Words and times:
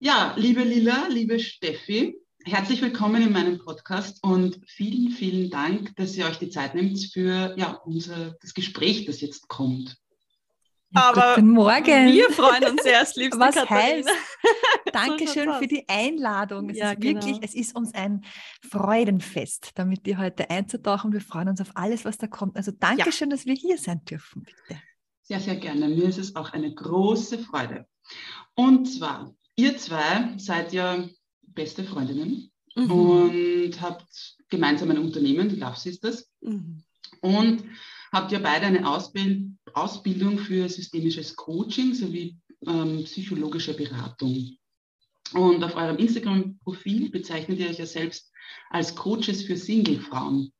Ja, 0.00 0.34
liebe 0.36 0.62
Lila, 0.62 1.06
liebe 1.08 1.38
Steffi, 1.38 2.16
herzlich 2.44 2.82
willkommen 2.82 3.22
in 3.22 3.32
meinem 3.32 3.58
Podcast 3.58 4.22
und 4.22 4.60
vielen, 4.66 5.10
vielen 5.10 5.50
Dank, 5.50 5.94
dass 5.96 6.16
ihr 6.16 6.26
euch 6.26 6.38
die 6.38 6.50
Zeit 6.50 6.74
nehmt 6.74 6.98
für 7.12 7.54
ja, 7.56 7.80
unser, 7.84 8.34
das 8.40 8.54
Gespräch, 8.54 9.06
das 9.06 9.20
jetzt 9.20 9.48
kommt. 9.48 9.96
Aber 10.92 11.34
Guten 11.36 11.50
Morgen. 11.50 12.12
Wir 12.12 12.30
freuen 12.30 12.64
uns 12.70 12.84
erst, 12.84 13.16
liebste 13.16 13.40
Was 13.40 13.54
Katharina. 13.54 14.06
heißt? 14.06 14.08
Dankeschön 14.92 15.52
für 15.54 15.66
die 15.66 15.88
Einladung. 15.88 16.70
Es 16.70 16.78
Ja, 16.78 16.92
ist 16.92 17.02
wirklich, 17.02 17.34
genau. 17.34 17.40
es 17.42 17.54
ist 17.54 17.74
uns 17.74 17.94
ein 17.94 18.24
Freudenfest, 18.68 19.70
damit 19.74 20.06
dir 20.06 20.18
heute 20.18 20.50
einzutauchen. 20.50 21.12
Wir 21.12 21.20
freuen 21.20 21.48
uns 21.48 21.60
auf 21.60 21.70
alles, 21.74 22.04
was 22.04 22.18
da 22.18 22.26
kommt. 22.28 22.56
Also 22.56 22.70
Dankeschön, 22.72 23.30
dass 23.30 23.44
wir 23.46 23.54
hier 23.54 23.78
sein 23.78 24.04
dürfen, 24.04 24.42
bitte. 24.42 24.80
Sehr, 25.22 25.40
sehr 25.40 25.56
gerne. 25.56 25.88
Mir 25.88 26.04
ist 26.04 26.18
es 26.18 26.36
auch 26.36 26.52
eine 26.52 26.72
große 26.72 27.38
Freude. 27.38 27.86
Und 28.54 28.84
zwar, 28.86 29.34
ihr 29.56 29.76
zwei 29.78 30.34
seid 30.38 30.72
ja 30.72 31.08
beste 31.42 31.84
Freundinnen 31.84 32.50
Mhm. 32.76 32.90
und 32.90 33.80
habt 33.80 34.36
gemeinsam 34.48 34.90
ein 34.90 34.98
Unternehmen, 34.98 35.48
die 35.48 35.56
Love 35.56 35.78
Sisters, 35.78 36.28
Mhm. 36.40 36.82
und 37.20 37.64
habt 38.12 38.32
ja 38.32 38.38
beide 38.40 38.66
eine 38.66 38.88
Ausbild 38.88 39.50
Ausbildung 39.72 40.38
für 40.38 40.68
systemisches 40.68 41.34
Coaching 41.34 41.94
sowie 41.94 42.36
ähm, 42.66 43.02
psychologische 43.04 43.74
Beratung. 43.74 44.56
Und 45.32 45.64
auf 45.64 45.74
eurem 45.74 45.96
Instagram-Profil 45.96 47.10
bezeichnet 47.10 47.58
ihr 47.58 47.68
euch 47.70 47.78
ja 47.78 47.86
selbst 47.86 48.30
als 48.70 48.94
Coaches 48.94 49.42
für 49.42 49.56
Single-Frauen. 49.56 50.52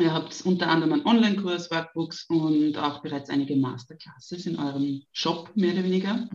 Ihr 0.00 0.12
habt 0.12 0.42
unter 0.44 0.68
anderem 0.68 0.94
einen 0.94 1.06
Online-Kurs, 1.06 1.70
Workbooks 1.70 2.24
und 2.28 2.76
auch 2.78 3.00
bereits 3.02 3.30
einige 3.30 3.54
Masterclasses 3.56 4.46
in 4.46 4.56
eurem 4.58 5.02
Shop, 5.12 5.50
mehr 5.54 5.72
oder 5.74 5.84
weniger. 5.84 6.28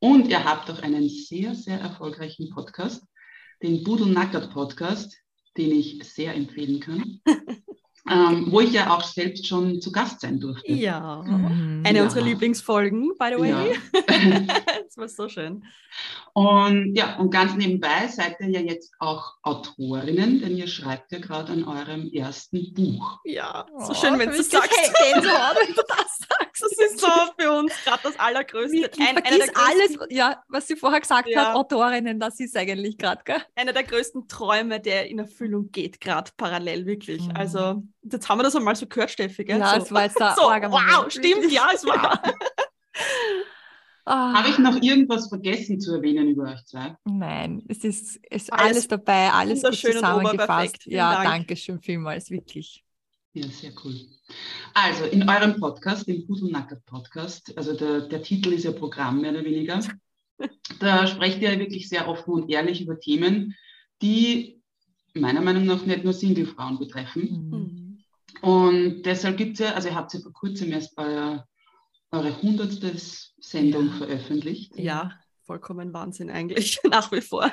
Und 0.00 0.28
ihr 0.28 0.44
habt 0.44 0.70
auch 0.70 0.82
einen 0.82 1.08
sehr, 1.08 1.54
sehr 1.54 1.78
erfolgreichen 1.80 2.50
Podcast, 2.50 3.04
den 3.62 3.84
Budel 3.84 4.06
Nackert 4.06 4.50
Podcast, 4.52 5.16
den 5.56 5.72
ich 5.72 6.02
sehr 6.04 6.34
empfehlen 6.34 6.80
kann, 6.80 7.20
ähm, 8.10 8.46
wo 8.50 8.60
ich 8.60 8.72
ja 8.72 8.90
auch 8.96 9.02
selbst 9.04 9.46
schon 9.46 9.80
zu 9.80 9.92
Gast 9.92 10.22
sein 10.22 10.40
durfte. 10.40 10.72
Ja. 10.72 11.22
Mhm. 11.22 11.82
Eine 11.86 11.98
Ja. 11.98 12.04
unserer 12.04 12.22
Lieblingsfolgen, 12.22 13.12
by 13.18 13.32
the 13.36 13.40
way. 13.42 13.50
Ja. 13.50 13.66
das 14.84 14.96
war 14.96 15.08
so 15.08 15.28
schön. 15.28 15.64
Und 16.32 16.94
ja, 16.96 17.18
und 17.18 17.30
ganz 17.30 17.54
nebenbei 17.56 18.08
seid 18.08 18.36
ihr 18.40 18.48
ja 18.48 18.60
jetzt 18.60 18.94
auch 19.00 19.34
Autorinnen, 19.42 20.40
denn 20.40 20.56
ihr 20.56 20.68
schreibt 20.68 21.12
ja 21.12 21.18
gerade 21.18 21.52
an 21.52 21.64
eurem 21.64 22.08
ersten 22.12 22.72
Buch. 22.72 23.18
Ja, 23.24 23.66
so 23.78 23.90
Oh, 23.90 23.94
schön, 23.94 24.18
wenn 24.18 24.30
du 24.30 24.36
richtig 24.38 24.52
sagst. 24.58 24.94
Gänsehaut, 25.12 25.56
wenn 25.60 25.74
du 25.74 25.82
das 25.86 26.18
sagst. 26.18 26.26
Das 26.80 26.92
ist 26.92 27.00
so 27.00 27.08
für 27.38 27.52
uns 27.52 27.72
gerade 27.84 28.00
das 28.02 28.18
Allergrößte. 28.18 28.90
Ein, 28.98 29.08
einer, 29.08 29.22
vergiss 29.22 29.38
der 29.46 29.52
größten, 29.52 30.00
alles, 30.00 30.08
ja, 30.10 30.42
was 30.48 30.66
sie 30.66 30.76
vorher 30.76 31.00
gesagt 31.00 31.28
Ja. 31.28 31.48
hat, 31.48 31.56
Autorinnen, 31.56 32.18
das 32.18 32.40
ist 32.40 32.56
eigentlich 32.56 32.96
gerade, 32.98 33.22
gell? 33.24 33.42
einer 33.54 33.72
der 33.72 33.84
größten 33.84 34.28
Träume, 34.28 34.80
der 34.80 35.08
in 35.08 35.18
Erfüllung 35.18 35.70
geht, 35.70 36.00
gerade 36.00 36.30
parallel, 36.36 36.86
wirklich. 36.86 37.22
Mhm. 37.22 37.36
Also, 37.36 37.82
jetzt 38.02 38.28
haben 38.28 38.38
wir 38.38 38.44
das 38.44 38.56
einmal 38.56 38.76
so 38.76 38.86
gehört, 38.86 39.10
Steffi, 39.10 39.44
gell? 39.44 39.58
Ja, 39.58 39.74
so. 39.76 39.82
es 39.82 39.92
war 39.92 40.04
jetzt 40.04 40.20
ein 40.20 40.34
so, 40.36 40.42
wow, 40.42 41.10
stimmt, 41.10 41.50
ja, 41.52 41.68
es 41.74 41.84
war. 41.84 42.20
Ah. 44.06 44.32
Habe 44.32 44.48
ich 44.48 44.58
noch 44.58 44.80
irgendwas 44.82 45.28
vergessen 45.28 45.78
zu 45.78 45.94
erwähnen 45.94 46.28
über 46.28 46.50
euch 46.50 46.64
zwei? 46.64 46.96
Nein, 47.04 47.62
es 47.68 47.84
ist, 47.84 48.18
es 48.28 48.42
ist 48.42 48.52
Alles 48.52 48.64
alles, 48.64 48.88
dabei, 48.88 49.30
alles 49.30 49.62
gut 49.62 49.76
zusammengefasst. 49.76 50.86
Ja, 50.86 51.12
Dank. 51.14 51.28
danke 51.28 51.56
schön 51.56 51.80
vielmals, 51.80 52.30
wirklich. 52.30 52.82
Ja, 53.32 53.46
sehr 53.48 53.72
cool. 53.84 53.94
Also 54.74 55.04
in 55.04 55.28
eurem 55.28 55.58
Podcast, 55.60 56.06
dem 56.08 56.26
Pudelnacker 56.26 56.76
Podcast, 56.86 57.56
also 57.56 57.74
der, 57.74 58.02
der 58.02 58.22
Titel 58.22 58.52
ist 58.52 58.64
ja 58.64 58.72
Programm 58.72 59.20
mehr 59.20 59.30
oder 59.30 59.44
weniger, 59.44 59.80
da 60.80 61.06
sprecht 61.06 61.40
ihr 61.40 61.58
wirklich 61.58 61.88
sehr 61.88 62.08
offen 62.08 62.32
und 62.32 62.50
ehrlich 62.50 62.80
über 62.80 62.98
Themen, 62.98 63.54
die 64.02 64.60
meiner 65.14 65.40
Meinung 65.40 65.64
nach 65.64 65.84
nicht 65.84 66.04
nur 66.04 66.12
Singlefrauen 66.12 66.78
betreffen. 66.78 67.50
Mhm. 67.50 68.02
Und 68.42 69.02
deshalb 69.02 69.36
gibt 69.36 69.54
es 69.54 69.58
ja, 69.60 69.74
also 69.74 69.88
ihr 69.88 69.94
habt 69.94 70.14
ja 70.14 70.20
vor 70.20 70.32
kurzem 70.32 70.72
erst 70.72 70.96
euer, 70.96 71.46
eure 72.10 72.42
hundertste 72.42 72.92
Sendung 72.96 73.88
Ja. 73.88 73.92
veröffentlicht. 73.92 74.76
Ja, 74.76 75.12
vollkommen 75.44 75.92
Wahnsinn 75.92 76.30
eigentlich, 76.30 76.78
nach 76.90 77.10
wie 77.12 77.20
vor. 77.20 77.50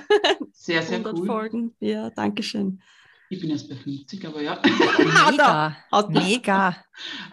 Sehr, 0.53 0.81
sehr 0.81 0.97
100 0.97 1.17
cool. 1.17 1.25
Folgen. 1.25 1.75
Ja, 1.79 2.09
danke 2.09 2.41
schön. 2.43 2.81
Ich 3.29 3.41
bin 3.41 3.49
erst 3.49 3.67
bei 3.69 3.75
50, 3.75 4.25
aber 4.25 4.41
ja. 4.41 4.61
Mega, 5.31 5.75
mega. 6.09 6.77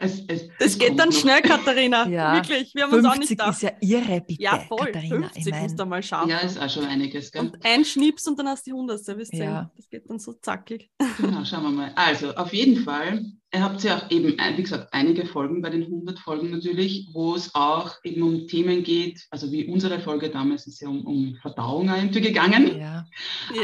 Es, 0.01 0.21
es, 0.27 0.49
Das 0.59 0.73
es 0.73 0.79
geht 0.79 0.99
dann 0.99 1.11
noch. 1.11 1.17
schnell, 1.17 1.41
Katharina. 1.41 2.09
Ja. 2.09 2.35
Wirklich, 2.35 2.75
wir 2.75 2.85
haben 2.85 2.95
uns 2.95 3.05
auch 3.05 3.17
nicht 3.17 3.29
50 3.29 3.39
gedacht. 3.39 3.53
ist 3.55 3.63
ja 3.63 3.71
irre, 3.81 4.21
bitte, 4.21 4.43
ja, 4.43 4.59
voll. 4.59 4.87
Katharina. 4.87 5.29
50 5.29 5.47
ich 5.47 5.61
musst 5.61 5.79
du 5.79 5.87
mal 5.87 6.03
schaffen. 6.03 6.31
Ja, 6.31 6.39
ist 6.39 6.59
auch 6.59 6.69
schon 6.69 6.85
einiges, 6.87 7.31
gell? 7.31 7.43
und 7.43 7.65
ein 7.65 7.85
Schnips 7.85 8.27
und 8.27 8.39
dann 8.39 8.49
hast 8.49 8.67
du 8.67 8.71
die 8.71 8.75
Hundertste, 8.75 9.17
wisst 9.17 9.35
ihr? 9.35 9.45
Ja. 9.45 9.71
Das 9.77 9.89
geht 9.89 10.11
dann 10.11 10.19
so 10.19 10.33
zackig. 10.33 10.91
Genau, 11.19 11.45
schauen 11.45 11.63
wir 11.63 11.71
mal. 11.71 11.93
Also, 11.95 12.35
auf 12.35 12.53
jeden 12.53 12.83
Fall, 12.83 13.25
ihr 13.55 13.63
habt 13.63 13.83
ja 13.85 13.97
auch 13.97 14.11
eben, 14.11 14.39
äh, 14.39 14.57
wie 14.57 14.63
gesagt, 14.63 14.93
einige 14.93 15.27
Folgen 15.27 15.63
bei 15.63 15.71
den 15.71 15.85
100 15.85 16.19
Folgen 16.19 16.51
natürlich, 16.51 17.09
wo 17.13 17.35
es 17.35 17.55
auch 17.55 17.97
eben 18.03 18.23
um 18.23 18.49
Themen 18.49 18.83
geht, 18.83 19.25
also 19.31 19.51
wie 19.53 19.67
unsere 19.67 20.01
Folge 20.01 20.31
damals 20.31 20.67
ist 20.67 20.81
ja 20.81 20.89
um, 20.89 21.07
um 21.07 21.37
Verdauung 21.41 21.87
gegangen, 22.11 22.79
ja. 22.79 23.07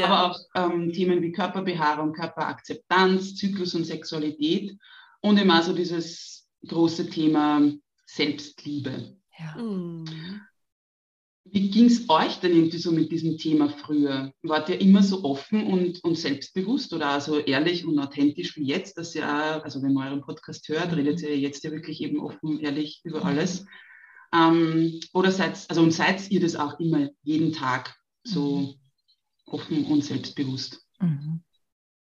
aber 0.03 0.31
auch 0.31 0.39
ähm, 0.55 0.91
Themen 0.93 1.21
wie 1.21 1.31
Körperbehaarung, 1.31 2.13
Körperakzeptanz, 2.13 3.35
Zyklus 3.35 3.75
und 3.75 3.85
Sexualität 3.85 4.77
und 5.21 5.39
eben 5.39 5.51
auch 5.51 5.63
so 5.63 5.73
dieses 5.73 6.47
große 6.67 7.09
Thema 7.09 7.61
Selbstliebe. 8.05 9.17
ja. 9.37 9.61
Mhm. 9.61 10.41
Wie 11.53 11.69
ging 11.69 11.85
es 11.85 12.09
euch 12.09 12.39
denn 12.39 12.53
irgendwie 12.55 12.77
so 12.77 12.91
mit 12.91 13.11
diesem 13.11 13.37
Thema 13.37 13.69
früher? 13.69 14.31
Wart 14.41 14.69
ihr 14.69 14.79
immer 14.79 15.03
so 15.03 15.23
offen 15.25 15.67
und, 15.67 16.01
und 16.03 16.17
selbstbewusst 16.17 16.93
oder 16.93 17.17
auch 17.17 17.21
so 17.21 17.39
ehrlich 17.39 17.85
und 17.85 17.99
authentisch 17.99 18.55
wie 18.55 18.63
jetzt, 18.65 18.97
dass 18.97 19.13
ihr 19.15 19.25
auch, 19.27 19.63
also 19.63 19.81
wenn 19.81 19.93
man 19.93 20.07
euren 20.07 20.21
Podcast 20.21 20.67
hört, 20.69 20.95
redet 20.95 21.21
ihr 21.21 21.37
jetzt 21.37 21.63
ja 21.63 21.71
wirklich 21.71 22.01
eben 22.01 22.19
offen, 22.21 22.59
ehrlich 22.59 23.01
über 23.03 23.25
alles. 23.25 23.65
Ähm, 24.33 24.99
oder 25.13 25.31
seid, 25.31 25.65
also 25.67 25.81
und 25.81 25.91
seid 25.91 26.31
ihr 26.31 26.39
das 26.39 26.55
auch 26.55 26.79
immer 26.79 27.09
jeden 27.23 27.51
Tag 27.51 27.95
so 28.23 28.73
offen 29.45 29.85
und 29.85 30.05
selbstbewusst? 30.05 30.85
Mhm. 30.99 31.43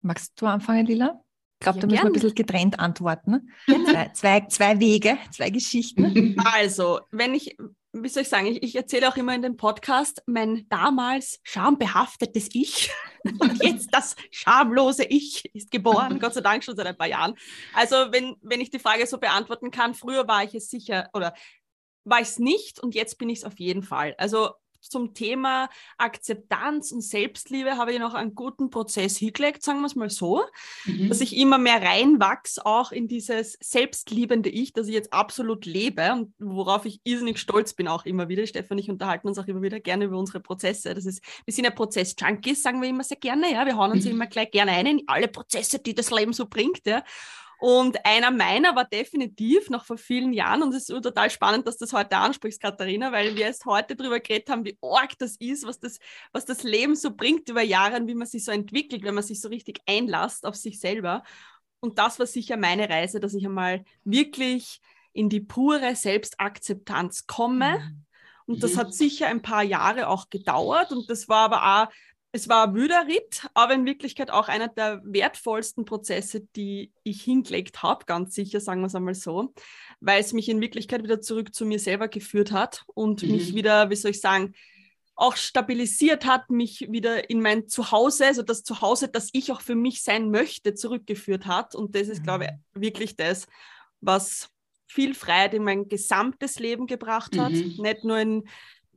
Magst 0.02 0.40
du 0.40 0.46
anfangen, 0.46 0.86
Lila? 0.86 1.20
Ich 1.58 1.64
glaube, 1.64 1.78
Ja, 1.78 1.80
da 1.82 1.86
müssen 1.88 1.90
wir 1.90 1.96
gern. 1.96 2.06
ein 2.06 2.12
bisschen 2.12 2.34
getrennt 2.34 2.78
antworten. 2.78 3.50
Zwei, 3.66 4.08
zwei, 4.14 4.40
zwei 4.46 4.80
Wege, 4.80 5.18
zwei 5.32 5.50
Geschichten. 5.50 6.36
Also, 6.38 7.00
wenn 7.10 7.34
ich, 7.34 7.56
wie 7.92 8.08
soll 8.08 8.22
ich 8.22 8.28
sagen, 8.28 8.46
ich, 8.46 8.62
ich 8.62 8.76
erzähle 8.76 9.08
auch 9.08 9.16
immer 9.16 9.34
in 9.34 9.42
dem 9.42 9.56
Podcast 9.56 10.22
mein 10.26 10.68
damals 10.68 11.40
schambehaftetes 11.42 12.48
Ich 12.52 12.90
und 13.40 13.62
jetzt 13.62 13.88
das 13.92 14.14
schamlose 14.30 15.04
Ich 15.04 15.44
ist 15.54 15.70
geboren, 15.70 16.20
Gott 16.20 16.34
sei 16.34 16.40
Dank 16.40 16.62
schon 16.62 16.76
seit 16.76 16.86
ein 16.86 16.96
paar 16.96 17.08
Jahren. 17.08 17.34
Also, 17.74 17.96
wenn, 18.12 18.36
wenn 18.42 18.60
ich 18.60 18.70
die 18.70 18.78
Frage 18.78 19.06
so 19.06 19.18
beantworten 19.18 19.70
kann, 19.70 19.94
früher 19.94 20.28
war 20.28 20.44
ich 20.44 20.54
es 20.54 20.70
sicher 20.70 21.08
oder 21.14 21.34
war 22.04 22.20
ich 22.20 22.28
es 22.28 22.38
nicht 22.38 22.80
und 22.80 22.94
jetzt 22.94 23.18
bin 23.18 23.28
ich 23.28 23.38
es 23.38 23.44
auf 23.44 23.58
jeden 23.58 23.82
Fall. 23.82 24.14
Also, 24.18 24.50
zum 24.80 25.14
Thema 25.14 25.68
Akzeptanz 25.98 26.92
und 26.92 27.02
Selbstliebe 27.02 27.76
habe 27.76 27.92
ich 27.92 27.98
noch 27.98 28.14
einen 28.14 28.34
guten 28.34 28.70
Prozess 28.70 29.16
hingelegt, 29.16 29.62
sagen 29.62 29.80
wir 29.80 29.86
es 29.86 29.94
mal 29.94 30.10
so 30.10 30.42
Mhm. 30.86 31.08
dass 31.08 31.20
ich 31.20 31.36
immer 31.36 31.58
mehr 31.58 31.82
reinwachse, 31.82 32.64
auch 32.64 32.92
in 32.92 33.08
dieses 33.08 33.58
selbstliebende 33.60 34.48
Ich, 34.48 34.72
das 34.72 34.86
ich 34.88 34.94
jetzt 34.94 35.12
absolut 35.12 35.66
lebe 35.66 36.12
und 36.12 36.32
worauf 36.38 36.84
ich 36.86 37.00
irrsinnig 37.04 37.38
stolz 37.38 37.74
bin, 37.74 37.88
auch 37.88 38.04
immer 38.04 38.28
wieder. 38.28 38.46
Stefan 38.46 38.76
und 38.76 38.84
ich 38.84 38.90
unterhalten 38.90 39.28
uns 39.28 39.38
auch 39.38 39.46
immer 39.46 39.62
wieder 39.62 39.80
gerne 39.80 40.04
über 40.06 40.18
unsere 40.18 40.40
Prozesse. 40.40 40.94
Das 40.94 41.04
ist, 41.06 41.22
wir 41.44 41.52
sind 41.52 41.64
ja 41.64 41.70
Prozess-Junkies, 41.70 42.62
sagen 42.62 42.80
wir 42.80 42.88
immer 42.88 43.04
sehr 43.04 43.18
gerne, 43.18 43.52
ja. 43.52 43.66
Wir 43.66 43.76
hauen 43.76 43.92
uns 43.92 44.04
Mhm. 44.04 44.12
immer 44.12 44.26
gleich 44.26 44.50
gerne 44.50 44.72
ein 44.72 44.86
in 44.86 45.02
alle 45.06 45.28
Prozesse, 45.28 45.78
die 45.78 45.94
das 45.94 46.10
Leben 46.10 46.32
so 46.32 46.46
bringt, 46.46 46.86
ja. 46.86 47.02
Und 47.60 48.04
einer 48.06 48.30
meiner 48.30 48.74
war 48.74 48.86
definitiv 48.86 49.68
noch 49.68 49.84
vor 49.84 49.98
vielen 49.98 50.32
Jahren, 50.32 50.62
und 50.62 50.74
es 50.74 50.88
ist 50.88 51.02
total 51.02 51.30
spannend, 51.30 51.66
dass 51.66 51.76
du 51.76 51.84
das 51.84 51.92
heute 51.92 52.16
ansprichst, 52.16 52.60
Katharina, 52.60 53.12
weil 53.12 53.36
wir 53.36 53.44
erst 53.46 53.66
heute 53.66 53.96
darüber 53.96 54.18
geredet 54.18 54.48
haben, 54.48 54.64
wie 54.64 54.78
arg 54.80 55.18
das 55.18 55.36
ist, 55.36 55.66
was 55.66 55.78
das, 55.78 55.98
was 56.32 56.46
das 56.46 56.62
Leben 56.62 56.96
so 56.96 57.14
bringt 57.14 57.48
über 57.50 57.62
Jahre 57.62 57.96
und 57.96 58.06
wie 58.08 58.14
man 58.14 58.26
sich 58.26 58.44
so 58.44 58.50
entwickelt, 58.52 59.02
wenn 59.02 59.14
man 59.14 59.24
sich 59.24 59.40
so 59.40 59.48
richtig 59.48 59.80
einlasst 59.86 60.46
auf 60.46 60.56
sich 60.56 60.80
selber. 60.80 61.22
Und 61.80 61.98
das 61.98 62.18
war 62.18 62.26
sicher 62.26 62.56
meine 62.56 62.88
Reise, 62.88 63.20
dass 63.20 63.34
ich 63.34 63.44
einmal 63.44 63.84
wirklich 64.04 64.80
in 65.12 65.28
die 65.28 65.40
pure 65.40 65.96
Selbstakzeptanz 65.96 67.26
komme. 67.26 67.78
Und 68.46 68.62
das 68.62 68.74
Mhm. 68.74 68.78
hat 68.78 68.94
sicher 68.94 69.26
ein 69.28 69.42
paar 69.42 69.62
Jahre 69.62 70.08
auch 70.08 70.28
gedauert. 70.30 70.92
Und 70.92 71.08
das 71.10 71.28
war 71.28 71.44
aber 71.52 71.82
auch, 71.84 71.92
es 72.32 72.48
war 72.48 72.68
ein 72.68 72.74
wüder 72.74 73.06
Ritt, 73.08 73.48
aber 73.54 73.74
in 73.74 73.86
Wirklichkeit 73.86 74.30
auch 74.30 74.48
einer 74.48 74.68
der 74.68 75.00
wertvollsten 75.04 75.84
Prozesse, 75.84 76.42
die 76.54 76.92
ich 77.02 77.22
hingelegt 77.22 77.82
habe, 77.82 78.04
ganz 78.04 78.34
sicher, 78.34 78.60
sagen 78.60 78.80
wir 78.82 78.86
es 78.86 78.94
einmal 78.94 79.14
so, 79.14 79.52
weil 80.00 80.20
es 80.20 80.32
mich 80.32 80.48
in 80.48 80.60
Wirklichkeit 80.60 81.02
wieder 81.02 81.20
zurück 81.20 81.54
zu 81.54 81.66
mir 81.66 81.78
selber 81.78 82.08
geführt 82.08 82.52
hat 82.52 82.84
und 82.94 83.22
Mhm. 83.22 83.30
mich 83.32 83.54
wieder, 83.54 83.90
wie 83.90 83.96
soll 83.96 84.12
ich 84.12 84.20
sagen, 84.20 84.54
auch 85.16 85.36
stabilisiert 85.36 86.24
hat, 86.24 86.48
mich 86.48 86.86
wieder 86.90 87.28
in 87.28 87.42
mein 87.42 87.68
Zuhause, 87.68 88.26
also 88.26 88.42
das 88.42 88.62
Zuhause, 88.62 89.08
das 89.08 89.28
ich 89.32 89.52
auch 89.52 89.60
für 89.60 89.74
mich 89.74 90.02
sein 90.02 90.30
möchte, 90.30 90.74
zurückgeführt 90.74 91.46
hat. 91.46 91.74
Und 91.74 91.94
das 91.94 92.08
ist, 92.08 92.22
glaube 92.22 92.44
ich, 92.46 92.80
wirklich 92.80 93.16
das, 93.16 93.46
was 94.00 94.48
viel 94.86 95.14
Freiheit 95.14 95.52
in 95.52 95.62
mein 95.62 95.88
gesamtes 95.88 96.58
Leben 96.58 96.86
gebracht 96.86 97.36
hat. 97.36 97.52
Mhm. 97.52 97.74
Nicht 97.78 98.04
nur 98.04 98.18
in 98.18 98.48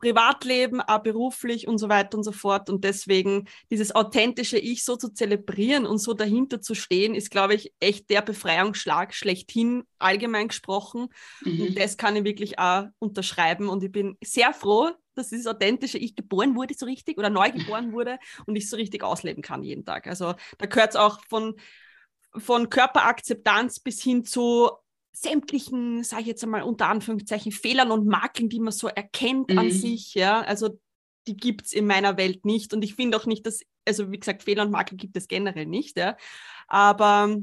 Privatleben, 0.03 0.81
auch 0.81 0.99
beruflich 0.99 1.65
und 1.65 1.77
so 1.77 1.87
weiter 1.87 2.17
und 2.17 2.25
so 2.25 2.33
fort. 2.33 2.69
Und 2.69 2.83
deswegen 2.83 3.47
dieses 3.71 3.95
authentische 3.95 4.57
Ich 4.57 4.83
so 4.83 4.97
zu 4.97 5.13
zelebrieren 5.13 5.85
und 5.85 5.99
so 5.99 6.13
dahinter 6.13 6.61
zu 6.61 6.75
stehen, 6.75 7.15
ist, 7.15 7.31
glaube 7.31 7.53
ich, 7.55 7.73
echt 7.79 8.09
der 8.09 8.21
Befreiungsschlag 8.21 9.13
schlechthin, 9.13 9.83
allgemein 9.99 10.49
gesprochen. 10.49 11.07
Mhm. 11.45 11.61
Und 11.61 11.79
das 11.79 11.95
kann 11.95 12.17
ich 12.17 12.25
wirklich 12.25 12.59
auch 12.59 12.87
unterschreiben. 12.99 13.69
Und 13.69 13.81
ich 13.81 13.93
bin 13.93 14.17
sehr 14.21 14.53
froh, 14.53 14.89
dass 15.15 15.29
dieses 15.29 15.47
authentische 15.47 15.97
Ich 15.97 16.17
geboren 16.17 16.53
wurde, 16.57 16.73
so 16.73 16.85
richtig, 16.85 17.17
oder 17.17 17.29
neu 17.29 17.51
geboren 17.51 17.93
wurde 17.93 18.19
und 18.45 18.57
ich 18.57 18.69
so 18.69 18.75
richtig 18.75 19.03
ausleben 19.03 19.41
kann 19.41 19.63
jeden 19.63 19.85
Tag. 19.85 20.07
Also 20.07 20.33
da 20.57 20.65
gehört 20.65 20.89
es 20.89 20.95
auch 20.97 21.21
von, 21.29 21.55
von 22.35 22.69
Körperakzeptanz 22.69 23.79
bis 23.79 24.01
hin 24.01 24.25
zu 24.25 24.69
sämtlichen, 25.15 26.03
sage 26.03 26.23
ich 26.23 26.27
jetzt 26.27 26.43
einmal 26.43 26.63
unter 26.63 26.87
Anführungszeichen, 26.87 27.51
Fehlern 27.51 27.91
und 27.91 28.07
Makeln, 28.07 28.49
die 28.49 28.59
man 28.59 28.73
so 28.73 28.87
erkennt 28.87 29.51
mhm. 29.51 29.59
an 29.59 29.71
sich, 29.71 30.15
ja, 30.15 30.41
also 30.41 30.79
die 31.27 31.37
gibt 31.37 31.67
es 31.67 31.73
in 31.73 31.85
meiner 31.85 32.17
Welt 32.17 32.45
nicht 32.45 32.73
und 32.73 32.83
ich 32.83 32.95
finde 32.95 33.17
auch 33.17 33.25
nicht, 33.25 33.45
dass, 33.45 33.61
also 33.87 34.11
wie 34.11 34.19
gesagt, 34.19 34.43
Fehler 34.43 34.63
und 34.63 34.71
Makel 34.71 34.97
gibt 34.97 35.15
es 35.15 35.27
generell 35.27 35.67
nicht, 35.67 35.97
ja, 35.97 36.17
aber 36.67 37.37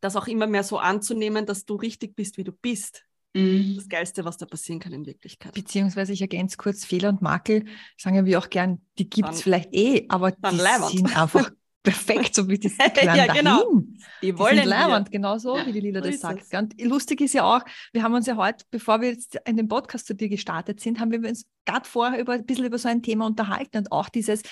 das 0.00 0.16
auch 0.16 0.26
immer 0.26 0.46
mehr 0.46 0.64
so 0.64 0.78
anzunehmen, 0.78 1.46
dass 1.46 1.64
du 1.64 1.76
richtig 1.76 2.16
bist, 2.16 2.36
wie 2.38 2.44
du 2.44 2.52
bist, 2.52 3.04
mhm. 3.34 3.74
das 3.76 3.88
Geilste, 3.88 4.24
was 4.24 4.38
da 4.38 4.46
passieren 4.46 4.80
kann 4.80 4.92
in 4.92 5.06
Wirklichkeit. 5.06 5.52
Beziehungsweise 5.52 6.12
ich 6.12 6.22
ergänze 6.22 6.56
kurz, 6.56 6.84
Fehler 6.84 7.10
und 7.10 7.22
Makel, 7.22 7.66
sagen 7.98 8.24
wir 8.24 8.38
auch 8.38 8.50
gern, 8.50 8.80
die 8.98 9.08
gibt 9.08 9.28
es 9.28 9.42
vielleicht 9.42 9.74
eh, 9.74 10.06
aber 10.08 10.32
die 10.32 10.96
sind 10.96 11.16
einfach 11.16 11.50
perfekt, 11.84 12.34
so 12.34 12.48
wie 12.48 12.58
die 12.58 12.72
ja, 13.02 13.32
genau. 13.32 13.82
Die 14.22 14.36
wollen 14.36 14.60
die 14.60 14.68
sind 14.68 15.12
genau 15.12 15.38
so, 15.38 15.56
wie 15.66 15.72
die 15.72 15.80
Lila 15.80 16.00
das 16.00 16.18
sagt. 16.18 16.52
Und 16.54 16.80
lustig 16.80 17.20
ist 17.20 17.34
ja 17.34 17.44
auch, 17.44 17.62
wir 17.92 18.02
haben 18.02 18.14
uns 18.14 18.26
ja 18.26 18.36
heute, 18.36 18.64
bevor 18.70 19.00
wir 19.00 19.10
jetzt 19.10 19.38
in 19.44 19.56
den 19.56 19.68
Podcast 19.68 20.06
zu 20.06 20.14
dir 20.14 20.28
gestartet 20.28 20.80
sind, 20.80 20.98
haben 20.98 21.12
wir 21.12 21.20
uns 21.28 21.46
gerade 21.64 21.88
vorher 21.88 22.18
über, 22.18 22.32
ein 22.32 22.46
bisschen 22.46 22.64
über 22.64 22.78
so 22.78 22.88
ein 22.88 23.02
Thema 23.02 23.26
unterhalten 23.26 23.76
und 23.78 23.92
auch 23.92 24.08
dieses, 24.08 24.42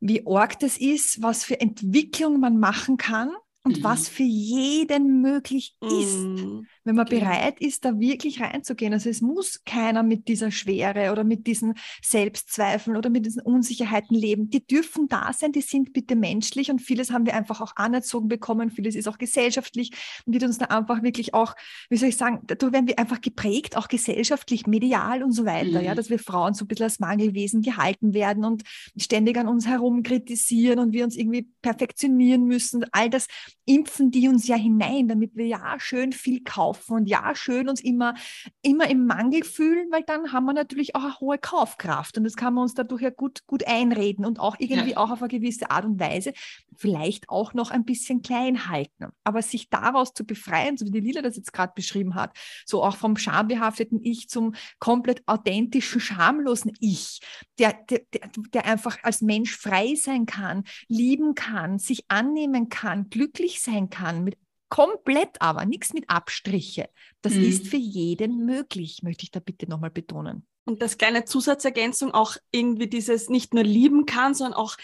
wie 0.00 0.26
arg 0.26 0.58
das 0.58 0.78
ist, 0.78 1.22
was 1.22 1.44
für 1.44 1.60
Entwicklung 1.60 2.40
man 2.40 2.58
machen 2.58 2.96
kann 2.96 3.30
und 3.62 3.78
mhm. 3.78 3.84
was 3.84 4.08
für 4.08 4.24
jeden 4.24 5.20
möglich 5.20 5.76
ist. 5.80 6.18
Mhm 6.18 6.66
wenn 6.84 6.96
man 6.96 7.06
genau. 7.06 7.22
bereit 7.22 7.60
ist, 7.60 7.84
da 7.84 7.98
wirklich 7.98 8.40
reinzugehen. 8.40 8.92
Also 8.92 9.08
es 9.08 9.20
muss 9.20 9.64
keiner 9.64 10.02
mit 10.02 10.28
dieser 10.28 10.50
Schwere 10.50 11.10
oder 11.12 11.24
mit 11.24 11.46
diesen 11.46 11.74
Selbstzweifeln 12.02 12.96
oder 12.96 13.10
mit 13.10 13.24
diesen 13.26 13.42
Unsicherheiten 13.42 14.14
leben. 14.14 14.50
Die 14.50 14.64
dürfen 14.64 15.08
da 15.08 15.32
sein, 15.32 15.52
die 15.52 15.62
sind 15.62 15.92
bitte 15.94 16.14
menschlich 16.14 16.70
und 16.70 16.80
vieles 16.80 17.10
haben 17.10 17.26
wir 17.26 17.34
einfach 17.34 17.60
auch 17.60 17.72
anerzogen 17.76 18.28
bekommen, 18.28 18.70
vieles 18.70 18.94
ist 18.94 19.08
auch 19.08 19.18
gesellschaftlich 19.18 19.92
und 20.26 20.34
wird 20.34 20.44
uns 20.44 20.58
da 20.58 20.66
einfach 20.66 21.02
wirklich 21.02 21.32
auch, 21.34 21.54
wie 21.88 21.96
soll 21.96 22.10
ich 22.10 22.16
sagen, 22.16 22.40
dadurch 22.46 22.72
werden 22.72 22.86
wir 22.86 22.98
einfach 22.98 23.20
geprägt, 23.20 23.76
auch 23.76 23.88
gesellschaftlich, 23.88 24.66
medial 24.66 25.22
und 25.22 25.32
so 25.32 25.46
weiter, 25.46 25.80
mhm. 25.80 25.86
ja, 25.86 25.94
dass 25.94 26.10
wir 26.10 26.18
Frauen 26.18 26.54
so 26.54 26.64
ein 26.64 26.68
bisschen 26.68 26.84
als 26.84 27.00
Mangelwesen 27.00 27.62
gehalten 27.62 28.12
werden 28.12 28.44
und 28.44 28.62
ständig 28.96 29.38
an 29.38 29.48
uns 29.48 29.66
herum 29.66 30.02
kritisieren 30.02 30.78
und 30.78 30.92
wir 30.92 31.04
uns 31.04 31.16
irgendwie 31.16 31.48
perfektionieren 31.62 32.44
müssen. 32.44 32.84
All 32.92 33.08
das 33.08 33.26
impfen 33.64 34.10
die 34.10 34.28
uns 34.28 34.46
ja 34.46 34.56
hinein, 34.56 35.08
damit 35.08 35.34
wir 35.34 35.46
ja 35.46 35.76
schön 35.78 36.12
viel 36.12 36.42
kaufen 36.42 36.73
kaufen 36.74 36.96
und 36.96 37.06
ja, 37.06 37.34
schön 37.34 37.68
uns 37.68 37.80
immer, 37.80 38.14
immer 38.62 38.88
im 38.88 39.06
Mangel 39.06 39.44
fühlen, 39.44 39.88
weil 39.90 40.02
dann 40.02 40.32
haben 40.32 40.44
wir 40.46 40.52
natürlich 40.52 40.94
auch 40.94 41.04
eine 41.04 41.20
hohe 41.20 41.38
Kaufkraft 41.38 42.18
und 42.18 42.24
das 42.24 42.36
kann 42.36 42.54
man 42.54 42.62
uns 42.62 42.74
dadurch 42.74 43.02
ja 43.02 43.10
gut, 43.10 43.46
gut 43.46 43.66
einreden 43.66 44.24
und 44.24 44.40
auch 44.40 44.56
irgendwie 44.58 44.92
ja. 44.92 44.96
auch 44.96 45.10
auf 45.10 45.22
eine 45.22 45.28
gewisse 45.28 45.70
Art 45.70 45.84
und 45.84 46.00
Weise 46.00 46.32
vielleicht 46.76 47.28
auch 47.28 47.54
noch 47.54 47.70
ein 47.70 47.84
bisschen 47.84 48.22
klein 48.22 48.68
halten. 48.68 49.06
Aber 49.22 49.42
sich 49.42 49.70
daraus 49.70 50.12
zu 50.12 50.24
befreien, 50.24 50.76
so 50.76 50.86
wie 50.86 50.90
die 50.90 51.00
Lila 51.00 51.22
das 51.22 51.36
jetzt 51.36 51.52
gerade 51.52 51.72
beschrieben 51.74 52.14
hat, 52.14 52.36
so 52.66 52.82
auch 52.82 52.96
vom 52.96 53.16
schambehafteten 53.16 54.00
Ich 54.02 54.28
zum 54.28 54.54
komplett 54.78 55.22
authentischen, 55.26 56.00
schamlosen 56.00 56.72
Ich, 56.80 57.20
der, 57.58 57.74
der, 57.88 58.00
der, 58.12 58.30
der 58.52 58.66
einfach 58.66 58.98
als 59.02 59.20
Mensch 59.20 59.56
frei 59.56 59.94
sein 59.94 60.26
kann, 60.26 60.64
lieben 60.88 61.34
kann, 61.34 61.78
sich 61.78 62.04
annehmen 62.08 62.68
kann, 62.68 63.08
glücklich 63.08 63.62
sein 63.62 63.90
kann 63.90 64.24
mit 64.24 64.36
Komplett 64.68 65.40
aber, 65.40 65.64
nichts 65.64 65.92
mit 65.92 66.08
Abstriche. 66.08 66.88
Das 67.22 67.34
mhm. 67.34 67.44
ist 67.44 67.68
für 67.68 67.76
jeden 67.76 68.44
möglich, 68.44 69.02
möchte 69.02 69.24
ich 69.24 69.30
da 69.30 69.40
bitte 69.40 69.68
nochmal 69.68 69.90
betonen. 69.90 70.46
Und 70.64 70.80
das 70.80 70.96
kleine 70.96 71.24
Zusatzergänzung 71.24 72.12
auch 72.12 72.36
irgendwie 72.50 72.88
dieses 72.88 73.28
nicht 73.28 73.52
nur 73.52 73.64
lieben 73.64 74.06
kann, 74.06 74.34
sondern 74.34 74.54
auch 74.54 74.76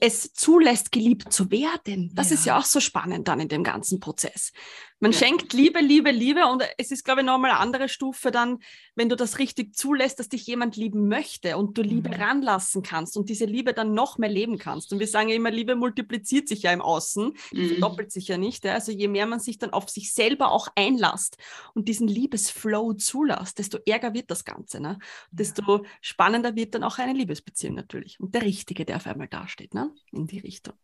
es 0.00 0.32
zulässt, 0.32 0.92
geliebt 0.92 1.32
zu 1.32 1.50
werden. 1.50 2.10
Das 2.14 2.30
ja. 2.30 2.34
ist 2.34 2.46
ja 2.46 2.58
auch 2.58 2.64
so 2.64 2.80
spannend 2.80 3.28
dann 3.28 3.40
in 3.40 3.48
dem 3.48 3.64
ganzen 3.64 4.00
Prozess. 4.00 4.52
Man 5.00 5.12
ja. 5.12 5.18
schenkt 5.18 5.52
Liebe, 5.52 5.80
Liebe, 5.80 6.10
Liebe 6.10 6.46
und 6.46 6.62
es 6.76 6.90
ist, 6.90 7.04
glaube 7.04 7.20
ich, 7.20 7.26
nochmal 7.26 7.52
eine 7.52 7.60
andere 7.60 7.88
Stufe 7.88 8.32
dann, 8.32 8.58
wenn 8.96 9.08
du 9.08 9.14
das 9.14 9.38
richtig 9.38 9.76
zulässt, 9.76 10.18
dass 10.18 10.28
dich 10.28 10.46
jemand 10.46 10.76
lieben 10.76 11.06
möchte 11.06 11.56
und 11.56 11.78
du 11.78 11.82
Liebe 11.82 12.08
mhm. 12.08 12.14
ranlassen 12.14 12.82
kannst 12.82 13.16
und 13.16 13.28
diese 13.28 13.44
Liebe 13.44 13.74
dann 13.74 13.94
noch 13.94 14.18
mehr 14.18 14.28
leben 14.28 14.58
kannst. 14.58 14.92
Und 14.92 14.98
wir 14.98 15.06
sagen 15.06 15.28
ja 15.28 15.36
immer, 15.36 15.52
Liebe 15.52 15.76
multipliziert 15.76 16.48
sich 16.48 16.62
ja 16.62 16.72
im 16.72 16.80
Außen, 16.80 17.32
mhm. 17.52 17.68
verdoppelt 17.68 18.10
sich 18.10 18.26
ja 18.26 18.38
nicht. 18.38 18.64
Ja? 18.64 18.74
Also 18.74 18.90
je 18.90 19.06
mehr 19.06 19.26
man 19.26 19.38
sich 19.38 19.58
dann 19.58 19.70
auf 19.70 19.88
sich 19.88 20.12
selber 20.12 20.50
auch 20.50 20.68
einlasst 20.74 21.36
und 21.74 21.86
diesen 21.86 22.08
Liebesflow 22.08 22.94
zulässt, 22.94 23.58
desto 23.58 23.78
ärger 23.86 24.14
wird 24.14 24.32
das 24.32 24.44
Ganze. 24.44 24.80
Ne? 24.80 24.98
Desto 25.30 25.84
spannender 26.00 26.56
wird 26.56 26.74
dann 26.74 26.82
auch 26.82 26.98
eine 26.98 27.12
Liebesbeziehung 27.12 27.76
natürlich. 27.76 28.18
Und 28.18 28.34
der 28.34 28.42
Richtige, 28.42 28.84
der 28.84 28.96
auf 28.96 29.06
einmal 29.06 29.28
dasteht, 29.28 29.74
ne? 29.74 29.92
in 30.10 30.26
die 30.26 30.40
Richtung. 30.40 30.74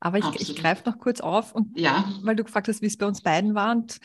Aber 0.00 0.18
ich, 0.18 0.40
ich 0.40 0.56
greife 0.56 0.88
noch 0.88 0.98
kurz 0.98 1.20
auf, 1.20 1.54
und, 1.54 1.78
ja. 1.78 2.04
weil 2.22 2.36
du 2.36 2.44
gefragt 2.44 2.68
hast, 2.68 2.82
wie 2.82 2.86
es 2.86 2.96
bei 2.96 3.06
uns 3.06 3.20
beiden 3.20 3.54
war. 3.54 3.72
Und 3.72 3.98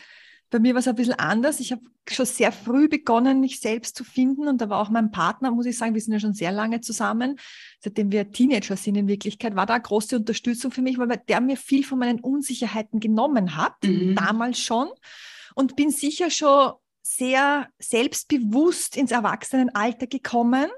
bei 0.50 0.58
mir 0.58 0.74
war 0.74 0.80
es 0.80 0.88
ein 0.88 0.94
bisschen 0.94 1.14
anders. 1.14 1.60
Ich 1.60 1.72
habe 1.72 1.82
schon 2.08 2.26
sehr 2.26 2.52
früh 2.52 2.88
begonnen, 2.88 3.40
mich 3.40 3.60
selbst 3.60 3.96
zu 3.96 4.04
finden. 4.04 4.48
Und 4.48 4.60
da 4.60 4.68
war 4.68 4.80
auch 4.80 4.90
mein 4.90 5.10
Partner, 5.10 5.50
muss 5.50 5.66
ich 5.66 5.78
sagen, 5.78 5.94
wir 5.94 6.00
sind 6.00 6.12
ja 6.12 6.20
schon 6.20 6.34
sehr 6.34 6.52
lange 6.52 6.80
zusammen, 6.80 7.38
seitdem 7.80 8.12
wir 8.12 8.30
Teenager 8.30 8.76
sind 8.76 8.96
in 8.96 9.08
Wirklichkeit, 9.08 9.56
war 9.56 9.66
da 9.66 9.74
eine 9.74 9.82
große 9.82 10.16
Unterstützung 10.16 10.70
für 10.70 10.82
mich, 10.82 10.98
weil 10.98 11.08
der 11.28 11.40
mir 11.40 11.56
viel 11.56 11.84
von 11.84 11.98
meinen 11.98 12.20
Unsicherheiten 12.20 13.00
genommen 13.00 13.56
hat, 13.56 13.74
mhm. 13.84 14.14
damals 14.14 14.58
schon. 14.58 14.88
Und 15.54 15.76
bin 15.76 15.90
sicher 15.90 16.30
schon 16.30 16.72
sehr 17.02 17.68
selbstbewusst 17.78 18.96
ins 18.96 19.12
Erwachsenenalter 19.12 20.06
gekommen 20.06 20.68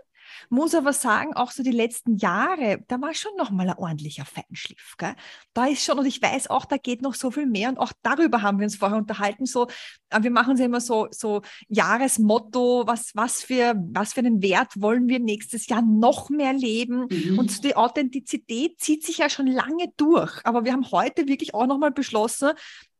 muss 0.50 0.74
aber 0.74 0.92
sagen, 0.92 1.34
auch 1.34 1.50
so 1.50 1.62
die 1.62 1.70
letzten 1.70 2.16
Jahre, 2.16 2.82
da 2.88 3.00
war 3.00 3.14
schon 3.14 3.32
noch 3.36 3.50
mal 3.50 3.68
ein 3.68 3.78
ordentlicher 3.78 4.24
Feinschliff. 4.24 4.94
Gell? 4.98 5.14
Da 5.54 5.66
ist 5.66 5.84
schon, 5.84 5.98
und 5.98 6.06
ich 6.06 6.20
weiß 6.20 6.48
auch, 6.50 6.64
da 6.64 6.76
geht 6.76 7.02
noch 7.02 7.14
so 7.14 7.30
viel 7.30 7.46
mehr. 7.46 7.68
Und 7.68 7.78
auch 7.78 7.92
darüber 8.02 8.42
haben 8.42 8.58
wir 8.58 8.64
uns 8.64 8.76
vorher 8.76 8.98
unterhalten. 8.98 9.46
So, 9.46 9.66
äh, 10.10 10.22
wir 10.22 10.30
machen 10.30 10.50
uns 10.50 10.60
ja 10.60 10.66
immer 10.66 10.80
so, 10.80 11.08
so 11.10 11.42
Jahresmotto, 11.68 12.84
was, 12.86 13.12
was, 13.14 13.42
für, 13.42 13.74
was 13.92 14.14
für 14.14 14.20
einen 14.20 14.42
Wert 14.42 14.72
wollen 14.80 15.08
wir 15.08 15.18
nächstes 15.18 15.66
Jahr 15.66 15.82
noch 15.82 16.30
mehr 16.30 16.52
leben? 16.52 17.06
Mhm. 17.10 17.38
Und 17.38 17.64
die 17.64 17.76
Authentizität 17.76 18.80
zieht 18.80 19.04
sich 19.04 19.18
ja 19.18 19.28
schon 19.28 19.46
lange 19.46 19.92
durch. 19.96 20.40
Aber 20.44 20.64
wir 20.64 20.72
haben 20.72 20.90
heute 20.90 21.28
wirklich 21.28 21.54
auch 21.54 21.66
noch 21.66 21.78
mal 21.78 21.92
beschlossen, 21.92 22.52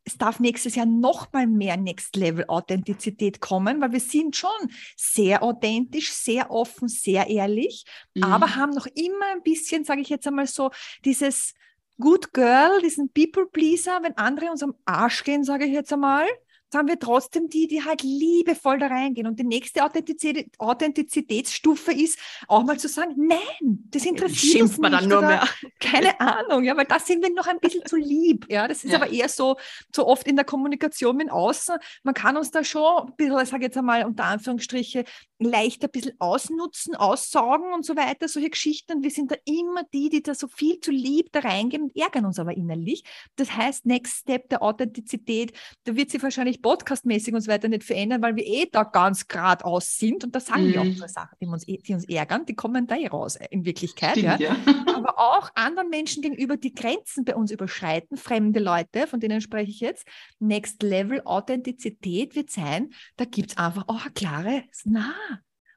es 0.06 0.16
darf 0.16 0.38
nächstes 0.38 0.76
Jahr 0.76 0.86
noch 0.86 1.32
mal 1.32 1.48
mehr 1.48 1.76
Next 1.76 2.14
Level 2.14 2.44
Authentizität 2.46 3.40
kommen, 3.40 3.80
weil 3.80 3.90
wir 3.90 4.00
sind 4.00 4.36
schon 4.36 4.50
sehr 4.96 5.42
authentisch, 5.42 6.12
sehr 6.12 6.50
offen, 6.50 6.88
sehr 6.88 7.26
ehrlich, 7.26 7.84
mhm. 8.14 8.22
aber 8.22 8.54
haben 8.54 8.70
noch 8.70 8.86
immer 8.86 9.26
ein 9.34 9.42
bisschen, 9.42 9.84
sage 9.84 10.00
ich 10.00 10.08
jetzt 10.08 10.26
einmal 10.26 10.46
so, 10.46 10.70
dieses 11.04 11.54
Good 11.98 12.32
Girl, 12.32 12.80
diesen 12.82 13.12
People 13.12 13.46
Pleaser, 13.46 13.98
wenn 14.02 14.16
andere 14.16 14.50
uns 14.50 14.62
am 14.62 14.74
Arsch 14.84 15.24
gehen, 15.24 15.42
sage 15.42 15.64
ich 15.64 15.72
jetzt 15.72 15.92
einmal, 15.92 16.26
haben 16.74 16.88
wir 16.88 16.98
trotzdem 16.98 17.48
die, 17.48 17.66
die 17.66 17.84
halt 17.84 18.02
liebevoll 18.02 18.78
da 18.78 18.88
reingehen. 18.88 19.26
Und 19.26 19.38
die 19.38 19.44
nächste 19.44 19.84
Authentizität, 19.84 20.50
Authentizitätsstufe 20.58 21.92
ist, 21.92 22.18
auch 22.48 22.64
mal 22.64 22.78
zu 22.78 22.88
sagen, 22.88 23.14
nein, 23.16 23.88
das 23.90 24.04
interessiert 24.04 24.62
uns 24.62 24.78
nicht. 24.78 24.92
dann 24.92 25.08
nur 25.08 25.20
mehr. 25.20 25.46
Keine 25.80 26.18
Ahnung, 26.20 26.64
ja, 26.64 26.76
weil 26.76 26.86
da 26.86 26.98
sind 26.98 27.22
wir 27.22 27.32
noch 27.32 27.46
ein 27.46 27.60
bisschen 27.60 27.84
zu 27.86 27.96
lieb. 27.96 28.46
Ja, 28.48 28.68
das 28.68 28.84
ist 28.84 28.90
ja. 28.90 28.96
aber 28.96 29.10
eher 29.10 29.28
so, 29.28 29.56
so 29.94 30.06
oft 30.06 30.26
in 30.26 30.36
der 30.36 30.44
Kommunikation 30.44 31.16
mit 31.16 31.30
außen. 31.30 31.76
Man 32.02 32.14
kann 32.14 32.36
uns 32.36 32.50
da 32.50 32.64
schon 32.64 33.08
ein 33.08 33.16
bisschen, 33.16 33.40
ich 33.40 33.48
sage 33.48 33.64
jetzt 33.64 33.76
einmal 33.76 34.04
unter 34.04 34.24
Anführungsstriche, 34.24 35.04
leicht 35.38 35.84
ein 35.84 35.90
bisschen 35.90 36.14
ausnutzen, 36.18 36.94
aussaugen 36.94 37.72
und 37.72 37.84
so 37.84 37.96
weiter, 37.96 38.28
solche 38.28 38.50
Geschichten. 38.50 38.94
Und 38.94 39.02
wir 39.02 39.10
sind 39.10 39.30
da 39.30 39.36
immer 39.44 39.82
die, 39.92 40.08
die 40.08 40.22
da 40.22 40.34
so 40.34 40.48
viel 40.48 40.80
zu 40.80 40.90
lieb 40.90 41.30
da 41.32 41.40
reingehen 41.40 41.82
und 41.82 41.96
ärgern 41.96 42.24
uns 42.24 42.38
aber 42.38 42.56
innerlich. 42.56 43.04
Das 43.36 43.54
heißt, 43.54 43.86
Next 43.86 44.20
Step 44.20 44.48
der 44.48 44.62
Authentizität, 44.62 45.52
da 45.84 45.94
wird 45.94 46.10
sich 46.10 46.22
wahrscheinlich 46.22 46.62
podcastmäßig 46.62 47.34
und 47.34 47.42
so 47.42 47.50
weiter 47.50 47.68
nicht 47.68 47.84
verändern, 47.84 48.22
weil 48.22 48.36
wir 48.36 48.46
eh 48.46 48.66
da 48.70 48.84
ganz 48.84 49.28
geradeaus 49.28 49.96
sind. 49.96 50.24
Und 50.24 50.34
da 50.34 50.40
sagen 50.40 50.68
mhm. 50.68 50.72
wir 50.72 50.80
auch 50.80 50.86
unsere 50.86 51.08
Sachen, 51.08 51.36
die 51.40 51.46
uns, 51.46 51.64
die 51.66 51.94
uns 51.94 52.08
ärgern, 52.08 52.46
die 52.46 52.54
kommen 52.54 52.86
da 52.86 52.96
eh 52.96 53.08
raus 53.08 53.36
äh, 53.36 53.48
in 53.50 53.64
Wirklichkeit. 53.64 54.12
Stimmt, 54.12 54.40
ja. 54.40 54.56
ja. 54.56 54.56
aber 54.94 55.18
auch 55.18 55.50
anderen 55.54 55.90
Menschen 55.90 56.22
gegenüber, 56.22 56.56
die 56.56 56.74
Grenzen 56.74 57.24
bei 57.24 57.34
uns 57.34 57.50
überschreiten, 57.50 58.16
fremde 58.16 58.60
Leute, 58.60 59.06
von 59.06 59.20
denen 59.20 59.40
spreche 59.40 59.70
ich 59.70 59.80
jetzt. 59.80 60.06
Next 60.38 60.82
Level 60.82 61.20
Authentizität 61.24 62.34
wird 62.34 62.50
sein, 62.50 62.90
da 63.16 63.24
gibt 63.24 63.50
es 63.50 63.56
einfach 63.58 63.84
auch 63.88 64.06
ein 64.06 64.14
klares 64.14 64.62
Na 64.84 65.14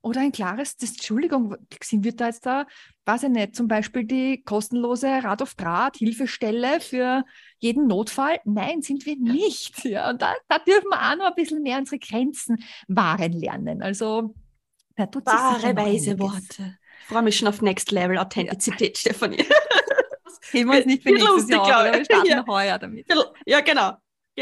oder 0.02 0.22
ein 0.22 0.32
klares, 0.32 0.78
das, 0.78 0.92
Entschuldigung, 0.92 1.56
sind 1.84 2.04
wir 2.04 2.16
da 2.16 2.28
jetzt 2.28 2.46
da, 2.46 2.66
weiß 3.06 3.24
ich 3.24 3.30
nicht, 3.30 3.56
zum 3.56 3.68
Beispiel 3.68 4.06
die 4.06 4.42
kostenlose 4.44 5.08
Rad 5.08 5.42
auf 5.42 5.56
Draht, 5.56 5.98
Hilfestelle 5.98 6.80
für 6.80 7.26
jeden 7.58 7.88
Notfall? 7.88 8.40
Nein, 8.46 8.82
sind 8.82 9.06
wir 9.06 9.18
nicht. 9.18 9.84
Ja, 9.90 10.10
und 10.10 10.22
da, 10.22 10.34
da 10.48 10.60
dürfen 10.60 10.90
wir 10.90 11.00
auch 11.00 11.16
noch 11.16 11.26
ein 11.26 11.36
bisschen 11.36 11.64
mehr 11.64 11.80
unsere 11.80 12.00
Grenzen 12.00 12.64
wahren 12.88 13.32
lernen. 13.34 13.82
Also 13.82 14.36
Ja, 14.98 15.08
Wahre, 15.26 15.76
weise 15.76 16.20
Worte. 16.20 16.78
Ich 17.02 17.06
freue 17.08 17.24
mich 17.24 17.38
schon 17.38 17.48
auf 17.48 17.62
Next 17.62 17.92
Level 17.92 18.18
Authentizität, 18.18 18.98
ja. 18.98 19.12
Stefanie. 19.12 19.44
Heben 20.52 20.70
wir 20.70 20.78
uns 20.78 20.86
nicht 20.86 21.04
für 21.04 21.10
nächstes 21.10 21.32
lustig, 21.32 21.56
Jahr, 21.56 21.92
wir 21.92 22.06
starten 22.06 22.28
ja. 22.28 22.46
heuer 22.48 22.78
damit. 22.78 23.08
Ja, 23.46 23.62
genau. 23.62 23.98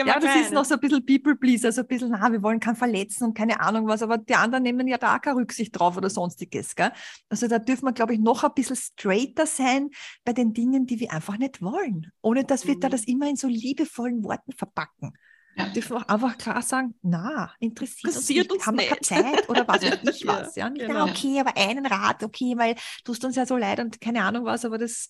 Ja, 0.06 0.20
das 0.20 0.36
ist 0.36 0.54
noch 0.54 0.66
so 0.66 0.76
ein 0.76 0.80
bisschen 0.80 1.06
People-Pleaser, 1.06 1.72
so 1.72 1.82
ein 1.82 1.88
bisschen, 1.88 2.10
na, 2.10 2.32
wir 2.32 2.44
wollen 2.44 2.60
keinen 2.60 2.76
verletzen 2.76 3.26
und 3.26 3.34
keine 3.34 3.60
Ahnung 3.60 3.88
was, 3.88 4.02
aber 4.02 4.18
die 4.18 4.36
anderen 4.36 4.64
nehmen 4.64 4.88
ja 4.88 4.98
da 4.98 5.20
keine 5.20 5.38
Rücksicht 5.38 5.78
drauf 5.78 5.98
oder 5.98 6.10
sonstiges. 6.10 6.76
Gell? 6.76 6.92
Also 7.30 7.48
da 7.48 7.60
dürfen 7.60 7.86
wir, 7.86 7.94
glaube 7.94 8.14
ich, 8.14 8.20
noch 8.20 8.44
ein 8.44 8.54
bisschen 8.54 8.76
straighter 8.76 9.46
sein 9.46 9.90
bei 10.24 10.34
den 10.34 10.54
Dingen, 10.54 10.86
die 10.86 11.00
wir 11.00 11.12
einfach 11.12 11.38
nicht 11.38 11.62
wollen, 11.62 12.12
ohne 12.22 12.44
dass 12.44 12.68
wir 12.68 12.76
mhm. 12.76 12.82
da 12.82 12.90
das 12.90 13.06
immer 13.06 13.30
in 13.30 13.36
so 13.36 13.48
liebevollen 13.48 14.24
Worten 14.24 14.52
verpacken. 14.54 15.14
Ja. 15.58 15.70
Dürfen 15.70 15.98
wir 15.98 16.10
einfach 16.10 16.38
klar 16.38 16.62
sagen, 16.62 16.94
na, 17.02 17.52
interessiert, 17.60 18.16
uns, 18.16 18.30
nicht, 18.30 18.68
haben 18.68 18.78
wir 18.78 18.86
keine 18.86 19.02
Zeit 19.02 19.50
oder 19.50 19.68
was 19.68 19.82
weiß 19.82 20.00
ich 20.16 20.28
was. 20.28 20.56
Ja, 20.56 20.70
nicht, 20.70 20.86
genau. 20.86 21.06
na, 21.06 21.12
okay, 21.12 21.40
aber 21.40 21.58
einen 21.58 21.86
Rat, 21.86 22.24
okay, 22.24 22.54
weil 22.58 22.76
tust 23.04 23.26
uns 23.26 23.36
ja 23.36 23.46
so 23.46 23.58
leid 23.58 23.80
und 23.80 24.00
keine 24.00 24.24
Ahnung 24.24 24.46
was, 24.46 24.66
aber 24.66 24.78
das 24.78 25.08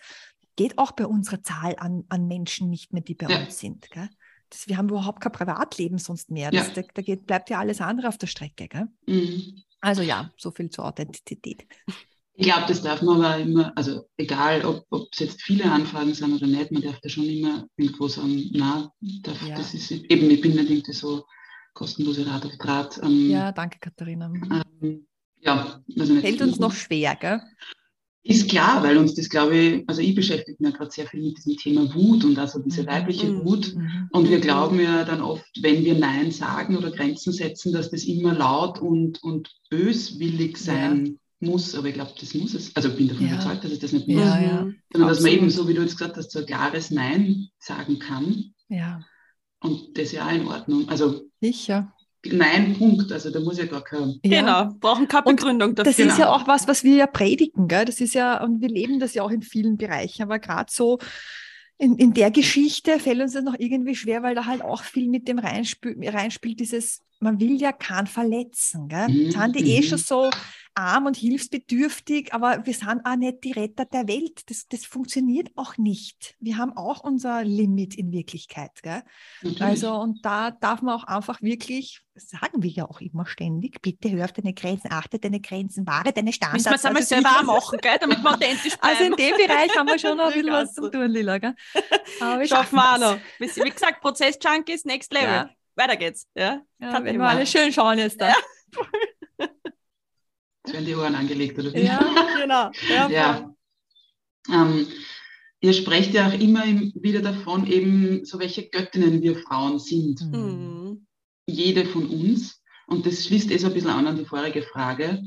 geht 0.55 0.77
auch 0.77 0.91
bei 0.91 1.05
unserer 1.05 1.43
Zahl 1.43 1.75
an, 1.77 2.05
an 2.07 2.27
Menschen 2.27 2.69
nicht 2.69 2.93
mehr, 2.93 3.03
die 3.03 3.15
bei 3.15 3.27
ja. 3.27 3.39
uns 3.39 3.59
sind. 3.59 3.91
Gell? 3.91 4.09
Das, 4.49 4.67
wir 4.67 4.77
haben 4.77 4.89
überhaupt 4.89 5.21
kein 5.21 5.31
Privatleben 5.31 5.97
sonst 5.97 6.31
mehr. 6.31 6.51
Das, 6.51 6.67
ja. 6.67 6.73
Da, 6.75 6.81
da 6.93 7.01
geht, 7.01 7.25
bleibt 7.25 7.49
ja 7.49 7.59
alles 7.59 7.81
andere 7.81 8.07
auf 8.07 8.17
der 8.17 8.27
Strecke. 8.27 8.67
Gell? 8.67 8.87
Mhm. 9.05 9.63
Also 9.81 10.01
ja, 10.01 10.31
so 10.37 10.51
viel 10.51 10.69
zur 10.69 10.85
Authentizität. 10.85 11.65
Ich 12.39 12.45
glaube, 12.45 12.65
das 12.67 12.83
darf 12.83 13.01
man 13.01 13.23
aber 13.23 13.37
immer, 13.39 13.73
also 13.75 14.07
egal, 14.15 14.63
ob 14.63 15.07
es 15.11 15.19
jetzt 15.19 15.41
viele 15.41 15.71
Anfragen 15.71 16.13
sind 16.13 16.35
oder 16.35 16.45
nicht, 16.45 16.71
man 16.71 16.83
darf 16.83 16.99
da 17.01 17.09
schon 17.09 17.25
immer 17.25 17.65
irgendwo 17.77 18.07
sagen, 18.07 18.51
na, 18.53 18.91
darf, 19.23 19.41
ja. 19.41 19.55
das 19.55 19.73
ist 19.73 19.89
eben, 19.91 20.29
ich 20.29 20.41
bin 20.41 20.53
nicht 20.53 20.69
irgendwie 20.69 20.93
so 20.93 21.25
kostenlose 21.73 22.27
Rat 22.27 22.45
auf 22.45 22.55
Draht. 22.57 22.99
Ähm, 23.03 23.31
ja, 23.31 23.51
danke 23.51 23.79
Katharina. 23.79 24.31
Ähm, 24.81 25.07
ja, 25.39 25.81
also 25.97 26.13
nicht 26.13 26.23
Hält 26.23 26.41
uns 26.41 26.59
noch 26.59 26.73
schwer, 26.73 27.15
gell? 27.15 27.41
Ist 28.27 28.49
klar, 28.49 28.83
weil 28.83 28.97
uns 28.97 29.13
das, 29.13 29.29
glaube 29.29 29.57
ich, 29.57 29.83
also 29.87 30.01
ich 30.01 30.13
beschäftige 30.13 30.61
mich 30.61 30.73
gerade 30.73 30.91
sehr 30.91 31.07
viel 31.07 31.21
mit 31.21 31.37
diesem 31.37 31.55
Thema 31.55 31.93
Wut 31.95 32.25
und 32.25 32.37
also 32.37 32.59
diese 32.59 32.83
mhm. 32.83 32.87
weibliche 32.87 33.27
mhm. 33.27 33.45
Wut. 33.45 33.73
Mhm. 33.73 34.09
Und 34.11 34.29
wir 34.29 34.39
glauben 34.39 34.79
ja 34.81 35.05
dann 35.05 35.21
oft, 35.21 35.45
wenn 35.61 35.85
wir 35.85 35.97
Nein 35.97 36.31
sagen 36.31 36.75
oder 36.75 36.91
Grenzen 36.91 37.31
setzen, 37.31 37.71
dass 37.71 37.89
das 37.89 38.03
immer 38.03 38.33
laut 38.33 38.79
und, 38.79 39.23
und 39.23 39.49
böswillig 39.69 40.57
sein 40.57 41.05
ja. 41.05 41.49
muss. 41.49 41.73
Aber 41.73 41.87
ich 41.87 41.93
glaube, 41.93 42.11
das 42.19 42.33
muss 42.33 42.53
es. 42.53 42.75
Also 42.75 42.89
ich 42.89 42.97
bin 42.97 43.07
davon 43.07 43.27
ja. 43.27 43.33
überzeugt, 43.35 43.63
dass 43.63 43.71
es 43.71 43.79
das 43.79 43.93
nicht 43.93 44.09
muss. 44.09 44.19
Ja, 44.19 44.41
ja. 44.41 44.67
Sondern 44.91 45.09
dass 45.09 45.21
man 45.21 45.31
eben, 45.31 45.49
so 45.49 45.67
wie 45.69 45.73
du 45.73 45.81
jetzt 45.81 45.97
gesagt 45.97 46.17
hast, 46.17 46.31
so 46.31 46.39
ein 46.39 46.45
klares 46.45 46.91
Nein 46.91 47.47
sagen 47.59 47.97
kann. 47.97 48.53
Ja. 48.67 48.99
Und 49.61 49.97
das 49.97 50.07
ist 50.07 50.11
ja 50.11 50.27
auch 50.27 50.33
in 50.33 50.47
Ordnung. 50.47 50.89
Also 50.89 51.21
Sicher. 51.39 51.93
Nein, 52.33 52.75
Punkt. 52.77 53.11
Also 53.11 53.31
da 53.31 53.39
muss 53.39 53.57
ja 53.57 53.65
gar 53.65 53.83
kein. 53.83 54.19
Ja. 54.23 54.41
Genau, 54.41 54.73
brauchen 54.79 55.07
keine 55.07 55.23
Begründung 55.23 55.75
dafür. 55.75 55.91
Das 55.91 55.99
ist 55.99 56.19
ja 56.19 56.29
auch 56.29 56.47
was, 56.47 56.67
was 56.67 56.83
wir 56.83 56.95
ja 56.95 57.07
predigen, 57.07 57.67
gell? 57.67 57.85
Das 57.85 58.01
ist 58.01 58.13
ja, 58.13 58.43
und 58.43 58.61
wir 58.61 58.69
leben 58.69 58.99
das 58.99 59.13
ja 59.13 59.23
auch 59.23 59.31
in 59.31 59.41
vielen 59.41 59.77
Bereichen, 59.77 60.23
aber 60.23 60.39
gerade 60.39 60.71
so 60.71 60.99
in, 61.77 61.97
in 61.97 62.13
der 62.13 62.31
Geschichte 62.31 62.99
fällt 62.99 63.21
uns 63.21 63.33
das 63.33 63.43
noch 63.43 63.55
irgendwie 63.57 63.95
schwer, 63.95 64.23
weil 64.23 64.35
da 64.35 64.45
halt 64.45 64.61
auch 64.61 64.83
viel 64.83 65.07
mit 65.07 65.27
dem 65.27 65.39
reinspielt, 65.39 65.97
reinspielt 66.13 66.59
dieses, 66.59 67.03
man 67.19 67.39
will 67.39 67.61
ja 67.61 67.71
keinen 67.71 68.07
verletzen. 68.07 68.87
Gell? 68.87 69.07
Mhm. 69.07 69.31
Sind 69.31 69.55
die 69.55 69.75
eh 69.75 69.81
mhm. 69.81 69.83
schon 69.83 69.97
so 69.99 70.29
arm 70.77 71.07
und 71.07 71.17
hilfsbedürftig, 71.17 72.33
aber 72.33 72.65
wir 72.65 72.73
sind 72.73 73.01
auch 73.03 73.15
nicht 73.15 73.43
die 73.43 73.51
Retter 73.51 73.85
der 73.85 74.07
Welt. 74.07 74.49
Das, 74.49 74.67
das 74.67 74.85
funktioniert 74.85 75.49
auch 75.55 75.77
nicht. 75.77 76.35
Wir 76.39 76.57
haben 76.57 76.77
auch 76.77 77.03
unser 77.03 77.43
Limit 77.43 77.95
in 77.95 78.11
Wirklichkeit. 78.11 78.71
Gell? 78.83 79.01
Also, 79.59 79.95
und 79.95 80.23
da 80.23 80.51
darf 80.51 80.83
man 80.83 80.95
auch 80.95 81.03
einfach 81.03 81.41
wirklich, 81.41 82.01
sagen 82.13 82.61
wir 82.61 82.69
ja 82.69 82.85
auch 82.85 83.01
immer 83.01 83.25
ständig, 83.25 83.81
bitte 83.81 84.11
hör 84.11 84.25
auf 84.25 84.33
deine 84.33 84.53
Grenzen, 84.53 84.91
achte 84.91 85.17
deine 85.17 85.41
Grenzen, 85.41 85.87
wahre 85.87 86.13
deine 86.13 86.31
Standards. 86.31 86.65
Müssen 86.65 86.71
wir 86.71 86.75
es 86.75 86.85
einmal 86.85 87.03
selber 87.03 87.43
machen, 87.43 87.79
gell? 87.81 87.97
damit 87.99 88.21
wir 88.23 88.31
authentisch 88.31 88.77
bleiben. 88.77 88.97
Also 88.97 89.03
in 89.03 89.15
dem 89.15 89.35
Bereich 89.35 89.75
haben 89.75 89.87
wir 89.87 89.99
schon 89.99 90.17
noch 90.17 90.27
ein 90.27 90.33
bisschen 90.33 90.51
was 90.51 90.73
zu 90.73 90.89
tun, 90.89 91.09
Lila. 91.09 91.39
Gell? 91.39 91.55
Aber 92.21 92.39
wir 92.39 92.47
schaffen 92.47 92.75
wir 92.75 92.93
auch 92.93 92.99
noch. 92.99 93.17
Wie 93.39 93.69
gesagt, 93.69 94.01
Prozess-Junkies, 94.01 94.85
next 94.85 95.11
level. 95.11 95.27
Ja. 95.27 95.49
Weiter 95.75 95.95
geht's. 95.95 96.27
Ja, 96.35 96.61
ja 96.79 97.03
wenn 97.03 97.17
wir 97.17 97.27
alle 97.27 97.47
schön 97.47 97.73
schauen 97.73 97.97
jetzt 97.97 98.21
da. 98.21 98.29
Ja. 98.29 98.35
Werden 100.71 100.85
die 100.85 100.95
Ohren 100.95 101.15
angelegt, 101.15 101.57
oder 101.59 101.73
wie? 101.73 101.85
Ja, 101.85 101.99
genau. 102.39 102.71
Ja. 102.89 103.09
ja. 103.09 103.53
Ähm, 104.49 104.87
ihr 105.59 105.73
sprecht 105.73 106.13
ja 106.13 106.27
auch 106.27 106.33
immer 106.33 106.63
wieder 106.65 107.21
davon, 107.21 107.67
eben 107.67 108.25
so 108.25 108.39
welche 108.39 108.69
Göttinnen 108.69 109.21
wir 109.21 109.37
Frauen 109.37 109.79
sind. 109.79 110.21
Mhm. 110.21 111.05
Jede 111.47 111.85
von 111.85 112.07
uns. 112.07 112.61
Und 112.87 113.05
das 113.05 113.25
schließt 113.25 113.51
eh 113.51 113.57
so 113.57 113.67
ein 113.67 113.73
bisschen 113.73 113.89
an 113.89 114.07
an 114.07 114.17
die 114.17 114.25
vorige 114.25 114.61
Frage. 114.61 115.23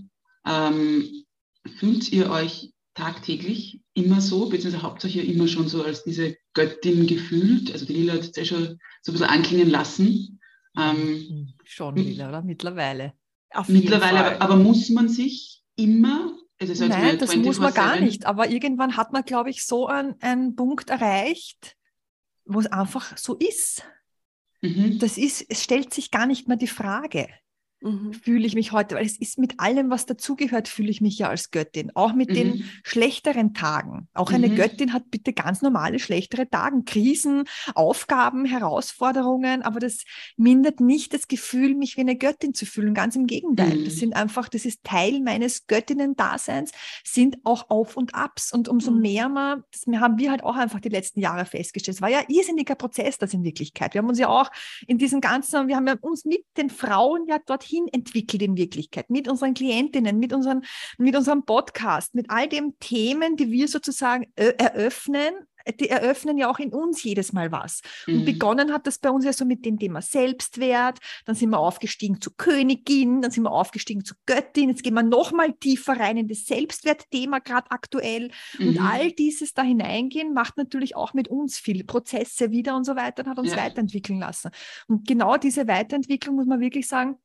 Ähm, 0.46 1.24
fühlt 1.78 2.10
ihr 2.10 2.30
euch 2.30 2.72
tagtäglich 2.94 3.82
immer 3.94 4.20
so, 4.20 4.48
beziehungsweise 4.48 4.82
habt 4.82 5.04
ihr 5.04 5.08
euch 5.08 5.16
ja 5.16 5.22
immer 5.22 5.46
schon 5.46 5.68
so 5.68 5.82
als 5.82 6.04
diese 6.04 6.36
Göttin 6.54 7.06
gefühlt? 7.06 7.72
Also 7.72 7.86
die 7.86 7.94
Lila 7.94 8.14
hat 8.14 8.22
es 8.22 8.36
ja 8.36 8.44
schon 8.44 8.78
so 9.02 9.12
ein 9.12 9.14
bisschen 9.14 9.26
anklingen 9.26 9.70
lassen. 9.70 10.40
Ähm, 10.76 11.54
schon, 11.64 11.96
Lila, 11.96 12.28
oder? 12.28 12.42
Mittlerweile. 12.42 13.14
Mittlerweile, 13.66 14.40
aber, 14.40 14.56
muss 14.56 14.90
man 14.90 15.08
sich 15.08 15.62
immer. 15.76 16.36
Also 16.60 16.86
Nein, 16.86 17.18
das 17.18 17.34
muss 17.36 17.58
man 17.58 17.72
gar 17.72 17.98
nicht. 17.98 18.26
Aber 18.26 18.50
irgendwann 18.50 18.96
hat 18.96 19.12
man, 19.12 19.24
glaube 19.24 19.50
ich, 19.50 19.64
so 19.64 19.86
einen, 19.86 20.54
Punkt 20.54 20.90
erreicht, 20.90 21.76
wo 22.44 22.60
es 22.60 22.66
einfach 22.66 23.16
so 23.16 23.34
ist. 23.36 23.82
Mhm. 24.60 24.98
Das 24.98 25.16
ist, 25.16 25.44
es 25.48 25.62
stellt 25.62 25.94
sich 25.94 26.10
gar 26.10 26.26
nicht 26.26 26.48
mehr 26.48 26.58
die 26.58 26.66
Frage 26.66 27.28
mhm. 27.80 28.12
fühle 28.12 28.46
ich 28.46 28.54
mich 28.54 28.72
heute, 28.72 28.94
weil 28.94 29.06
es 29.06 29.18
ist 29.18 29.38
mit 29.38 29.58
allem, 29.58 29.90
was 29.90 30.06
dazugehört, 30.06 30.68
fühle 30.68 30.90
ich 30.90 31.00
mich 31.00 31.18
ja 31.18 31.28
als 31.28 31.50
Göttin. 31.50 31.90
Auch 31.94 32.12
mit 32.12 32.30
mhm. 32.30 32.34
den 32.34 32.70
schlechteren 32.84 33.54
Tagen. 33.54 34.08
Auch 34.14 34.32
eine 34.32 34.48
mhm. 34.48 34.56
Göttin 34.56 34.92
hat 34.92 35.10
bitte 35.10 35.32
ganz 35.32 35.62
normale, 35.62 35.98
schlechtere 35.98 36.48
Tage, 36.48 36.82
Krisen, 36.84 37.44
Aufgaben, 37.74 38.44
Herausforderungen, 38.44 39.62
aber 39.62 39.80
das 39.80 40.04
mindert 40.36 40.80
nicht 40.80 41.14
das 41.14 41.28
Gefühl, 41.28 41.74
mich 41.74 41.96
wie 41.96 42.02
eine 42.02 42.16
Göttin 42.16 42.54
zu 42.54 42.66
fühlen. 42.66 42.94
Ganz 42.94 43.16
im 43.16 43.26
Gegenteil. 43.26 43.84
Das 43.84 43.94
mhm. 43.94 43.98
sind 43.98 44.16
einfach, 44.16 44.48
das 44.48 44.64
ist 44.64 44.84
Teil 44.84 45.20
meines 45.20 45.66
Göttinnen-Daseins, 45.66 46.72
sind 47.04 47.38
auch 47.44 47.70
Auf 47.70 47.96
und 47.96 48.14
Abs. 48.14 48.52
Und 48.52 48.68
umso 48.68 48.90
mhm. 48.90 49.00
mehr 49.00 49.28
man, 49.28 49.64
das 49.72 50.00
haben 50.00 50.18
wir 50.18 50.30
halt 50.30 50.44
auch 50.44 50.56
einfach 50.56 50.80
die 50.80 50.88
letzten 50.88 51.20
Jahre 51.20 51.44
festgestellt. 51.44 51.96
Es 51.96 52.02
war 52.02 52.10
ja 52.10 52.22
irrsinniger 52.28 52.74
Prozess, 52.74 53.18
das 53.18 53.34
in 53.34 53.44
Wirklichkeit. 53.44 53.94
Wir 53.94 54.00
haben 54.00 54.08
uns 54.08 54.18
ja 54.18 54.28
auch 54.28 54.50
in 54.86 54.98
diesen 54.98 55.20
ganzen, 55.20 55.68
wir 55.68 55.76
haben 55.76 55.86
ja 55.86 55.96
uns 56.00 56.24
mit 56.24 56.44
den 56.56 56.70
Frauen 56.70 57.26
ja 57.26 57.38
dorthin 57.38 57.69
hin 57.70 57.86
entwickelt 57.92 58.42
in 58.42 58.56
Wirklichkeit, 58.56 59.10
mit 59.10 59.28
unseren 59.28 59.54
Klientinnen, 59.54 60.18
mit, 60.18 60.32
unseren, 60.32 60.62
mit 60.98 61.16
unserem 61.16 61.44
Podcast, 61.44 62.14
mit 62.14 62.26
all 62.28 62.48
den 62.48 62.78
Themen, 62.80 63.36
die 63.36 63.50
wir 63.50 63.68
sozusagen 63.68 64.26
äh, 64.36 64.52
eröffnen, 64.58 65.34
die 65.78 65.88
eröffnen 65.88 66.38
ja 66.38 66.50
auch 66.50 66.58
in 66.58 66.72
uns 66.72 67.02
jedes 67.02 67.32
Mal 67.32 67.52
was. 67.52 67.82
Mhm. 68.06 68.14
Und 68.14 68.24
begonnen 68.24 68.72
hat 68.72 68.86
das 68.86 68.98
bei 68.98 69.10
uns 69.10 69.24
ja 69.24 69.32
so 69.32 69.44
mit 69.44 69.64
dem 69.64 69.78
Thema 69.78 70.02
Selbstwert, 70.02 70.98
dann 71.24 71.34
sind 71.34 71.50
wir 71.50 71.58
aufgestiegen 71.58 72.20
zu 72.20 72.30
Königin, 72.36 73.22
dann 73.22 73.30
sind 73.30 73.44
wir 73.44 73.52
aufgestiegen 73.52 74.04
zu 74.04 74.14
Göttin, 74.26 74.70
jetzt 74.70 74.82
gehen 74.82 74.94
wir 74.94 75.02
nochmal 75.02 75.52
tiefer 75.52 75.98
rein 75.98 76.16
in 76.16 76.28
das 76.28 76.44
Selbstwertthema, 76.44 77.38
gerade 77.38 77.70
aktuell. 77.70 78.30
Mhm. 78.58 78.68
Und 78.68 78.78
all 78.80 79.12
dieses 79.12 79.54
da 79.54 79.62
hineingehen 79.62 80.32
macht 80.32 80.56
natürlich 80.56 80.96
auch 80.96 81.14
mit 81.14 81.28
uns 81.28 81.58
viele 81.58 81.84
Prozesse 81.84 82.50
wieder 82.50 82.76
und 82.76 82.84
so 82.84 82.96
weiter 82.96 83.24
und 83.24 83.30
hat 83.30 83.38
uns 83.38 83.50
ja. 83.50 83.58
weiterentwickeln 83.58 84.18
lassen. 84.18 84.50
Und 84.88 85.06
genau 85.06 85.36
diese 85.36 85.66
Weiterentwicklung 85.68 86.36
muss 86.36 86.46
man 86.46 86.60
wirklich 86.60 86.88
sagen, 86.88 87.16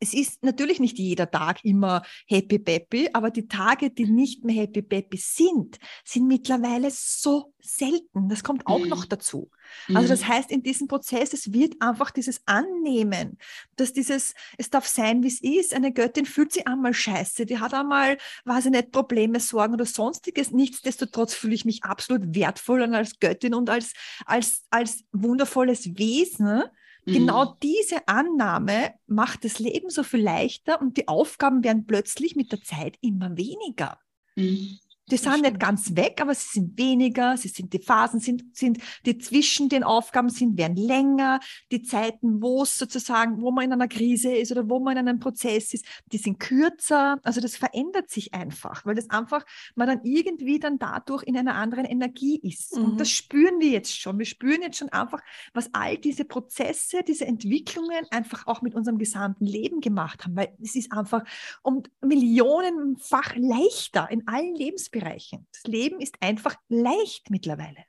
es 0.00 0.14
ist 0.14 0.42
natürlich 0.42 0.80
nicht 0.80 0.98
jeder 0.98 1.30
Tag 1.30 1.62
immer 1.64 2.02
happy 2.26 2.58
peppy, 2.58 3.10
aber 3.12 3.30
die 3.30 3.46
Tage, 3.46 3.90
die 3.90 4.06
nicht 4.06 4.44
mehr 4.44 4.62
happy 4.62 4.80
peppy 4.80 5.18
sind, 5.18 5.78
sind 6.04 6.26
mittlerweile 6.26 6.90
so 6.90 7.52
selten. 7.60 8.28
Das 8.30 8.42
kommt 8.42 8.66
auch 8.66 8.80
mhm. 8.80 8.88
noch 8.88 9.04
dazu. 9.04 9.50
Also 9.94 10.08
das 10.08 10.22
mhm. 10.22 10.28
heißt, 10.28 10.50
in 10.50 10.62
diesem 10.62 10.88
Prozess, 10.88 11.32
es 11.32 11.52
wird 11.52 11.74
einfach 11.80 12.10
dieses 12.10 12.40
Annehmen, 12.46 13.38
dass 13.76 13.92
dieses, 13.92 14.34
es 14.56 14.70
darf 14.70 14.86
sein, 14.86 15.22
wie 15.22 15.28
es 15.28 15.42
ist. 15.42 15.74
Eine 15.74 15.92
Göttin 15.92 16.26
fühlt 16.26 16.52
sich 16.52 16.66
einmal 16.66 16.94
scheiße, 16.94 17.46
die 17.46 17.58
hat 17.58 17.74
einmal, 17.74 18.16
weiß 18.46 18.66
ich 18.66 18.72
nicht, 18.72 18.92
Probleme, 18.92 19.38
Sorgen 19.38 19.74
oder 19.74 19.86
sonstiges. 19.86 20.50
Nichtsdestotrotz 20.50 21.34
fühle 21.34 21.54
ich 21.54 21.64
mich 21.64 21.84
absolut 21.84 22.34
wertvoll 22.34 22.82
und 22.82 22.94
als 22.94 23.18
Göttin 23.20 23.54
und 23.54 23.68
als, 23.68 23.92
als, 24.24 24.64
als 24.70 25.04
wundervolles 25.12 25.98
Wesen 25.98 26.62
Genau 27.06 27.44
mhm. 27.44 27.54
diese 27.62 28.08
Annahme 28.08 28.94
macht 29.06 29.44
das 29.44 29.58
Leben 29.58 29.90
so 29.90 30.02
viel 30.02 30.22
leichter 30.22 30.80
und 30.80 30.96
die 30.96 31.08
Aufgaben 31.08 31.64
werden 31.64 31.86
plötzlich 31.86 32.36
mit 32.36 32.52
der 32.52 32.62
Zeit 32.62 32.96
immer 33.00 33.36
weniger. 33.36 33.98
Mhm. 34.36 34.78
Die 35.10 35.16
sind 35.16 35.42
nicht 35.42 35.58
ganz 35.58 35.96
weg, 35.96 36.18
aber 36.20 36.34
sie 36.34 36.48
sind 36.52 36.78
weniger, 36.78 37.36
sie 37.36 37.48
sind, 37.48 37.72
die 37.72 37.80
Phasen 37.80 38.20
sind, 38.20 38.56
sind, 38.56 38.78
die 39.04 39.18
zwischen 39.18 39.68
den 39.68 39.82
Aufgaben 39.82 40.30
sind, 40.30 40.56
werden 40.56 40.76
länger, 40.76 41.40
die 41.72 41.82
Zeiten, 41.82 42.40
wo 42.42 42.62
es 42.62 42.78
sozusagen, 42.78 43.42
wo 43.42 43.50
man 43.50 43.64
in 43.64 43.72
einer 43.72 43.88
Krise 43.88 44.32
ist 44.32 44.52
oder 44.52 44.68
wo 44.68 44.78
man 44.78 44.96
in 44.96 45.08
einem 45.08 45.20
Prozess 45.20 45.74
ist, 45.74 45.84
die 46.12 46.18
sind 46.18 46.38
kürzer. 46.38 47.18
Also 47.22 47.40
das 47.40 47.56
verändert 47.56 48.10
sich 48.10 48.34
einfach, 48.34 48.86
weil 48.86 48.94
das 48.94 49.10
einfach, 49.10 49.44
man 49.74 49.88
dann 49.88 50.00
irgendwie 50.04 50.58
dann 50.58 50.78
dadurch 50.78 51.22
in 51.24 51.36
einer 51.36 51.56
anderen 51.56 51.84
Energie 51.84 52.38
ist. 52.42 52.76
Mhm. 52.76 52.84
Und 52.84 53.00
das 53.00 53.10
spüren 53.10 53.60
wir 53.60 53.70
jetzt 53.70 53.98
schon. 53.98 54.18
Wir 54.18 54.26
spüren 54.26 54.62
jetzt 54.62 54.78
schon 54.78 54.90
einfach, 54.90 55.20
was 55.52 55.70
all 55.72 55.98
diese 55.98 56.24
Prozesse, 56.24 57.02
diese 57.06 57.26
Entwicklungen 57.26 58.06
einfach 58.10 58.46
auch 58.46 58.62
mit 58.62 58.74
unserem 58.74 58.98
gesamten 58.98 59.46
Leben 59.46 59.80
gemacht 59.80 60.24
haben, 60.24 60.36
weil 60.36 60.54
es 60.62 60.76
ist 60.76 60.92
einfach 60.92 61.24
um 61.62 61.82
Millionenfach 62.00 63.34
leichter 63.36 64.08
in 64.10 64.26
allen 64.28 64.54
Lebensbereichen 64.54 64.99
Lebensbereichen. 65.00 65.46
Das 65.52 65.62
Leben 65.64 66.00
ist 66.00 66.16
einfach 66.20 66.56
leicht 66.68 67.30
mittlerweile. 67.30 67.84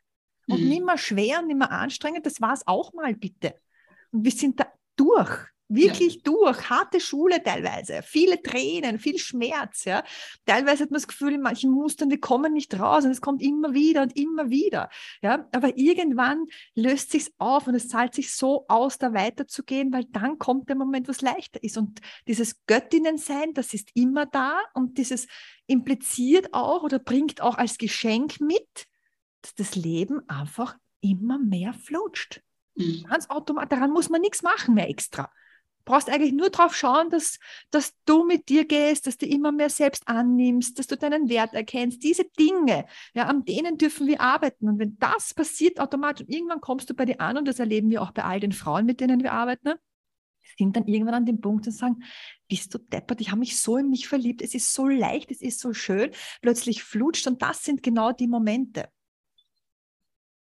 Und 0.48 0.62
mhm. 0.62 0.70
nimmer 0.70 0.98
schwer 0.98 1.40
und 1.40 1.48
nimmer 1.48 1.72
anstrengend. 1.72 2.26
Das 2.26 2.42
war 2.42 2.54
es 2.54 2.66
auch 2.66 2.94
mal 2.94 3.16
bitte. 3.16 3.56
Und 4.12 4.26
wir 4.26 4.32
sind 4.32 4.60
da 4.60 4.68
durch. 4.96 5.48
Wirklich 5.74 6.16
ja. 6.16 6.22
durch, 6.24 6.70
harte 6.70 7.00
Schule 7.00 7.42
teilweise, 7.42 8.02
viele 8.04 8.42
Tränen, 8.42 9.00
viel 9.00 9.18
Schmerz. 9.18 9.86
Ja. 9.86 10.04
Teilweise 10.46 10.84
hat 10.84 10.92
man 10.92 10.98
das 10.98 11.08
Gefühl, 11.08 11.36
in 11.36 11.42
manchen 11.42 11.72
Mustern, 11.72 12.10
wir 12.10 12.20
kommen 12.20 12.52
nicht 12.52 12.78
raus 12.78 13.06
und 13.06 13.12
es 13.12 13.22
kommt 13.22 13.42
immer 13.42 13.74
wieder 13.74 14.02
und 14.02 14.18
immer 14.18 14.50
wieder. 14.50 14.90
Ja. 15.22 15.48
Aber 15.54 15.78
irgendwann 15.78 16.48
löst 16.76 17.12
sich 17.12 17.32
auf 17.38 17.68
und 17.68 17.76
es 17.76 17.88
zahlt 17.88 18.14
sich 18.14 18.36
so 18.36 18.66
aus, 18.68 18.98
da 18.98 19.14
weiterzugehen, 19.14 19.94
weil 19.94 20.04
dann 20.06 20.40
kommt 20.40 20.68
der 20.68 20.76
Moment, 20.76 21.08
wo 21.08 21.12
es 21.12 21.22
leichter 21.22 21.64
ist. 21.64 21.78
Und 21.78 22.02
dieses 22.28 22.66
Göttinnensein, 22.66 23.54
das 23.54 23.74
ist 23.74 23.92
immer 23.94 24.26
da 24.26 24.60
und 24.74 24.98
dieses 24.98 25.28
impliziert 25.68 26.54
auch 26.54 26.84
oder 26.84 27.00
bringt 27.00 27.40
auch 27.40 27.58
als 27.58 27.78
Geschenk 27.78 28.42
mit, 28.42 28.88
dass 29.42 29.56
das 29.56 29.76
Leben 29.76 30.28
einfach 30.28 30.76
immer 31.00 31.40
mehr 31.40 31.74
flutscht. 31.74 32.42
Mhm. 32.76 33.06
Ganz 33.08 33.30
automatisch, 33.30 33.70
daran 33.70 33.92
muss 33.92 34.10
man 34.10 34.20
nichts 34.20 34.44
machen 34.44 34.74
mehr 34.74 34.90
extra 34.90 35.32
brauchst 35.86 36.10
eigentlich 36.10 36.34
nur 36.34 36.50
darauf 36.50 36.76
schauen, 36.76 37.10
dass, 37.10 37.40
dass 37.72 37.94
du 38.06 38.26
mit 38.26 38.50
dir 38.50 38.66
gehst, 38.66 39.08
dass 39.08 39.18
du 39.18 39.26
immer 39.26 39.52
mehr 39.52 39.70
selbst 39.70 40.08
annimmst, 40.08 40.80
dass 40.80 40.88
du 40.88 40.98
deinen 40.98 41.30
Wert 41.30 41.54
erkennst. 41.54 42.04
Diese 42.04 42.26
Dinge, 42.38 42.86
ja, 43.14 43.26
an 43.26 43.46
denen 43.46 43.78
dürfen 43.78 44.08
wir 44.08 44.22
arbeiten. 44.22 44.70
Und 44.70 44.80
wenn 44.80 44.98
das 45.00 45.34
passiert 45.34 45.80
automatisch, 45.80 46.28
irgendwann 46.30 46.62
kommst 46.62 46.90
du 46.90 46.94
bei 46.94 47.06
dir 47.06 47.20
an, 47.22 47.38
und 47.38 47.48
das 47.48 47.60
erleben 47.60 47.90
wir 47.90 48.02
auch 48.02 48.12
bei 48.12 48.24
all 48.24 48.40
den 48.40 48.52
Frauen, 48.52 48.86
mit 48.86 49.00
denen 49.00 49.24
wir 49.24 49.34
arbeiten, 49.34 49.70
ne? 49.70 49.80
sind 50.58 50.76
dann 50.76 50.88
irgendwann 50.88 51.16
an 51.16 51.26
dem 51.26 51.40
Punkt 51.40 51.66
und 51.68 51.74
sagen, 51.74 52.04
bist 52.48 52.74
du 52.74 52.78
deppert, 52.78 53.22
ich 53.22 53.30
habe 53.30 53.40
mich 53.40 53.60
so 53.60 53.78
in 53.78 53.90
mich 53.90 54.08
verliebt, 54.08 54.42
es 54.42 54.54
ist 54.54 54.74
so 54.74 54.88
leicht, 54.88 55.32
es 55.32 55.42
ist 55.42 55.60
so 55.60 55.74
schön, 55.74 56.12
plötzlich 56.42 56.84
flutscht 56.84 57.28
und 57.28 57.42
das 57.42 57.64
sind 57.64 57.84
genau 57.84 58.12
die 58.12 58.28
Momente. 58.28 58.90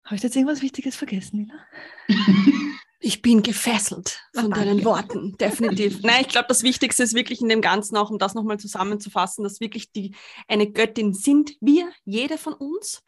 Habe 0.04 0.16
ich 0.16 0.22
jetzt 0.22 0.36
irgendwas 0.36 0.62
Wichtiges 0.62 0.96
vergessen, 0.96 1.40
Lila? 1.40 1.66
Ich 3.00 3.22
bin 3.22 3.42
gefesselt 3.42 4.20
von 4.34 4.52
Ach, 4.52 4.58
deinen 4.58 4.84
Worten, 4.84 5.36
definitiv. 5.40 6.02
Nein, 6.02 6.22
ich 6.22 6.28
glaube, 6.28 6.48
das 6.48 6.62
Wichtigste 6.64 7.04
ist 7.04 7.14
wirklich 7.14 7.40
in 7.40 7.48
dem 7.48 7.60
Ganzen 7.60 7.96
auch, 7.96 8.10
um 8.10 8.18
das 8.18 8.34
nochmal 8.34 8.58
zusammenzufassen, 8.58 9.44
dass 9.44 9.60
wirklich 9.60 9.92
die 9.92 10.14
eine 10.48 10.70
Göttin 10.70 11.14
sind 11.14 11.52
wir, 11.60 11.88
jede 12.04 12.38
von 12.38 12.54
uns. 12.54 13.02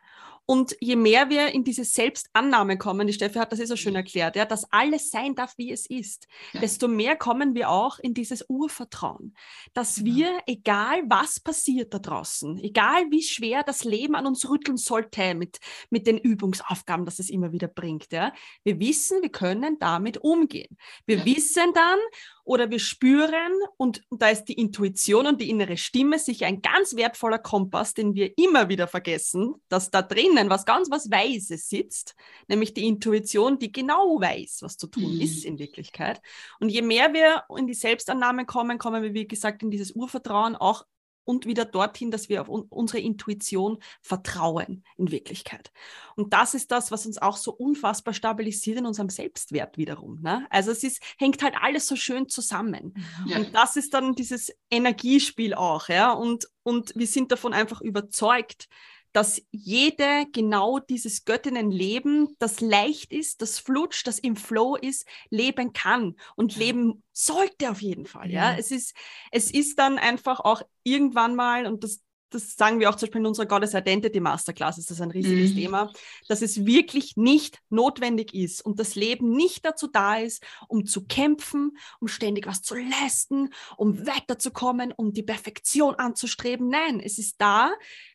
Und 0.50 0.76
je 0.80 0.96
mehr 0.96 1.30
wir 1.30 1.54
in 1.54 1.62
diese 1.62 1.84
Selbstannahme 1.84 2.76
kommen, 2.76 3.06
die 3.06 3.12
Steffi 3.12 3.38
hat 3.38 3.52
das 3.52 3.60
eh 3.60 3.66
so 3.66 3.76
schön 3.76 3.94
erklärt, 3.94 4.34
ja, 4.34 4.44
dass 4.44 4.64
alles 4.72 5.08
sein 5.08 5.36
darf, 5.36 5.54
wie 5.58 5.70
es 5.70 5.86
ist, 5.86 6.26
ja. 6.52 6.60
desto 6.60 6.88
mehr 6.88 7.14
kommen 7.14 7.54
wir 7.54 7.70
auch 7.70 8.00
in 8.00 8.14
dieses 8.14 8.44
Urvertrauen, 8.48 9.36
dass. 9.74 10.00
Genau. 10.00 10.16
wir, 10.16 10.40
egal 10.46 11.02
was 11.06 11.38
passiert 11.38 11.94
da 11.94 12.00
draußen, 12.00 12.58
egal 12.58 13.04
wie 13.10 13.22
schwer 13.22 13.62
das 13.62 13.84
Leben 13.84 14.16
an 14.16 14.26
uns 14.26 14.48
rütteln 14.48 14.76
sollte 14.76 15.34
mit, 15.34 15.58
mit 15.88 16.08
den 16.08 16.18
Übungsaufgaben, 16.18 17.04
dass 17.04 17.20
es 17.20 17.30
immer 17.30 17.52
wieder 17.52 17.68
bringt, 17.68 18.10
ja, 18.10 18.32
wir 18.64 18.80
wissen, 18.80 19.22
wir 19.22 19.30
können 19.30 19.78
damit 19.78 20.18
umgehen. 20.18 20.76
Wir 21.06 21.18
ja. 21.18 21.24
wissen 21.26 21.72
dann, 21.74 21.98
oder 22.44 22.70
wir 22.70 22.78
spüren 22.78 23.52
und, 23.76 24.02
da 24.10 24.28
ist 24.28 24.44
die 24.44 24.54
Intuition 24.54 25.26
und 25.26 25.40
die 25.40 25.50
innere 25.50 25.76
Stimme 25.76 26.18
sicher 26.18 26.46
ein 26.46 26.62
ganz 26.62 26.96
wertvoller 26.96 27.38
Kompass, 27.38 27.94
den 27.94 28.14
wir 28.14 28.36
immer 28.38 28.68
wieder 28.68 28.86
vergessen, 28.86 29.54
dass 29.68 29.90
da 29.90 30.02
drinnen 30.02 30.50
was 30.50 30.64
ganz 30.64 30.90
was 30.90 31.10
Weises 31.10 31.68
sitzt, 31.68 32.14
nämlich 32.48 32.74
die 32.74 32.86
Intuition, 32.86 33.58
die 33.58 33.72
genau 33.72 34.20
weiß, 34.20 34.58
was 34.62 34.76
zu 34.76 34.86
tun 34.86 35.14
mhm. 35.14 35.20
ist 35.20 35.44
in 35.44 35.58
Wirklichkeit. 35.58 36.20
Und 36.58 36.68
je 36.70 36.82
mehr 36.82 37.12
wir 37.12 37.44
in 37.56 37.66
die 37.66 37.74
Selbstannahme 37.74 38.46
kommen, 38.46 38.78
kommen 38.78 39.02
wir, 39.02 39.14
wie 39.14 39.28
gesagt, 39.28 39.62
in 39.62 39.70
dieses 39.70 39.92
Urvertrauen 39.92 40.56
auch 40.56 40.84
und 41.30 41.46
wieder 41.46 41.64
dorthin, 41.64 42.10
dass 42.10 42.28
wir 42.28 42.42
auf 42.42 42.48
un 42.48 42.62
unsere 42.70 42.98
Intuition 42.98 43.78
vertrauen 44.02 44.84
in 44.96 45.12
Wirklichkeit. 45.12 45.70
Und 46.16 46.32
das 46.32 46.54
ist 46.54 46.72
das, 46.72 46.90
was 46.90 47.06
uns 47.06 47.18
auch 47.18 47.36
so 47.36 47.52
unfassbar 47.52 48.12
stabilisiert 48.14 48.78
in 48.78 48.86
unserem 48.86 49.08
Selbstwert 49.08 49.78
wiederum. 49.78 50.20
Ne? 50.20 50.46
Also 50.50 50.72
es 50.72 50.82
ist, 50.82 51.00
hängt 51.18 51.42
halt 51.42 51.54
alles 51.60 51.86
so 51.86 51.94
schön 51.94 52.28
zusammen. 52.28 52.94
Ja. 53.26 53.38
Und 53.38 53.54
das 53.54 53.76
ist 53.76 53.94
dann 53.94 54.14
dieses 54.14 54.52
Energiespiel 54.70 55.54
auch. 55.54 55.88
Ja? 55.88 56.12
Und, 56.12 56.48
und 56.64 56.92
wir 56.96 57.06
sind 57.06 57.30
davon 57.30 57.52
einfach 57.52 57.80
überzeugt, 57.80 58.68
dass 59.12 59.42
jede 59.50 60.26
genau 60.32 60.78
dieses 60.78 61.24
Göttinnenleben, 61.24 62.36
das 62.38 62.60
leicht 62.60 63.12
ist, 63.12 63.42
das 63.42 63.58
flutscht, 63.58 64.06
das 64.06 64.18
im 64.18 64.36
Flow 64.36 64.76
ist, 64.76 65.06
leben 65.30 65.72
kann 65.72 66.16
und 66.36 66.56
leben 66.56 67.02
sollte 67.12 67.70
auf 67.70 67.82
jeden 67.82 68.06
Fall. 68.06 68.30
Ja, 68.30 68.52
ja. 68.52 68.58
es 68.58 68.70
ist, 68.70 68.94
es 69.32 69.50
ist 69.50 69.78
dann 69.78 69.98
einfach 69.98 70.40
auch 70.40 70.62
irgendwann 70.84 71.34
mal, 71.34 71.66
und 71.66 71.82
das, 71.84 72.00
das 72.30 72.54
sagen 72.54 72.78
wir 72.78 72.88
auch 72.88 72.94
zum 72.94 73.06
Beispiel 73.08 73.20
in 73.20 73.26
unserer 73.26 73.46
Goddess 73.46 73.74
Identity 73.74 74.20
Masterclass, 74.20 74.78
ist 74.78 74.90
das 74.90 75.00
ein 75.00 75.10
riesiges 75.10 75.50
mhm. 75.50 75.56
Thema, 75.56 75.92
dass 76.28 76.42
es 76.42 76.64
wirklich 76.64 77.16
nicht 77.16 77.58
notwendig 77.68 78.32
ist 78.34 78.64
und 78.64 78.78
das 78.78 78.94
Leben 78.94 79.32
nicht 79.32 79.64
dazu 79.64 79.88
da 79.88 80.16
ist, 80.16 80.44
um 80.68 80.86
zu 80.86 81.04
kämpfen, 81.06 81.76
um 81.98 82.06
ständig 82.06 82.46
was 82.46 82.62
zu 82.62 82.76
leisten, 82.76 83.50
um 83.76 84.06
weiterzukommen, 84.06 84.92
um 84.92 85.12
die 85.12 85.24
Perfektion 85.24 85.96
anzustreben. 85.96 86.68
Nein, 86.68 87.00
es 87.00 87.18
ist 87.18 87.40
da, 87.40 87.72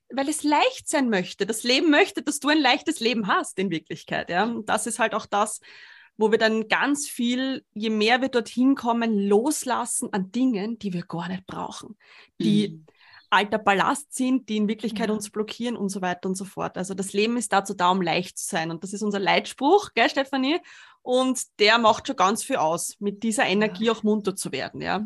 weil 0.09 0.29
es 0.29 0.43
leicht 0.43 0.87
sein 0.87 1.09
möchte. 1.09 1.45
Das 1.45 1.63
Leben 1.63 1.89
möchte, 1.89 2.21
dass 2.21 2.39
du 2.39 2.49
ein 2.49 2.59
leichtes 2.59 2.99
Leben 2.99 3.27
hast 3.27 3.57
in 3.59 3.69
Wirklichkeit. 3.69 4.29
Ja? 4.29 4.43
Und 4.43 4.69
das 4.69 4.87
ist 4.87 4.99
halt 4.99 5.13
auch 5.13 5.25
das, 5.25 5.61
wo 6.17 6.31
wir 6.31 6.37
dann 6.37 6.67
ganz 6.67 7.07
viel, 7.07 7.65
je 7.73 7.89
mehr 7.89 8.21
wir 8.21 8.29
dorthin 8.29 8.75
kommen, 8.75 9.19
loslassen 9.27 10.09
an 10.13 10.31
Dingen, 10.31 10.79
die 10.79 10.93
wir 10.93 11.03
gar 11.03 11.27
nicht 11.27 11.45
brauchen, 11.45 11.97
die 12.39 12.69
mhm. 12.69 12.85
alter 13.29 13.57
Ballast 13.57 14.13
sind, 14.13 14.47
die 14.47 14.57
in 14.57 14.67
Wirklichkeit 14.67 15.09
ja. 15.09 15.13
uns 15.13 15.29
blockieren 15.29 15.75
und 15.75 15.89
so 15.89 16.01
weiter 16.01 16.29
und 16.29 16.35
so 16.35 16.45
fort. 16.45 16.77
Also 16.77 16.93
das 16.93 17.11
Leben 17.13 17.35
ist 17.35 17.51
dazu 17.51 17.73
da, 17.73 17.89
um 17.91 18.01
leicht 18.01 18.37
zu 18.37 18.45
sein. 18.45 18.71
Und 18.71 18.83
das 18.83 18.93
ist 18.93 19.01
unser 19.01 19.19
Leitspruch, 19.19 19.89
gell, 19.93 20.09
Stefanie? 20.09 20.59
Und 21.01 21.41
der 21.59 21.77
macht 21.77 22.07
schon 22.07 22.15
ganz 22.15 22.43
viel 22.43 22.55
aus, 22.55 22.95
mit 22.99 23.23
dieser 23.23 23.45
Energie 23.45 23.85
ja. 23.85 23.91
auch 23.91 24.03
munter 24.03 24.35
zu 24.35 24.51
werden, 24.51 24.81
ja. 24.81 25.05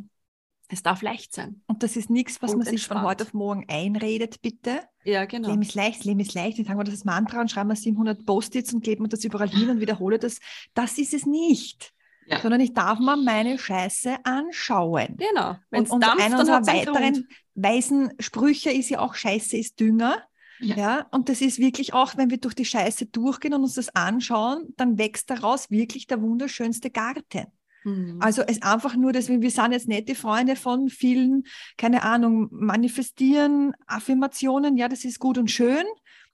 Es 0.71 0.83
darf 0.83 1.01
leicht 1.01 1.33
sein. 1.33 1.61
Und 1.65 1.81
das 1.81 1.95
ist 1.95 2.11
nichts, 2.11 2.41
was 2.43 2.51
und 2.51 2.59
man 2.59 2.65
sich 2.65 2.73
entspannt. 2.73 3.01
von 3.01 3.09
heute 3.09 3.23
auf 3.23 3.33
morgen 3.33 3.65
einredet, 3.67 4.41
bitte. 4.41 4.81
Ja, 5.03 5.25
genau. 5.25 5.49
Leben 5.49 5.63
ist 5.63 5.73
leicht, 5.73 6.05
Leben 6.05 6.19
ist 6.19 6.35
leicht. 6.35 6.59
Dann 6.59 6.65
sagen 6.65 6.79
wir 6.79 6.83
das 6.83 7.05
Mantra 7.05 7.41
und 7.41 7.49
schreiben 7.49 7.69
wir 7.69 7.75
700 7.75 8.23
Post-its 8.23 8.71
und 8.73 8.83
kleben 8.83 9.05
wir 9.05 9.09
das 9.09 9.23
überall 9.23 9.49
hin 9.49 9.69
und 9.69 9.79
wiederhole 9.79 10.19
das. 10.19 10.39
Das 10.75 10.99
ist 10.99 11.15
es 11.15 11.25
nicht. 11.25 11.91
Ja. 12.27 12.39
Sondern 12.39 12.61
ich 12.61 12.75
darf 12.75 12.99
mir 12.99 13.17
meine 13.17 13.57
Scheiße 13.57 14.17
anschauen. 14.23 15.17
Genau. 15.17 15.55
Wenn's 15.71 15.89
und, 15.89 16.03
dampft, 16.03 16.23
einer 16.23 16.39
unserer 16.39 16.67
weiteren 16.67 17.27
weisen 17.55 18.13
Sprüche 18.19 18.69
ist 18.69 18.89
ja 18.89 18.99
auch, 18.99 19.15
Scheiße 19.15 19.57
ist 19.57 19.79
Dünger. 19.79 20.21
Ja. 20.59 20.75
ja. 20.75 21.07
und 21.11 21.29
das 21.29 21.41
ist 21.41 21.57
wirklich 21.57 21.93
auch, 21.93 22.17
wenn 22.17 22.29
wir 22.29 22.37
durch 22.37 22.53
die 22.53 22.65
Scheiße 22.65 23.07
durchgehen 23.07 23.55
und 23.55 23.63
uns 23.63 23.75
das 23.75 23.95
anschauen, 23.95 24.73
dann 24.77 24.99
wächst 24.99 25.31
daraus 25.31 25.71
wirklich 25.71 26.05
der 26.05 26.21
wunderschönste 26.21 26.91
Garten. 26.91 27.47
Mhm. 27.83 28.17
Also 28.19 28.41
es 28.41 28.61
einfach 28.61 28.95
nur, 28.95 29.13
dass 29.13 29.29
wir, 29.29 29.41
wir 29.41 29.51
sind 29.51 29.71
jetzt 29.71 29.87
nette 29.87 30.15
Freunde 30.15 30.55
von 30.55 30.89
vielen, 30.89 31.43
keine 31.77 32.03
Ahnung, 32.03 32.47
manifestieren, 32.51 33.73
Affirmationen, 33.87 34.77
ja, 34.77 34.87
das 34.87 35.05
ist 35.05 35.19
gut 35.19 35.37
und 35.37 35.49
schön 35.51 35.85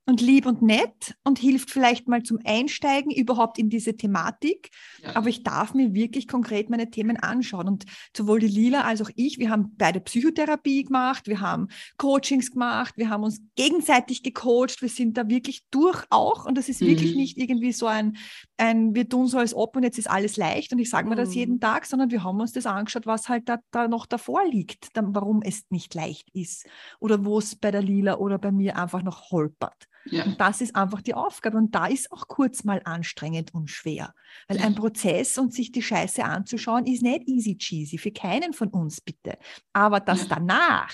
und 0.07 0.21
lieb 0.21 0.45
und 0.45 0.61
nett 0.61 1.15
und 1.23 1.39
hilft 1.39 1.71
vielleicht 1.71 2.07
mal 2.07 2.21
zum 2.21 2.39
Einsteigen 2.45 3.11
überhaupt 3.11 3.57
in 3.57 3.69
diese 3.69 3.97
Thematik. 3.97 4.69
Ja. 5.01 5.15
Aber 5.15 5.29
ich 5.29 5.41
darf 5.41 5.73
mir 5.73 5.95
wirklich 5.95 6.27
konkret 6.27 6.69
meine 6.69 6.91
Themen 6.91 7.17
anschauen. 7.17 7.67
Und 7.67 7.85
sowohl 8.15 8.39
die 8.39 8.47
Lila 8.47 8.81
als 8.81 9.01
auch 9.01 9.09
ich, 9.15 9.39
wir 9.39 9.49
haben 9.49 9.73
beide 9.77 9.99
Psychotherapie 9.99 10.83
gemacht, 10.83 11.27
wir 11.27 11.41
haben 11.41 11.69
Coachings 11.97 12.51
gemacht, 12.51 12.93
wir 12.97 13.09
haben 13.09 13.23
uns 13.23 13.41
gegenseitig 13.55 14.21
gecoacht, 14.21 14.81
wir 14.81 14.89
sind 14.89 15.17
da 15.17 15.27
wirklich 15.27 15.63
durch 15.71 16.03
auch. 16.11 16.45
Und 16.45 16.55
das 16.55 16.69
ist 16.69 16.81
mhm. 16.81 16.87
wirklich 16.87 17.15
nicht 17.15 17.37
irgendwie 17.37 17.71
so 17.71 17.87
ein, 17.87 18.17
ein, 18.57 18.93
wir 18.93 19.09
tun 19.09 19.27
so 19.27 19.39
als 19.39 19.55
ob 19.55 19.75
und 19.75 19.83
jetzt 19.83 19.97
ist 19.97 20.09
alles 20.09 20.37
leicht 20.37 20.71
und 20.71 20.77
ich 20.77 20.89
sage 20.91 21.09
mir 21.09 21.15
mhm. 21.15 21.19
das 21.19 21.33
jeden 21.33 21.59
Tag, 21.59 21.87
sondern 21.87 22.11
wir 22.11 22.23
haben 22.23 22.39
uns 22.39 22.51
das 22.51 22.67
angeschaut, 22.67 23.07
was 23.07 23.27
halt 23.27 23.49
da, 23.49 23.57
da 23.71 23.87
noch 23.87 24.05
davor 24.05 24.45
liegt, 24.47 24.95
dann, 24.95 25.15
warum 25.15 25.41
es 25.41 25.63
nicht 25.71 25.95
leicht 25.95 26.29
ist 26.33 26.67
oder 26.99 27.25
wo 27.25 27.39
es 27.39 27.55
bei 27.55 27.71
der 27.71 27.81
Lila 27.81 28.17
oder 28.17 28.37
bei 28.37 28.51
mir 28.51 28.77
einfach 28.77 29.01
noch 29.01 29.31
holpert. 29.31 29.87
Ja. 30.05 30.23
Und 30.25 30.39
das 30.39 30.61
ist 30.61 30.75
einfach 30.75 31.01
die 31.01 31.13
Aufgabe. 31.13 31.57
Und 31.57 31.73
da 31.73 31.87
ist 31.87 32.11
auch 32.11 32.27
kurz 32.27 32.63
mal 32.63 32.81
anstrengend 32.85 33.53
und 33.53 33.69
schwer. 33.69 34.13
Weil 34.47 34.59
ein 34.59 34.75
Prozess 34.75 35.37
und 35.37 35.53
sich 35.53 35.71
die 35.71 35.81
Scheiße 35.81 36.23
anzuschauen, 36.23 36.85
ist 36.85 37.01
nicht 37.01 37.27
easy 37.27 37.57
cheesy. 37.57 37.97
Für 37.97 38.11
keinen 38.11 38.53
von 38.53 38.69
uns 38.69 39.01
bitte. 39.01 39.37
Aber 39.73 39.99
das 39.99 40.27
danach, 40.27 40.93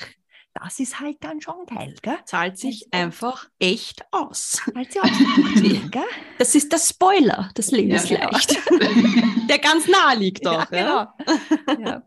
das 0.53 0.79
ist 0.79 0.99
halt 0.99 1.17
dann 1.21 1.41
schon 1.41 1.65
geil, 1.65 1.95
gell? 2.01 2.17
Zahlt 2.25 2.57
sich 2.57 2.87
also, 2.91 3.05
einfach 3.05 3.49
echt 3.59 4.05
aus. 4.11 4.61
Zahlt 4.73 4.91
sich 4.91 5.01
aus, 5.01 5.09
gell? 5.91 6.03
Das 6.37 6.55
ist 6.55 6.71
der 6.71 6.79
Spoiler 6.79 7.49
des 7.57 7.71
Lebens 7.71 8.09
ja, 8.09 8.29
leicht, 8.29 8.57
der 9.49 9.59
ganz 9.59 9.87
nah 9.87 10.13
liegt 10.13 10.45
doch. 10.45 10.71
Ja, 10.71 11.07
genau. 11.67 11.85
ja. 11.85 12.03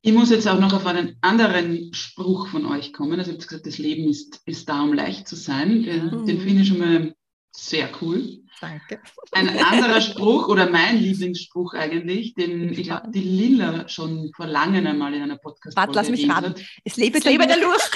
Ich 0.00 0.12
muss 0.12 0.30
jetzt 0.30 0.46
auch 0.46 0.60
noch 0.60 0.72
auf 0.72 0.86
einen 0.86 1.16
anderen 1.22 1.92
Spruch 1.92 2.48
von 2.48 2.66
euch 2.66 2.92
kommen. 2.92 3.18
Also, 3.18 3.32
ihr 3.32 3.36
habt 3.36 3.48
gesagt, 3.48 3.66
das 3.66 3.78
Leben 3.78 4.08
ist, 4.08 4.40
ist 4.46 4.68
da, 4.68 4.82
um 4.82 4.92
leicht 4.92 5.26
zu 5.26 5.34
sein. 5.34 5.82
Den, 5.82 6.06
mhm. 6.06 6.26
den 6.26 6.40
finde 6.40 6.62
ich 6.62 6.68
schon 6.68 6.78
mal 6.78 7.14
sehr 7.54 7.90
cool. 8.00 8.38
Danke. 8.60 9.00
Ein 9.32 9.48
anderer 9.58 10.00
Spruch 10.00 10.48
oder 10.48 10.68
mein 10.68 10.98
Lieblingsspruch 10.98 11.74
eigentlich, 11.74 12.34
den 12.34 12.72
ich 12.72 12.84
glaube, 12.84 13.10
die 13.10 13.20
Lilla 13.20 13.88
schon 13.88 14.32
vor 14.34 14.46
langem 14.46 14.86
einmal 14.86 15.14
in 15.14 15.22
einer 15.22 15.38
podcast 15.38 15.76
Warte, 15.76 15.92
lass 15.94 16.10
mich 16.10 16.28
raten. 16.28 16.50
Hat. 16.50 16.60
Es 16.84 16.96
lebe, 16.96 17.18
es 17.18 17.24
lebe 17.24 17.46
der 17.46 17.56
Lurch. 17.60 17.90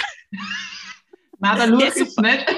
Nein, 1.39 1.57
der 1.57 1.67
Lurch 1.67 1.97
ist 1.97 2.21
nicht. 2.21 2.49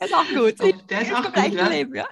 der 0.00 0.06
ist 0.06 0.14
auch 0.14 0.28
gut. 0.28 0.58
Der, 0.60 0.72
der 0.72 1.02
ist 1.02 1.12
auch 1.12 1.32
gut, 1.32 1.54
ja. 1.54 1.68
Leben, 1.68 1.94
ja. 1.94 2.08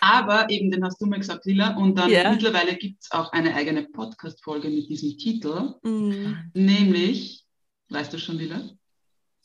Aber 0.00 0.48
eben, 0.50 0.70
den 0.70 0.84
hast 0.84 1.00
du 1.00 1.06
mal 1.06 1.18
gesagt, 1.18 1.44
Lilla, 1.46 1.76
und 1.76 1.96
dann 1.96 2.10
yeah. 2.10 2.30
mittlerweile 2.30 2.76
gibt 2.76 3.02
es 3.02 3.10
auch 3.10 3.32
eine 3.32 3.54
eigene 3.54 3.84
Podcast-Folge 3.84 4.68
mit 4.68 4.88
diesem 4.88 5.16
Titel, 5.18 5.74
mm. 5.82 6.50
nämlich, 6.54 7.44
weißt 7.88 8.12
du 8.12 8.18
schon, 8.18 8.38
Lilla? 8.38 8.62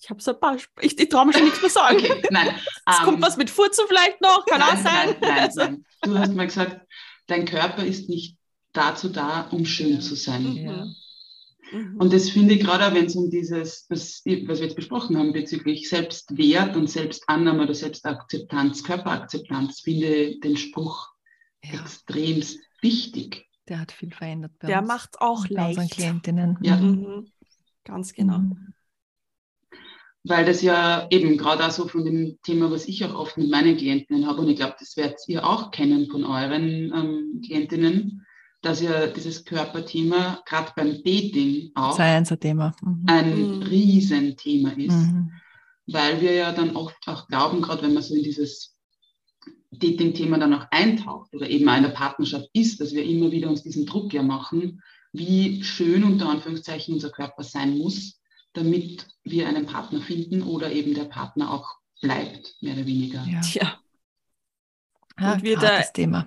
Ich 0.02 0.10
habe 0.10 0.22
so 0.22 0.32
ein 0.32 0.40
paar, 0.40 0.56
ich, 0.82 1.00
ich 1.00 1.10
traue 1.10 1.26
mir 1.26 1.34
schon 1.34 1.46
nichts 1.46 1.62
mehr 1.62 1.70
sagen. 1.70 1.98
Okay, 1.98 2.24
nein. 2.30 2.50
Es 2.86 3.00
um, 3.00 3.06
kommt 3.06 3.18
ähm, 3.18 3.24
was 3.24 3.38
mit 3.38 3.50
Furzen 3.50 3.86
vielleicht 3.88 4.22
noch, 4.22 4.46
kann 4.46 4.60
nein, 4.60 4.70
auch 4.70 4.84
sein. 4.84 5.16
Nein, 5.20 5.20
nein, 5.22 5.50
nein. 5.56 5.86
Du 6.04 6.18
hast 6.18 6.34
mal 6.34 6.46
gesagt, 6.46 6.86
dein 7.28 7.46
Körper 7.46 7.84
ist 7.84 8.10
nicht 8.10 8.38
dazu 8.74 9.10
da, 9.10 9.48
um 9.52 9.66
schön 9.66 10.02
zu 10.02 10.16
sein. 10.16 10.56
Ja. 10.56 10.86
Mhm. 11.72 11.98
Und 11.98 12.14
das 12.14 12.30
finde 12.30 12.56
ich 12.56 12.62
gerade, 12.62 12.96
wenn 12.96 13.06
es 13.06 13.16
um 13.16 13.30
dieses, 13.30 13.86
was, 13.90 14.22
was, 14.26 14.60
wir 14.60 14.66
jetzt 14.66 14.76
besprochen 14.76 15.18
haben, 15.18 15.34
bezüglich 15.34 15.90
Selbstwert 15.90 16.76
und 16.76 16.90
Selbstannahme 16.90 17.64
oder 17.64 17.74
Selbstakzeptanz, 17.74 18.84
Körperakzeptanz, 18.84 19.82
finde 19.82 20.40
den 20.40 20.58
Spruch 20.58 21.10
ja. 21.64 21.80
extremst 21.80 22.60
wichtig. 22.82 23.48
Der 23.68 23.80
hat 23.80 23.92
viel 23.92 24.12
verändert 24.12 24.52
bei 24.60 24.68
Der 24.68 24.82
macht 24.82 25.20
auch 25.22 25.48
leicht. 25.48 25.80
unseren 25.80 25.90
Klientinnen. 25.90 26.58
Ja. 26.62 26.78
Mhm. 26.78 27.32
Ganz 27.84 28.14
genau. 28.14 28.40
Mhm 28.40 28.74
weil 30.28 30.44
das 30.44 30.62
ja 30.62 31.08
eben 31.12 31.38
gerade 31.38 31.66
auch 31.66 31.72
so 31.72 31.88
von 31.88 32.04
dem 32.04 32.40
Thema, 32.44 32.72
was 32.72 32.88
ich 32.88 33.06
auch 33.06 33.14
oft 33.14 33.38
mit 33.38 33.50
meinen 33.50 33.78
Klientinnen 33.78 34.26
habe, 34.26 34.42
und 34.42 34.50
ich 34.50 34.58
glaube, 34.58 34.76
das 34.80 34.98
werdet 34.98 35.20
ihr 35.28 35.46
auch 35.46 35.72
kennen 35.72 36.08
von 36.10 36.26
euren 36.26 36.92
ähm, 36.94 37.42
Klientinnen, 37.46 38.25
dass 38.66 38.82
ja 38.82 39.06
dieses 39.06 39.46
Körperthema 39.46 40.42
gerade 40.44 40.72
beim 40.76 41.04
Dating 41.04 41.72
auch 41.76 42.00
ein 42.00 42.26
Thema. 42.26 42.76
Mhm. 42.82 43.04
ein 43.06 43.58
mhm. 43.58 43.62
Riesenthema 43.62 44.72
ist, 44.72 44.92
mhm. 44.92 45.32
weil 45.86 46.20
wir 46.20 46.34
ja 46.34 46.52
dann 46.52 46.76
oft 46.76 46.98
auch 47.08 47.28
glauben, 47.28 47.62
gerade 47.62 47.84
wenn 47.84 47.94
man 47.94 48.02
so 48.02 48.16
in 48.16 48.24
dieses 48.24 48.76
Dating-Thema 49.70 50.40
dann 50.40 50.56
auch 50.56 50.66
eintaucht 50.72 51.32
oder 51.36 51.48
eben 51.48 51.70
auch 51.70 51.78
in 51.78 51.84
der 51.84 51.90
Partnerschaft 51.90 52.50
ist, 52.54 52.82
dass 52.82 52.94
wir 52.94 53.04
immer 53.04 53.32
wieder 53.32 53.50
uns 53.50 53.62
diesen 53.62 53.86
Druck 53.86 54.12
ja 54.14 54.24
machen, 54.24 54.82
wie 55.14 55.64
schön 55.64 56.04
unter 56.04 56.28
Anführungszeichen 56.28 56.96
unser 56.96 57.12
Körper 57.12 57.44
sein 57.44 57.78
muss, 57.78 58.20
damit 58.54 59.06
wir 59.24 59.48
einen 59.48 59.68
Partner 59.68 60.02
finden 60.02 60.42
oder 60.42 60.72
eben 60.72 60.96
der 60.96 61.06
Partner 61.06 61.54
auch 61.54 61.76
bleibt, 62.02 62.56
mehr 62.62 62.74
oder 62.74 62.88
weniger. 62.88 63.24
Ja. 63.26 63.42
Tja. 63.42 63.80
Ja, 65.20 65.34
und 65.34 65.44
wieder, 65.44 65.84
Thema 65.94 66.26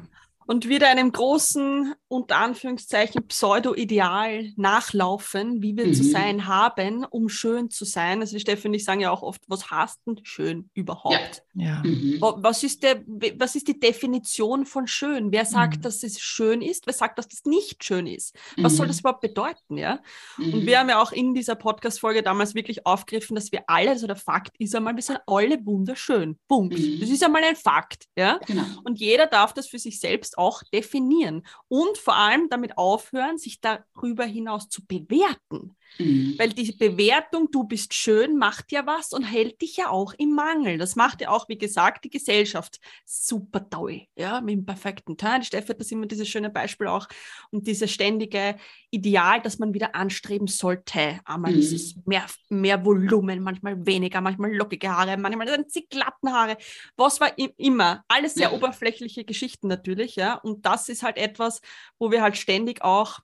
und 0.48 0.66
wieder 0.66 0.88
einem 0.88 1.12
großen, 1.12 1.94
unter 2.08 2.36
Anführungszeichen, 2.38 3.26
Pseudo-Ideal 3.28 4.50
nachlaufen, 4.56 5.60
wie 5.60 5.76
wir 5.76 5.86
mhm. 5.86 5.92
zu 5.92 6.02
sein 6.04 6.46
haben, 6.46 7.04
um 7.04 7.28
schön 7.28 7.68
zu 7.68 7.84
sein. 7.84 8.22
Also 8.22 8.38
Stefan 8.38 8.70
und 8.70 8.74
ich 8.74 8.84
sagen 8.86 9.00
ja 9.00 9.10
auch 9.10 9.22
oft, 9.22 9.42
was 9.46 9.70
heißt 9.70 10.00
denn 10.06 10.20
schön 10.22 10.70
überhaupt? 10.72 11.42
Ja. 11.52 11.66
ja. 11.66 11.82
Mhm. 11.84 12.16
Was, 12.38 12.62
ist 12.62 12.82
der, 12.82 13.02
was 13.36 13.56
ist 13.56 13.68
die 13.68 13.78
Definition 13.78 14.64
von 14.64 14.86
schön? 14.86 15.32
Wer 15.32 15.44
sagt, 15.44 15.76
mhm. 15.76 15.82
dass 15.82 16.02
es 16.02 16.18
schön 16.18 16.62
ist? 16.62 16.86
Wer 16.86 16.94
sagt, 16.94 17.18
dass 17.18 17.26
es 17.30 17.44
nicht 17.44 17.84
schön 17.84 18.06
ist? 18.06 18.34
Was 18.56 18.76
soll 18.76 18.86
mhm. 18.86 18.88
das 18.88 19.00
überhaupt 19.00 19.20
bedeuten? 19.20 19.76
Ja? 19.76 20.00
Und 20.38 20.62
mhm. 20.62 20.66
wir 20.66 20.78
haben 20.78 20.88
ja 20.88 21.02
auch 21.02 21.12
in 21.12 21.34
dieser 21.34 21.56
Podcast-Folge 21.56 22.22
damals 22.22 22.54
wirklich 22.54 22.86
aufgegriffen, 22.86 23.34
dass 23.34 23.52
wir 23.52 23.64
alle, 23.66 23.90
also 23.90 24.06
der 24.06 24.16
Fakt 24.16 24.56
ist 24.58 24.74
einmal, 24.74 24.96
wir 24.96 25.02
sind 25.02 25.20
alle 25.26 25.58
wunderschön. 25.66 26.38
Punkt. 26.48 26.78
Mhm. 26.78 27.00
Das 27.00 27.10
ist 27.10 27.22
einmal 27.22 27.44
ein 27.44 27.54
Fakt. 27.54 28.06
Ja? 28.16 28.40
Genau. 28.46 28.64
Und 28.84 28.98
jeder 28.98 29.26
darf 29.26 29.52
das 29.52 29.68
für 29.68 29.78
sich 29.78 30.00
selbst 30.00 30.37
auch 30.38 30.62
definieren 30.64 31.44
und 31.68 31.98
vor 31.98 32.16
allem 32.16 32.48
damit 32.50 32.78
aufhören, 32.78 33.38
sich 33.38 33.60
darüber 33.60 34.24
hinaus 34.24 34.68
zu 34.68 34.86
bewerten. 34.86 35.76
Mhm. 35.98 36.34
Weil 36.38 36.50
die 36.50 36.72
Bewertung, 36.72 37.50
du 37.50 37.64
bist 37.64 37.94
schön, 37.94 38.36
macht 38.36 38.70
ja 38.72 38.86
was 38.86 39.12
und 39.12 39.22
hält 39.22 39.60
dich 39.62 39.76
ja 39.76 39.90
auch 39.90 40.14
im 40.14 40.34
Mangel. 40.34 40.78
Das 40.78 40.96
macht 40.96 41.20
ja 41.20 41.30
auch, 41.30 41.48
wie 41.48 41.58
gesagt, 41.58 42.04
die 42.04 42.10
Gesellschaft 42.10 42.78
super 43.04 43.68
toll. 43.68 44.02
Ja, 44.16 44.40
mit 44.40 44.54
dem 44.54 44.66
perfekten 44.66 45.16
Teil. 45.16 45.42
Steffi 45.42 45.68
hat 45.68 45.80
das 45.80 45.90
immer 45.90 46.06
dieses 46.06 46.28
schöne 46.28 46.50
Beispiel 46.50 46.86
auch 46.86 47.08
und 47.50 47.66
dieses 47.66 47.90
ständige 47.90 48.56
Ideal, 48.90 49.40
das 49.42 49.58
man 49.58 49.74
wieder 49.74 49.94
anstreben 49.94 50.46
sollte. 50.46 51.20
Einmal 51.24 51.52
mhm. 51.52 51.56
dieses 51.56 51.96
mehr, 52.04 52.26
mehr 52.48 52.84
Volumen, 52.84 53.42
manchmal 53.42 53.84
weniger, 53.84 54.20
manchmal 54.20 54.54
lockige 54.54 54.90
Haare, 54.90 55.16
manchmal 55.16 55.48
sind 55.48 55.70
sie 55.70 55.86
glatten 55.86 56.32
Haare. 56.32 56.56
Was 56.96 57.20
war 57.20 57.32
immer? 57.56 58.04
Alles 58.08 58.34
sehr 58.34 58.50
ja. 58.50 58.56
oberflächliche 58.56 59.24
Geschichten 59.24 59.68
natürlich. 59.68 60.16
Ja, 60.16 60.34
und 60.34 60.64
das 60.64 60.88
ist 60.88 61.02
halt 61.02 61.16
etwas, 61.16 61.60
wo 61.98 62.10
wir 62.10 62.22
halt 62.22 62.36
ständig 62.36 62.82
auch 62.82 63.20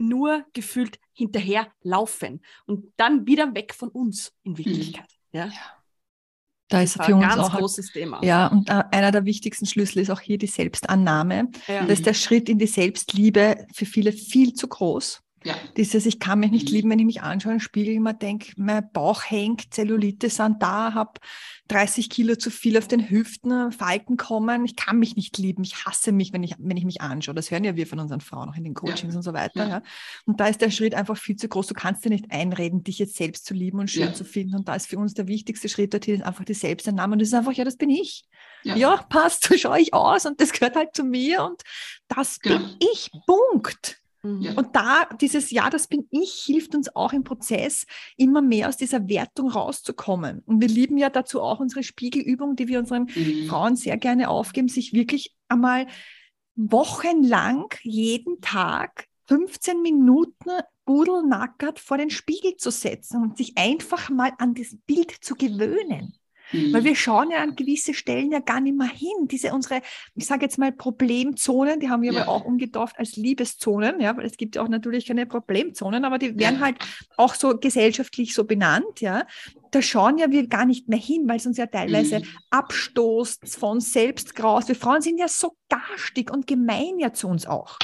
nur 0.00 0.44
gefühlt 0.52 0.98
hinterher 1.12 1.68
laufen 1.82 2.40
und 2.66 2.92
dann 2.96 3.26
wieder 3.26 3.54
weg 3.54 3.74
von 3.74 3.90
uns 3.90 4.32
in 4.42 4.58
Wirklichkeit. 4.58 5.08
Mhm. 5.32 5.38
Ja. 5.38 5.50
Da 6.68 6.82
ist 6.82 7.02
für 7.02 7.14
uns 7.16 7.24
ganz 7.24 7.42
auch 7.42 7.58
großes 7.58 7.92
Thema. 7.92 8.22
Ja, 8.24 8.46
und 8.46 8.70
einer 8.70 9.10
der 9.10 9.24
wichtigsten 9.24 9.66
Schlüssel 9.66 9.98
ist 9.98 10.10
auch 10.10 10.20
hier 10.20 10.38
die 10.38 10.46
Selbstannahme. 10.46 11.50
Ja. 11.66 11.84
Da 11.84 11.92
ist 11.92 12.06
der 12.06 12.14
Schritt 12.14 12.48
in 12.48 12.58
die 12.58 12.68
Selbstliebe 12.68 13.66
für 13.74 13.86
viele 13.86 14.12
viel 14.12 14.54
zu 14.54 14.68
groß. 14.68 15.20
Ja. 15.42 15.54
Dieses, 15.76 16.04
ich 16.04 16.18
kann 16.20 16.40
mich 16.40 16.50
nicht 16.50 16.68
mhm. 16.68 16.74
lieben, 16.74 16.90
wenn 16.90 16.98
ich 16.98 17.06
mich 17.06 17.22
anschaue 17.22 17.54
im 17.54 17.60
Spiegel, 17.60 17.94
immer 17.94 18.12
denke, 18.12 18.52
mein 18.56 18.90
Bauch 18.92 19.22
hängt, 19.24 19.72
Zellulite 19.72 20.28
sind 20.28 20.62
da, 20.62 20.92
habe 20.92 21.12
30 21.68 22.10
Kilo 22.10 22.34
zu 22.34 22.50
viel 22.50 22.76
auf 22.76 22.88
den 22.88 23.08
Hüften, 23.08 23.72
Falten 23.72 24.16
kommen, 24.16 24.64
ich 24.64 24.76
kann 24.76 24.98
mich 24.98 25.16
nicht 25.16 25.38
lieben, 25.38 25.62
ich 25.62 25.86
hasse 25.86 26.12
mich, 26.12 26.32
wenn 26.32 26.42
ich, 26.42 26.56
wenn 26.58 26.76
ich 26.76 26.84
mich 26.84 27.00
anschaue. 27.00 27.34
Das 27.34 27.50
hören 27.50 27.64
ja 27.64 27.76
wir 27.76 27.86
von 27.86 28.00
unseren 28.00 28.20
Frauen 28.20 28.50
auch 28.50 28.56
in 28.56 28.64
den 28.64 28.74
Coachings 28.74 29.14
ja. 29.14 29.16
und 29.16 29.22
so 29.22 29.32
weiter. 29.32 29.62
Ja. 29.62 29.68
ja. 29.68 29.82
Und 30.26 30.40
da 30.40 30.48
ist 30.48 30.60
der 30.60 30.70
Schritt 30.70 30.94
einfach 30.94 31.16
viel 31.16 31.36
zu 31.36 31.48
groß. 31.48 31.68
Du 31.68 31.74
kannst 31.74 32.04
dir 32.04 32.10
nicht 32.10 32.30
einreden, 32.30 32.84
dich 32.84 32.98
jetzt 32.98 33.16
selbst 33.16 33.46
zu 33.46 33.54
lieben 33.54 33.78
und 33.78 33.90
schön 33.90 34.08
ja. 34.08 34.12
zu 34.12 34.24
finden. 34.24 34.56
Und 34.56 34.68
da 34.68 34.74
ist 34.74 34.88
für 34.88 34.98
uns 34.98 35.14
der 35.14 35.26
wichtigste 35.26 35.68
Schritt 35.68 35.94
dorthin 35.94 36.22
einfach 36.22 36.44
die 36.44 36.54
Selbstannahme. 36.54 37.14
Und 37.14 37.20
das 37.20 37.28
ist 37.28 37.34
einfach, 37.34 37.52
ja, 37.52 37.64
das 37.64 37.76
bin 37.76 37.88
ich. 37.88 38.24
Ja, 38.62 38.96
passt, 39.08 39.44
so 39.48 39.56
schaue 39.56 39.80
ich 39.80 39.94
aus 39.94 40.26
und 40.26 40.40
das 40.40 40.52
gehört 40.52 40.76
halt 40.76 40.94
zu 40.94 41.04
mir 41.04 41.44
und 41.44 41.62
das 42.08 42.40
genau. 42.40 42.58
bin 42.58 42.76
ich. 42.80 43.10
Punkt. 43.26 44.00
Mhm. 44.22 44.54
Und 44.56 44.76
da 44.76 45.06
dieses 45.20 45.50
Ja, 45.50 45.70
das 45.70 45.88
bin 45.88 46.06
ich, 46.10 46.42
hilft 46.46 46.74
uns 46.74 46.94
auch 46.94 47.12
im 47.12 47.24
Prozess, 47.24 47.86
immer 48.16 48.42
mehr 48.42 48.68
aus 48.68 48.76
dieser 48.76 49.08
Wertung 49.08 49.50
rauszukommen. 49.50 50.42
Und 50.46 50.60
wir 50.60 50.68
lieben 50.68 50.98
ja 50.98 51.10
dazu 51.10 51.40
auch 51.40 51.60
unsere 51.60 51.82
Spiegelübung, 51.82 52.56
die 52.56 52.68
wir 52.68 52.78
unseren 52.78 53.04
mhm. 53.14 53.46
Frauen 53.48 53.76
sehr 53.76 53.96
gerne 53.96 54.28
aufgeben, 54.28 54.68
sich 54.68 54.92
wirklich 54.92 55.34
einmal 55.48 55.86
wochenlang 56.56 57.66
jeden 57.82 58.40
Tag 58.40 59.06
15 59.28 59.80
Minuten 59.80 60.50
budelnackert 60.84 61.78
vor 61.78 61.98
den 61.98 62.10
Spiegel 62.10 62.56
zu 62.56 62.70
setzen 62.70 63.22
und 63.22 63.36
sich 63.36 63.56
einfach 63.56 64.10
mal 64.10 64.32
an 64.38 64.54
das 64.54 64.76
Bild 64.86 65.12
zu 65.12 65.36
gewöhnen. 65.36 66.19
Mhm. 66.52 66.72
Weil 66.72 66.84
wir 66.84 66.96
schauen 66.96 67.30
ja 67.30 67.38
an 67.38 67.56
gewisse 67.56 67.94
Stellen 67.94 68.32
ja 68.32 68.40
gar 68.40 68.60
nicht 68.60 68.76
mehr 68.76 68.88
hin. 68.88 69.28
Diese 69.28 69.52
unsere, 69.52 69.82
ich 70.14 70.26
sage 70.26 70.42
jetzt 70.42 70.58
mal 70.58 70.72
Problemzonen, 70.72 71.80
die 71.80 71.88
haben 71.88 72.02
wir 72.02 72.12
ja. 72.12 72.22
aber 72.22 72.30
auch 72.30 72.44
umgetauft 72.44 72.98
als 72.98 73.16
Liebeszonen, 73.16 74.00
ja, 74.00 74.16
weil 74.16 74.26
es 74.26 74.36
gibt 74.36 74.56
ja 74.56 74.62
auch 74.62 74.68
natürlich 74.68 75.06
keine 75.06 75.26
Problemzonen, 75.26 76.04
aber 76.04 76.18
die 76.18 76.38
werden 76.38 76.56
ja. 76.56 76.66
halt 76.66 76.76
auch 77.16 77.34
so 77.34 77.56
gesellschaftlich 77.56 78.34
so 78.34 78.44
benannt, 78.44 79.00
ja. 79.00 79.26
Da 79.70 79.82
schauen 79.82 80.18
ja 80.18 80.30
wir 80.30 80.48
gar 80.48 80.64
nicht 80.64 80.88
mehr 80.88 80.98
hin, 80.98 81.28
weil 81.28 81.36
es 81.36 81.46
uns 81.46 81.56
ja 81.56 81.66
teilweise 81.66 82.18
mhm. 82.18 82.24
abstoßt 82.50 83.56
von 83.56 83.80
Selbstgraus. 83.80 84.66
Wir 84.66 84.74
Frauen 84.74 85.00
sind 85.00 85.18
ja 85.18 85.28
so 85.28 85.56
garstig 85.68 86.32
und 86.32 86.46
gemein 86.46 86.98
ja 86.98 87.12
zu 87.12 87.28
uns 87.28 87.46
auch. 87.46 87.78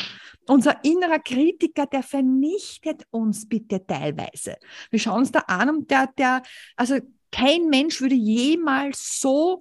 Unser 0.49 0.85
innerer 0.85 1.19
Kritiker, 1.19 1.87
der 1.87 2.05
vernichtet 2.05 3.05
uns 3.11 3.49
bitte 3.49 3.85
teilweise. 3.85 4.57
Wir 4.91 5.01
schauen 5.01 5.19
uns 5.19 5.33
da 5.33 5.41
an 5.41 5.71
und 5.71 5.91
der, 5.91 6.09
der, 6.19 6.43
also 6.77 6.99
kein 7.37 7.68
Mensch 7.68 8.01
würde 8.01 8.14
jemals 8.14 9.20
so 9.20 9.61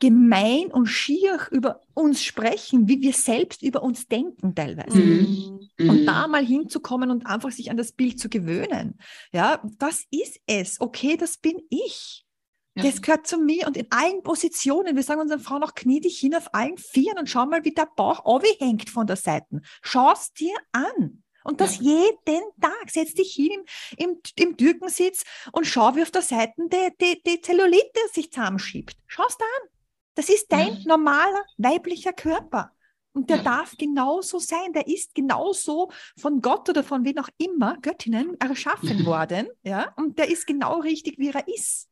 gemein 0.00 0.72
und 0.72 0.86
schier 0.86 1.38
über 1.52 1.80
uns 1.94 2.24
sprechen, 2.24 2.88
wie 2.88 3.00
wir 3.00 3.12
selbst 3.12 3.62
über 3.62 3.84
uns 3.84 4.08
denken 4.08 4.56
teilweise. 4.56 4.98
Mhm. 4.98 5.68
Und 5.78 6.00
mhm. 6.00 6.06
da 6.06 6.26
mal 6.26 6.44
hinzukommen 6.44 7.12
und 7.12 7.24
einfach 7.26 7.52
sich 7.52 7.70
an 7.70 7.76
das 7.76 7.92
Bild 7.92 8.18
zu 8.18 8.28
gewöhnen. 8.28 8.98
Ja, 9.32 9.62
das 9.78 10.04
ist 10.10 10.40
es. 10.48 10.80
Okay, 10.80 11.16
das 11.16 11.38
bin 11.38 11.58
ich. 11.70 12.26
Ja. 12.74 12.82
Das 12.82 13.00
gehört 13.00 13.28
zu 13.28 13.38
mir 13.38 13.68
und 13.68 13.76
in 13.76 13.86
allen 13.90 14.24
Positionen. 14.24 14.96
Wir 14.96 15.04
sagen 15.04 15.20
unseren 15.20 15.40
Frauen 15.40 15.62
auch, 15.62 15.74
knie 15.74 16.00
dich 16.00 16.18
hin 16.18 16.34
auf 16.34 16.52
allen 16.52 16.78
Vieren 16.78 17.18
und 17.18 17.28
schau 17.28 17.46
mal, 17.46 17.64
wie 17.64 17.74
der 17.74 17.88
Bauch 17.94 18.24
hängt 18.58 18.90
von 18.90 19.06
der 19.06 19.16
Seite. 19.16 19.60
Schau 19.82 20.12
es 20.12 20.32
dir 20.32 20.56
an. 20.72 21.21
Und 21.44 21.60
das 21.60 21.78
ja. 21.78 21.82
jeden 21.82 22.42
Tag. 22.60 22.90
Setz 22.90 23.14
dich 23.14 23.34
hin 23.34 23.64
im, 23.96 24.10
im, 24.10 24.18
im 24.36 24.56
Türkensitz 24.56 25.24
und 25.52 25.66
schau, 25.66 25.94
wie 25.96 26.02
auf 26.02 26.10
der 26.10 26.22
Seite 26.22 26.54
die, 26.58 26.90
die, 27.00 27.22
die 27.22 27.40
Zellulite 27.40 28.00
sich 28.12 28.32
zusammenschiebt. 28.32 28.96
Schau 29.06 29.24
es 29.26 29.36
an. 29.36 29.68
Das 30.14 30.28
ist 30.28 30.52
dein 30.52 30.74
ja. 30.74 30.80
normaler 30.86 31.44
weiblicher 31.56 32.12
Körper. 32.12 32.72
Und 33.14 33.28
der 33.28 33.38
darf 33.38 33.76
genauso 33.76 34.38
sein. 34.38 34.72
Der 34.72 34.86
ist 34.86 35.14
genauso 35.14 35.90
von 36.16 36.40
Gott 36.40 36.68
oder 36.70 36.82
von 36.82 37.04
wem 37.04 37.18
auch 37.18 37.28
immer, 37.36 37.76
Göttinnen, 37.82 38.40
erschaffen 38.40 39.04
worden. 39.04 39.48
Ja? 39.62 39.92
Und 39.96 40.18
der 40.18 40.30
ist 40.30 40.46
genau 40.46 40.80
richtig, 40.80 41.18
wie 41.18 41.28
er 41.28 41.46
ist. 41.46 41.90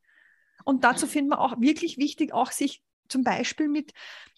Und 0.65 0.85
dazu 0.85 1.07
finden 1.07 1.31
wir 1.31 1.41
auch 1.41 1.61
wirklich 1.61 1.99
wichtig, 1.99 2.33
auch 2.33 2.51
sich 2.51 2.83
zum 3.11 3.25
Beispiel 3.25 3.69
mit, 3.69 3.93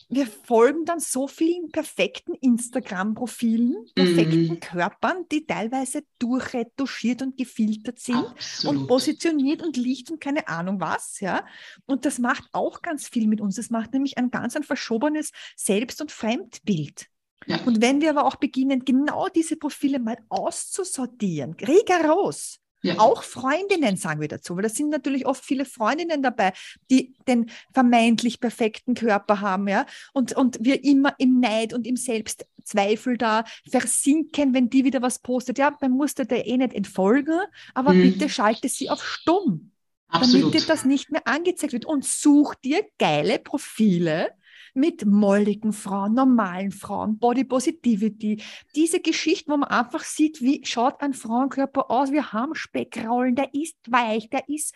wir 0.08 0.26
folgen 0.26 0.84
dann 0.84 1.00
so 1.00 1.26
vielen 1.26 1.70
perfekten 1.70 2.34
Instagram-Profilen, 2.34 3.86
perfekten 3.94 4.48
mhm. 4.48 4.60
Körpern, 4.60 5.24
die 5.30 5.46
teilweise 5.46 6.02
durchretuschiert 6.18 7.22
und 7.22 7.36
gefiltert 7.36 7.98
sind 7.98 8.16
Absolut. 8.16 8.76
und 8.76 8.86
positioniert 8.88 9.62
und 9.62 9.76
Licht 9.76 10.10
und 10.10 10.20
keine 10.20 10.48
Ahnung 10.48 10.80
was, 10.80 11.20
ja. 11.20 11.46
Und 11.86 12.04
das 12.04 12.18
macht 12.18 12.44
auch 12.52 12.82
ganz 12.82 13.08
viel 13.08 13.26
mit 13.26 13.40
uns. 13.40 13.56
Das 13.56 13.70
macht 13.70 13.92
nämlich 13.92 14.18
ein 14.18 14.30
ganz 14.30 14.56
ein 14.56 14.64
verschobenes 14.64 15.30
Selbst- 15.56 16.00
und 16.00 16.12
Fremdbild. 16.12 17.06
Ja. 17.46 17.60
Und 17.64 17.82
wenn 17.82 18.00
wir 18.00 18.10
aber 18.10 18.26
auch 18.26 18.36
beginnen, 18.36 18.84
genau 18.84 19.28
diese 19.28 19.56
Profile 19.56 19.98
mal 19.98 20.18
auszusortieren, 20.28 21.54
rigoros, 21.54 22.61
ja. 22.82 22.98
Auch 22.98 23.22
Freundinnen 23.22 23.96
sagen 23.96 24.20
wir 24.20 24.28
dazu, 24.28 24.56
weil 24.56 24.62
das 24.62 24.74
sind 24.74 24.90
natürlich 24.90 25.26
oft 25.26 25.44
viele 25.44 25.64
Freundinnen 25.64 26.22
dabei, 26.22 26.52
die 26.90 27.14
den 27.28 27.50
vermeintlich 27.72 28.40
perfekten 28.40 28.94
Körper 28.94 29.40
haben, 29.40 29.68
ja, 29.68 29.86
und, 30.12 30.34
und 30.34 30.58
wir 30.60 30.82
immer 30.84 31.14
im 31.18 31.38
Neid 31.40 31.72
und 31.72 31.86
im 31.86 31.96
Selbstzweifel 31.96 33.16
da 33.16 33.44
versinken, 33.70 34.52
wenn 34.52 34.68
die 34.68 34.84
wieder 34.84 35.00
was 35.00 35.20
postet. 35.20 35.58
Ja, 35.58 35.76
man 35.80 35.92
muss 35.92 36.14
dir 36.14 36.26
eh 36.30 36.56
nicht 36.56 36.74
entfolgen, 36.74 37.40
aber 37.74 37.92
mhm. 37.92 38.02
bitte 38.02 38.28
schalte 38.28 38.68
sie 38.68 38.90
auf 38.90 39.04
stumm. 39.04 39.70
Absolut. 40.08 40.42
Damit 40.42 40.54
dir 40.54 40.66
das 40.66 40.84
nicht 40.84 41.10
mehr 41.10 41.26
angezeigt 41.26 41.72
wird 41.72 41.86
und 41.86 42.04
such 42.04 42.54
dir 42.56 42.84
geile 42.98 43.38
Profile, 43.38 44.30
mit 44.74 45.04
molligen 45.04 45.72
Frauen, 45.72 46.14
normalen 46.14 46.72
Frauen, 46.72 47.18
Body 47.18 47.44
Positivity. 47.44 48.42
Diese 48.74 49.00
Geschichten, 49.00 49.52
wo 49.52 49.56
man 49.56 49.68
einfach 49.68 50.04
sieht, 50.04 50.40
wie 50.40 50.64
schaut 50.64 51.00
ein 51.00 51.14
Frauenkörper 51.14 51.90
aus. 51.90 52.12
Wir 52.12 52.32
haben 52.32 52.54
Speckrollen, 52.54 53.34
der 53.34 53.54
ist 53.54 53.76
weich, 53.88 54.30
der 54.30 54.48
ist 54.48 54.74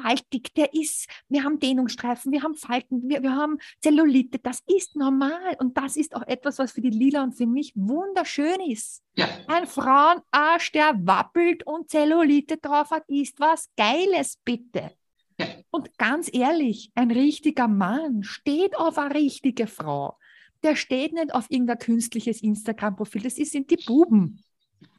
faltig, 0.00 0.54
der 0.54 0.74
ist, 0.74 1.08
wir 1.28 1.44
haben 1.44 1.58
Dehnungsstreifen, 1.58 2.32
wir 2.32 2.42
haben 2.42 2.54
Falten, 2.54 3.08
wir, 3.08 3.22
wir 3.22 3.34
haben 3.34 3.58
Zellulite, 3.80 4.38
das 4.38 4.62
ist 4.66 4.96
normal 4.96 5.56
und 5.58 5.76
das 5.76 5.96
ist 5.96 6.14
auch 6.14 6.26
etwas, 6.26 6.58
was 6.58 6.72
für 6.72 6.80
die 6.80 6.90
Lila 6.90 7.22
und 7.22 7.32
für 7.32 7.46
mich 7.46 7.72
wunderschön 7.74 8.60
ist. 8.68 9.02
Ja. 9.14 9.28
Ein 9.46 9.66
Frauenarsch, 9.66 10.72
der 10.72 10.94
wappelt 11.06 11.66
und 11.66 11.90
Zellulite 11.90 12.58
drauf 12.58 12.90
hat, 12.90 13.04
ist 13.08 13.40
was 13.40 13.70
Geiles, 13.76 14.38
bitte. 14.44 14.92
Und 15.70 15.96
ganz 15.98 16.30
ehrlich, 16.32 16.90
ein 16.94 17.10
richtiger 17.10 17.68
Mann 17.68 18.22
steht 18.22 18.76
auf 18.76 18.98
eine 18.98 19.14
richtige 19.14 19.66
Frau. 19.66 20.18
Der 20.62 20.76
steht 20.76 21.12
nicht 21.12 21.34
auf 21.34 21.50
irgendein 21.50 21.78
künstliches 21.78 22.42
Instagram-Profil. 22.42 23.22
Das 23.22 23.34
sind 23.34 23.70
die 23.70 23.76
Buben, 23.84 24.42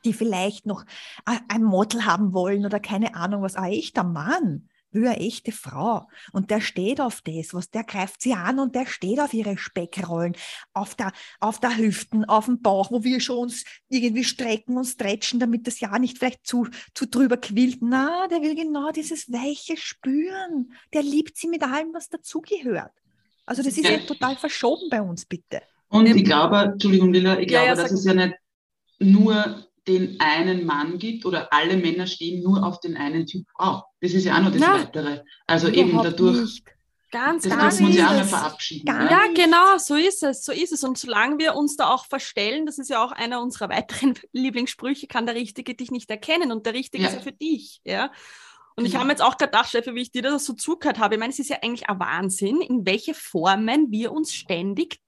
die 0.05 0.13
vielleicht 0.13 0.65
noch 0.65 0.85
ein 1.25 1.63
Model 1.63 2.05
haben 2.05 2.33
wollen 2.33 2.65
oder 2.65 2.79
keine 2.79 3.15
Ahnung 3.15 3.41
was. 3.41 3.55
Ein 3.55 3.71
echter 3.71 4.03
Mann 4.03 4.69
will 5.01 5.07
eine 5.07 5.19
echte 5.19 5.51
Frau. 5.51 6.07
Und 6.31 6.51
der 6.51 6.61
steht 6.61 6.99
auf 7.01 7.21
das, 7.21 7.53
was 7.53 7.69
der 7.69 7.83
greift 7.83 8.21
sie 8.21 8.33
an 8.33 8.59
und 8.59 8.75
der 8.75 8.85
steht 8.85 9.19
auf 9.19 9.33
ihre 9.33 9.57
Speckrollen, 9.57 10.35
auf 10.73 10.95
der, 10.95 11.11
auf 11.39 11.59
der 11.59 11.77
Hüften, 11.77 12.25
auf 12.25 12.45
dem 12.45 12.61
Bauch, 12.61 12.91
wo 12.91 13.03
wir 13.03 13.19
schon 13.19 13.37
uns 13.37 13.63
irgendwie 13.89 14.23
strecken 14.23 14.77
und 14.77 14.85
stretchen, 14.85 15.39
damit 15.39 15.67
das 15.67 15.79
ja 15.79 15.97
nicht 15.99 16.17
vielleicht 16.17 16.45
zu, 16.45 16.67
zu 16.93 17.07
drüber 17.07 17.37
quillt. 17.37 17.79
Na, 17.81 18.27
der 18.27 18.41
will 18.41 18.55
genau 18.55 18.91
dieses 18.91 19.31
Weiche 19.31 19.77
spüren. 19.77 20.73
Der 20.93 21.03
liebt 21.03 21.37
sie 21.37 21.47
mit 21.47 21.63
allem, 21.63 21.93
was 21.93 22.09
dazugehört. 22.09 22.91
Also 23.45 23.63
das 23.63 23.77
ist 23.77 23.85
ja. 23.85 23.91
ja 23.91 23.99
total 23.99 24.35
verschoben 24.35 24.89
bei 24.89 25.01
uns, 25.01 25.25
bitte. 25.25 25.61
Und 25.89 26.05
ich 26.05 26.23
glaube, 26.25 26.57
Entschuldigung, 26.57 27.13
Lila, 27.13 27.39
ich 27.39 27.47
glaube, 27.47 27.65
ja, 27.65 27.75
ja, 27.75 27.81
dass 27.81 27.91
es 27.91 28.03
ja 28.03 28.13
nicht 28.13 28.35
nur 28.99 29.66
den 29.87 30.19
einen 30.19 30.65
Mann 30.65 30.97
gibt 30.97 31.25
oder 31.25 31.51
alle 31.51 31.77
Männer 31.77 32.07
stehen 32.07 32.43
nur 32.43 32.65
auf 32.65 32.79
den 32.79 32.97
einen 32.97 33.25
Typ 33.25 33.45
Frau. 33.55 33.83
Das 34.01 34.13
ist 34.13 34.25
ja 34.25 34.37
auch 34.37 34.41
noch 34.41 34.51
das 34.51 34.61
Na, 34.61 34.73
Weitere. 34.73 35.23
Also 35.47 35.69
eben 35.69 35.97
dadurch. 36.01 36.41
Nicht. 36.41 36.65
Ganz, 37.09 37.43
das 37.43 37.55
ganz 37.55 37.79
muss 37.79 37.95
ja 37.95 38.07
auch 38.07 38.15
mal 38.15 38.25
verabschieden. 38.25 38.85
Ja, 38.87 39.09
ja, 39.09 39.21
genau, 39.33 39.77
so 39.77 39.95
ist 39.95 40.23
es, 40.23 40.43
so 40.43 40.51
ist 40.51 40.73
es. 40.73 40.83
Und 40.83 40.97
solange 40.97 41.37
wir 41.39 41.55
uns 41.55 41.77
da 41.77 41.89
auch 41.89 42.05
verstellen, 42.05 42.65
das 42.65 42.79
ist 42.79 42.89
ja 42.89 43.03
auch 43.03 43.13
einer 43.13 43.41
unserer 43.41 43.69
weiteren 43.69 44.15
Lieblingssprüche, 44.33 45.07
kann 45.07 45.25
der 45.25 45.35
Richtige 45.35 45.73
dich 45.73 45.89
nicht 45.89 46.09
erkennen 46.09 46.51
und 46.51 46.65
der 46.65 46.73
Richtige 46.73 47.03
ja. 47.03 47.09
ist 47.09 47.15
ja 47.15 47.21
für 47.21 47.31
dich, 47.31 47.79
ja. 47.85 48.11
Und 48.75 48.85
ich 48.85 48.91
genau. 48.91 49.03
habe 49.03 49.11
jetzt 49.11 49.23
auch 49.23 49.37
gedacht, 49.37 49.69
Steffi, 49.69 49.95
wie 49.95 50.01
ich 50.01 50.11
dir 50.11 50.21
das 50.21 50.45
so 50.45 50.53
zugehört 50.53 50.99
habe, 50.99 51.15
ich 51.15 51.19
meine, 51.19 51.31
es 51.31 51.39
ist 51.39 51.49
ja 51.49 51.57
eigentlich 51.63 51.89
ein 51.89 51.99
Wahnsinn, 51.99 52.61
in 52.61 52.85
welche 52.85 53.13
Formen 53.13 53.89
wir 53.89 54.11
uns 54.11 54.33
ständig 54.33 54.99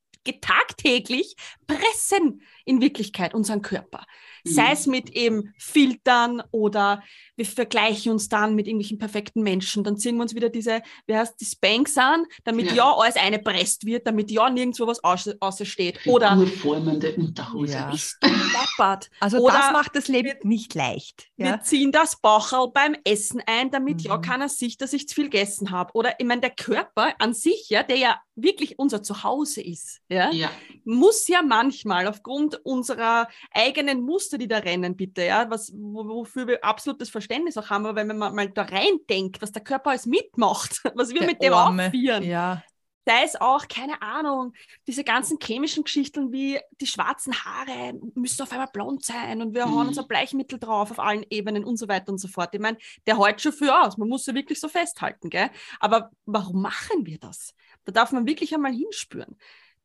tagtäglich 0.42 1.36
pressen 1.68 2.42
in 2.66 2.82
Wirklichkeit 2.82 3.34
unseren 3.34 3.62
Körper. 3.62 4.06
Mhm. 4.44 4.50
Sei 4.50 4.72
es 4.72 4.88
mit 4.88 5.10
eben 5.12 5.54
Filtern 5.58 6.42
oder 6.52 7.04
wir 7.36 7.46
vergleichen 7.46 8.12
uns 8.12 8.28
dann 8.30 8.56
mit 8.56 8.68
irgendwelchen 8.68 8.98
perfekten 8.98 9.42
Menschen. 9.44 9.84
Dann 9.84 9.98
ziehen 9.98 10.16
wir 10.16 10.24
uns 10.24 10.36
wieder 10.36 10.50
diese, 10.50 10.82
wie 11.08 11.16
heißt 11.16 11.40
die 11.40 11.46
Spanks 11.46 11.98
an, 11.98 12.26
damit 12.44 12.68
ja, 12.68 12.74
ja 12.74 12.96
alles 12.96 13.16
eine 13.16 13.40
presst 13.40 13.86
wird, 13.86 14.06
damit 14.06 14.30
ja 14.32 14.50
nirgendwo 14.50 14.88
was 14.88 15.04
aussteht. 15.04 16.00
Oder 16.06 16.38
urformende 16.38 17.16
Unterhose. 17.16 17.74
Ja. 17.74 17.92
Bist 17.92 18.18
du 18.22 18.30
deppert. 18.30 19.10
Also 19.20 19.38
oder 19.38 19.54
das 19.54 19.72
macht 19.72 19.96
das 19.96 20.08
Leben 20.08 20.30
wir, 20.42 20.48
nicht 20.48 20.76
leicht. 20.76 21.30
Ja? 21.38 21.46
Wir 21.46 21.62
ziehen 21.62 21.92
das 21.92 22.20
Baucherl 22.20 22.72
beim 22.74 22.96
Essen 23.04 23.42
ein, 23.46 23.72
damit 23.72 24.04
mhm. 24.04 24.10
ja 24.10 24.18
keiner 24.18 24.50
sieht, 24.50 24.82
dass 24.82 24.94
ich 24.94 25.08
zu 25.08 25.16
viel 25.16 25.30
gegessen 25.30 25.72
habe. 25.72 25.92
Oder 25.94 26.20
ich 26.20 26.26
meine, 26.26 26.42
der 26.42 26.52
Körper 26.52 27.14
an 27.20 27.34
sich, 27.34 27.70
ja, 27.70 27.84
der 27.84 27.98
ja 27.98 28.22
wirklich 28.36 28.80
unser 28.80 29.04
Zuhause 29.04 29.62
ist, 29.62 30.02
ja, 30.10 30.32
ja. 30.32 30.50
muss 30.84 31.28
ja 31.28 31.42
manchmal 31.42 32.08
aufgrund 32.08 32.64
unserer 32.66 33.28
eigenen 33.52 34.02
Muster, 34.02 34.29
die 34.38 34.48
da 34.48 34.58
rennen, 34.58 34.96
bitte, 34.96 35.24
ja, 35.24 35.50
was, 35.50 35.72
wofür 35.74 36.48
wir 36.48 36.64
absolutes 36.64 37.10
Verständnis 37.10 37.58
auch 37.58 37.70
haben, 37.70 37.86
aber 37.86 37.96
wenn 38.08 38.18
man 38.18 38.36
mal 38.36 38.50
da 38.50 38.64
rein 38.64 39.00
denkt, 39.10 39.42
was 39.42 39.52
der 39.52 39.64
Körper 39.64 39.92
alles 39.92 40.06
mitmacht, 40.06 40.82
was 40.96 41.10
wir 41.10 41.20
der 41.20 41.28
mit 41.28 41.42
dem 41.42 41.54
Arme. 41.54 41.88
aufführen, 41.88 42.24
ja. 42.24 42.64
sei 43.06 43.24
es 43.24 43.40
auch, 43.40 43.68
keine 43.68 44.02
Ahnung, 44.02 44.54
diese 44.88 45.04
ganzen 45.04 45.38
chemischen 45.42 45.84
Geschichten 45.84 46.32
wie 46.32 46.60
die 46.80 46.88
schwarzen 46.88 47.34
Haare 47.34 47.94
müssen 48.16 48.44
auf 48.44 48.52
einmal 48.52 48.70
blond 48.72 49.04
sein 49.04 49.42
und 49.42 49.54
wir 49.54 49.66
mhm. 49.66 49.76
hauen 49.76 49.88
uns 49.88 49.98
ein 49.98 50.08
Bleichmittel 50.08 50.60
drauf 50.60 50.92
auf 50.92 51.00
allen 51.00 51.26
Ebenen 51.30 51.64
und 51.64 51.78
so 51.78 51.88
weiter 51.88 52.12
und 52.12 52.20
so 52.20 52.28
fort. 52.28 52.50
Ich 52.54 52.62
meine, 52.62 52.78
der 53.08 53.20
hält 53.20 53.42
schon 53.42 53.54
für 53.54 53.82
aus, 53.82 53.98
man 53.98 54.10
muss 54.10 54.26
ja 54.26 54.34
wirklich 54.34 54.60
so 54.60 54.68
festhalten, 54.68 55.30
gell? 55.30 55.50
Aber 55.80 56.12
warum 56.26 56.62
machen 56.62 57.06
wir 57.06 57.18
das? 57.18 57.54
Da 57.86 57.92
darf 57.92 58.12
man 58.12 58.28
wirklich 58.28 58.54
einmal 58.54 58.74
hinspüren 58.74 59.38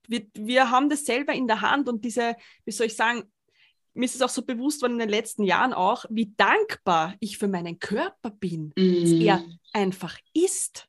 wir, 0.09 0.27
wir 0.35 0.71
haben 0.71 0.89
das 0.89 1.05
selber 1.05 1.33
in 1.33 1.47
der 1.47 1.61
Hand 1.61 1.89
und 1.89 2.05
diese, 2.05 2.37
wie 2.65 2.73
soll 2.73 2.87
ich 2.87 2.97
sagen, 2.97 3.25
mir 3.95 4.05
ist 4.05 4.15
es 4.15 4.23
auch 4.23 4.29
so 4.29 4.43
bewusst 4.43 4.83
worden 4.83 4.95
in 4.95 4.99
den 5.01 5.09
letzten 5.09 5.45
Jahren 5.45 5.73
auch, 5.73 6.05
wie 6.11 6.35
dankbar 6.37 7.15
ich 7.21 7.39
für 7.39 7.49
meinen 7.49 7.79
Körper 7.79 8.31
bin, 8.31 8.73
mm. 8.77 9.01
dass 9.03 9.11
er 9.13 9.45
einfach 9.73 10.19
ist. 10.33 10.89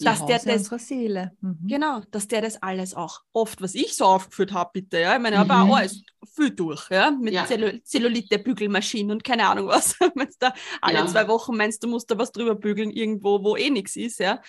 Dass 0.00 0.26
der 0.26 0.38
das, 0.40 0.68
Seele. 0.86 1.32
Mhm. 1.40 1.60
Genau, 1.66 2.02
dass 2.10 2.28
der 2.28 2.42
das 2.42 2.62
alles 2.62 2.94
auch 2.94 3.22
oft, 3.32 3.62
was 3.62 3.74
ich 3.74 3.96
so 3.96 4.04
aufgeführt 4.04 4.52
habe, 4.52 4.70
bitte, 4.74 5.00
ja, 5.00 5.16
ich 5.16 5.22
meine, 5.22 5.36
mhm. 5.36 5.50
aber 5.50 5.62
auch 5.62 5.76
alles 5.76 6.02
viel 6.34 6.50
durch, 6.50 6.90
ja, 6.90 7.10
mit 7.10 7.32
ja. 7.32 7.46
Zellulite, 7.46 8.38
Bügelmaschinen 8.38 9.12
und 9.12 9.24
keine 9.24 9.48
Ahnung 9.48 9.68
was. 9.68 9.98
Wenn 10.14 10.28
da 10.40 10.52
alle 10.82 10.98
ja. 10.98 11.06
zwei 11.06 11.26
Wochen 11.28 11.56
meinst, 11.56 11.82
du 11.82 11.88
musst 11.88 12.10
da 12.10 12.18
was 12.18 12.32
drüber 12.32 12.54
bügeln, 12.54 12.90
irgendwo, 12.90 13.42
wo 13.42 13.56
eh 13.56 13.70
nichts 13.70 13.96
ist, 13.96 14.20
ja. 14.20 14.42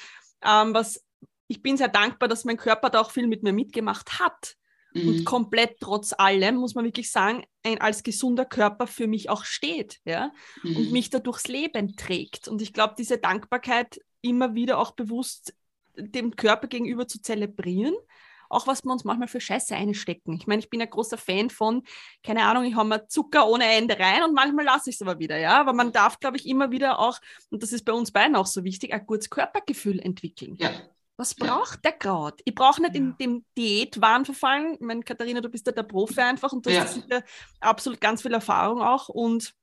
Ähm, 0.43 0.73
was 0.73 1.01
ich 1.47 1.61
bin 1.61 1.77
sehr 1.77 1.87
dankbar, 1.87 2.29
dass 2.29 2.45
mein 2.45 2.57
Körper 2.57 2.89
da 2.89 3.01
auch 3.01 3.11
viel 3.11 3.27
mit 3.27 3.41
mir 3.41 3.53
mitgemacht 3.53 4.19
hat. 4.19 4.55
Mhm. 4.93 5.07
Und 5.07 5.25
komplett 5.25 5.79
trotz 5.79 6.13
allem, 6.17 6.55
muss 6.55 6.75
man 6.75 6.85
wirklich 6.85 7.11
sagen, 7.11 7.43
ein 7.63 7.79
als 7.79 8.03
gesunder 8.03 8.45
Körper 8.45 8.87
für 8.87 9.07
mich 9.07 9.29
auch 9.29 9.43
steht, 9.43 9.99
ja, 10.05 10.31
mhm. 10.63 10.75
und 10.75 10.91
mich 10.91 11.09
da 11.09 11.19
durchs 11.19 11.47
Leben 11.47 11.95
trägt. 11.95 12.47
Und 12.47 12.61
ich 12.61 12.73
glaube, 12.73 12.95
diese 12.97 13.17
Dankbarkeit 13.17 13.99
immer 14.21 14.55
wieder 14.55 14.79
auch 14.79 14.91
bewusst 14.91 15.53
dem 15.95 16.35
Körper 16.35 16.67
gegenüber 16.67 17.07
zu 17.07 17.21
zelebrieren, 17.21 17.93
auch 18.49 18.65
was 18.65 18.83
wir 18.83 18.91
uns 18.91 19.03
manchmal 19.03 19.27
für 19.27 19.39
Scheiße 19.41 19.75
einstecken. 19.75 20.33
Ich 20.33 20.47
meine, 20.47 20.59
ich 20.59 20.69
bin 20.69 20.81
ein 20.81 20.89
großer 20.89 21.17
Fan 21.17 21.49
von, 21.49 21.83
keine 22.23 22.43
Ahnung, 22.43 22.63
ich 22.63 22.75
habe 22.75 22.89
mal 22.89 23.07
Zucker 23.07 23.47
ohne 23.47 23.65
Ende 23.65 23.99
rein 23.99 24.23
und 24.23 24.33
manchmal 24.33 24.65
lasse 24.65 24.89
ich 24.89 24.95
es 24.95 25.01
aber 25.01 25.19
wieder, 25.19 25.37
ja. 25.37 25.59
Aber 25.59 25.73
man 25.73 25.91
darf, 25.91 26.19
glaube 26.19 26.37
ich, 26.37 26.47
immer 26.47 26.71
wieder 26.71 26.99
auch, 26.99 27.19
und 27.51 27.61
das 27.61 27.71
ist 27.73 27.85
bei 27.85 27.93
uns 27.93 28.11
beiden 28.11 28.35
auch 28.35 28.47
so 28.47 28.63
wichtig, 28.63 28.93
ein 28.93 29.05
gutes 29.05 29.29
Körpergefühl 29.29 29.99
entwickeln. 29.99 30.55
Ja. 30.59 30.71
Was 31.19 31.35
braucht 31.35 31.83
der 31.83 31.91
gerade? 31.91 32.37
Ich 32.45 32.55
brauche 32.55 32.81
nicht 32.81 32.95
in 32.95 33.17
dem 33.17 33.43
Diätwahn 33.57 34.23
verfallen. 34.23 34.75
Ich 34.75 34.79
meine, 34.79 35.03
Katharina, 35.03 35.41
du 35.41 35.49
bist 35.49 35.67
ja 35.67 35.73
der 35.73 35.83
Profi 35.83 36.21
einfach 36.21 36.53
und 36.53 36.65
du 36.65 36.71
hast 36.71 36.93
sicher 36.93 37.23
absolut 37.59 37.99
ganz 37.99 38.21
viel 38.21 38.33
Erfahrung 38.33 38.81
auch. 38.81 39.09
Und 39.09 39.53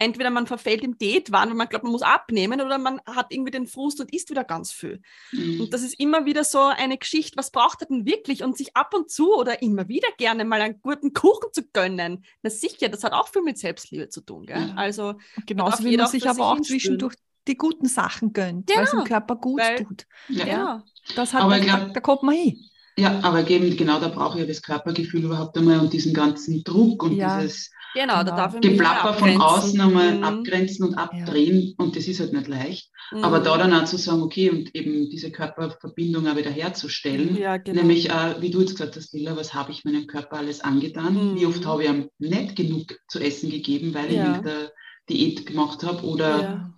entweder 0.00 0.30
man 0.30 0.48
verfällt 0.48 0.82
im 0.82 0.98
Diätwahn, 0.98 1.50
weil 1.50 1.54
man 1.54 1.68
glaubt, 1.68 1.84
man 1.84 1.92
muss 1.92 2.02
abnehmen, 2.02 2.60
oder 2.60 2.78
man 2.78 3.00
hat 3.06 3.26
irgendwie 3.30 3.52
den 3.52 3.68
Frust 3.68 4.00
und 4.00 4.12
isst 4.12 4.30
wieder 4.30 4.42
ganz 4.42 4.72
viel. 4.72 5.00
Mhm. 5.30 5.60
Und 5.60 5.72
das 5.72 5.82
ist 5.82 6.00
immer 6.00 6.26
wieder 6.26 6.42
so 6.42 6.58
eine 6.58 6.98
Geschichte, 6.98 7.36
was 7.36 7.52
braucht 7.52 7.82
er 7.82 7.86
denn 7.86 8.04
wirklich? 8.04 8.42
Und 8.42 8.56
sich 8.56 8.76
ab 8.76 8.92
und 8.92 9.08
zu 9.08 9.36
oder 9.36 9.62
immer 9.62 9.86
wieder 9.86 10.08
gerne 10.18 10.44
mal 10.44 10.60
einen 10.60 10.80
guten 10.82 11.12
Kuchen 11.12 11.52
zu 11.52 11.62
gönnen. 11.72 12.24
Na 12.42 12.50
sicher, 12.50 12.88
das 12.88 13.04
hat 13.04 13.12
auch 13.12 13.28
viel 13.28 13.42
mit 13.42 13.56
Selbstliebe 13.56 14.08
zu 14.08 14.20
tun. 14.20 14.46
Gell? 14.46 14.72
Also 14.74 15.14
genauso 15.46 15.84
wie 15.84 15.96
man 15.96 16.08
sich 16.08 16.28
aber 16.28 16.50
auch 16.50 16.60
zwischendurch 16.60 17.14
die 17.48 17.56
guten 17.56 17.86
Sachen 17.86 18.32
gönnt, 18.32 18.66
genau. 18.66 18.78
weil 18.78 18.84
es 18.84 18.90
dem 18.90 19.04
Körper 19.04 19.36
gut 19.36 19.60
weil, 19.60 19.84
tut. 19.84 20.06
Ja. 20.28 20.46
ja. 20.46 20.84
Das 21.16 21.34
hat 21.34 21.48
man, 21.48 21.60
glaub, 21.60 21.92
da 21.92 22.00
kommt 22.00 22.22
man 22.22 22.34
hin. 22.34 22.56
Ja, 22.96 23.20
aber 23.22 23.48
eben, 23.48 23.74
genau 23.76 24.00
da 24.00 24.08
brauche 24.08 24.38
ich 24.38 24.42
ja 24.42 24.46
das 24.46 24.62
Körpergefühl 24.62 25.24
überhaupt 25.24 25.56
einmal 25.56 25.80
und 25.80 25.92
diesen 25.92 26.12
ganzen 26.12 26.62
Druck 26.62 27.02
und 27.02 27.16
ja. 27.16 27.40
dieses 27.40 27.70
genau, 27.94 28.16
da 28.16 28.22
genau. 28.22 28.36
darf 28.36 28.54
ich 28.54 28.60
Geplapper 28.60 29.14
von 29.14 29.40
außen 29.40 29.80
einmal 29.80 30.16
mhm. 30.16 30.24
abgrenzen 30.24 30.86
und 30.86 30.94
abdrehen 30.94 31.60
ja. 31.60 31.74
und 31.78 31.96
das 31.96 32.06
ist 32.06 32.20
halt 32.20 32.34
nicht 32.34 32.48
leicht. 32.48 32.90
Mhm. 33.10 33.24
Aber 33.24 33.40
da 33.40 33.56
dann 33.56 33.72
auch 33.72 33.84
zu 33.84 33.96
sagen, 33.96 34.22
okay, 34.22 34.50
und 34.50 34.74
eben 34.74 35.08
diese 35.08 35.30
Körperverbindung 35.30 36.26
auch 36.28 36.36
wieder 36.36 36.50
herzustellen, 36.50 37.36
ja, 37.36 37.56
genau. 37.56 37.80
nämlich 37.80 38.10
äh, 38.10 38.40
wie 38.40 38.50
du 38.50 38.60
jetzt 38.60 38.72
gesagt 38.72 38.96
hast, 38.96 39.14
Lila, 39.14 39.36
was 39.36 39.54
habe 39.54 39.72
ich 39.72 39.84
meinem 39.84 40.06
Körper 40.06 40.36
alles 40.36 40.60
angetan? 40.60 41.14
Mhm. 41.32 41.40
Wie 41.40 41.46
oft 41.46 41.64
habe 41.64 41.84
ich 41.84 41.90
ihm 41.90 42.08
nicht 42.18 42.56
genug 42.56 42.94
zu 43.08 43.20
essen 43.20 43.50
gegeben, 43.50 43.94
weil 43.94 44.12
ja. 44.12 44.30
ich 44.30 44.36
mit 44.36 44.46
der 44.46 44.72
Diät 45.08 45.46
gemacht 45.46 45.82
habe 45.82 46.06
oder 46.06 46.71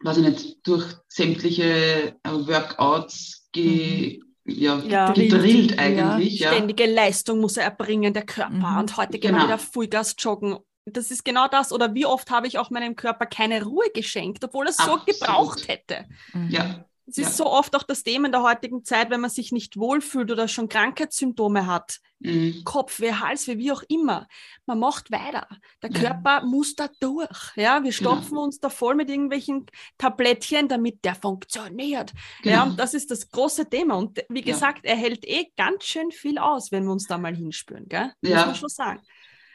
weiß 0.00 0.18
ich 0.18 0.24
nicht, 0.24 0.66
durch 0.66 0.84
sämtliche 1.08 2.14
äh, 2.22 2.30
Workouts 2.30 3.48
ge 3.52 4.18
mhm 4.18 4.26
ja, 4.46 4.78
ja, 4.78 5.12
gedrillt 5.12 5.78
eigentlich. 5.78 6.40
Ja. 6.40 6.52
Ständige 6.52 6.86
Leistung 6.86 7.40
muss 7.40 7.56
er 7.56 7.64
erbringen, 7.64 8.14
der 8.14 8.24
Körper. 8.24 8.50
Mhm. 8.50 8.78
Und 8.78 8.96
heute 8.96 9.18
gehen 9.18 9.32
genau. 9.32 9.42
wir 9.42 9.48
wieder 9.48 9.58
Fullgas 9.58 10.14
joggen. 10.18 10.58
Das 10.84 11.10
ist 11.10 11.24
genau 11.24 11.48
das. 11.48 11.72
Oder 11.72 11.94
wie 11.94 12.06
oft 12.06 12.30
habe 12.30 12.46
ich 12.46 12.58
auch 12.58 12.70
meinem 12.70 12.94
Körper 12.94 13.26
keine 13.26 13.64
Ruhe 13.64 13.86
geschenkt, 13.92 14.44
obwohl 14.44 14.66
er 14.66 14.70
es 14.70 14.76
so 14.76 14.98
gebraucht 15.04 15.68
hätte. 15.68 16.04
Mhm. 16.32 16.50
Ja. 16.50 16.84
Es 17.08 17.18
ist 17.18 17.38
ja. 17.38 17.44
so 17.44 17.46
oft 17.46 17.76
auch 17.76 17.84
das 17.84 18.02
Thema 18.02 18.26
in 18.26 18.32
der 18.32 18.42
heutigen 18.42 18.84
Zeit, 18.84 19.10
wenn 19.10 19.20
man 19.20 19.30
sich 19.30 19.52
nicht 19.52 19.76
wohlfühlt 19.76 20.30
oder 20.32 20.48
schon 20.48 20.68
Krankheitssymptome 20.68 21.66
hat, 21.66 22.00
mhm. 22.18 22.62
Kopfweh, 22.64 23.12
Halsweh, 23.12 23.58
wie 23.58 23.70
auch 23.70 23.84
immer. 23.88 24.26
Man 24.66 24.80
macht 24.80 25.12
weiter. 25.12 25.46
Der 25.82 25.90
ja. 25.92 26.00
Körper 26.00 26.44
muss 26.44 26.74
da 26.74 26.88
durch. 26.98 27.54
Ja, 27.54 27.84
wir 27.84 27.92
genau. 27.92 27.92
stopfen 27.92 28.30
genau. 28.30 28.42
uns 28.42 28.58
da 28.58 28.70
voll 28.70 28.96
mit 28.96 29.08
irgendwelchen 29.08 29.66
Tablettchen, 29.98 30.66
damit 30.66 31.04
der 31.04 31.14
funktioniert. 31.14 32.12
Genau. 32.42 32.54
Ja, 32.56 32.62
und 32.64 32.78
das 32.78 32.92
ist 32.92 33.12
das 33.12 33.30
große 33.30 33.70
Thema. 33.70 33.94
Und 33.94 34.24
wie 34.28 34.42
gesagt, 34.42 34.84
ja. 34.84 34.90
er 34.90 34.96
hält 34.96 35.24
eh 35.24 35.46
ganz 35.56 35.84
schön 35.84 36.10
viel 36.10 36.38
aus, 36.38 36.72
wenn 36.72 36.84
wir 36.84 36.92
uns 36.92 37.06
da 37.06 37.18
mal 37.18 37.36
hinspüren. 37.36 37.88
Gell? 37.88 38.12
Ja. 38.22 38.38
Muss 38.38 38.46
man 38.46 38.54
schon 38.56 38.68
sagen. 38.68 39.00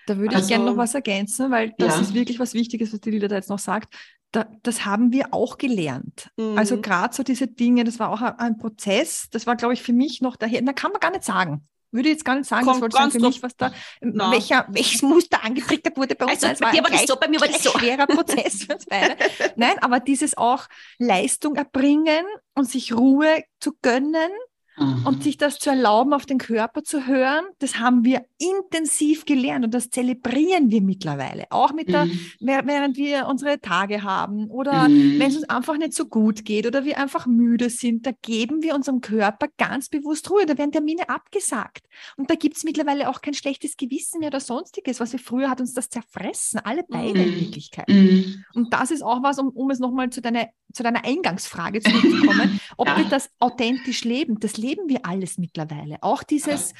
Da 0.08 0.18
würde 0.18 0.36
also, 0.36 0.46
ich 0.46 0.50
gerne 0.50 0.66
noch 0.66 0.78
was 0.78 0.96
ergänzen, 0.96 1.52
weil 1.52 1.74
das 1.78 1.96
ja. 1.96 2.02
ist 2.02 2.14
wirklich 2.14 2.40
was 2.40 2.54
Wichtiges, 2.54 2.94
was 2.94 3.02
die 3.02 3.12
Lila 3.12 3.28
da 3.28 3.36
jetzt 3.36 3.50
noch 3.50 3.60
sagt 3.60 3.94
da, 4.32 4.48
das 4.64 4.86
haben 4.86 5.12
wir 5.12 5.34
auch 5.34 5.58
gelernt. 5.58 6.32
Also 6.38 6.52
mhm. 6.52 6.58
Also 6.58 6.82
gerade 6.82 7.16
so 7.16 7.24
diese 7.24 7.48
Dinge, 7.48 7.84
das 7.84 8.00
war 8.00 8.10
auch 8.10 8.22
ein, 8.22 8.40
ein 8.40 8.58
Prozess, 8.58 9.28
das 9.32 9.46
war, 9.46 9.56
glaube 9.56 9.74
ich, 9.74 9.84
für 9.84 9.94
mich 9.94 10.22
noch 10.22 10.36
daher, 10.36 10.62
da 10.62 10.74
kann 10.74 10.92
man 10.92 11.00
gar 11.00 11.12
nicht 11.12 11.24
sagen. 11.24 11.68
Würde 11.94 12.08
jetzt 12.08 12.24
gar 12.24 12.36
nicht 12.36 12.48
sagen, 12.48 12.64
Kommt 12.64 12.78
das 12.78 12.82
wollte 12.82 12.98
sagen 12.98 13.12
für 13.12 13.20
mich, 13.20 13.44
was 13.44 13.58
da, 13.58 13.74
no. 14.00 14.32
welcher, 14.32 14.66
welches 14.70 15.02
Muster 15.02 15.44
angetriggert 15.44 15.98
wurde 15.98 16.16
bei 16.16 16.26
uns. 16.26 16.42
Also 16.42 16.64
bei 16.64 16.72
dir 16.72 16.84
war 16.84 16.90
das 16.90 17.06
so, 17.06 17.18
bei 17.18 17.28
mir 17.28 17.42
war 17.42 17.50
das 17.50 17.64
so. 17.64 17.74
Ein 17.74 17.80
schwerer 17.80 18.08
Prozess 18.08 18.64
für 18.64 18.76
uns 18.76 18.86
beide. 18.86 19.18
Nein, 19.58 19.78
aber 19.82 20.00
dieses 20.00 20.38
auch 20.38 20.68
Leistung 21.00 21.56
erbringen 21.56 22.26
und 22.56 22.70
sich 22.70 22.94
Ruhe 22.94 23.44
zu 23.60 23.74
gönnen, 23.82 24.32
Mhm. 24.78 25.06
Und 25.06 25.24
sich 25.24 25.38
das 25.38 25.60
zu 25.60 25.70
erlauben, 25.70 26.14
auf 26.14 26.26
den 26.26 26.38
Körper 26.38 26.84
zu 26.84 27.06
hören, 27.06 27.44
das 27.60 27.78
haben 27.78 28.06
wir 28.06 28.26
intensiv 28.38 29.26
gelernt 29.26 29.66
und 29.66 29.74
das 29.74 29.90
zelebrieren 29.90 30.72
wir 30.72 30.82
mittlerweile. 30.82 31.46
Auch 31.50 31.74
mit 31.74 31.90
der, 31.90 32.06
mhm. 32.06 32.20
während 32.40 32.98
wir 32.98 33.28
unsere 33.28 33.60
Tage 33.60 34.04
haben 34.04 34.50
oder 34.50 34.88
mhm. 34.88 35.20
wenn 35.20 35.30
es 35.30 35.36
uns 35.36 35.50
einfach 35.50 35.78
nicht 35.78 35.94
so 35.94 36.06
gut 36.06 36.46
geht 36.46 36.66
oder 36.66 36.86
wir 36.86 36.98
einfach 36.98 37.28
müde 37.28 37.70
sind, 37.70 38.06
da 38.06 38.12
geben 38.22 38.64
wir 38.64 38.74
unserem 38.74 39.02
Körper 39.02 39.48
ganz 39.58 39.90
bewusst 39.90 40.30
Ruhe. 40.32 40.46
Da 40.46 40.58
werden 40.58 40.72
Termine 40.72 41.10
abgesagt. 41.10 41.86
Und 42.16 42.30
da 42.30 42.36
gibt 42.36 42.58
es 42.58 42.64
mittlerweile 42.64 43.10
auch 43.10 43.22
kein 43.22 43.34
schlechtes 43.34 43.76
Gewissen 43.78 44.20
mehr 44.20 44.30
oder 44.30 44.40
sonstiges, 44.40 45.00
was 45.00 45.12
wir 45.12 45.20
früher 45.20 45.50
hat 45.50 45.60
uns 45.60 45.74
das 45.74 45.90
zerfressen, 45.90 46.60
alle 46.64 46.84
beide 46.88 47.22
in 47.22 47.32
mhm. 47.32 47.42
Wirklichkeit. 47.42 47.90
Mhm. 47.90 48.46
Und 48.54 48.74
das 48.74 48.92
ist 48.92 49.02
auch 49.02 49.22
was, 49.22 49.38
um, 49.38 49.50
um 49.50 49.70
es 49.70 49.80
nochmal 49.80 50.10
zu 50.10 50.22
deiner, 50.22 50.48
zu 50.74 50.84
deiner 50.84 51.06
Eingangsfrage 51.06 51.82
zurückzukommen, 51.82 52.60
ob 52.78 52.88
ja. 52.88 52.98
wir 52.98 53.06
das 53.06 53.30
authentisch 53.40 54.04
leben. 54.04 54.40
Das 54.40 54.58
leben 54.58 54.90
wir 54.90 55.06
alles 55.06 55.38
mittlerweile. 55.38 55.98
Auch 56.02 56.24
dieses, 56.24 56.74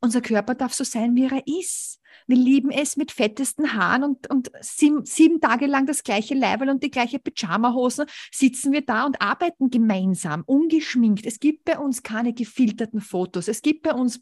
unser 0.00 0.20
Körper 0.20 0.54
darf 0.54 0.74
so 0.74 0.84
sein, 0.84 1.14
wie 1.14 1.24
er 1.24 1.42
ist. 1.46 2.00
Wir 2.26 2.36
lieben 2.36 2.70
es 2.70 2.96
mit 2.96 3.12
fettesten 3.12 3.74
Haaren 3.74 4.02
und, 4.02 4.30
und 4.30 4.50
sieben, 4.60 5.04
sieben 5.04 5.40
Tage 5.40 5.66
lang 5.66 5.86
das 5.86 6.02
gleiche 6.02 6.34
Leiberl 6.34 6.70
und 6.70 6.82
die 6.82 6.90
gleiche 6.90 7.18
Pyjamahosen 7.18 8.06
sitzen 8.32 8.72
wir 8.72 8.82
da 8.82 9.04
und 9.04 9.20
arbeiten 9.20 9.70
gemeinsam, 9.70 10.42
ungeschminkt. 10.46 11.24
Es 11.24 11.38
gibt 11.38 11.64
bei 11.64 11.78
uns 11.78 12.02
keine 12.02 12.32
gefilterten 12.32 13.00
Fotos. 13.00 13.48
Es 13.48 13.62
gibt 13.62 13.82
bei 13.82 13.92
uns 13.92 14.20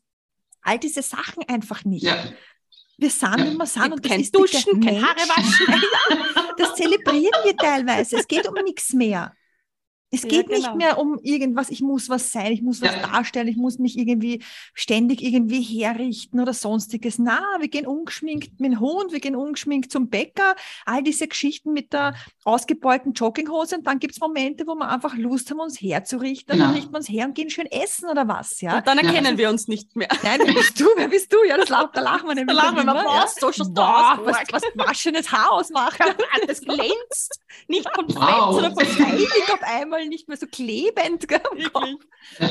all 0.60 0.78
diese 0.78 1.02
Sachen 1.02 1.44
einfach 1.48 1.84
nicht. 1.84 2.04
Ja. 2.04 2.16
Wir 2.96 3.10
sind, 3.10 3.38
wie 3.38 3.58
wir 3.58 3.66
sind. 3.66 3.92
Und 3.92 4.02
kein 4.02 4.22
Duschen, 4.30 4.80
kein 4.80 5.02
Haare 5.02 5.28
waschen. 5.28 5.82
das 6.58 6.74
zelebrieren 6.74 7.44
wir 7.44 7.56
teilweise. 7.56 8.18
Es 8.18 8.28
geht 8.28 8.48
um 8.48 8.54
nichts 8.54 8.92
mehr. 8.92 9.34
Es 10.14 10.22
geht 10.22 10.48
ja, 10.48 10.56
genau. 10.56 10.58
nicht 10.58 10.74
mehr 10.76 10.98
um 10.98 11.18
irgendwas, 11.22 11.70
ich 11.70 11.80
muss 11.80 12.08
was 12.08 12.32
sein, 12.32 12.52
ich 12.52 12.62
muss 12.62 12.80
was 12.80 12.94
ja. 12.94 13.06
darstellen, 13.06 13.48
ich 13.48 13.56
muss 13.56 13.78
mich 13.78 13.98
irgendwie 13.98 14.42
ständig 14.74 15.22
irgendwie 15.22 15.62
herrichten 15.62 16.40
oder 16.40 16.52
sonstiges. 16.52 17.18
Na, 17.18 17.40
wir 17.58 17.68
gehen 17.68 17.86
ungeschminkt 17.86 18.60
mit 18.60 18.72
dem 18.72 18.80
Hund, 18.80 19.12
wir 19.12 19.20
gehen 19.20 19.36
ungeschminkt 19.36 19.90
zum 19.90 20.08
Bäcker, 20.08 20.54
all 20.84 21.02
diese 21.02 21.28
Geschichten 21.28 21.72
mit 21.72 21.92
der 21.92 22.14
ausgebeulten 22.44 23.12
Jogginghose 23.12 23.76
und 23.76 23.86
dann 23.86 23.98
gibt 23.98 24.14
es 24.14 24.20
Momente, 24.20 24.66
wo 24.66 24.74
wir 24.74 24.88
einfach 24.88 25.16
Lust 25.16 25.50
haben, 25.50 25.60
uns 25.60 25.80
herzurichten, 25.80 26.54
genau. 26.54 26.66
dann 26.66 26.74
richten 26.74 26.92
wir 26.92 26.98
uns 26.98 27.08
her 27.08 27.26
und 27.26 27.34
gehen 27.34 27.50
schön 27.50 27.66
essen 27.66 28.08
oder 28.08 28.28
was, 28.28 28.60
ja. 28.60 28.78
Und 28.78 28.86
dann 28.86 28.98
erkennen 28.98 29.32
ja. 29.32 29.38
wir 29.38 29.50
uns 29.50 29.68
nicht 29.68 29.96
mehr. 29.96 30.08
Nein, 30.22 30.40
wer 30.44 30.54
bist 30.54 30.78
du? 30.78 30.86
Wer 30.96 31.08
bist 31.08 31.32
du? 31.32 31.38
Ja, 31.48 31.56
das, 31.56 31.68
da 31.68 32.00
lachen 32.00 32.28
wir 32.28 32.34
nämlich. 32.34 32.56
Da 32.56 32.62
lachen 32.62 32.76
wir 32.76 32.84
mal, 32.84 33.04
ja? 33.04 33.26
so 33.28 33.50
du 33.50 33.80
aus. 33.80 34.18
Was, 34.24 34.38
was 34.52 34.62
waschenes 34.74 35.30
Haar 35.30 35.52
ausmacht. 35.52 35.98
Das 36.46 36.60
glänzt. 36.60 37.40
Nicht 37.68 37.88
von 37.94 38.06
wow. 38.08 38.56
oder 38.56 38.72
von 38.72 38.84
Feilig 38.84 39.52
auf 39.52 39.62
einmal 39.62 40.02
Fall 40.04 40.08
nicht 40.08 40.28
mehr 40.28 40.36
so 40.36 40.46
klebend. 40.46 41.26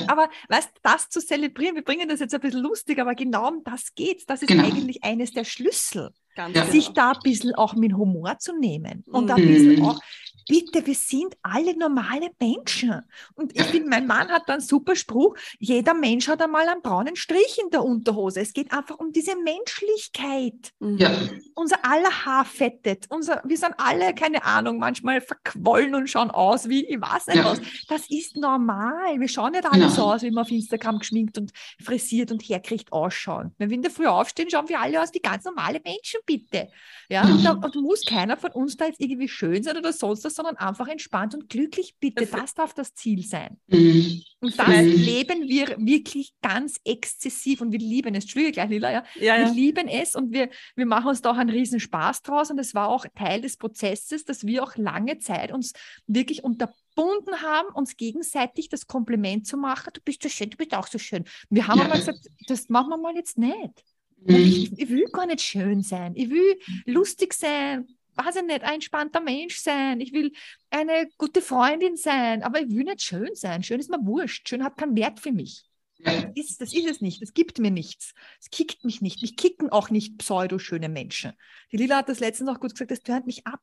aber 0.08 0.30
weißt 0.50 0.72
das 0.82 1.10
zu 1.10 1.20
zelebrieren, 1.20 1.76
wir 1.76 1.84
bringen 1.84 2.10
das 2.10 2.20
jetzt 2.20 2.34
ein 2.34 2.42
bisschen 2.42 2.62
lustig, 2.62 3.00
aber 3.00 3.16
genau 3.16 3.48
um 3.50 3.64
das 3.64 3.94
geht 3.96 4.30
Das 4.30 4.42
ist 4.42 4.48
genau. 4.48 4.66
eigentlich 4.66 5.04
eines 5.04 5.32
der 5.32 5.44
Schlüssel. 5.44 6.12
Ganz 6.36 6.72
sich 6.72 6.88
genau. 6.88 6.96
da 6.96 7.12
ein 7.12 7.20
bisschen 7.22 7.54
auch 7.54 7.76
mit 7.76 7.94
Humor 7.94 8.40
zu 8.40 8.58
nehmen 8.58 9.04
und 9.12 9.26
mhm. 9.26 9.32
ein 9.32 9.48
bisschen 9.48 9.86
auch 9.86 10.00
bitte, 10.48 10.86
wir 10.86 10.96
sind 10.96 11.36
alle 11.42 11.78
normale 11.78 12.30
Menschen. 12.40 13.02
Und 13.36 13.56
ich 13.56 13.64
finde, 13.64 13.90
mein 13.90 14.08
Mann 14.08 14.30
hat 14.30 14.44
da 14.48 14.54
einen 14.54 14.62
super 14.62 14.96
Spruch, 14.96 15.36
jeder 15.60 15.94
Mensch 15.94 16.28
hat 16.28 16.42
einmal 16.42 16.68
einen 16.68 16.82
braunen 16.82 17.16
Strich 17.16 17.60
in 17.64 17.70
der 17.70 17.84
Unterhose. 17.84 18.42
Es 18.42 18.54
geht 18.54 18.72
einfach 18.72 19.00
um 19.00 19.12
diese 19.12 19.36
Menschlichkeit. 19.36 20.72
Mhm. 20.80 20.98
Ja. 20.98 21.12
Unser 21.56 21.84
aller 21.86 22.26
Haar 22.26 22.46
fettet. 22.46 23.06
Unser, 23.10 23.42
wir 23.46 23.58
sind 23.58 23.74
alle, 23.78 24.14
keine 24.14 24.44
Ahnung, 24.44 24.78
manchmal 24.78 25.22
verquollen 25.22 25.96
und 25.96 26.10
schauen 26.10 26.32
aus 26.32 26.70
wie, 26.70 26.86
ich 26.86 27.00
weiß 27.00 27.28
nicht 27.28 27.38
ja. 27.38 27.46
was. 27.46 27.62
Das 27.88 28.10
ist 28.10 28.38
normal. 28.38 29.20
Wir 29.20 29.28
schauen 29.28 29.52
nicht 29.52 29.66
alle 29.66 29.84
ja. 29.84 29.90
so 29.90 30.04
aus, 30.04 30.22
wie 30.22 30.32
wir 30.32 30.42
auf 30.42 30.52
Instagram 30.52 31.00
geschminkt 31.00 31.38
und 31.38 31.52
frisiert 31.84 32.32
und 32.32 32.42
herkriegt 32.42 32.92
ausschauen. 32.92 33.54
Wenn 33.58 33.70
wir 33.70 33.76
in 33.76 33.82
der 33.82 33.92
Früh 33.92 34.08
aufstehen, 34.08 34.50
schauen 34.50 34.70
wir 34.70 34.80
alle 34.80 35.02
aus 35.02 35.14
wie 35.14 35.20
ganz 35.20 35.46
normale 35.46 35.82
Menschen, 35.84 36.20
bitte. 36.26 36.70
Ja, 37.10 37.24
und, 37.24 37.44
da, 37.44 37.52
und 37.52 37.76
muss 37.76 38.06
keiner 38.06 38.38
von 38.38 38.52
uns 38.52 38.78
da 38.78 38.86
jetzt 38.86 39.00
irgendwie 39.00 39.28
schön 39.28 39.64
sein 39.64 39.78
oder 39.78 39.94
sonst 39.94 40.26
was 40.26 40.33
sondern 40.34 40.58
einfach 40.58 40.88
entspannt 40.88 41.34
und 41.34 41.50
glücklich, 41.50 41.96
bitte. 42.00 42.26
Das 42.26 42.54
darf 42.54 42.74
das 42.74 42.94
Ziel 42.94 43.24
sein. 43.24 43.60
Mhm. 43.68 44.22
Und 44.40 44.60
das 44.60 44.68
mhm. 44.68 44.92
leben 44.92 45.48
wir 45.48 45.76
wirklich 45.80 46.34
ganz 46.42 46.80
exzessiv 46.84 47.62
und 47.62 47.72
wir 47.72 47.80
lieben 47.80 48.16
es. 48.16 48.26
Entschuldige 48.26 48.54
gleich, 48.54 48.70
Lila, 48.70 48.92
ja. 48.92 49.04
ja, 49.16 49.38
ja. 49.38 49.46
Wir 49.46 49.54
lieben 49.54 49.88
es 49.88 50.16
und 50.16 50.34
wir, 50.34 50.50
wir 50.76 50.86
machen 50.86 51.08
uns 51.08 51.22
da 51.22 51.32
auch 51.32 51.38
einen 51.38 51.50
riesen 51.50 51.80
Spaß 51.80 52.22
draus 52.22 52.52
und 52.52 52.60
es 52.60 52.74
war 52.74 52.90
auch 52.90 53.06
Teil 53.16 53.42
des 53.42 53.58
Prozesses, 53.58 54.26
dass 54.26 54.46
wir 54.46 54.64
auch 54.64 54.76
lange 54.76 55.20
Zeit 55.20 55.52
uns 55.52 55.74
wirklich 56.08 56.44
unterbunden 56.44 57.42
haben, 57.42 57.68
uns 57.74 57.96
gegenseitig 57.96 58.70
das 58.70 58.88
Kompliment 58.88 59.48
zu 59.48 59.58
machen, 59.58 59.92
du 59.94 60.02
bist 60.02 60.24
so 60.24 60.30
schön, 60.30 60.50
du 60.50 60.58
bist 60.58 60.74
auch 60.74 60.88
so 60.88 60.98
schön. 60.98 61.24
Wir 61.50 61.68
haben 61.68 61.80
ja. 61.80 61.86
aber 61.86 61.96
gesagt, 61.96 62.28
das 62.48 62.70
machen 62.70 62.90
wir 62.90 62.98
mal 62.98 63.16
jetzt 63.16 63.38
nicht. 63.38 63.84
Mhm. 64.26 64.36
Ich, 64.36 64.72
ich, 64.78 64.90
will 64.90 65.06
gar 65.06 65.26
nicht 65.26 65.42
schön 65.42 65.82
sein. 65.82 66.14
Ich 66.16 66.30
will 66.30 66.60
lustig 66.86 67.34
sein, 67.34 67.88
weiß 68.16 68.38
ich 68.38 68.44
nicht, 68.44 68.64
ein 68.64 68.76
entspannter 68.76 69.22
Mensch 69.22 69.58
sein, 69.58 70.02
ich 70.02 70.14
will 70.14 70.32
eine 70.70 71.10
gute 71.18 71.42
Freundin 71.42 71.96
sein, 71.96 72.44
aber 72.44 72.62
ich 72.62 72.70
will 72.70 72.84
nicht 72.84 73.02
schön 73.02 73.36
sein. 73.36 73.64
Schön 73.64 73.80
ist 73.80 73.90
mir 73.90 74.06
wurscht. 74.06 74.48
Schön 74.48 74.64
hat 74.64 74.78
keinen 74.78 74.96
Wert 74.96 75.20
für 75.20 75.32
mich. 75.32 75.66
Das 76.04 76.26
ist, 76.36 76.62
das 76.62 76.74
ist 76.74 76.90
es 76.90 77.02
nicht. 77.02 77.22
Das 77.22 77.34
gibt 77.34 77.60
mir 77.60 77.72
nichts. 77.72 78.14
Es 78.42 78.50
kickt 78.50 78.84
mich 78.84 79.02
nicht. 79.02 79.22
Mich 79.22 79.38
kicken 79.38 79.70
auch 79.70 79.90
nicht 79.90 80.18
pseudo-schöne 80.18 80.90
Menschen. 80.90 81.34
Die 81.72 81.78
Lila 81.78 81.98
hat 81.98 82.10
das 82.10 82.20
letztens 82.20 82.50
auch 82.50 82.60
gut 82.60 82.72
gesagt, 82.72 82.92
das 82.92 83.02
tönt 83.02 83.26
mich 83.26 83.48
ab. 83.48 83.62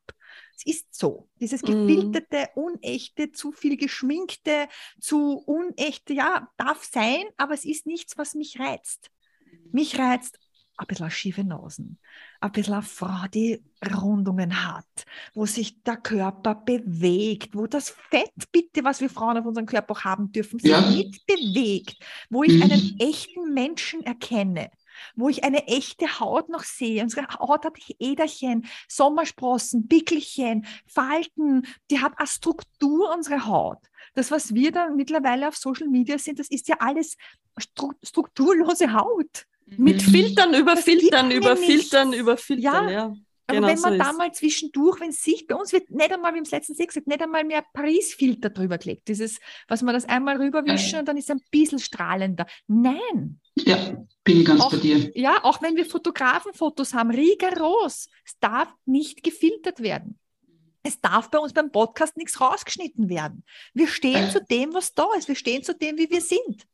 Es 0.55 0.65
ist 0.65 0.93
so. 0.93 1.29
Dieses 1.39 1.61
mhm. 1.61 1.87
gefilterte, 1.87 2.49
unechte, 2.55 3.31
zu 3.31 3.51
viel 3.51 3.77
geschminkte, 3.77 4.67
zu 4.99 5.37
unechte, 5.45 6.13
ja, 6.13 6.49
darf 6.57 6.83
sein, 6.83 7.25
aber 7.37 7.53
es 7.53 7.65
ist 7.65 7.85
nichts, 7.85 8.17
was 8.17 8.33
mich 8.33 8.59
reizt. 8.59 9.11
Mich 9.71 9.99
reizt 9.99 10.39
ein 10.77 10.87
bisschen 10.87 11.11
schiefe 11.11 11.43
Nasen, 11.43 11.99
ein 12.41 12.51
bisschen 12.51 12.73
eine 12.73 12.83
Frau, 12.83 13.27
die 13.33 13.63
Rundungen 14.01 14.67
hat, 14.67 15.05
wo 15.33 15.45
sich 15.45 15.81
der 15.83 15.97
Körper 15.97 16.55
bewegt, 16.55 17.55
wo 17.55 17.67
das 17.67 17.91
Fett, 18.09 18.33
bitte, 18.51 18.83
was 18.83 18.99
wir 18.99 19.09
Frauen 19.09 19.37
auf 19.37 19.45
unserem 19.45 19.67
Körper 19.67 20.03
haben 20.03 20.31
dürfen, 20.31 20.59
sich 20.59 20.71
ja. 20.71 20.81
mitbewegt, 20.81 21.97
wo 22.29 22.43
ich 22.43 22.55
mhm. 22.55 22.63
einen 22.63 22.99
echten 22.99 23.53
Menschen 23.53 24.03
erkenne, 24.03 24.71
wo 25.15 25.29
ich 25.29 25.43
eine 25.43 25.67
echte 25.67 26.19
Haut 26.19 26.49
noch 26.49 26.63
sehe. 26.63 27.03
Unsere 27.03 27.27
Haut 27.27 27.63
hat 27.63 27.77
Äderchen, 27.99 28.65
Sommersprossen, 28.87 29.87
Pickelchen, 29.87 30.65
Falten, 30.87 31.67
die 31.91 31.99
hat 31.99 32.13
eine 32.17 32.27
Struktur, 32.27 33.13
unsere 33.13 33.45
Haut. 33.45 33.79
Das, 34.15 34.31
was 34.31 34.53
wir 34.53 34.71
da 34.71 34.89
mittlerweile 34.89 35.47
auf 35.47 35.55
Social 35.55 35.87
Media 35.87 36.17
sind, 36.17 36.39
das 36.39 36.49
ist 36.49 36.67
ja 36.67 36.77
alles 36.79 37.15
strukturlose 37.57 38.93
Haut. 38.93 39.45
Mit 39.77 40.05
mhm. 40.05 40.11
Filtern 40.11 40.53
über 40.53 40.77
Filtern, 40.77 41.31
über 41.31 41.55
Filtern, 41.55 42.13
über 42.13 42.37
Filtern, 42.37 42.89
ja. 42.89 42.91
ja. 42.91 43.13
Aber 43.47 43.57
genau 43.57 43.67
wenn 43.67 43.79
man 43.79 43.91
so 43.93 43.97
da 43.97 44.13
mal 44.13 44.33
zwischendurch, 44.33 44.99
wenn 44.99 45.09
es 45.09 45.23
sich, 45.23 45.47
bei 45.47 45.55
uns 45.55 45.73
wird 45.73 45.89
nicht 45.89 46.11
einmal, 46.11 46.33
wie 46.33 46.39
im 46.39 46.45
letzten 46.45 46.73
Sechs 46.73 46.93
gesagt, 46.93 47.07
nicht 47.07 47.21
einmal 47.21 47.43
mehr 47.43 47.63
Paris-Filter 47.73 48.49
drüber 48.49 48.77
gelegt. 48.77 49.07
Dieses, 49.07 49.39
was 49.67 49.81
man 49.81 49.93
das 49.93 50.05
einmal 50.05 50.37
rüberwischen 50.37 50.99
und 50.99 51.07
dann 51.07 51.17
ist 51.17 51.25
es 51.25 51.31
ein 51.31 51.41
bisschen 51.51 51.79
strahlender. 51.79 52.45
Nein. 52.67 53.39
Ja, 53.55 54.05
bin 54.23 54.45
ganz 54.45 54.61
auch, 54.61 54.71
bei 54.71 54.77
dir. 54.77 55.11
Ja, 55.15 55.43
auch 55.43 55.61
wenn 55.61 55.75
wir 55.75 55.85
Fotografenfotos 55.85 56.93
haben, 56.93 57.11
rigoros. 57.11 58.07
Es 58.25 58.39
darf 58.39 58.73
nicht 58.85 59.23
gefiltert 59.23 59.81
werden. 59.81 60.17
Es 60.83 60.99
darf 60.99 61.29
bei 61.29 61.37
uns 61.37 61.53
beim 61.53 61.71
Podcast 61.71 62.17
nichts 62.17 62.39
rausgeschnitten 62.39 63.09
werden. 63.09 63.43
Wir 63.73 63.87
stehen 63.87 64.29
äh. 64.29 64.31
zu 64.31 64.43
dem, 64.43 64.73
was 64.73 64.93
da 64.93 65.07
ist. 65.17 65.27
Wir 65.27 65.35
stehen 65.35 65.63
zu 65.63 65.75
dem, 65.75 65.97
wie 65.97 66.09
wir 66.09 66.21
sind 66.21 66.65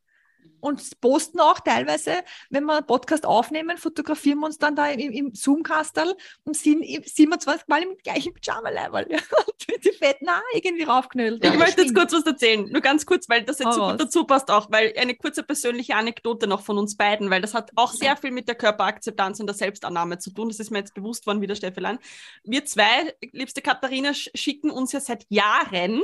und 0.60 1.00
posten 1.00 1.40
auch 1.40 1.60
teilweise, 1.60 2.12
wenn 2.50 2.64
wir 2.64 2.78
einen 2.78 2.86
Podcast 2.86 3.26
aufnehmen, 3.26 3.76
fotografieren 3.78 4.40
wir 4.40 4.46
uns 4.46 4.58
dann 4.58 4.74
da 4.76 4.88
im, 4.88 5.12
im 5.12 5.34
Zoom-Kastel 5.34 6.14
und 6.44 6.56
sind 6.56 6.84
27 6.84 7.68
Mal 7.68 7.82
im 7.82 7.96
gleichen 8.02 8.32
Pyjama-Level. 8.34 9.06
Ja, 9.10 9.18
mit 9.70 9.84
die 9.84 9.92
fetten 9.92 10.28
Haare 10.28 10.42
irgendwie 10.54 10.84
raufknüllt. 10.84 11.44
Ich 11.44 11.54
möchte 11.54 11.82
jetzt 11.82 11.94
kurz 11.94 12.12
was 12.12 12.24
erzählen, 12.24 12.68
nur 12.70 12.80
ganz 12.80 13.06
kurz, 13.06 13.28
weil 13.28 13.44
das 13.44 13.58
jetzt 13.58 13.68
oh, 13.78 13.90
so 13.90 13.92
dazu 13.92 14.24
passt 14.24 14.50
auch, 14.50 14.70
weil 14.70 14.92
eine 14.96 15.14
kurze 15.14 15.42
persönliche 15.42 15.94
Anekdote 15.94 16.46
noch 16.46 16.62
von 16.62 16.78
uns 16.78 16.96
beiden, 16.96 17.30
weil 17.30 17.40
das 17.40 17.54
hat 17.54 17.70
auch 17.76 17.92
sehr 17.92 18.16
viel 18.16 18.30
mit 18.30 18.48
der 18.48 18.54
Körperakzeptanz 18.54 19.40
und 19.40 19.46
der 19.46 19.54
Selbstannahme 19.54 20.18
zu 20.18 20.30
tun. 20.30 20.48
Das 20.48 20.58
ist 20.58 20.70
mir 20.70 20.78
jetzt 20.78 20.94
bewusst 20.94 21.26
worden, 21.26 21.40
wie 21.40 21.46
der 21.46 21.54
Steffelein. 21.54 21.98
Wir 22.44 22.64
zwei, 22.64 23.14
liebste 23.32 23.62
Katharina, 23.62 24.12
schicken 24.14 24.70
uns 24.70 24.92
ja 24.92 25.00
seit 25.00 25.26
Jahren 25.28 26.02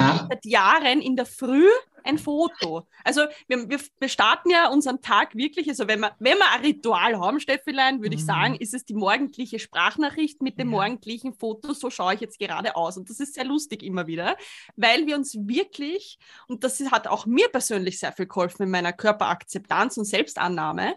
ja. 0.00 0.26
seit 0.28 0.44
Jahren 0.44 1.00
in 1.00 1.16
der 1.16 1.26
Früh 1.26 1.68
ein 2.04 2.18
Foto. 2.18 2.86
Also 3.04 3.22
wir, 3.46 3.68
wir, 3.68 3.78
wir, 3.98 4.08
starten 4.08 4.50
ja 4.50 4.68
unseren 4.68 5.00
Tag 5.00 5.34
wirklich, 5.34 5.68
also 5.68 5.88
wenn 5.88 6.00
wir, 6.00 6.14
wenn 6.18 6.38
wir 6.38 6.50
ein 6.52 6.62
Ritual 6.62 7.18
haben, 7.18 7.40
Steffilein, 7.40 8.00
würde 8.00 8.16
mhm. 8.16 8.20
ich 8.20 8.24
sagen, 8.24 8.54
ist 8.56 8.74
es 8.74 8.84
die 8.84 8.94
morgendliche 8.94 9.58
Sprachnachricht 9.58 10.42
mit 10.42 10.58
dem 10.58 10.70
ja. 10.70 10.76
morgendlichen 10.76 11.34
Foto, 11.34 11.72
so 11.72 11.90
schaue 11.90 12.14
ich 12.14 12.20
jetzt 12.20 12.38
gerade 12.38 12.76
aus. 12.76 12.96
Und 12.96 13.10
das 13.10 13.20
ist 13.20 13.34
sehr 13.34 13.44
lustig 13.44 13.82
immer 13.82 14.06
wieder, 14.06 14.36
weil 14.76 15.06
wir 15.06 15.16
uns 15.16 15.36
wirklich, 15.46 16.18
und 16.46 16.64
das 16.64 16.80
hat 16.90 17.06
auch 17.06 17.26
mir 17.26 17.48
persönlich 17.48 17.98
sehr 17.98 18.12
viel 18.12 18.26
geholfen 18.26 18.64
in 18.64 18.70
meiner 18.70 18.92
Körperakzeptanz 18.92 19.96
und 19.96 20.04
Selbstannahme, 20.04 20.96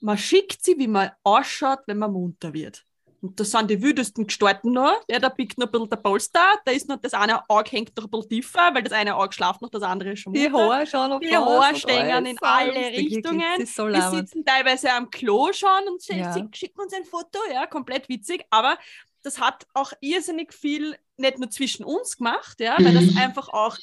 man 0.00 0.18
schickt 0.18 0.64
sie, 0.64 0.78
wie 0.78 0.86
man 0.86 1.10
ausschaut, 1.24 1.80
wenn 1.86 1.98
man 1.98 2.12
munter 2.12 2.52
wird. 2.52 2.84
Und 3.20 3.40
das 3.40 3.50
sind 3.50 3.68
die 3.68 3.82
wildesten 3.82 4.26
Gestalten 4.26 4.72
noch. 4.72 4.94
Ja, 5.08 5.18
da 5.18 5.28
biegt 5.28 5.58
noch 5.58 5.66
ein 5.66 5.72
bisschen 5.72 5.90
der 5.90 5.96
Polster, 5.96 6.40
da 6.64 6.70
ist 6.70 6.88
noch 6.88 7.00
das 7.00 7.14
eine 7.14 7.48
Auge 7.50 7.70
hängt 7.70 7.96
noch 7.96 8.04
ein 8.04 8.10
bisschen 8.10 8.28
tiefer, 8.28 8.70
weil 8.72 8.82
das 8.82 8.92
eine 8.92 9.16
Auge 9.16 9.32
schlaft 9.32 9.60
noch, 9.60 9.70
das 9.70 9.82
andere 9.82 10.16
schon 10.16 10.32
Die 10.32 10.50
Haare 10.50 10.86
schauen 10.86 11.10
noch 11.10 11.20
Die 11.20 11.36
Haare 11.36 11.74
stehen 11.74 12.26
in 12.26 12.38
alle 12.40 12.74
Richtungen. 12.74 13.66
So 13.66 13.88
Wir 13.88 14.10
sitzen 14.10 14.44
teilweise 14.44 14.92
am 14.92 15.10
Klo 15.10 15.52
schon 15.52 15.88
und 15.88 16.06
ja. 16.06 16.32
schicken 16.52 16.80
uns 16.80 16.92
ein 16.92 17.04
Foto, 17.04 17.38
ja, 17.52 17.66
komplett 17.66 18.08
witzig, 18.08 18.44
aber 18.50 18.78
das 19.22 19.40
hat 19.40 19.66
auch 19.74 19.92
irrsinnig 20.00 20.54
viel 20.54 20.96
nicht 21.16 21.38
nur 21.38 21.50
zwischen 21.50 21.84
uns 21.84 22.16
gemacht, 22.16 22.60
ja, 22.60 22.76
weil 22.78 22.94
das 22.94 23.10
mhm. 23.10 23.18
einfach 23.18 23.48
auch, 23.48 23.76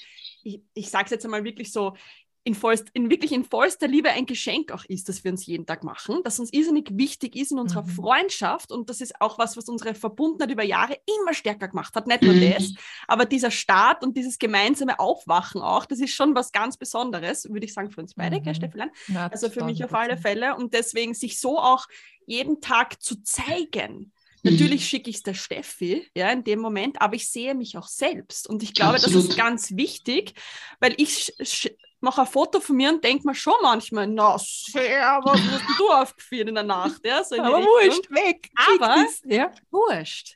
ich, 0.44 0.62
ich 0.74 0.90
sage 0.90 1.06
es 1.06 1.12
jetzt 1.12 1.26
einmal 1.26 1.44
wirklich 1.44 1.72
so, 1.74 1.96
in, 2.46 2.54
vollst, 2.54 2.90
in 2.94 3.10
wirklich 3.10 3.32
in 3.32 3.44
vollster 3.44 3.88
Liebe 3.88 4.10
ein 4.10 4.28
Geschenk 4.28 4.72
auch 4.72 4.86
ist, 4.86 5.10
das 5.10 5.24
wir 5.24 5.32
uns 5.32 5.48
jeden 5.48 5.66
Tag 5.66 5.84
machen, 5.84 6.22
das 6.24 6.40
uns 6.40 6.54
irrsinnig 6.54 6.90
wichtig 6.94 7.36
ist 7.36 7.52
in 7.52 7.58
unserer 7.58 7.82
mhm. 7.82 7.90
Freundschaft 7.90 8.72
und 8.72 8.88
das 8.88 9.02
ist 9.02 9.20
auch 9.20 9.40
was, 9.40 9.58
was 9.58 9.68
unsere 9.68 9.96
Verbundenheit 9.96 10.52
über 10.52 10.64
Jahre 10.64 10.96
immer 11.20 11.34
stärker 11.34 11.68
gemacht 11.68 11.96
hat. 11.96 12.06
Nicht 12.06 12.22
nur 12.22 12.36
mhm. 12.36 12.54
das, 12.54 12.74
aber 13.08 13.26
dieser 13.26 13.50
Start 13.50 14.04
und 14.04 14.16
dieses 14.16 14.38
gemeinsame 14.38 15.00
Aufwachen 15.00 15.60
auch, 15.62 15.86
das 15.86 16.00
ist 16.00 16.14
schon 16.14 16.36
was 16.36 16.52
ganz 16.52 16.78
Besonderes, 16.78 17.50
würde 17.50 17.66
ich 17.66 17.74
sagen, 17.74 17.90
für 17.90 18.02
uns 18.02 18.14
beide, 18.14 18.38
mhm. 18.40 18.44
gell, 18.44 18.56
Steffelan? 18.56 18.92
Ja, 19.08 19.28
also 19.28 19.50
für 19.50 19.64
mich 19.64 19.84
auf 19.84 19.94
alle 19.96 20.16
Fälle 20.16 20.56
und 20.56 20.76
deswegen 20.76 21.16
sich 21.16 21.40
so 21.40 21.58
auch 21.58 21.88
jeden 22.28 22.62
Tag 22.62 23.02
zu 23.02 23.24
zeigen, 23.24 24.14
Natürlich 24.44 24.82
mhm. 24.82 24.86
schicke 24.86 25.10
ich 25.10 25.16
es 25.16 25.24
der 25.24 25.34
Steffi, 25.34 26.08
ja, 26.16 26.30
in 26.32 26.44
dem 26.44 26.60
Moment, 26.60 27.02
aber 27.02 27.16
ich 27.16 27.28
sehe 27.30 27.56
mich 27.56 27.80
auch 27.80 27.88
selbst. 27.88 28.48
Und 28.48 28.62
ich 28.62 28.76
glaube, 28.76 28.98
Absolut. 28.98 29.24
das 29.24 29.30
ist 29.30 29.38
ganz 29.38 29.76
wichtig, 29.76 30.36
weil 30.80 30.94
ich 30.98 31.34
mache 32.06 32.22
ein 32.22 32.28
Foto 32.28 32.60
von 32.62 32.76
mir 32.78 32.90
und 32.90 33.04
denke 33.04 33.28
mir 33.28 33.36
schon 33.36 33.56
manchmal, 33.62 34.08
na, 34.08 34.38
sehr, 34.38 35.20
was 35.24 35.42
hast 35.42 35.80
du 35.80 35.90
aufgeführt 35.90 36.48
in 36.48 36.56
der 36.56 36.64
Nacht? 36.64 37.02
Ja, 37.04 37.24
so 37.24 37.36
aber 37.38 37.62
wurscht, 37.62 38.10
weg. 38.12 38.50
Aber 38.56 39.06
ja. 39.26 39.52
wurscht. 39.72 40.36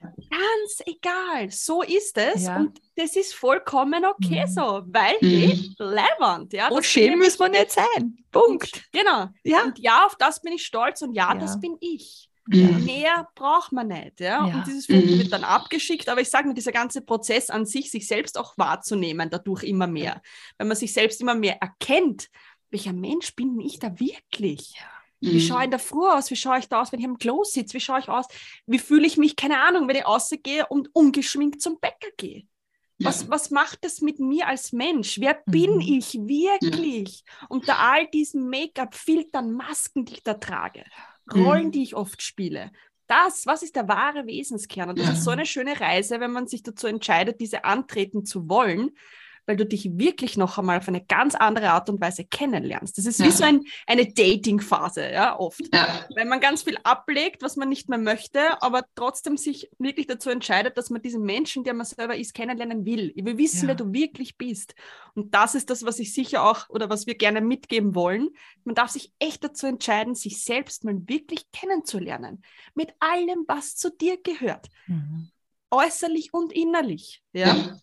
Ganz 0.00 0.82
egal, 0.86 1.50
so 1.50 1.82
ist 1.82 2.16
es. 2.16 2.46
Ja. 2.46 2.56
Und 2.56 2.80
das 2.94 3.16
ist 3.16 3.34
vollkommen 3.34 4.04
okay 4.04 4.44
mhm. 4.46 4.50
so, 4.50 4.82
weil 4.86 5.16
mhm. 5.20 5.28
eh 5.28 5.70
leibend. 5.78 6.52
Ja, 6.52 6.68
und 6.68 6.84
schämen 6.84 7.18
müssen 7.18 7.40
wir 7.40 7.48
nicht 7.48 7.72
sein. 7.72 8.16
Punkt. 8.30 8.84
Genau. 8.92 9.26
Ja. 9.42 9.64
Und 9.64 9.78
ja, 9.80 10.06
auf 10.06 10.14
das 10.14 10.40
bin 10.40 10.52
ich 10.52 10.64
stolz 10.64 11.02
und 11.02 11.14
ja, 11.14 11.32
ja. 11.32 11.34
das 11.34 11.58
bin 11.58 11.76
ich. 11.80 12.27
Mhm. 12.48 12.84
Mehr 12.84 13.28
braucht 13.34 13.72
man 13.72 13.88
nicht. 13.88 14.20
Ja? 14.20 14.46
ja. 14.46 14.54
Und 14.54 14.66
dieses 14.66 14.86
Foto 14.86 15.06
mhm. 15.06 15.18
wird 15.18 15.32
dann 15.32 15.44
abgeschickt. 15.44 16.08
Aber 16.08 16.20
ich 16.20 16.30
sage 16.30 16.48
mir, 16.48 16.54
dieser 16.54 16.72
ganze 16.72 17.02
Prozess 17.02 17.50
an 17.50 17.66
sich, 17.66 17.90
sich 17.90 18.06
selbst 18.06 18.38
auch 18.38 18.56
wahrzunehmen, 18.56 19.28
dadurch 19.30 19.64
immer 19.64 19.86
mehr. 19.86 20.22
Wenn 20.56 20.68
man 20.68 20.76
sich 20.76 20.92
selbst 20.92 21.20
immer 21.20 21.34
mehr 21.34 21.60
erkennt, 21.60 22.28
welcher 22.70 22.92
Mensch 22.92 23.34
bin 23.34 23.60
ich 23.60 23.78
da 23.78 23.98
wirklich? 23.98 24.74
Ja. 24.76 24.86
Wie 25.20 25.34
mhm. 25.34 25.40
schaue 25.40 25.58
ich 25.58 25.64
in 25.64 25.70
der 25.70 25.80
Früh 25.80 26.08
aus? 26.08 26.30
Wie 26.30 26.36
schaue 26.36 26.58
ich 26.58 26.68
da 26.68 26.80
aus, 26.80 26.92
wenn 26.92 27.00
ich 27.00 27.06
am 27.06 27.18
Klo 27.18 27.42
sitze? 27.44 27.74
Wie 27.74 27.80
schaue 27.80 27.98
ich 27.98 28.08
aus? 28.08 28.26
Wie 28.66 28.78
fühle 28.78 29.06
ich 29.06 29.16
mich, 29.16 29.36
keine 29.36 29.60
Ahnung, 29.60 29.88
wenn 29.88 29.96
ich 29.96 30.06
rausgehe 30.06 30.66
und 30.68 30.94
ungeschminkt 30.94 31.60
zum 31.60 31.80
Bäcker 31.80 32.10
gehe? 32.16 32.44
Was, 33.00 33.22
ja. 33.22 33.28
was 33.30 33.50
macht 33.50 33.84
das 33.84 34.00
mit 34.00 34.18
mir 34.18 34.48
als 34.48 34.72
Mensch? 34.72 35.20
Wer 35.20 35.40
bin 35.46 35.76
mhm. 35.76 35.80
ich 35.80 36.14
wirklich? 36.14 37.24
Ja. 37.26 37.46
Unter 37.48 37.78
all 37.78 38.08
diesen 38.08 38.48
Make-up, 38.48 38.94
Filtern, 38.94 39.52
Masken, 39.52 40.04
die 40.04 40.14
ich 40.14 40.22
da 40.22 40.34
trage. 40.34 40.84
Rollen, 41.34 41.66
mhm. 41.66 41.72
die 41.72 41.82
ich 41.82 41.94
oft 41.94 42.22
spiele. 42.22 42.70
Das, 43.06 43.46
was 43.46 43.62
ist 43.62 43.76
der 43.76 43.88
wahre 43.88 44.26
Wesenskern? 44.26 44.90
Und 44.90 44.98
das 44.98 45.06
ja. 45.06 45.12
ist 45.14 45.24
so 45.24 45.30
eine 45.30 45.46
schöne 45.46 45.80
Reise, 45.80 46.20
wenn 46.20 46.30
man 46.30 46.46
sich 46.46 46.62
dazu 46.62 46.86
entscheidet, 46.86 47.40
diese 47.40 47.64
antreten 47.64 48.26
zu 48.26 48.48
wollen, 48.48 48.90
weil 49.48 49.56
du 49.56 49.64
dich 49.64 49.98
wirklich 49.98 50.36
noch 50.36 50.58
einmal 50.58 50.76
auf 50.76 50.88
eine 50.88 51.02
ganz 51.02 51.34
andere 51.34 51.70
Art 51.70 51.88
und 51.88 52.02
Weise 52.02 52.22
kennenlernst. 52.22 52.98
Das 52.98 53.06
ist 53.06 53.18
ja. 53.18 53.24
wie 53.24 53.30
so 53.30 53.44
ein, 53.44 53.64
eine 53.86 54.12
Dating-Phase, 54.12 55.10
ja, 55.10 55.38
oft. 55.40 55.62
Ja. 55.72 56.04
Wenn 56.14 56.28
man 56.28 56.38
ganz 56.38 56.64
viel 56.64 56.76
ablegt, 56.84 57.40
was 57.40 57.56
man 57.56 57.70
nicht 57.70 57.88
mehr 57.88 57.98
möchte, 57.98 58.60
aber 58.60 58.84
trotzdem 58.94 59.38
sich 59.38 59.70
wirklich 59.78 60.06
dazu 60.06 60.28
entscheidet, 60.28 60.76
dass 60.76 60.90
man 60.90 61.00
diesen 61.00 61.22
Menschen, 61.22 61.64
der 61.64 61.72
man 61.72 61.86
selber 61.86 62.14
ist, 62.14 62.34
kennenlernen 62.34 62.84
will. 62.84 63.10
Ich 63.16 63.24
will 63.24 63.38
wissen, 63.38 63.62
ja. 63.62 63.68
wer 63.68 63.74
du 63.74 63.90
wirklich 63.94 64.36
bist. 64.36 64.74
Und 65.14 65.34
das 65.34 65.54
ist 65.54 65.70
das, 65.70 65.82
was 65.82 65.98
ich 65.98 66.12
sicher 66.12 66.44
auch 66.44 66.68
oder 66.68 66.90
was 66.90 67.06
wir 67.06 67.14
gerne 67.14 67.40
mitgeben 67.40 67.94
wollen. 67.94 68.28
Man 68.64 68.74
darf 68.74 68.90
sich 68.90 69.14
echt 69.18 69.42
dazu 69.42 69.66
entscheiden, 69.66 70.14
sich 70.14 70.44
selbst 70.44 70.84
mal 70.84 71.00
wirklich 71.06 71.50
kennenzulernen. 71.52 72.42
Mit 72.74 72.92
allem, 73.00 73.44
was 73.48 73.76
zu 73.76 73.90
dir 73.90 74.20
gehört. 74.22 74.68
Mhm. 74.88 75.30
Äußerlich 75.70 76.34
und 76.34 76.52
innerlich. 76.52 77.22
ja. 77.32 77.78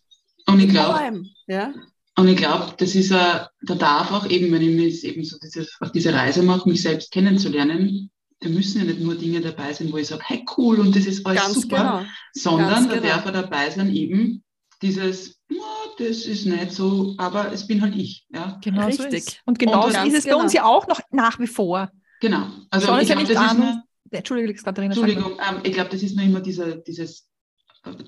Und 0.47 0.59
ich 0.59 0.69
glaube, 0.69 1.23
ja? 1.47 1.73
und 2.17 2.27
ich 2.27 2.37
glaube, 2.37 2.73
das 2.77 2.95
ist 2.95 3.11
a, 3.11 3.49
da 3.63 3.75
darf 3.75 4.11
auch 4.11 4.29
eben, 4.29 4.51
wenn 4.51 4.61
ich 4.61 4.75
mich 4.75 5.03
eben 5.03 5.23
so 5.23 5.37
diese, 5.41 5.67
auf 5.79 5.91
diese 5.91 6.13
Reise 6.13 6.43
mache, 6.43 6.69
mich 6.69 6.81
selbst 6.81 7.11
kennenzulernen, 7.11 8.11
da 8.39 8.49
müssen 8.49 8.79
ja 8.79 8.85
nicht 8.85 8.99
nur 8.99 9.15
Dinge 9.15 9.41
dabei 9.41 9.73
sein, 9.73 9.91
wo 9.91 9.97
ich 9.97 10.07
sage, 10.07 10.23
hey 10.25 10.45
cool 10.57 10.79
und 10.79 10.95
das 10.95 11.05
ist 11.05 11.25
alles 11.25 11.41
Ganz 11.41 11.61
super, 11.61 11.77
genau. 11.77 12.05
sondern 12.33 12.69
Ganz 12.69 12.87
da 12.89 12.95
genau. 12.95 13.07
darf 13.07 13.25
er 13.25 13.31
dabei 13.31 13.69
sein 13.69 13.93
eben 13.93 14.43
dieses, 14.81 15.39
oh, 15.51 15.89
das 15.97 16.25
ist 16.25 16.45
nicht 16.45 16.71
so, 16.71 17.15
aber 17.17 17.51
es 17.51 17.65
bin 17.65 17.81
halt 17.81 17.95
ich. 17.95 18.25
Ja? 18.29 18.59
Genau 18.63 18.85
Richtig. 18.85 19.23
So 19.23 19.35
und 19.45 19.57
genau 19.57 19.89
so 19.89 19.97
ist 19.99 20.13
es 20.13 20.23
genau. 20.25 20.37
bei 20.37 20.43
uns 20.43 20.53
ja 20.53 20.65
auch 20.65 20.87
noch 20.87 20.99
nach 21.11 21.39
wie 21.39 21.47
vor. 21.47 21.89
Genau. 22.21 22.47
Also 22.69 22.97
ich 22.97 23.07
glaube, 23.07 23.23
das 23.23 23.51
ist 23.51 23.57
nur, 23.57 23.83
Entschuldigung, 24.11 24.55
Katharina. 24.55 24.93
Entschuldigung, 24.93 25.31
ähm, 25.33 25.61
ich 25.63 25.73
glaube, 25.73 25.89
das 25.89 26.03
ist 26.03 26.15
nur 26.15 26.25
immer 26.25 26.41
dieser, 26.41 26.75
dieses 26.77 27.27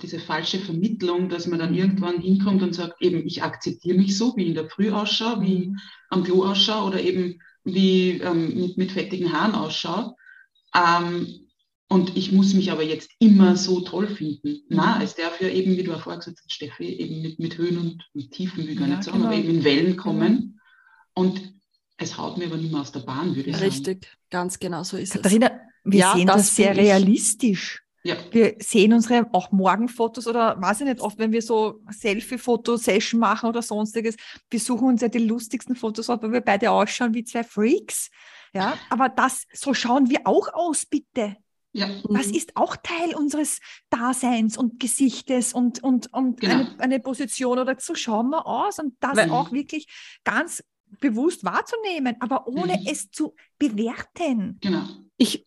diese 0.01 0.19
falsche 0.19 0.59
Vermittlung, 0.59 1.30
dass 1.30 1.47
man 1.47 1.59
dann 1.59 1.71
mhm. 1.71 1.78
irgendwann 1.78 2.21
hinkommt 2.21 2.63
und 2.63 2.73
sagt, 2.73 3.01
eben, 3.01 3.25
ich 3.25 3.43
akzeptiere 3.43 3.97
mich 3.97 4.17
so, 4.17 4.36
wie 4.36 4.43
ich 4.43 4.49
in 4.49 4.55
der 4.55 4.69
Früh 4.69 4.91
ausschaue, 4.91 5.41
wie 5.41 5.53
ich 5.53 5.67
mhm. 5.67 5.80
am 6.09 6.23
Klo 6.23 6.43
ausschaue 6.43 6.88
oder 6.88 7.01
eben 7.01 7.39
wie 7.63 8.11
ähm, 8.21 8.59
mit, 8.59 8.78
mit 8.78 8.91
fettigen 8.91 9.34
Haaren 9.34 9.55
ausschaue. 9.55 10.15
Ähm, 10.75 11.47
und 11.89 12.17
ich 12.17 12.34
muss 12.34 12.53
mich 12.53 12.71
aber 12.71 12.84
jetzt 12.84 13.11
immer 13.19 13.55
so 13.55 13.80
toll 13.82 14.07
finden. 14.07 14.47
Mhm. 14.47 14.61
Na, 14.69 15.01
es 15.01 15.15
darf 15.15 15.39
ja 15.39 15.47
eben, 15.49 15.78
wie 15.78 15.84
du 15.84 15.93
auch 15.93 16.01
vorher 16.01 16.19
gesagt 16.19 16.39
hast, 16.39 16.51
Steffi, 16.51 16.86
eben 16.86 17.21
mit, 17.21 17.39
mit 17.39 17.57
Höhen 17.57 17.78
und 17.78 18.03
mit 18.13 18.32
Tiefen, 18.32 18.67
wie 18.67 18.75
gar 18.75 18.88
ja, 18.88 18.95
nicht 18.95 19.05
sagen, 19.05 19.19
genau. 19.19 19.30
aber 19.30 19.38
eben 19.38 19.49
in 19.49 19.63
Wellen 19.63 19.95
kommen. 19.95 20.38
Genau. 20.38 20.57
Und 21.13 21.53
es 21.97 22.17
haut 22.17 22.38
mir 22.38 22.45
aber 22.45 22.57
nicht 22.57 22.71
mehr 22.71 22.82
aus 22.82 22.91
der 22.91 22.99
Bahn, 23.01 23.36
würde 23.36 23.49
ich 23.49 23.55
Richtig, 23.61 23.86
sagen. 23.86 23.86
Richtig, 23.88 24.17
ganz 24.30 24.59
genau 24.59 24.84
so 24.84 24.97
ist 24.97 25.13
Katharina, 25.13 25.47
es. 25.47 25.53
Wir 25.84 25.99
ja, 25.99 26.13
sehen 26.15 26.28
das, 26.28 26.36
das 26.38 26.55
sehr 26.55 26.75
realistisch. 26.75 27.82
Ja. 28.03 28.15
Wir 28.31 28.55
sehen 28.59 28.93
unsere 28.93 29.27
auch 29.33 29.51
Morgenfotos 29.51 30.27
oder 30.27 30.61
weiß 30.61 30.81
ich 30.81 30.87
nicht, 30.87 31.01
oft 31.01 31.17
wenn 31.17 31.31
wir 31.31 31.41
so 31.41 31.81
Selfie-Foto-Session 31.91 33.19
machen 33.19 33.49
oder 33.49 33.61
sonstiges, 33.61 34.15
wir 34.49 34.59
suchen 34.59 34.87
uns 34.87 35.01
ja 35.01 35.07
die 35.07 35.19
lustigsten 35.19 35.75
Fotos 35.75 36.07
weil 36.07 36.31
wir 36.31 36.41
beide 36.41 36.71
ausschauen 36.71 37.13
wie 37.13 37.23
zwei 37.23 37.43
Freaks. 37.43 38.09
Ja, 38.53 38.77
aber 38.89 39.09
das, 39.09 39.45
so 39.53 39.73
schauen 39.73 40.09
wir 40.09 40.21
auch 40.25 40.53
aus, 40.53 40.85
bitte. 40.85 41.35
Ja. 41.73 41.89
Das 42.09 42.27
ist 42.27 42.55
auch 42.55 42.75
Teil 42.77 43.13
unseres 43.15 43.59
Daseins 43.89 44.57
und 44.57 44.79
Gesichtes 44.79 45.53
und, 45.53 45.83
und, 45.83 46.11
und 46.13 46.39
genau. 46.39 46.53
eine, 46.53 46.79
eine, 46.79 46.99
Position 46.99 47.59
oder 47.59 47.75
so 47.77 47.93
schauen 47.93 48.29
wir 48.29 48.47
aus 48.47 48.79
und 48.79 48.95
das 48.99 49.17
Weil, 49.17 49.29
auch 49.29 49.51
wirklich 49.51 49.87
ganz 50.23 50.63
bewusst 50.99 51.43
wahrzunehmen, 51.43 52.15
aber 52.19 52.47
ohne 52.47 52.77
mhm. 52.77 52.87
es 52.87 53.11
zu 53.11 53.35
bewerten. 53.59 54.57
Genau. 54.61 54.87
Ich 55.17 55.46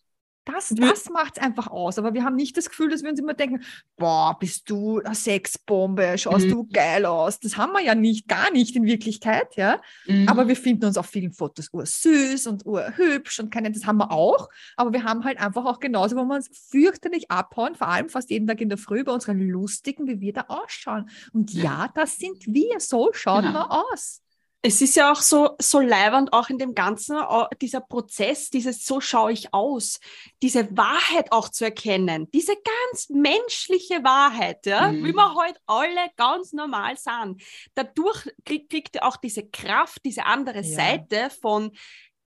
das, 0.50 0.68
das 0.68 1.10
macht 1.10 1.36
es 1.36 1.42
einfach 1.42 1.68
aus. 1.68 1.98
Aber 1.98 2.14
wir 2.14 2.24
haben 2.24 2.36
nicht 2.36 2.56
das 2.56 2.68
Gefühl, 2.68 2.90
dass 2.90 3.02
wir 3.02 3.10
uns 3.10 3.20
immer 3.20 3.34
denken, 3.34 3.62
boah, 3.96 4.36
bist 4.38 4.68
du 4.70 5.00
eine 5.00 5.14
Sexbombe, 5.14 6.16
schaust 6.18 6.46
mhm. 6.46 6.50
du 6.50 6.68
geil 6.72 7.06
aus. 7.06 7.40
Das 7.40 7.56
haben 7.56 7.72
wir 7.72 7.82
ja 7.82 7.94
nicht, 7.94 8.28
gar 8.28 8.50
nicht 8.50 8.76
in 8.76 8.84
Wirklichkeit, 8.84 9.56
ja. 9.56 9.80
Mhm. 10.06 10.28
Aber 10.28 10.48
wir 10.48 10.56
finden 10.56 10.86
uns 10.86 10.96
auf 10.96 11.06
vielen 11.06 11.32
Fotos 11.32 11.68
ursüß 11.72 12.46
und 12.46 12.66
urhübsch 12.66 13.40
und 13.40 13.50
keine, 13.50 13.70
das 13.70 13.86
haben 13.86 13.98
wir 13.98 14.10
auch. 14.10 14.48
Aber 14.76 14.92
wir 14.92 15.04
haben 15.04 15.24
halt 15.24 15.40
einfach 15.40 15.64
auch 15.64 15.80
genauso, 15.80 16.16
wo 16.16 16.24
wir 16.24 16.34
uns 16.34 16.50
fürchterlich 16.70 17.30
abhauen, 17.30 17.74
vor 17.74 17.88
allem 17.88 18.08
fast 18.08 18.30
jeden 18.30 18.46
Tag 18.46 18.60
in 18.60 18.68
der 18.68 18.78
Früh 18.78 19.04
bei 19.04 19.12
unseren 19.12 19.40
lustigen, 19.40 20.06
wie 20.06 20.20
wir 20.20 20.32
da 20.32 20.44
ausschauen. 20.48 21.08
Und 21.32 21.52
ja, 21.52 21.88
das 21.94 22.16
sind 22.16 22.46
wir, 22.46 22.80
so 22.80 23.10
schauen 23.12 23.46
genau. 23.46 23.68
wir 23.68 23.92
aus 23.92 24.20
es 24.62 24.82
ist 24.82 24.96
ja 24.96 25.10
auch 25.10 25.20
so, 25.20 25.56
so 25.58 25.80
leibernd 25.80 26.32
auch 26.34 26.50
in 26.50 26.58
dem 26.58 26.74
Ganzen, 26.74 27.16
dieser 27.62 27.80
Prozess, 27.80 28.50
dieses 28.50 28.84
so 28.84 29.00
schaue 29.00 29.32
ich 29.32 29.54
aus, 29.54 30.00
diese 30.42 30.76
Wahrheit 30.76 31.32
auch 31.32 31.48
zu 31.48 31.64
erkennen, 31.64 32.30
diese 32.32 32.54
ganz 32.54 33.08
menschliche 33.08 34.04
Wahrheit, 34.04 34.66
ja, 34.66 34.92
mhm. 34.92 35.04
wie 35.04 35.14
wir 35.14 35.34
heute 35.34 35.40
halt 35.40 35.60
alle 35.66 36.10
ganz 36.16 36.52
normal 36.52 36.96
sind. 36.98 37.42
Dadurch 37.74 38.28
kriegt, 38.44 38.70
kriegt 38.70 38.96
er 38.96 39.06
auch 39.06 39.16
diese 39.16 39.48
Kraft, 39.48 40.04
diese 40.04 40.26
andere 40.26 40.60
ja. 40.60 40.76
Seite 40.76 41.30
von 41.30 41.72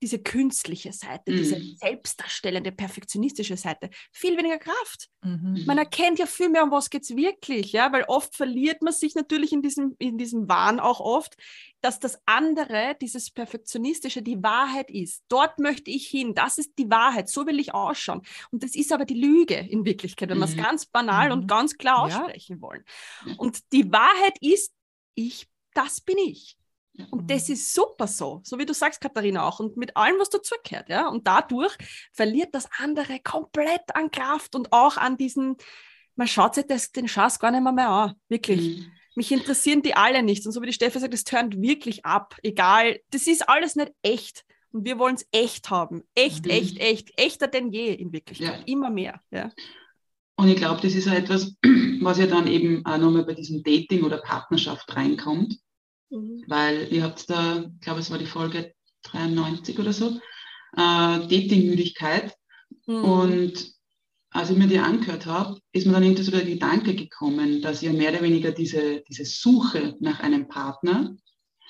diese 0.03 0.19
künstliche 0.19 0.91
Seite, 0.91 1.31
mhm. 1.31 1.37
diese 1.37 1.61
selbstdarstellende, 1.77 2.73
perfektionistische 2.73 3.55
Seite, 3.55 3.89
viel 4.11 4.37
weniger 4.37 4.57
Kraft. 4.57 5.07
Mhm. 5.23 5.63
Man 5.65 5.77
erkennt 5.77 6.19
ja 6.19 6.25
viel 6.25 6.49
mehr, 6.49 6.63
um 6.63 6.71
was 6.71 6.89
geht 6.89 7.03
es 7.03 7.15
wirklich, 7.15 7.71
ja, 7.71 7.91
weil 7.93 8.03
oft 8.09 8.35
verliert 8.35 8.81
man 8.81 8.91
sich 8.91 9.15
natürlich 9.15 9.53
in 9.53 9.61
diesem, 9.61 9.95
in 9.99 10.17
diesem 10.17 10.49
Wahn 10.49 10.81
auch 10.81 10.99
oft, 10.99 11.37
dass 11.79 12.01
das 12.01 12.19
andere, 12.25 12.97
dieses 13.01 13.31
Perfektionistische, 13.31 14.21
die 14.21 14.43
Wahrheit 14.43 14.91
ist. 14.91 15.23
Dort 15.29 15.57
möchte 15.57 15.89
ich 15.89 16.07
hin, 16.07 16.35
das 16.35 16.57
ist 16.57 16.73
die 16.77 16.89
Wahrheit, 16.89 17.29
so 17.29 17.47
will 17.47 17.59
ich 17.59 17.73
ausschauen. 17.73 18.23
Und 18.51 18.61
das 18.61 18.75
ist 18.75 18.91
aber 18.91 19.05
die 19.05 19.19
Lüge 19.19 19.55
in 19.55 19.85
Wirklichkeit, 19.85 20.27
wenn 20.27 20.37
mhm. 20.37 20.41
wir 20.41 20.49
es 20.49 20.57
ganz 20.57 20.85
banal 20.85 21.31
und 21.31 21.43
mhm. 21.43 21.47
ganz 21.47 21.77
klar 21.77 21.99
aussprechen 21.99 22.57
ja. 22.57 22.61
wollen. 22.61 22.83
Und 23.37 23.71
die 23.71 23.89
Wahrheit 23.89 24.37
ist, 24.41 24.73
ich, 25.15 25.47
das 25.73 26.01
bin 26.01 26.17
ich. 26.17 26.57
Und 27.09 27.31
das 27.31 27.47
mhm. 27.47 27.55
ist 27.55 27.73
super 27.73 28.07
so, 28.07 28.41
so 28.43 28.59
wie 28.59 28.65
du 28.65 28.73
sagst, 28.73 29.01
Katharina, 29.01 29.47
auch 29.47 29.59
und 29.59 29.77
mit 29.77 29.97
allem, 29.97 30.19
was 30.19 30.29
dazugehört. 30.29 30.89
Ja? 30.89 31.07
Und 31.07 31.25
dadurch 31.25 31.75
verliert 32.11 32.53
das 32.53 32.69
andere 32.77 33.19
komplett 33.19 33.81
an 33.95 34.11
Kraft 34.11 34.55
und 34.55 34.71
auch 34.71 34.97
an 34.97 35.17
diesen, 35.17 35.57
man 36.15 36.27
schaut 36.27 36.55
sich 36.55 36.67
das, 36.67 36.91
den 36.91 37.07
Schatz 37.07 37.39
gar 37.39 37.51
nicht 37.51 37.63
mehr, 37.63 37.71
mehr 37.71 37.89
an, 37.89 38.13
wirklich. 38.29 38.77
Mhm. 38.77 38.91
Mich 39.15 39.31
interessieren 39.31 39.81
die 39.81 39.95
alle 39.95 40.23
nicht. 40.23 40.45
Und 40.45 40.51
so 40.51 40.61
wie 40.61 40.67
die 40.67 40.73
Steffi 40.73 40.99
sagt, 40.99 41.13
es 41.13 41.23
turnt 41.23 41.61
wirklich 41.61 42.05
ab, 42.05 42.35
egal. 42.43 42.99
Das 43.11 43.27
ist 43.27 43.47
alles 43.47 43.75
nicht 43.75 43.91
echt. 44.01 44.43
Und 44.71 44.85
wir 44.85 44.97
wollen 44.97 45.15
es 45.15 45.27
echt 45.31 45.69
haben. 45.69 46.03
Echt, 46.15 46.45
mhm. 46.45 46.51
echt, 46.51 46.79
echt. 46.79 47.19
Echter 47.19 47.47
denn 47.47 47.71
je 47.71 47.93
in 47.93 48.11
Wirklichkeit. 48.11 48.59
Ja. 48.59 48.65
Immer 48.65 48.89
mehr. 48.89 49.21
Ja. 49.31 49.51
Und 50.35 50.49
ich 50.49 50.57
glaube, 50.57 50.81
das 50.81 50.95
ist 50.95 51.05
ja 51.05 51.13
etwas, 51.13 51.55
was 52.01 52.17
ja 52.17 52.27
dann 52.27 52.47
eben 52.47 52.85
auch 52.85 52.97
nochmal 52.97 53.25
bei 53.25 53.33
diesem 53.33 53.63
Dating 53.63 54.03
oder 54.03 54.17
Partnerschaft 54.17 54.95
reinkommt. 54.95 55.59
Mhm. 56.13 56.43
Weil 56.47 56.87
ihr 56.91 57.03
habt 57.03 57.29
da, 57.29 57.63
ich 57.63 57.81
glaube, 57.81 57.99
es 57.99 58.11
war 58.11 58.19
die 58.19 58.25
Folge 58.25 58.73
93 59.03 59.79
oder 59.79 59.93
so, 59.93 60.19
äh, 60.75 61.19
Datingmüdigkeit. 61.27 62.33
Mhm. 62.85 63.03
Und 63.03 63.73
als 64.29 64.49
ich 64.49 64.57
mir 64.57 64.67
die 64.67 64.79
angehört 64.79 65.25
habe, 65.25 65.59
ist 65.71 65.85
mir 65.85 65.93
dann 65.93 66.03
irgendwie 66.03 66.23
so 66.23 66.31
der 66.31 66.45
Gedanke 66.45 66.95
gekommen, 66.95 67.61
dass 67.61 67.81
ja 67.81 67.93
mehr 67.93 68.11
oder 68.11 68.21
weniger 68.21 68.51
diese, 68.51 69.01
diese 69.07 69.25
Suche 69.25 69.95
nach 69.99 70.19
einem 70.19 70.47
Partner 70.47 71.15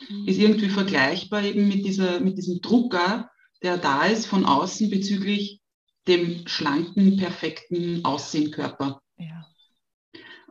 mhm. 0.10 0.28
ist 0.28 0.40
irgendwie 0.40 0.70
vergleichbar 0.70 1.44
eben 1.44 1.68
mit, 1.68 1.86
dieser, 1.86 2.20
mit 2.20 2.38
diesem 2.38 2.62
Drucker, 2.62 3.30
der 3.62 3.78
da 3.78 4.06
ist 4.06 4.26
von 4.26 4.46
außen 4.46 4.90
bezüglich 4.90 5.62
dem 6.08 6.48
schlanken, 6.48 7.18
perfekten 7.18 8.04
Aussehenkörper. 8.04 9.02
Ja. 9.18 9.48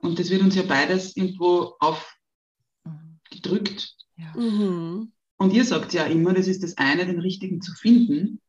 Und 0.01 0.19
das 0.19 0.31
wird 0.31 0.43
uns 0.43 0.55
ja 0.55 0.63
beides 0.63 1.17
irgendwo 1.17 1.77
auf, 1.79 2.15
gedrückt. 3.33 3.97
Ja. 4.17 4.33
Mhm. 4.41 5.13
Und 5.39 5.53
ihr 5.53 5.65
sagt 5.65 5.93
ja 5.93 6.05
immer, 6.05 6.35
das 6.35 6.47
ist 6.47 6.63
das 6.63 6.79
eine, 6.79 7.05
den 7.05 7.19
richtigen 7.19 7.61
zu 7.61 7.73
finden. 7.75 8.41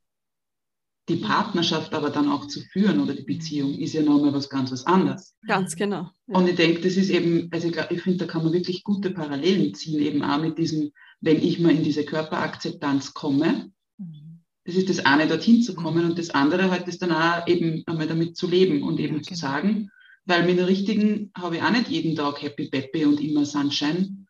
Die 1.09 1.15
Partnerschaft 1.17 1.93
aber 1.93 2.11
dann 2.11 2.29
auch 2.29 2.47
zu 2.47 2.61
führen 2.61 3.01
oder 3.01 3.13
die 3.13 3.23
Beziehung 3.23 3.73
ist 3.73 3.93
ja 3.93 4.03
nochmal 4.03 4.33
was 4.33 4.49
ganz 4.49 4.71
was 4.71 4.85
anderes. 4.85 5.35
Ganz 5.45 5.75
genau. 5.75 6.11
Ja. 6.27 6.37
Und 6.37 6.47
ich 6.47 6.55
denke, 6.55 6.81
das 6.81 6.95
ist 6.95 7.09
eben, 7.09 7.49
also 7.51 7.67
ich, 7.67 7.75
ich 7.89 8.01
finde, 8.01 8.19
da 8.19 8.25
kann 8.25 8.43
man 8.43 8.53
wirklich 8.53 8.83
gute 8.83 9.09
Parallelen 9.09 9.73
ziehen, 9.73 9.99
eben 9.99 10.23
auch 10.23 10.39
mit 10.39 10.57
diesem, 10.57 10.91
wenn 11.19 11.41
ich 11.41 11.59
mal 11.59 11.75
in 11.75 11.83
diese 11.83 12.05
Körperakzeptanz 12.05 13.13
komme, 13.13 13.71
mhm. 13.97 14.39
das 14.63 14.75
ist 14.75 14.87
das 14.87 15.05
eine, 15.05 15.27
dorthin 15.27 15.61
zu 15.61 15.75
kommen 15.75 16.05
und 16.05 16.17
das 16.17 16.29
andere 16.29 16.71
halt 16.71 16.87
ist 16.87 17.01
dann 17.01 17.11
auch 17.11 17.47
eben 17.47 17.83
einmal 17.85 18.07
damit 18.07 18.37
zu 18.37 18.47
leben 18.47 18.81
und 18.83 18.99
eben 18.99 19.15
ja, 19.17 19.21
zu 19.23 19.33
genau. 19.33 19.39
sagen, 19.41 19.89
weil 20.25 20.45
mit 20.45 20.57
der 20.57 20.67
richtigen 20.67 21.31
habe 21.35 21.57
ich 21.57 21.63
auch 21.63 21.71
nicht 21.71 21.89
jeden 21.89 22.15
Tag 22.15 22.41
Happy 22.41 22.69
Peppy 22.69 23.03
und 23.03 23.19
immer 23.19 23.45
Sunshine, 23.45 24.22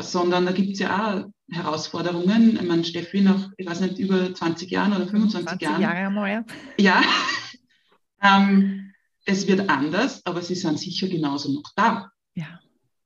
sondern 0.00 0.46
da 0.46 0.52
gibt 0.52 0.72
es 0.72 0.78
ja 0.78 1.18
auch 1.18 1.24
Herausforderungen. 1.50 2.58
Ich 2.60 2.68
meine, 2.68 2.84
Steffi, 2.84 3.20
nach, 3.20 3.50
ich 3.56 3.66
weiß 3.66 3.80
nicht, 3.80 3.98
über 3.98 4.34
20 4.34 4.70
Jahren 4.70 4.92
oder 4.92 5.06
25 5.06 5.48
20 5.48 5.62
Jahren. 5.62 5.82
Jahre 5.82 5.96
einmal, 5.96 6.30
ja. 6.30 6.44
Ja. 6.78 7.02
ähm, 8.22 8.92
es 9.24 9.46
wird 9.46 9.68
anders, 9.68 10.24
aber 10.24 10.42
sie 10.42 10.54
sind 10.54 10.78
sicher 10.78 11.08
genauso 11.08 11.52
noch 11.52 11.72
da. 11.76 12.10
Ja, 12.34 12.60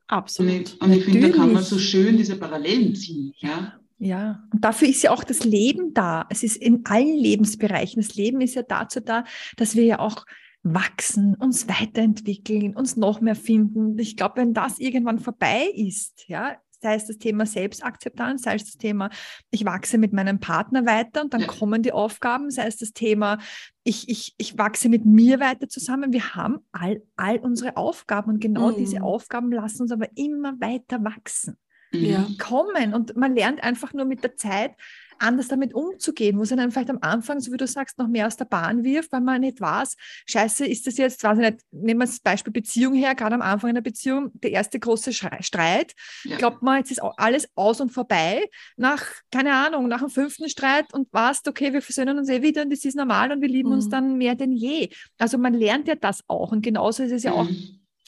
absolut. 0.07 0.53
Und 0.53 0.61
ich, 0.61 0.81
und 0.81 0.93
ich 0.93 1.05
finde, 1.05 1.31
da 1.31 1.37
kann 1.37 1.53
man 1.53 1.62
so 1.62 1.79
schön 1.79 2.16
diese 2.16 2.37
Parallelen 2.37 2.95
ziehen. 2.95 3.33
Ja. 3.39 3.79
Ja, 3.99 4.43
und 4.53 4.64
dafür 4.64 4.89
ist 4.89 5.03
ja 5.03 5.12
auch 5.12 5.23
das 5.23 5.45
Leben 5.45 5.95
da. 5.95 6.27
Es 6.29 6.43
ist 6.43 6.57
in 6.57 6.85
allen 6.87 7.16
Lebensbereichen. 7.16 8.03
Das 8.03 8.16
Leben 8.16 8.41
ist 8.41 8.57
ja 8.57 8.62
dazu 8.62 8.99
da, 8.99 9.23
dass 9.57 9.77
wir 9.77 9.85
ja 9.85 10.01
auch 10.01 10.25
wachsen, 10.64 11.37
uns 11.37 11.68
weiterentwickeln, 11.68 12.75
uns 12.75 12.97
noch 12.97 13.20
mehr 13.20 13.37
finden. 13.37 13.97
Ich 13.99 14.16
glaube, 14.16 14.37
wenn 14.37 14.55
das 14.55 14.79
irgendwann 14.79 15.20
vorbei 15.20 15.66
ist, 15.75 16.25
ja, 16.29 16.57
sei 16.83 16.97
es 16.97 17.07
das 17.07 17.18
Thema 17.18 17.47
Selbstakzeptanz, 17.47 18.43
sei 18.43 18.57
es 18.57 18.64
das 18.64 18.76
Thema, 18.76 19.11
ich 19.51 19.64
wachse 19.64 19.99
mit 19.99 20.12
meinem 20.12 20.41
Partner 20.41 20.85
weiter 20.85 21.22
und 21.22 21.33
dann 21.33 21.43
ja. 21.43 21.47
kommen 21.47 21.83
die 21.83 21.93
Aufgaben, 21.93 22.51
sei 22.51 22.66
es 22.66 22.76
das 22.76 22.93
Thema, 22.93 23.39
ich, 23.85 24.09
ich, 24.09 24.35
ich 24.37 24.59
wachse 24.59 24.89
mit 24.89 25.05
mir 25.05 25.41
weiter 25.41 25.68
zusammen. 25.68 26.12
Wir 26.12 26.35
haben 26.35 26.59
all, 26.72 27.03
all 27.16 27.39
unsere 27.39 27.76
Aufgaben 27.76 28.33
und 28.33 28.41
genau 28.41 28.72
mhm. 28.72 28.76
diese 28.76 29.03
Aufgaben 29.03 29.53
lassen 29.53 29.83
uns 29.83 29.93
aber 29.93 30.09
immer 30.16 30.61
weiter 30.61 31.03
wachsen. 31.05 31.57
Ja. 31.93 32.26
Kommen 32.39 32.95
und 32.95 33.16
man 33.16 33.35
lernt 33.35 33.62
einfach 33.62 33.93
nur 33.93 34.07
mit 34.07 34.24
der 34.24 34.35
Zeit, 34.35 34.72
anders 35.19 35.49
damit 35.49 35.75
umzugehen, 35.75 36.39
wo 36.39 36.45
sie 36.45 36.57
dann 36.57 36.71
vielleicht 36.71 36.91
am 36.91 36.99
Anfang, 37.01 37.41
so 37.41 37.53
wie 37.53 37.57
du 37.57 37.67
sagst, 37.67 37.99
noch 37.99 38.09
mehr 38.09 38.27
aus 38.27 38.37
der 38.37 38.45
Bahn 38.45 38.85
wirft, 38.85 39.13
weil 39.13 39.21
man 39.21 39.41
nicht 39.41 39.61
weiß, 39.61 39.97
scheiße, 40.27 40.67
ist 40.67 40.87
das 40.87 40.97
jetzt, 40.97 41.23
weiß 41.25 41.39
ich 41.39 41.45
nicht, 41.45 41.61
nehmen 41.71 42.01
wir 42.01 42.07
das 42.07 42.21
Beispiel 42.21 42.53
Beziehung 42.53 42.95
her, 42.95 43.15
gerade 43.15 43.35
am 43.35 43.43
Anfang 43.43 43.71
einer 43.71 43.81
Beziehung, 43.81 44.31
der 44.35 44.53
erste 44.53 44.79
große 44.79 45.13
Streit, 45.13 45.93
ja. 46.25 46.37
glaubt 46.37 46.63
man, 46.63 46.79
jetzt 46.79 46.91
ist 46.91 47.03
alles 47.17 47.49
aus 47.55 47.81
und 47.81 47.91
vorbei, 47.91 48.49
nach, 48.77 49.05
keine 49.31 49.55
Ahnung, 49.55 49.89
nach 49.89 50.01
dem 50.01 50.11
fünften 50.11 50.49
Streit 50.49 50.93
und 50.93 51.13
weißt, 51.13 51.49
okay, 51.49 51.73
wir 51.73 51.83
versöhnen 51.83 52.19
uns 52.19 52.29
eh 52.29 52.43
wieder 52.43 52.63
und 52.63 52.71
das 52.73 52.85
ist 52.85 52.97
normal 52.97 53.33
und 53.33 53.41
wir 53.41 53.49
lieben 53.49 53.71
mhm. 53.71 53.77
uns 53.77 53.89
dann 53.89 54.17
mehr 54.17 54.35
denn 54.35 54.53
je. 54.53 54.89
Also 55.19 55.39
man 55.39 55.55
lernt 55.55 55.89
ja 55.89 55.95
das 55.95 56.23
auch 56.29 56.53
und 56.53 56.63
genauso 56.63 57.03
ist 57.03 57.13
es 57.13 57.23
ja 57.23 57.33
mhm. 57.33 57.37
auch 57.37 57.49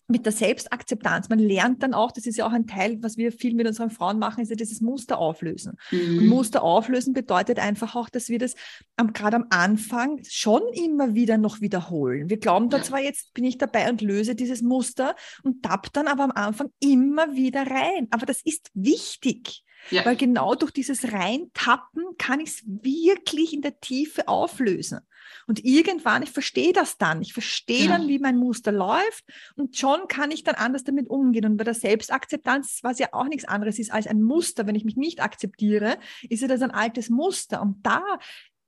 mit 0.06 0.26
der 0.26 0.32
Selbstakzeptanz. 0.32 1.28
Man 1.28 1.38
lernt 1.38 1.82
dann 1.82 1.94
auch, 1.94 2.12
das 2.12 2.26
ist 2.26 2.36
ja 2.36 2.46
auch 2.46 2.52
ein 2.52 2.66
Teil, 2.66 3.02
was 3.02 3.16
wir 3.16 3.32
viel 3.32 3.54
mit 3.54 3.66
unseren 3.66 3.90
Frauen 3.90 4.18
machen, 4.18 4.42
ist 4.42 4.50
ja 4.50 4.56
dieses 4.56 4.80
Muster 4.80 5.18
auflösen. 5.18 5.78
Mhm. 5.90 6.18
Und 6.18 6.26
Muster 6.26 6.62
auflösen 6.62 7.14
bedeutet 7.14 7.58
einfach 7.58 7.96
auch, 7.96 8.10
dass 8.10 8.28
wir 8.28 8.38
das 8.38 8.54
am, 8.96 9.12
gerade 9.12 9.36
am 9.36 9.46
Anfang 9.50 10.20
schon 10.28 10.62
immer 10.74 11.14
wieder 11.14 11.38
noch 11.38 11.60
wiederholen. 11.60 12.28
Wir 12.28 12.38
glauben 12.38 12.68
da 12.68 12.82
zwar, 12.82 13.00
jetzt 13.00 13.32
bin 13.34 13.44
ich 13.44 13.56
dabei 13.56 13.88
und 13.88 14.02
löse 14.02 14.34
dieses 14.34 14.62
Muster 14.62 15.16
und 15.42 15.62
tapp 15.62 15.92
dann 15.92 16.06
aber 16.06 16.24
am 16.24 16.32
Anfang 16.32 16.70
immer 16.80 17.34
wieder 17.34 17.66
rein. 17.66 18.08
Aber 18.10 18.26
das 18.26 18.42
ist 18.42 18.70
wichtig. 18.74 19.64
Ja. 19.90 20.04
Weil 20.06 20.16
genau 20.16 20.54
durch 20.54 20.72
dieses 20.72 21.12
Reintappen 21.12 22.04
kann 22.18 22.40
ich 22.40 22.48
es 22.48 22.62
wirklich 22.64 23.52
in 23.52 23.60
der 23.60 23.80
Tiefe 23.80 24.28
auflösen. 24.28 25.00
Und 25.46 25.64
irgendwann, 25.64 26.22
ich 26.22 26.30
verstehe 26.30 26.72
das 26.72 26.98
dann. 26.98 27.22
Ich 27.22 27.32
verstehe 27.32 27.86
ja. 27.86 27.88
dann, 27.88 28.08
wie 28.08 28.18
mein 28.18 28.36
Muster 28.36 28.72
läuft 28.72 29.24
und 29.56 29.76
schon 29.76 30.08
kann 30.08 30.30
ich 30.30 30.44
dann 30.44 30.54
anders 30.54 30.84
damit 30.84 31.08
umgehen. 31.08 31.44
Und 31.44 31.56
bei 31.56 31.64
der 31.64 31.74
Selbstakzeptanz, 31.74 32.80
was 32.82 32.98
ja 32.98 33.08
auch 33.12 33.26
nichts 33.26 33.44
anderes 33.44 33.78
ist 33.78 33.92
als 33.92 34.06
ein 34.06 34.22
Muster, 34.22 34.66
wenn 34.66 34.74
ich 34.74 34.84
mich 34.84 34.96
nicht 34.96 35.22
akzeptiere, 35.22 35.98
ist 36.28 36.42
ja 36.42 36.48
das 36.48 36.62
ein 36.62 36.70
altes 36.70 37.10
Muster. 37.10 37.62
Und 37.62 37.84
da 37.84 38.02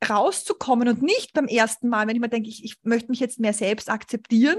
rauszukommen 0.09 0.89
und 0.89 1.03
nicht 1.03 1.33
beim 1.33 1.47
ersten 1.47 1.89
Mal, 1.89 2.07
wenn 2.07 2.17
ich 2.17 2.21
mir 2.21 2.29
denke, 2.29 2.49
ich, 2.49 2.65
ich 2.65 2.77
möchte 2.83 3.11
mich 3.11 3.21
jetzt 3.21 3.41
mehr 3.41 3.53
selbst 3.53 3.89
akzeptieren, 3.89 4.59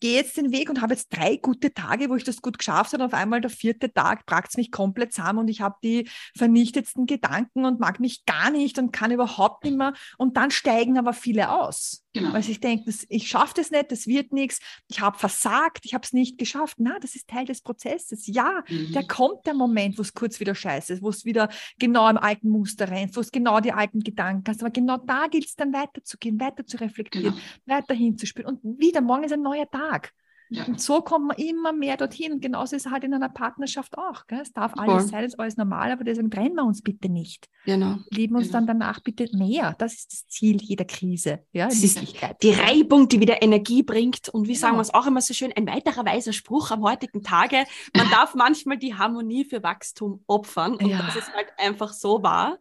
gehe 0.00 0.16
jetzt 0.16 0.36
den 0.36 0.50
Weg 0.50 0.70
und 0.70 0.80
habe 0.80 0.94
jetzt 0.94 1.08
drei 1.10 1.36
gute 1.36 1.72
Tage, 1.74 2.08
wo 2.08 2.16
ich 2.16 2.24
das 2.24 2.40
gut 2.40 2.58
geschafft 2.58 2.92
habe 2.92 3.02
und 3.02 3.12
auf 3.12 3.18
einmal 3.18 3.40
der 3.40 3.50
vierte 3.50 3.92
Tag 3.92 4.24
bragt 4.26 4.50
es 4.50 4.56
mich 4.56 4.70
komplett 4.70 5.12
zusammen 5.12 5.40
und 5.40 5.48
ich 5.48 5.60
habe 5.60 5.76
die 5.82 6.08
vernichtetsten 6.36 7.06
Gedanken 7.06 7.64
und 7.64 7.80
mag 7.80 8.00
mich 8.00 8.24
gar 8.24 8.50
nicht 8.50 8.78
und 8.78 8.92
kann 8.92 9.10
überhaupt 9.10 9.64
nicht 9.64 9.76
mehr 9.76 9.92
und 10.16 10.36
dann 10.36 10.50
steigen 10.50 10.98
aber 10.98 11.12
viele 11.12 11.50
aus. 11.50 12.04
Genau. 12.14 12.32
Weil 12.32 12.40
ich 12.40 12.60
denke, 12.60 12.92
ich 13.08 13.28
schaffe 13.28 13.54
das 13.56 13.70
nicht, 13.70 13.92
das 13.92 14.06
wird 14.06 14.32
nichts, 14.32 14.60
ich 14.88 15.00
habe 15.00 15.18
versagt, 15.18 15.84
ich 15.84 15.94
habe 15.94 16.04
es 16.04 16.12
nicht 16.12 16.38
geschafft. 16.38 16.76
Na, 16.78 16.98
das 17.00 17.14
ist 17.14 17.28
Teil 17.28 17.44
des 17.44 17.60
Prozesses. 17.60 18.26
Ja, 18.26 18.64
mhm. 18.68 18.92
der 18.92 19.06
kommt 19.06 19.46
der 19.46 19.54
Moment, 19.54 19.98
wo 19.98 20.02
es 20.02 20.14
kurz 20.14 20.40
wieder 20.40 20.54
scheiße 20.54 20.94
ist, 20.94 21.02
wo 21.02 21.10
es 21.10 21.24
wieder 21.24 21.48
genau 21.78 22.08
im 22.08 22.16
alten 22.16 22.48
Muster 22.48 22.90
rennt, 22.90 23.14
wo 23.14 23.20
es 23.20 23.30
genau 23.30 23.60
die 23.60 23.72
alten 23.72 24.00
Gedanken 24.00 24.44
hast. 24.48 24.62
Aber 24.62 24.70
genau 24.70 24.87
da 24.96 25.26
gilt 25.26 25.46
es 25.46 25.56
dann 25.56 25.72
weiterzugehen, 25.72 26.40
weiter 26.40 26.66
zu 26.66 26.78
reflektieren, 26.78 27.34
genau. 27.34 27.76
weiter 27.76 27.94
hinzuspielen. 27.94 28.48
Und 28.48 28.80
wieder, 28.80 29.00
morgen 29.00 29.24
ist 29.24 29.32
ein 29.32 29.42
neuer 29.42 29.70
Tag. 29.70 30.12
Ja. 30.50 30.64
Und 30.64 30.80
so 30.80 31.02
kommt 31.02 31.26
man 31.26 31.36
immer 31.36 31.72
mehr 31.72 31.96
dorthin. 31.96 32.40
Genauso 32.40 32.76
ist 32.76 32.86
es 32.86 32.92
halt 32.92 33.04
in 33.04 33.12
einer 33.12 33.28
Partnerschaft 33.28 33.98
auch. 33.98 34.26
Gell? 34.26 34.40
Es 34.40 34.52
darf 34.52 34.72
alles 34.76 35.02
Voll. 35.02 35.10
sein, 35.10 35.24
es 35.24 35.34
ist 35.34 35.40
alles 35.40 35.56
normal, 35.56 35.92
aber 35.92 36.04
deswegen 36.04 36.30
trennen 36.30 36.54
wir 36.54 36.64
uns 36.64 36.82
bitte 36.82 37.08
nicht. 37.08 37.48
Genau. 37.66 37.98
Lieben 38.10 38.36
uns 38.36 38.46
genau. 38.46 38.58
dann 38.58 38.66
danach 38.66 39.00
bitte 39.00 39.28
mehr. 39.36 39.74
Das 39.78 39.94
ist 39.94 40.12
das 40.12 40.26
Ziel 40.28 40.62
jeder 40.62 40.86
Krise. 40.86 41.40
Ja, 41.52 41.66
das 41.66 41.82
ist 41.82 42.00
die 42.42 42.50
Reibung, 42.50 43.08
die 43.08 43.20
wieder 43.20 43.42
Energie 43.42 43.82
bringt. 43.82 44.28
Und 44.30 44.44
wie 44.44 44.54
genau. 44.54 44.60
sagen 44.60 44.76
wir 44.76 44.82
es 44.82 44.94
auch 44.94 45.06
immer 45.06 45.20
so 45.20 45.34
schön, 45.34 45.52
ein 45.54 45.66
weiterer 45.66 46.06
weiser 46.06 46.32
Spruch 46.32 46.70
am 46.70 46.82
heutigen 46.82 47.22
Tage. 47.22 47.64
Man 47.94 48.08
darf 48.10 48.34
manchmal 48.34 48.78
die 48.78 48.94
Harmonie 48.94 49.44
für 49.44 49.62
Wachstum 49.62 50.22
opfern. 50.26 50.76
Und 50.76 50.88
ja. 50.88 51.02
das 51.02 51.16
ist 51.16 51.34
halt 51.34 51.48
einfach 51.58 51.92
so 51.92 52.22
wahr, 52.22 52.58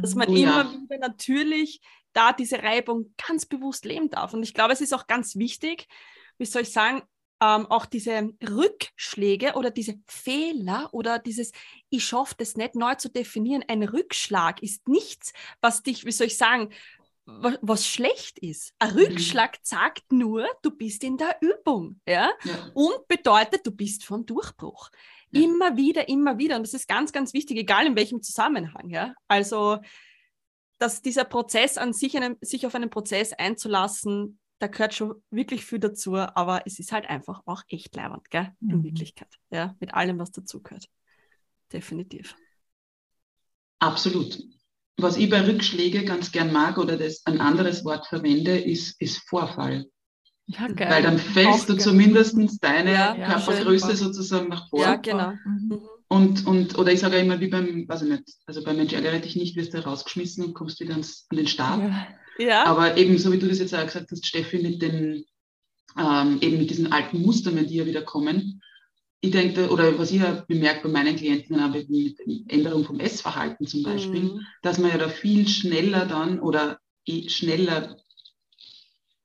dass 0.00 0.14
man 0.14 0.28
oh, 0.28 0.34
immer 0.34 0.64
ja. 0.64 0.72
wieder 0.72 0.98
natürlich 0.98 1.80
da 2.12 2.32
diese 2.32 2.62
Reibung 2.62 3.14
ganz 3.26 3.46
bewusst 3.46 3.84
leben 3.84 4.10
darf. 4.10 4.34
Und 4.34 4.42
ich 4.42 4.54
glaube, 4.54 4.72
es 4.72 4.80
ist 4.80 4.92
auch 4.92 5.06
ganz 5.06 5.36
wichtig, 5.36 5.86
wie 6.38 6.44
soll 6.44 6.62
ich 6.62 6.72
sagen, 6.72 7.02
ähm, 7.40 7.66
auch 7.66 7.86
diese 7.86 8.30
Rückschläge 8.42 9.54
oder 9.54 9.70
diese 9.70 9.94
Fehler 10.06 10.88
oder 10.92 11.18
dieses, 11.18 11.52
ich 11.88 12.04
schaffe 12.04 12.34
das 12.38 12.56
nicht 12.56 12.74
neu 12.74 12.94
zu 12.96 13.08
definieren. 13.08 13.64
Ein 13.66 13.82
Rückschlag 13.82 14.62
ist 14.62 14.88
nichts, 14.88 15.32
was 15.60 15.82
dich, 15.82 16.04
wie 16.04 16.12
soll 16.12 16.26
ich 16.26 16.36
sagen, 16.36 16.70
was, 17.62 17.86
schlecht 17.86 18.38
ist. 18.38 18.74
Ein 18.78 18.92
mhm. 18.92 18.98
Rückschlag 18.98 19.58
sagt 19.62 20.12
nur, 20.12 20.46
du 20.62 20.70
bist 20.70 21.04
in 21.04 21.16
der 21.16 21.36
Übung, 21.40 22.00
ja? 22.06 22.30
ja. 22.44 22.70
Und 22.74 23.06
bedeutet, 23.08 23.66
du 23.66 23.70
bist 23.70 24.04
vom 24.04 24.26
Durchbruch. 24.26 24.90
Ja. 25.30 25.42
Immer 25.42 25.76
wieder, 25.76 26.08
immer 26.08 26.38
wieder. 26.38 26.56
Und 26.56 26.62
das 26.62 26.74
ist 26.74 26.88
ganz, 26.88 27.12
ganz 27.12 27.32
wichtig, 27.32 27.56
egal 27.56 27.86
in 27.86 27.96
welchem 27.96 28.22
Zusammenhang, 28.22 28.90
ja. 28.90 29.14
Also, 29.28 29.78
dass 30.78 31.02
dieser 31.02 31.24
Prozess 31.24 31.78
an 31.78 31.92
sich, 31.92 32.16
einen, 32.16 32.36
sich 32.40 32.66
auf 32.66 32.74
einen 32.74 32.90
Prozess 32.90 33.32
einzulassen, 33.32 34.40
da 34.60 34.66
gehört 34.66 34.94
schon 34.94 35.14
wirklich 35.30 35.64
viel 35.64 35.78
dazu, 35.78 36.16
aber 36.16 36.62
es 36.66 36.78
ist 36.78 36.92
halt 36.92 37.08
einfach 37.08 37.42
auch 37.46 37.62
echt 37.68 37.96
leibend, 37.96 38.30
gell? 38.30 38.52
In 38.60 38.78
mhm. 38.78 38.84
Wirklichkeit. 38.84 39.34
Ja, 39.50 39.74
mit 39.80 39.94
allem, 39.94 40.18
was 40.18 40.30
dazugehört. 40.30 40.86
Definitiv. 41.72 42.36
Absolut. 43.78 44.38
Was 44.98 45.16
ich 45.16 45.30
bei 45.30 45.46
Rückschläge 45.46 46.04
ganz 46.04 46.30
gern 46.30 46.52
mag 46.52 46.76
oder 46.76 46.98
das 46.98 47.24
ein 47.24 47.40
anderes 47.40 47.86
Wort 47.86 48.06
verwende, 48.06 48.58
ist, 48.58 49.00
ist 49.00 49.26
Vorfall. 49.26 49.86
Ja, 50.44 50.66
geil. 50.66 50.90
Weil 50.90 51.02
dann 51.04 51.18
fällst 51.18 51.62
auch 51.62 51.66
du 51.66 51.76
geil. 51.76 51.80
zumindest 51.80 52.36
deine 52.62 52.92
ja, 52.92 53.14
Körpergröße 53.14 53.96
sozusagen 53.96 54.48
nach 54.48 54.68
vorne. 54.68 54.84
Ja, 54.84 54.96
genau. 54.96 55.32
Mhm. 55.46 55.80
Und, 56.08 56.46
und, 56.46 56.76
oder 56.76 56.92
ich 56.92 57.00
sage 57.00 57.16
immer, 57.16 57.40
wie 57.40 57.48
beim, 57.48 57.88
weiß 57.88 58.02
ich 58.02 58.10
nicht, 58.10 58.28
also 58.44 58.62
beim 58.62 58.76
Mensch 58.76 58.92
ärgere 58.92 59.20
dich 59.20 59.36
nicht, 59.36 59.56
wirst 59.56 59.72
du 59.72 59.82
rausgeschmissen 59.82 60.44
und 60.44 60.54
kommst 60.54 60.80
wieder 60.80 60.92
ans, 60.92 61.26
an 61.30 61.36
den 61.36 61.46
Start. 61.46 61.80
Ja. 61.80 62.08
Ja. 62.40 62.64
Aber 62.64 62.96
eben, 62.96 63.18
so 63.18 63.30
wie 63.32 63.38
du 63.38 63.48
das 63.48 63.58
jetzt 63.58 63.74
auch 63.74 63.84
gesagt 63.84 64.10
hast, 64.10 64.26
Steffi, 64.26 64.58
mit 64.58 64.80
den, 64.80 65.24
ähm, 65.98 66.38
eben 66.40 66.58
mit 66.58 66.70
diesen 66.70 66.90
alten 66.90 67.20
Mustern, 67.20 67.66
die 67.66 67.76
ja 67.76 67.86
wieder 67.86 68.02
kommen. 68.02 68.62
Ich 69.20 69.30
denke, 69.30 69.68
oder 69.68 69.98
was 69.98 70.10
ich 70.10 70.22
ja 70.22 70.42
bemerkt 70.48 70.82
bei 70.82 70.88
meinen 70.88 71.16
Klienten, 71.16 71.60
aber 71.60 71.80
mit 71.88 72.18
Änderung 72.48 72.84
vom 72.84 72.98
Essverhalten 72.98 73.66
zum 73.66 73.82
Beispiel, 73.82 74.22
mhm. 74.22 74.46
dass 74.62 74.78
man 74.78 74.90
ja 74.90 74.96
da 74.96 75.10
viel 75.10 75.46
schneller 75.46 76.06
dann 76.06 76.40
oder 76.40 76.78
eh 77.04 77.28
schneller 77.28 77.98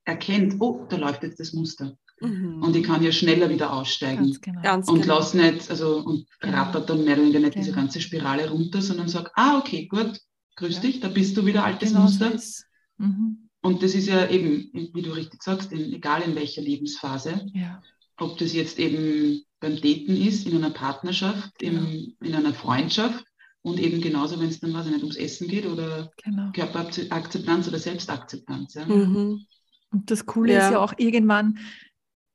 erkennt, 0.04 0.56
oh, 0.60 0.86
da 0.90 0.98
läuft 0.98 1.24
jetzt 1.24 1.40
das 1.40 1.54
Muster. 1.54 1.98
Mhm. 2.20 2.62
Und 2.62 2.76
ich 2.76 2.84
kann 2.84 3.02
ja 3.02 3.14
schneller 3.14 3.50
wieder 3.50 3.72
aussteigen. 3.72 4.26
Ganz 4.26 4.42
genau. 4.42 4.62
Ganz 4.62 4.90
und 4.90 5.02
genau. 5.02 5.18
lass 5.18 5.34
nicht, 5.34 5.70
also 5.70 6.00
und 6.00 6.28
genau. 6.42 6.58
rattert 6.58 6.90
dann 6.90 7.06
mehr 7.06 7.14
oder 7.14 7.24
weniger 7.24 7.40
nicht 7.40 7.54
genau. 7.54 7.64
diese 7.64 7.76
ganze 7.76 8.02
Spirale 8.02 8.50
runter, 8.50 8.82
sondern 8.82 9.08
sag, 9.08 9.32
ah, 9.36 9.58
okay, 9.60 9.86
gut, 9.86 10.20
grüß 10.58 10.76
ja. 10.76 10.82
dich, 10.82 11.00
da 11.00 11.08
bist 11.08 11.38
du 11.38 11.46
wieder 11.46 11.64
altes 11.64 11.92
genau 11.92 12.02
Muster. 12.04 12.38
So 12.38 12.64
Mhm. 12.98 13.50
Und 13.62 13.82
das 13.82 13.96
ist 13.96 14.08
ja 14.08 14.30
eben, 14.30 14.70
wie 14.94 15.02
du 15.02 15.12
richtig 15.12 15.42
sagst, 15.42 15.72
in, 15.72 15.92
egal 15.94 16.22
in 16.22 16.36
welcher 16.36 16.62
Lebensphase, 16.62 17.48
ja. 17.54 17.82
ob 18.18 18.38
das 18.38 18.54
jetzt 18.54 18.78
eben 18.78 19.44
beim 19.60 19.76
Daten 19.78 20.16
ist, 20.16 20.46
in 20.46 20.56
einer 20.56 20.70
Partnerschaft, 20.70 21.58
genau. 21.58 21.82
im, 21.82 22.16
in 22.22 22.36
einer 22.36 22.54
Freundschaft 22.54 23.26
und 23.64 23.80
eben 23.80 24.02
genauso, 24.02 24.40
wenn 24.40 24.50
es 24.50 24.60
dann 24.60 24.74
was 24.74 24.86
nicht 24.86 25.00
ums 25.00 25.16
Essen 25.16 25.48
geht 25.48 25.66
oder 25.66 26.12
genau. 26.24 26.52
Körperakzeptanz 26.52 27.68
oder 27.68 27.80
Selbstakzeptanz. 27.80 28.76
Ja. 28.76 28.86
Mhm. 28.86 29.46
Und 29.92 30.12
das 30.12 30.28
Coole 30.28 30.54
ja. 30.54 30.68
ist 30.68 30.72
ja 30.74 30.80
auch 30.80 30.94
irgendwann, 30.98 31.58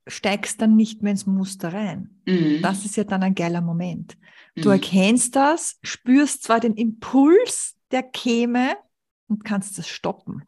steigst 0.09 0.61
dann 0.61 0.75
nicht 0.75 1.03
mehr 1.03 1.13
ins 1.13 1.27
Muster 1.27 1.73
rein. 1.73 2.21
Mhm. 2.27 2.63
Das 2.63 2.85
ist 2.85 2.97
ja 2.97 3.05
dann 3.05 3.23
ein 3.23 3.37
geiler 3.37 3.61
Moment. 3.61 4.17
Du 4.57 4.69
mhm. 4.71 4.73
erkennst 4.73 5.37
das, 5.37 5.79
spürst 5.83 6.43
zwar 6.43 6.59
den 6.59 6.75
Impuls, 6.75 7.77
der 7.93 8.03
käme 8.03 8.75
und 9.29 9.45
kannst 9.45 9.79
das 9.79 9.87
stoppen. 9.87 10.43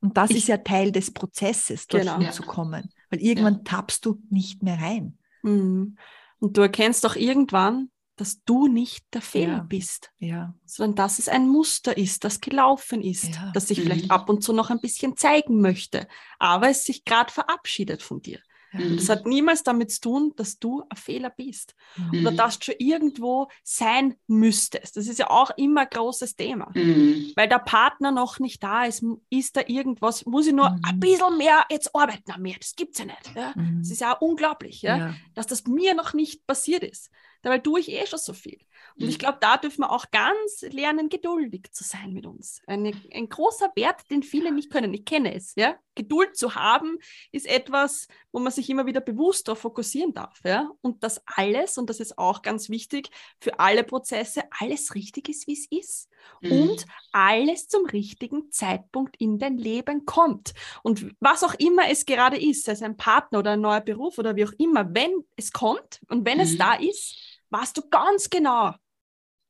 Und 0.00 0.16
das 0.16 0.30
ich, 0.30 0.38
ist 0.38 0.48
ja 0.48 0.58
Teil 0.58 0.92
des 0.92 1.12
Prozesses, 1.12 1.86
dorthin 1.86 2.20
genau. 2.20 2.30
zu 2.30 2.42
kommen. 2.42 2.92
Weil 3.10 3.20
irgendwann 3.20 3.56
ja. 3.56 3.60
tappst 3.64 4.04
du 4.04 4.20
nicht 4.30 4.62
mehr 4.62 4.78
rein. 4.80 5.18
Mhm. 5.42 5.96
Und 6.38 6.56
du 6.56 6.60
erkennst 6.60 7.04
doch 7.04 7.16
irgendwann, 7.16 7.90
dass 8.18 8.42
du 8.42 8.66
nicht 8.66 9.06
der 9.12 9.22
Fehler 9.22 9.58
ja. 9.58 9.62
bist, 9.62 10.10
ja. 10.18 10.54
sondern 10.64 10.96
dass 10.96 11.18
es 11.18 11.28
ein 11.28 11.48
Muster 11.48 11.96
ist, 11.96 12.24
das 12.24 12.40
gelaufen 12.40 13.00
ist, 13.00 13.36
ja. 13.36 13.52
das 13.54 13.68
sich 13.68 13.78
mhm. 13.78 13.82
vielleicht 13.82 14.10
ab 14.10 14.28
und 14.28 14.42
zu 14.42 14.52
noch 14.52 14.70
ein 14.70 14.80
bisschen 14.80 15.16
zeigen 15.16 15.60
möchte, 15.60 16.08
aber 16.38 16.68
es 16.68 16.84
sich 16.84 17.04
gerade 17.04 17.32
verabschiedet 17.32 18.02
von 18.02 18.20
dir. 18.20 18.40
Mhm. 18.72 18.96
Das 18.96 19.08
hat 19.08 19.26
niemals 19.26 19.62
damit 19.62 19.90
zu 19.90 20.00
tun, 20.00 20.32
dass 20.36 20.58
du 20.58 20.82
ein 20.88 20.96
Fehler 20.96 21.30
bist 21.30 21.74
mhm. 21.96 22.20
oder 22.26 22.32
dass 22.32 22.58
du 22.58 22.66
schon 22.66 22.74
irgendwo 22.78 23.48
sein 23.62 24.14
müsstest. 24.26 24.96
Das 24.96 25.06
ist 25.06 25.18
ja 25.18 25.30
auch 25.30 25.50
immer 25.56 25.82
ein 25.82 25.88
großes 25.90 26.36
Thema, 26.36 26.70
mhm. 26.74 27.32
weil 27.36 27.48
der 27.48 27.60
Partner 27.60 28.10
noch 28.10 28.38
nicht 28.38 28.62
da 28.62 28.84
ist. 28.84 29.04
Ist 29.30 29.56
da 29.56 29.62
irgendwas? 29.66 30.26
Muss 30.26 30.46
ich 30.46 30.52
nur 30.52 30.70
ein 30.70 30.96
mhm. 30.96 31.00
bisschen 31.00 31.38
mehr 31.38 31.64
jetzt 31.70 31.94
arbeiten 31.94 32.30
an 32.30 32.42
mir? 32.42 32.56
Das 32.58 32.74
gibt 32.76 32.92
es 32.92 32.98
ja 32.98 33.04
nicht. 33.06 33.34
Ja? 33.34 33.52
Mhm. 33.54 33.78
Das 33.80 33.90
ist 33.90 34.00
ja 34.00 34.12
unglaublich, 34.12 34.82
ja? 34.82 34.96
ja? 34.96 35.14
dass 35.34 35.46
das 35.46 35.66
mir 35.66 35.94
noch 35.94 36.12
nicht 36.12 36.46
passiert 36.46 36.82
ist. 36.82 37.10
Dabei 37.42 37.58
tue 37.58 37.80
ich 37.80 37.90
eh 37.90 38.06
schon 38.06 38.18
so 38.18 38.32
viel. 38.32 38.58
Und 38.96 39.04
mhm. 39.04 39.10
ich 39.10 39.18
glaube, 39.18 39.38
da 39.40 39.56
dürfen 39.56 39.82
wir 39.82 39.92
auch 39.92 40.10
ganz 40.10 40.62
lernen, 40.70 41.08
geduldig 41.08 41.70
zu 41.72 41.84
sein 41.84 42.12
mit 42.12 42.26
uns. 42.26 42.60
Eine, 42.66 42.92
ein 43.12 43.28
großer 43.28 43.70
Wert, 43.76 44.10
den 44.10 44.22
viele 44.22 44.52
nicht 44.52 44.70
können. 44.70 44.92
Ich 44.92 45.04
kenne 45.04 45.34
es. 45.34 45.54
Ja? 45.56 45.76
Geduld 45.94 46.36
zu 46.36 46.54
haben, 46.54 46.98
ist 47.30 47.46
etwas, 47.46 48.08
wo 48.32 48.40
man 48.40 48.52
sich 48.52 48.68
immer 48.70 48.86
wieder 48.86 49.00
bewusst 49.00 49.48
darauf 49.48 49.60
fokussieren 49.60 50.12
darf. 50.12 50.40
Ja? 50.44 50.70
Und 50.80 51.02
dass 51.04 51.22
alles, 51.26 51.78
und 51.78 51.88
das 51.90 52.00
ist 52.00 52.18
auch 52.18 52.42
ganz 52.42 52.68
wichtig, 52.68 53.10
für 53.40 53.58
alle 53.60 53.84
Prozesse 53.84 54.42
alles 54.58 54.94
richtig 54.94 55.28
ist, 55.28 55.46
wie 55.46 55.52
es 55.52 55.66
ist. 55.70 56.08
Mhm. 56.40 56.52
Und 56.52 56.86
alles 57.12 57.68
zum 57.68 57.86
richtigen 57.86 58.50
Zeitpunkt 58.50 59.16
in 59.18 59.38
dein 59.38 59.58
Leben 59.58 60.04
kommt. 60.06 60.54
Und 60.82 61.14
was 61.20 61.44
auch 61.44 61.54
immer 61.54 61.88
es 61.88 62.06
gerade 62.06 62.36
ist, 62.36 62.64
sei 62.64 62.72
es 62.72 62.82
ein 62.82 62.96
Partner 62.96 63.38
oder 63.40 63.52
ein 63.52 63.60
neuer 63.60 63.80
Beruf 63.80 64.18
oder 64.18 64.36
wie 64.36 64.44
auch 64.44 64.52
immer, 64.58 64.92
wenn 64.94 65.24
es 65.36 65.52
kommt 65.52 66.00
und 66.08 66.26
wenn 66.26 66.38
mhm. 66.38 66.44
es 66.44 66.58
da 66.58 66.74
ist, 66.74 67.37
weißt 67.50 67.76
du 67.76 67.88
ganz 67.88 68.30
genau, 68.30 68.74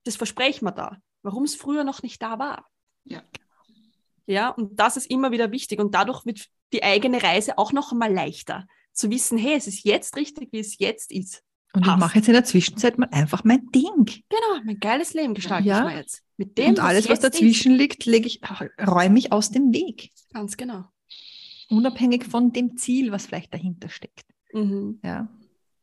das 0.05 0.17
versprechen 0.17 0.65
wir 0.65 0.73
da, 0.73 0.99
warum 1.23 1.45
es 1.45 1.55
früher 1.55 1.85
noch 1.85 2.03
nicht 2.03 2.23
da 2.23 2.39
war. 2.39 2.67
Ja. 3.05 3.23
Ja, 4.27 4.51
und 4.51 4.79
das 4.79 4.99
ist 4.99 5.11
immer 5.11 5.31
wieder 5.31 5.53
wichtig 5.53 5.81
und 5.81 5.95
dadurch 5.95 6.27
wird 6.27 6.49
die 6.73 6.83
eigene 6.83 7.23
Reise 7.23 7.57
auch 7.57 7.73
noch 7.73 7.93
einmal 7.93 8.13
leichter. 8.13 8.67
Zu 8.93 9.11
wissen, 9.11 9.39
hey, 9.39 9.55
es 9.55 9.67
ist 9.67 9.85
jetzt 9.85 10.17
richtig, 10.17 10.53
wie 10.53 10.59
es 10.59 10.79
jetzt 10.79 11.13
ist. 11.13 11.43
Und 11.73 11.83
Passt. 11.83 11.97
ich 11.97 12.01
mache 12.01 12.19
jetzt 12.19 12.29
in 12.29 12.35
der 12.35 12.45
Zwischenzeit 12.45 12.99
mal 12.99 13.09
einfach 13.11 13.45
mein 13.45 13.67
Ding. 13.71 14.05
Genau, 14.05 14.63
mein 14.65 14.79
geiles 14.81 15.15
Leben 15.15 15.35
gestalte 15.35 15.69
ja. 15.69 15.81
ich 15.81 15.95
mir 15.95 15.99
jetzt. 15.99 16.23
Mit 16.37 16.59
dem, 16.59 16.71
und 16.71 16.81
alles, 16.81 17.05
was, 17.05 17.13
was 17.13 17.21
dazwischen 17.21 17.73
ist. 17.73 17.79
liegt, 17.79 18.05
lege 18.05 18.27
ich, 18.27 18.41
räume 18.81 19.19
ich 19.19 19.33
aus 19.33 19.51
dem 19.51 19.73
Weg. 19.73 20.11
Ganz 20.33 20.57
genau. 20.57 20.85
Unabhängig 21.71 22.25
von 22.25 22.53
dem 22.53 22.77
Ziel, 22.77 23.13
was 23.13 23.27
vielleicht 23.27 23.53
dahinter 23.53 23.89
steckt. 23.89 24.27
Mhm. 24.53 25.01
Ja. 25.03 25.29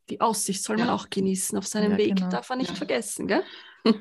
Die 0.10 0.22
Aussicht 0.22 0.64
soll 0.64 0.78
man 0.78 0.89
auch 0.89 1.10
genießen 1.10 1.58
auf 1.58 1.68
seinem 1.68 1.93
ja, 1.93 1.97
Weg, 1.97 2.16
genau. 2.16 2.30
darf 2.30 2.49
man 2.49 2.60
nicht 2.60 2.78
vergessen, 2.78 3.28
gell? 3.28 3.43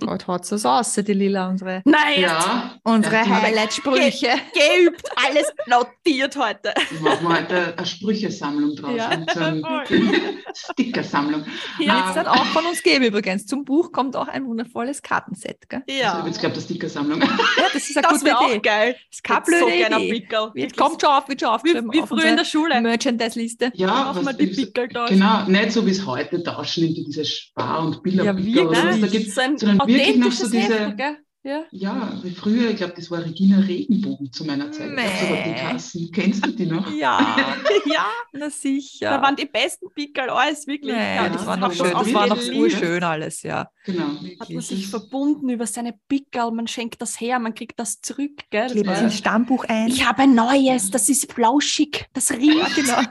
Heute 0.07 0.27
hat 0.29 0.51
es 0.51 0.63
so 0.63 0.69
aus, 0.69 0.95
die 0.95 1.13
Lila, 1.13 1.49
unsere, 1.51 1.83
Nein, 1.85 2.21
Ja, 2.23 2.75
unsere 2.85 3.17
Ja, 3.17 3.27
Highlight-Sprüche. 3.43 4.29
geübt, 4.55 5.03
alles 5.27 5.53
notiert 5.67 6.37
heute. 6.37 6.73
wir 6.91 7.01
machen 7.01 7.29
heute 7.29 7.77
eine 7.77 7.87
Sprüchesammlung 7.87 8.77
draus. 8.77 8.97
Ja, 8.97 9.11
so. 9.35 9.95
Stickersammlung. 10.73 11.45
Ja. 11.79 11.97
Wird 11.97 12.07
es 12.09 12.15
dann 12.15 12.27
auch 12.29 12.47
von 12.47 12.65
uns 12.65 12.83
geben 12.83 13.05
übrigens. 13.05 13.45
Zum 13.47 13.65
Buch 13.65 13.93
kommt 13.93 14.17
auch 14.17 14.29
ein 14.29 14.47
wundervolles 14.47 15.03
Kartenset. 15.03 15.69
Gell? 15.69 15.83
Also, 15.87 16.01
Ja, 16.01 16.25
jetzt 16.27 16.41
glaube 16.41 16.57
ich, 16.57 16.65
Stickersammlung. 16.65 17.21
Ja, 17.21 17.29
das 17.73 17.89
ist 17.91 17.97
eine 17.97 18.07
das 18.07 18.13
gute 18.21 18.25
wäre 18.27 18.39
auch 18.39 18.49
Idee. 18.49 18.61
geil. 18.61 18.97
Das 19.11 19.19
ist 19.19 19.23
Ich 19.27 19.59
so 19.59 19.67
blöde 19.67 19.77
gerne 19.77 19.97
einen 19.97 20.05
Idee. 20.05 20.21
Pickel. 20.21 20.51
Wirklich. 20.55 20.77
kommt 20.77 21.01
schon 21.03 21.11
auf, 21.11 21.29
wird 21.29 21.41
schon 21.41 21.49
wie, 21.51 21.53
aufgeschrieben. 21.55 21.93
wie 21.93 22.01
auf 22.03 22.09
früher 22.09 22.25
in 22.25 22.37
der 22.37 22.45
Schule. 22.45 22.81
Merchandise-Liste. 22.81 23.73
Ja, 23.75 23.89
Ja, 23.89 24.15
wir 24.15 24.25
was 24.25 24.37
die 24.39 24.47
Pickel. 24.47 24.89
Genau, 24.89 25.43
nicht 25.47 25.73
so 25.73 25.85
wie 25.85 25.91
es 25.91 26.07
heute 26.07 26.43
tauschen, 26.43 26.85
irgendwie 26.85 27.05
diese 27.05 27.25
Spar- 27.25 27.81
und 27.85 27.95
Ja, 27.95 28.01
Bilderpicker 28.33 28.69
oder 28.69 28.71
was 28.71 28.79
da 28.97 29.03
wirklich. 29.03 29.25
gibt, 29.25 29.35
so 29.35 29.67
ein 29.67 29.74
sondern 29.79 29.89
wirklich 29.89 30.17
noch 30.17 30.33
so 30.33 30.47
Authentisches 30.47 30.51
diese, 30.51 30.97
gell? 30.97 31.17
Ja. 31.47 31.63
ja, 31.73 32.19
wie 32.23 32.31
früher, 32.31 32.71
ich 32.71 32.77
glaube, 32.79 32.95
das 32.97 33.11
war 33.11 33.23
Regina 33.23 33.59
Regenbogen 33.59 34.33
zu 34.33 34.47
meiner 34.47 34.73
Zeit. 34.73 34.93
Nee. 34.93 35.03
So 35.21 35.35
die 35.45 35.55
Kassen. 35.55 36.11
Kennst 36.11 36.47
du 36.47 36.53
die 36.53 36.65
noch? 36.65 36.91
ja, 36.95 37.37
ja, 37.85 38.07
na 38.33 38.49
sicher. 38.49 39.11
da 39.11 39.21
waren 39.21 39.37
die 39.37 39.45
besten 39.45 39.93
Pickel, 39.95 40.31
alles 40.31 40.67
wirklich. 40.67 40.95
nee, 40.95 41.17
Ja, 41.17 41.29
das 41.29 41.37
das 41.37 41.47
war 41.47 41.59
noch 41.59 41.71
schön. 41.71 41.91
Das 41.93 42.15
war 42.15 42.27
noch 42.29 42.39
urschön 42.39 43.05
alles, 43.05 43.43
ja. 43.43 43.69
Genau. 43.85 44.07
Hat 44.41 44.49
man 44.49 44.63
sich 44.63 44.89
verbunden 44.89 45.51
über 45.51 45.67
seine 45.67 45.93
Pickel, 46.09 46.51
man 46.51 46.67
schenkt 46.67 47.03
das 47.03 47.21
her, 47.21 47.39
man 47.39 47.55
kriegt 47.55 47.79
das 47.79 48.01
zurück. 48.01 48.45
Gell? 48.49 48.63
Das 48.63 48.73
Klebt 48.73 48.89
es 48.89 49.01
ins 49.03 49.19
Stammbuch 49.19 49.67
ein. 49.69 49.89
ich 49.89 50.09
habe 50.09 50.23
ein 50.23 50.35
neues, 50.35 50.91
das 50.91 51.11
ist 51.11 51.31
flauschig, 51.31 52.07
das 52.15 52.31
ja, 52.31 52.37
riecht. 52.37 52.75
genau. 52.75 53.03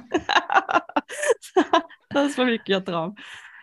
Das 2.09 2.37
war 2.37 2.45
wirklich 2.45 2.77
ein 2.77 2.85
Traum. 2.85 3.15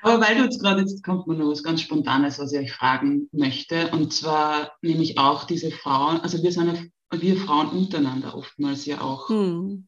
Aber 0.02 0.20
weil 0.20 0.36
du 0.36 0.44
jetzt 0.44 0.60
gerade, 0.60 0.80
jetzt 0.80 1.02
kommt 1.04 1.26
mir 1.26 1.34
noch 1.36 1.50
was 1.50 1.62
ganz 1.62 1.80
Spontanes, 1.82 2.38
was 2.38 2.52
ich 2.52 2.58
euch 2.58 2.72
fragen 2.72 3.28
möchte. 3.32 3.90
Und 3.92 4.12
zwar 4.12 4.72
nämlich 4.82 5.18
auch 5.18 5.44
diese 5.44 5.70
Frauen, 5.70 6.20
also 6.20 6.42
wir 6.42 6.52
sind 6.52 6.68
ja, 7.12 7.20
wir 7.20 7.36
Frauen 7.36 7.68
untereinander 7.70 8.34
oftmals 8.36 8.86
ja 8.86 9.00
auch 9.00 9.28
Hm. 9.28 9.86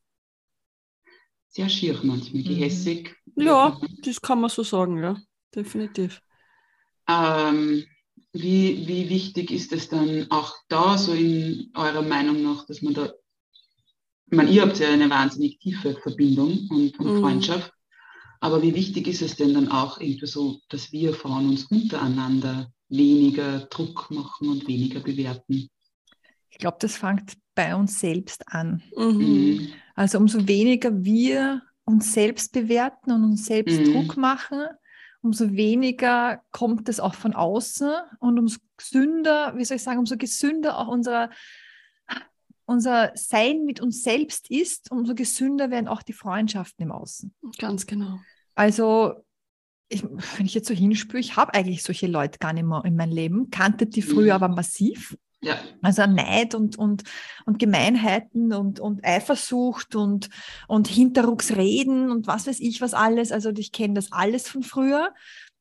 sehr 1.48 1.68
schier 1.68 1.98
manchmal, 2.02 2.42
Mhm. 2.42 2.48
gehässig. 2.48 3.16
Ja, 3.36 3.78
das 4.04 4.20
kann 4.20 4.40
man 4.40 4.50
so 4.50 4.62
sagen, 4.62 5.02
ja. 5.02 5.16
Definitiv. 5.54 6.20
Ähm, 7.08 7.84
wie, 8.32 8.86
wie 8.88 9.08
wichtig 9.10 9.50
ist 9.50 9.72
es 9.72 9.88
dann 9.88 10.26
auch 10.30 10.54
da, 10.68 10.96
so 10.96 11.12
in 11.12 11.70
eurer 11.74 12.02
Meinung 12.02 12.42
nach, 12.42 12.64
dass 12.66 12.80
man 12.82 12.94
da, 12.94 13.12
ich 14.26 14.36
meine, 14.36 14.50
ihr 14.50 14.62
habt 14.62 14.78
ja 14.78 14.88
eine 14.88 15.10
wahnsinnig 15.10 15.58
tiefe 15.58 15.94
Verbindung 15.94 16.66
und, 16.70 16.98
und 16.98 17.06
Mhm. 17.06 17.20
Freundschaft, 17.20 17.72
aber 18.42 18.60
wie 18.60 18.74
wichtig 18.74 19.06
ist 19.06 19.22
es 19.22 19.36
denn 19.36 19.54
dann 19.54 19.68
auch 19.68 20.00
irgendwie 20.00 20.26
so, 20.26 20.58
dass 20.68 20.90
wir 20.90 21.14
Frauen 21.14 21.48
uns 21.48 21.66
untereinander 21.66 22.72
weniger 22.88 23.60
Druck 23.60 24.10
machen 24.10 24.48
und 24.48 24.66
weniger 24.66 24.98
bewerten? 24.98 25.70
Ich 26.50 26.58
glaube, 26.58 26.78
das 26.80 26.96
fängt 26.96 27.34
bei 27.54 27.76
uns 27.76 28.00
selbst 28.00 28.42
an. 28.48 28.82
Mhm. 28.96 29.04
Mhm. 29.04 29.68
Also 29.94 30.18
umso 30.18 30.48
weniger 30.48 31.04
wir 31.04 31.62
uns 31.84 32.12
selbst 32.14 32.52
bewerten 32.52 33.12
und 33.12 33.22
uns 33.22 33.46
selbst 33.46 33.78
Mhm. 33.78 33.84
Druck 33.84 34.16
machen, 34.16 34.64
umso 35.22 35.52
weniger 35.52 36.42
kommt 36.50 36.88
es 36.88 36.98
auch 36.98 37.14
von 37.14 37.34
außen 37.34 37.92
und 38.18 38.40
umso 38.40 38.58
gesünder, 38.76 39.56
wie 39.56 39.64
soll 39.64 39.76
ich 39.76 39.84
sagen, 39.84 40.00
umso 40.00 40.16
gesünder 40.16 40.78
auch 40.78 40.88
unser, 40.88 41.30
unser 42.64 43.12
Sein 43.14 43.64
mit 43.64 43.80
uns 43.80 44.02
selbst 44.02 44.50
ist, 44.50 44.90
umso 44.90 45.14
gesünder 45.14 45.70
werden 45.70 45.86
auch 45.86 46.02
die 46.02 46.12
Freundschaften 46.12 46.86
im 46.86 46.90
Außen. 46.90 47.32
Ganz 47.58 47.86
genau. 47.86 48.18
Also, 48.54 49.24
ich, 49.88 50.02
wenn 50.04 50.46
ich 50.46 50.54
jetzt 50.54 50.68
so 50.68 50.74
hinspüre, 50.74 51.20
ich 51.20 51.36
habe 51.36 51.54
eigentlich 51.54 51.82
solche 51.82 52.06
Leute 52.06 52.38
gar 52.38 52.52
nicht 52.52 52.64
mehr 52.64 52.82
in 52.84 52.96
meinem 52.96 53.12
Leben, 53.12 53.50
kannte 53.50 53.86
die 53.86 54.02
früher 54.02 54.36
Mhm. 54.38 54.42
aber 54.44 54.48
massiv. 54.48 55.16
Ja, 55.44 55.56
Also 55.82 56.06
Neid 56.06 56.54
und, 56.54 56.78
und, 56.78 57.02
und 57.46 57.58
Gemeinheiten 57.58 58.52
und, 58.52 58.78
und 58.78 59.04
Eifersucht 59.04 59.96
und, 59.96 60.28
und 60.68 60.86
Hinterrucksreden 60.86 62.12
und 62.12 62.28
was 62.28 62.46
weiß 62.46 62.60
ich 62.60 62.80
was 62.80 62.94
alles. 62.94 63.32
Also 63.32 63.50
ich 63.50 63.72
kenne 63.72 63.94
das 63.94 64.12
alles 64.12 64.48
von 64.48 64.62
früher, 64.62 65.12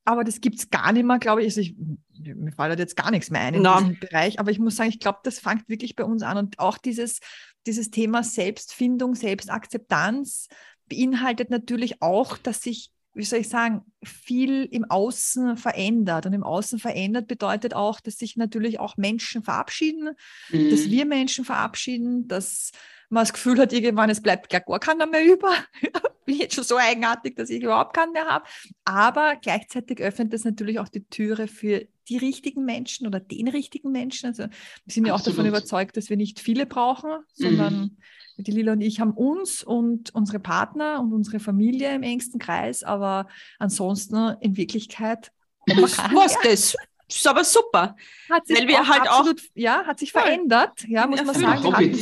aber 0.06 0.24
das 0.24 0.40
gibt 0.40 0.60
es 0.60 0.70
gar 0.70 0.92
nicht 0.94 1.04
mehr, 1.04 1.18
glaube 1.18 1.42
ich. 1.42 1.48
Also 1.48 1.62
ich. 1.62 1.76
Mir 2.24 2.52
fällt 2.52 2.78
jetzt 2.78 2.96
gar 2.96 3.10
nichts 3.10 3.32
mehr 3.32 3.42
ein 3.42 3.56
in 3.56 3.64
Na. 3.64 3.80
diesem 3.80 4.00
Bereich, 4.00 4.40
aber 4.40 4.52
ich 4.52 4.60
muss 4.60 4.76
sagen, 4.76 4.90
ich 4.92 5.00
glaube, 5.00 5.18
das 5.24 5.40
fängt 5.40 5.68
wirklich 5.68 5.96
bei 5.96 6.04
uns 6.04 6.22
an. 6.22 6.38
Und 6.38 6.60
auch 6.60 6.78
dieses, 6.78 7.20
dieses 7.66 7.90
Thema 7.90 8.24
Selbstfindung, 8.24 9.16
Selbstakzeptanz 9.16 10.48
beinhaltet 10.92 11.50
natürlich 11.50 12.02
auch, 12.02 12.38
dass 12.38 12.62
sich 12.62 12.92
wie 13.14 13.24
soll 13.24 13.40
ich 13.40 13.50
sagen, 13.50 13.82
viel 14.04 14.64
im 14.64 14.86
Außen 14.86 15.58
verändert. 15.58 16.26
Und 16.26 16.34
im 16.34 16.44
Außen 16.44 16.80
verändert 16.80 17.28
bedeutet 17.28 17.74
auch, 17.74 18.00
dass 18.00 18.18
sich 18.18 18.38
natürlich 18.38 18.80
auch 18.80 18.96
Menschen 18.98 19.44
verabschieden, 19.44 20.12
Mhm. 20.50 20.70
dass 20.70 20.90
wir 20.90 21.06
Menschen 21.06 21.44
verabschieden, 21.44 22.28
dass 22.28 22.72
man 23.10 23.24
das 23.24 23.34
Gefühl 23.34 23.60
hat, 23.60 23.74
irgendwann, 23.74 24.10
es 24.10 24.22
bleibt 24.22 24.50
gar 24.50 24.62
gar 24.62 24.80
keiner 24.80 25.08
mehr 25.08 25.26
über. 25.26 25.54
Bin 26.26 26.38
jetzt 26.38 26.56
schon 26.56 26.64
so 26.64 26.78
eigenartig, 26.78 27.36
dass 27.36 27.50
ich 27.50 27.62
überhaupt 27.62 27.94
keinen 27.96 28.14
mehr 28.14 28.28
habe. 28.28 28.46
Aber 28.86 29.36
gleichzeitig 29.42 30.00
öffnet 30.00 30.32
das 30.32 30.46
natürlich 30.46 30.80
auch 30.80 30.88
die 30.88 31.04
Türe 31.04 31.48
für 31.48 31.86
die 32.12 32.18
richtigen 32.18 32.66
Menschen 32.66 33.08
oder 33.08 33.20
den 33.20 33.48
richtigen 33.48 33.92
Menschen. 33.92 34.28
Also 34.28 34.44
wir 34.44 34.94
sind 34.94 35.08
ja 35.08 35.16
auch 35.16 35.22
davon 35.22 35.46
überzeugt, 35.46 35.98
dass 35.98 36.10
wir 36.10 36.18
nicht 36.18 36.40
viele 36.40 36.66
brauchen, 36.66 37.10
sondern 37.34 37.98
die 38.38 38.52
Lila 38.52 38.74
und 38.74 38.82
ich 38.82 39.00
haben 39.00 39.12
uns 39.14 39.64
und 39.64 40.14
unsere 40.14 40.40
Partner 40.40 41.00
und 41.00 41.14
unsere 41.14 41.40
Familie 41.40 41.94
im 41.96 42.04
engsten 42.04 42.40
Kreis, 42.40 42.84
aber 42.84 43.28
ansonsten 43.60 44.36
in 44.42 44.58
Wirklichkeit 44.58 45.32
Was, 45.68 46.36
das? 46.44 46.76
Ist 47.08 47.28
aber 47.28 47.44
super. 47.44 47.96
hat 48.30 48.48
sich 48.48 48.58
Weil 48.58 48.68
wir 48.70 48.82
auch 48.82 48.88
halt 48.88 49.02
auch- 49.10 49.20
absolut, 49.20 49.42
ja, 49.54 49.84
hat 49.86 50.00
sich 50.00 50.12
verändert, 50.14 50.86
ja, 50.88 51.06
muss 51.08 51.24
man 51.24 51.36
sagen. 51.36 51.64
Wir 51.64 51.72
hatten, 51.74 51.94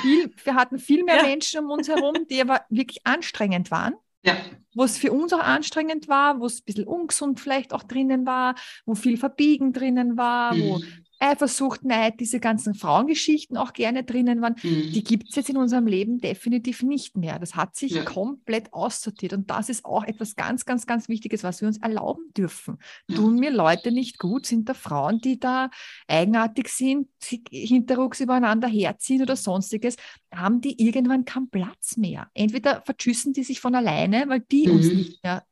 viel, 0.00 0.30
wir 0.44 0.54
hatten 0.54 0.78
viel 0.78 1.02
mehr 1.04 1.16
Ja. 1.16 1.22
Menschen 1.24 1.64
um 1.64 1.70
uns 1.72 1.88
herum, 1.88 2.14
die 2.30 2.40
aber 2.40 2.62
wirklich 2.70 3.04
anstrengend 3.04 3.70
waren, 3.72 3.94
ja, 4.24 4.36
wo 4.74 4.84
es 4.84 4.96
für 4.98 5.12
uns 5.12 5.32
auch 5.32 5.40
anstrengend 5.40 6.08
war, 6.08 6.40
wo 6.40 6.46
es 6.46 6.60
ein 6.60 6.64
bisschen 6.64 6.86
ungesund 6.86 7.40
vielleicht 7.40 7.72
auch 7.72 7.82
drinnen 7.82 8.24
war, 8.26 8.54
wo 8.86 8.94
viel 8.94 9.16
Verbiegen 9.18 9.72
drinnen 9.72 10.16
war, 10.16 10.56
wo 10.58 10.78
Mhm. 10.78 11.01
Eifersucht, 11.22 11.84
Neid, 11.84 12.18
diese 12.20 12.40
ganzen 12.40 12.74
Frauengeschichten 12.74 13.56
auch 13.56 13.72
gerne 13.72 14.02
drinnen 14.02 14.42
waren. 14.42 14.56
Mhm. 14.62 14.92
Die 14.92 15.04
gibt 15.04 15.28
es 15.30 15.36
jetzt 15.36 15.48
in 15.50 15.56
unserem 15.56 15.86
Leben 15.86 16.18
definitiv 16.18 16.82
nicht 16.82 17.16
mehr. 17.16 17.38
Das 17.38 17.54
hat 17.54 17.76
sich 17.76 17.92
Ja. 17.92 18.02
komplett 18.04 18.72
aussortiert. 18.72 19.32
Und 19.32 19.48
das 19.48 19.68
ist 19.68 19.84
auch 19.84 20.04
etwas 20.04 20.34
ganz, 20.34 20.64
ganz, 20.64 20.86
ganz 20.86 21.08
Wichtiges, 21.08 21.44
was 21.44 21.60
wir 21.60 21.68
uns 21.68 21.78
erlauben 21.78 22.32
dürfen. 22.36 22.78
Ja. 23.08 23.16
Tun 23.16 23.36
mir 23.36 23.50
Leute 23.52 23.92
nicht 23.92 24.18
gut? 24.18 24.46
Sind 24.46 24.68
da 24.68 24.74
Frauen, 24.74 25.20
die 25.20 25.38
da 25.38 25.70
eigenartig 26.08 26.68
sind, 26.68 27.08
hinterrucks 27.50 28.20
übereinander 28.20 28.68
herziehen 28.68 29.22
oder 29.22 29.36
sonstiges? 29.36 29.96
Haben 30.34 30.60
die 30.60 30.82
irgendwann 30.84 31.24
keinen 31.24 31.48
Platz 31.50 31.96
mehr? 31.96 32.28
Entweder 32.34 32.82
verschüssen 32.82 33.32
die 33.32 33.44
sich 33.44 33.60
von 33.60 33.74
alleine, 33.74 34.24
weil 34.28 34.40
die 34.40 34.68
uns 34.68 34.86
Mhm. 34.88 34.96
nicht 34.96 35.22
mehr 35.22 35.44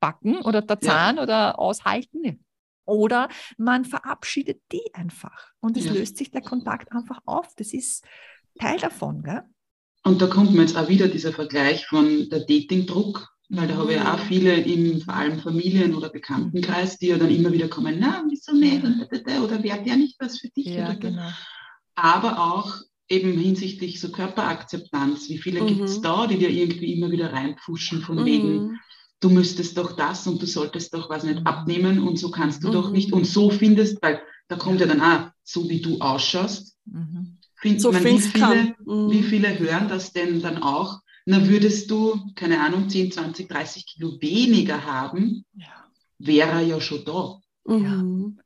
backen 0.00 0.38
oder 0.38 0.62
der 0.62 0.78
Ja. 0.80 0.88
Zahn 0.88 1.18
oder 1.18 1.58
aushalten. 1.58 2.42
Oder 2.84 3.28
man 3.58 3.84
verabschiedet 3.84 4.60
die 4.72 4.82
einfach. 4.94 5.52
Und 5.60 5.76
es 5.76 5.84
Ja. 5.86 5.92
löst 5.92 6.16
sich 6.16 6.30
der 6.30 6.40
Kontakt 6.42 6.90
einfach 6.92 7.20
auf. 7.24 7.54
Das 7.56 7.72
ist 7.72 8.04
Teil 8.58 8.78
davon, 8.78 9.22
gell? 9.22 9.42
Und 10.02 10.20
da 10.22 10.26
kommt 10.26 10.52
mir 10.52 10.62
jetzt 10.62 10.76
auch 10.76 10.88
wieder 10.88 11.08
dieser 11.08 11.32
Vergleich 11.32 11.86
von 11.86 12.28
der 12.30 12.40
Datingdruck, 12.40 13.28
weil 13.50 13.68
da 13.68 13.76
habe 13.76 13.92
ich 13.92 13.98
ja 13.98 14.14
auch 14.14 14.18
viele 14.20 14.54
im 14.60 15.00
vor 15.02 15.14
allem 15.14 15.40
Familien- 15.40 15.94
oder 15.94 16.08
Bekanntenkreis, 16.08 16.96
die 16.98 17.08
ja 17.08 17.18
dann 17.18 17.30
immer 17.30 17.52
wieder 17.52 17.68
kommen, 17.68 17.96
na, 18.00 18.24
wieso 18.28 18.52
nicht? 18.54 18.82
Oder 18.82 19.62
wäre 19.62 19.82
der 19.82 19.96
nicht 19.96 20.16
was 20.18 20.38
für 20.38 20.48
dich? 20.48 20.68
oder, 20.68 20.96
genau. 20.96 21.28
Aber 21.96 22.38
auch 22.54 22.76
eben 23.08 23.36
hinsichtlich 23.38 24.00
so 24.00 24.10
Körperakzeptanz. 24.10 25.28
Wie 25.28 25.38
viele 25.38 25.62
Mhm. 25.62 25.66
gibt 25.66 25.80
es 25.82 26.00
da, 26.00 26.26
die 26.26 26.38
dir 26.38 26.48
irgendwie 26.50 26.94
immer 26.94 27.10
wieder 27.10 27.32
reinpfuschen 27.32 28.00
von 28.02 28.24
wegen, 28.24 28.68
Mhm. 28.68 28.78
Du 29.20 29.28
müsstest 29.30 29.76
doch 29.78 29.92
das 29.96 30.26
und 30.26 30.40
du 30.42 30.46
solltest 30.46 30.92
doch 30.94 31.08
was 31.10 31.24
nicht 31.24 31.40
Mhm. 31.40 31.46
abnehmen 31.46 31.98
und 32.00 32.18
so 32.18 32.30
kannst 32.30 32.62
du 32.64 32.68
Mhm. 32.68 32.72
doch 32.72 32.90
nicht 32.90 33.12
und 33.12 33.26
so 33.26 33.50
findest, 33.50 34.02
weil 34.02 34.20
da 34.48 34.56
kommt 34.56 34.80
ja 34.80 34.86
dann 34.86 35.00
auch, 35.00 35.30
so 35.44 35.68
wie 35.68 35.80
du 35.80 35.98
ausschaust, 36.00 36.76
Mhm. 36.86 37.36
find, 37.56 37.80
So 37.80 37.92
ich 37.92 38.02
mein, 38.02 38.04
wie, 38.16 38.18
viele. 38.18 38.74
Mhm. 38.84 39.10
wie 39.10 39.22
viele 39.22 39.58
hören 39.58 39.88
das 39.88 40.12
denn 40.12 40.40
dann 40.42 40.62
auch? 40.62 41.00
Na, 41.26 41.46
würdest 41.48 41.90
du, 41.90 42.18
keine 42.34 42.60
Ahnung, 42.60 42.88
10, 42.88 43.12
20, 43.12 43.48
30 43.48 43.86
Kilo 43.86 44.16
weniger 44.20 44.84
haben, 44.84 45.44
Ja. 45.54 45.66
wäre 46.18 46.50
er 46.52 46.60
ja 46.62 46.80
schon 46.80 47.04
da. 47.04 47.38
Mhm. 47.66 48.38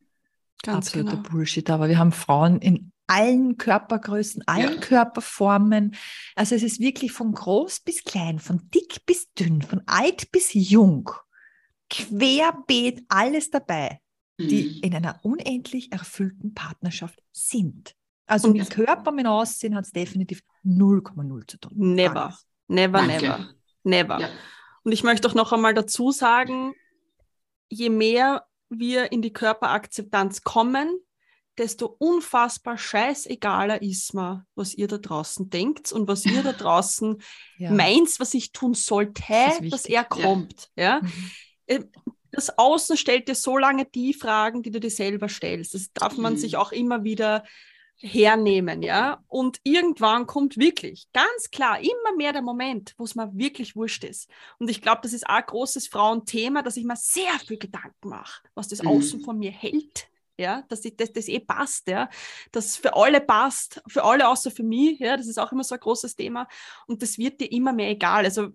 Ganz 0.62 0.88
Absoluter 0.88 1.16
genau. 1.18 1.28
Bullshit. 1.28 1.70
Aber 1.70 1.88
wir 1.88 1.98
haben 1.98 2.12
Frauen 2.12 2.58
in 2.58 2.90
allen 3.06 3.56
Körpergrößen, 3.58 4.42
allen 4.46 4.74
Ja. 4.74 4.80
Körperformen. 4.80 5.94
Also 6.34 6.54
es 6.54 6.62
ist 6.62 6.80
wirklich 6.80 7.12
von 7.12 7.32
groß 7.32 7.80
bis 7.80 8.02
klein, 8.04 8.38
von 8.38 8.68
dick 8.70 9.04
bis 9.06 9.32
dünn, 9.34 9.62
von 9.62 9.82
alt 9.86 10.30
bis 10.32 10.52
jung. 10.54 11.10
Querbeet 11.90 13.04
alles 13.08 13.50
dabei, 13.50 14.00
die 14.40 14.64
Mhm. 14.76 14.80
in 14.82 14.94
einer 14.94 15.20
unendlich 15.22 15.92
erfüllten 15.92 16.54
Partnerschaft 16.54 17.20
sind. 17.32 17.94
Also 18.26 18.48
Und- 18.48 18.54
mit 18.56 18.70
Körper, 18.70 19.12
mit 19.12 19.26
Aussehen 19.26 19.74
hat 19.74 19.84
es 19.84 19.92
definitiv 19.92 20.42
0,0 20.62 21.46
zu 21.46 21.58
tun. 21.58 21.72
Never. 21.76 22.26
Nichts. 22.28 22.46
Never, 22.68 22.98
Danke. 22.98 23.14
never. 23.22 23.54
Never. 23.84 24.20
Ja. 24.20 24.28
Und 24.82 24.92
ich 24.92 25.02
möchte 25.04 25.28
auch 25.28 25.34
noch 25.34 25.52
einmal 25.52 25.74
dazu 25.74 26.10
sagen, 26.10 26.72
je 27.68 27.90
mehr 27.90 28.46
wir 28.70 29.12
in 29.12 29.20
die 29.22 29.32
Körperakzeptanz 29.32 30.42
kommen, 30.42 30.98
desto 31.58 31.96
unfassbar 31.98 32.78
scheißegaler 32.78 33.82
ist 33.82 34.14
mir, 34.14 34.46
was 34.54 34.74
ihr 34.74 34.88
da 34.88 34.98
draußen 34.98 35.50
denkt 35.50 35.92
und 35.92 36.08
was 36.08 36.24
ihr 36.24 36.42
da 36.42 36.52
draußen 36.52 37.22
ja. 37.58 37.70
meint, 37.70 38.18
was 38.18 38.34
ich 38.34 38.52
tun 38.52 38.74
sollte, 38.74 39.22
das 39.60 39.70
dass 39.70 39.84
er 39.86 40.04
kommt. 40.04 40.70
Ja. 40.76 40.84
ja? 40.84 41.00
Mhm. 41.00 41.30
Ähm, 41.66 41.88
das 42.30 42.58
Außen 42.58 42.96
stellt 42.96 43.28
dir 43.28 43.36
so 43.36 43.56
lange 43.56 43.84
die 43.84 44.12
Fragen, 44.12 44.62
die 44.62 44.70
du 44.70 44.80
dir 44.80 44.90
selber 44.90 45.28
stellst. 45.28 45.74
Das 45.74 45.92
darf 45.92 46.16
man 46.16 46.32
mhm. 46.34 46.38
sich 46.38 46.56
auch 46.56 46.72
immer 46.72 47.04
wieder 47.04 47.44
hernehmen, 47.96 48.82
ja. 48.82 49.22
Und 49.28 49.60
irgendwann 49.62 50.26
kommt 50.26 50.56
wirklich, 50.56 51.06
ganz 51.12 51.50
klar, 51.50 51.78
immer 51.80 52.16
mehr 52.16 52.32
der 52.32 52.42
Moment, 52.42 52.94
wo 52.98 53.04
es 53.04 53.14
mir 53.14 53.30
wirklich 53.34 53.76
wurscht 53.76 54.04
ist. 54.04 54.28
Und 54.58 54.68
ich 54.68 54.82
glaube, 54.82 55.00
das 55.02 55.12
ist 55.12 55.26
auch 55.26 55.34
ein 55.34 55.46
großes 55.46 55.88
Frauenthema, 55.88 56.62
dass 56.62 56.76
ich 56.76 56.84
mir 56.84 56.96
sehr 56.96 57.38
viel 57.46 57.58
Gedanken 57.58 58.08
mache, 58.08 58.42
was 58.54 58.68
das 58.68 58.82
mhm. 58.82 58.88
Außen 58.88 59.20
von 59.20 59.38
mir 59.38 59.52
hält, 59.52 60.08
ja, 60.38 60.62
dass 60.68 60.82
das, 60.82 61.12
das 61.12 61.28
eh 61.28 61.40
passt, 61.40 61.88
ja, 61.88 62.08
dass 62.52 62.76
für 62.76 62.94
alle 62.96 63.20
passt, 63.20 63.82
für 63.86 64.04
alle 64.04 64.28
außer 64.28 64.50
für 64.50 64.62
mich, 64.62 64.98
ja, 64.98 65.16
das 65.16 65.26
ist 65.26 65.38
auch 65.38 65.52
immer 65.52 65.64
so 65.64 65.74
ein 65.74 65.80
großes 65.80 66.16
Thema 66.16 66.48
und 66.86 67.02
das 67.02 67.18
wird 67.18 67.40
dir 67.40 67.50
immer 67.52 67.72
mehr 67.72 67.90
egal. 67.90 68.24
Also 68.24 68.50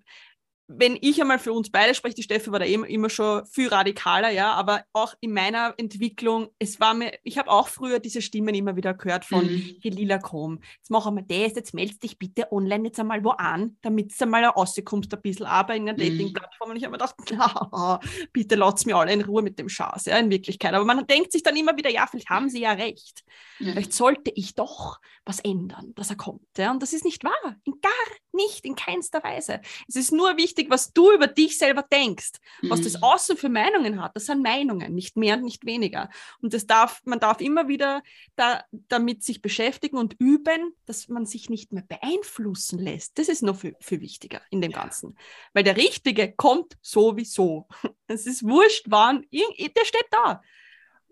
wenn 0.72 1.00
ich 1.02 1.20
einmal 1.20 1.40
für 1.40 1.52
uns 1.52 1.72
beide 1.72 1.96
spreche, 1.96 2.16
die 2.16 2.24
Steffi 2.24 2.52
war 2.52 2.60
da 2.60 2.66
immer, 2.66 2.88
immer 2.88 3.10
schon 3.10 3.44
viel 3.48 3.70
radikaler, 3.70 4.30
ja, 4.30 4.54
aber 4.54 4.84
auch 4.94 5.16
in 5.20 5.34
meiner 5.34 5.74
Entwicklung, 5.78 6.50
es 6.60 6.80
war 6.80 6.94
mir, 6.94 7.12
ich 7.24 7.40
habe 7.40 7.50
auch 7.50 7.68
früher 7.68 7.98
diese 7.98 8.22
Stimmen 8.22 8.54
immer 8.54 8.76
wieder 8.76 8.94
gehört 8.94 9.26
von 9.26 9.46
mhm. 9.46 9.80
Lila 9.82 10.20
komm, 10.20 10.60
jetzt 10.78 10.92
machen 10.92 11.16
wir 11.16 11.24
das, 11.24 11.56
jetzt 11.56 11.74
meldest 11.74 12.04
dich 12.04 12.20
bitte 12.20 12.52
online 12.52 12.86
jetzt 12.86 13.00
einmal 13.00 13.24
wo 13.24 13.32
an, 13.32 13.78
damit 13.82 14.12
es 14.12 14.22
einmal 14.22 14.46
rauskommst 14.46 15.12
ein 15.12 15.22
bisschen, 15.24 15.48
aber 15.48 15.76
in 15.76 15.90
einer 15.90 15.94
mhm. 15.94 16.08
Dating-Plattform 16.08 16.70
und 16.70 16.76
ich 16.76 16.84
habe 16.84 16.92
mir 16.92 17.00
gedacht, 17.00 17.16
na, 17.32 18.00
bitte 18.32 18.54
lasst 18.54 18.86
mir 18.86 18.96
alle 18.96 19.12
in 19.12 19.22
Ruhe 19.22 19.42
mit 19.42 19.58
dem 19.58 19.70
Schatz, 19.70 20.06
ja, 20.06 20.20
in 20.20 20.30
Wirklichkeit, 20.30 20.76
aber 20.76 20.86
man 20.86 21.08
denkt 21.08 21.32
sich 21.32 21.42
dann 21.42 21.58
immer 21.58 21.76
wieder, 21.78 21.90
ja, 21.90 22.06
vielleicht 22.06 22.30
haben 22.30 22.48
sie 22.48 22.62
ja 22.62 22.74
recht, 22.74 23.24
ja. 23.58 23.72
vielleicht 23.72 23.94
sollte 23.94 24.32
ich 24.36 24.54
doch 24.54 25.00
was 25.26 25.40
ändern, 25.40 25.94
dass 25.96 26.12
er 26.12 26.16
kommt, 26.16 26.46
ja, 26.60 26.70
und 26.70 26.84
das 26.84 26.94
ist 26.94 27.06
nicht 27.06 27.24
wahr, 27.24 27.56
in 27.64 27.74
gar 27.82 27.92
nicht, 28.34 28.66
in 28.66 28.76
keinster 28.76 29.24
Weise. 29.24 29.62
Es 29.88 29.96
ist 29.96 30.12
nur 30.12 30.38
wichtig, 30.38 30.59
wichtig, 30.60 30.70
was 30.72 30.93
du 30.93 31.12
über 31.12 31.28
dich 31.28 31.57
selber 31.57 31.84
denkst. 31.84 32.32
Mhm. 32.62 32.70
Was 32.70 32.82
das 32.82 32.97
mhm. 32.97 33.03
Außen 33.03 33.38
für 33.38 33.49
Meinungen 33.49 34.01
hat, 34.01 34.16
das 34.16 34.26
sind 34.26 34.43
Meinungen, 34.43 34.93
nicht 34.93 35.16
mehr 35.18 35.36
und 35.36 35.43
nicht 35.43 35.66
weniger. 35.66 36.10
Und 36.41 36.53
das 36.53 36.68
darf, 36.68 37.01
man 37.05 37.20
darf 37.20 37.41
immer 37.41 37.68
wieder 37.68 38.03
da, 38.36 38.64
damit 38.72 39.24
sich 39.24 39.41
beschäftigen 39.41 39.97
und 39.97 40.16
üben, 40.20 40.74
dass 40.86 41.07
man 41.07 41.26
sich 41.26 41.49
nicht 41.49 41.72
mehr 41.72 41.84
beeinflussen 41.84 42.80
lässt. 42.80 43.18
Das 43.18 43.30
ist 43.30 43.41
noch 43.41 43.57
viel, 43.57 43.76
viel 43.80 44.01
wichtiger 44.01 44.41
in 44.49 44.62
dem 44.62 44.72
Ganzen. 44.72 45.18
Weil 45.53 45.64
der 45.64 45.78
Richtige 45.78 46.34
kommt 46.34 46.78
sowieso. 46.82 47.68
Es 48.12 48.26
ist 48.26 48.41
wurscht, 48.43 48.86
wann, 48.88 49.24
der 49.32 49.86
steht 49.86 50.07
da. 50.10 50.41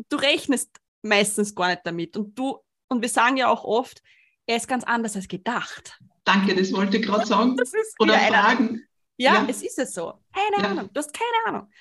Du 0.09 0.17
rechnest 0.17 0.71
meistens 1.03 1.53
gar 1.53 1.67
nicht 1.67 1.81
damit. 1.83 2.17
Und 2.17 2.33
du, 2.33 2.57
und 2.87 3.03
wir 3.03 3.09
sagen 3.09 3.37
ja 3.37 3.49
auch 3.49 3.63
oft, 3.63 4.01
er 4.47 4.57
ist 4.57 4.67
ganz 4.67 4.83
anders 4.83 5.15
als 5.15 5.27
gedacht. 5.27 5.99
Danke, 6.27 6.55
das 6.55 6.73
wollte 6.73 6.97
ich 6.97 7.05
gerade 7.05 7.25
sagen. 7.25 7.55
Oder 7.99 8.17
fragen. 8.17 8.87
Ja, 9.17 9.35
ja, 9.35 9.45
es 9.47 9.63
ist 9.63 9.79
es 9.79 9.93
so. 9.93 10.13
Keine 10.33 10.63
ja. 10.63 10.71
Ahnung, 10.71 10.89
du 10.93 10.99
hast 10.99 11.13
keine 11.13 11.47
Ahnung. 11.57 11.71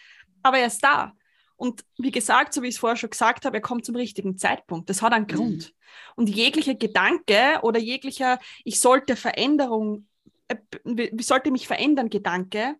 Aber 0.42 0.58
er 0.58 0.66
ist 0.66 0.82
da. 0.82 1.12
Und 1.56 1.84
wie 1.98 2.10
gesagt, 2.10 2.52
so 2.52 2.62
wie 2.62 2.68
ich 2.68 2.74
es 2.74 2.78
vorher 2.80 2.96
schon 2.96 3.10
gesagt 3.10 3.44
habe, 3.44 3.56
er 3.56 3.62
kommt 3.62 3.84
zum 3.84 3.96
richtigen 3.96 4.36
Zeitpunkt. 4.36 4.90
Das 4.90 5.02
hat 5.02 5.12
einen 5.12 5.26
mhm. 5.26 5.34
Grund. 5.34 5.74
Und 6.14 6.28
jeglicher 6.28 6.74
Gedanke 6.74 7.60
oder 7.62 7.78
jeglicher, 7.78 8.38
ich 8.64 8.80
sollte 8.80 9.16
Veränderung, 9.16 10.06
äh, 10.48 10.56
wie 10.84 11.22
sollte 11.22 11.50
mich 11.50 11.66
verändern, 11.66 12.10
Gedanke, 12.10 12.76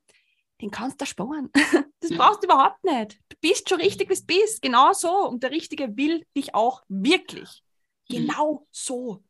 den 0.60 0.70
kannst 0.70 1.00
du 1.00 1.06
sparen. 1.06 1.50
Das 2.00 2.10
ja. 2.10 2.18
brauchst 2.18 2.42
du 2.42 2.46
überhaupt 2.46 2.84
nicht. 2.84 3.18
Du 3.30 3.36
bist 3.40 3.68
schon 3.68 3.80
richtig, 3.80 4.10
wie 4.10 4.14
du 4.14 4.26
bist. 4.26 4.60
Genau 4.60 4.92
so. 4.92 5.26
Und 5.26 5.42
der 5.42 5.50
Richtige 5.50 5.96
will 5.96 6.24
dich 6.36 6.54
auch 6.54 6.82
wirklich. 6.88 7.64
Mhm. 8.08 8.14
Genau 8.14 8.66
so 8.70 9.24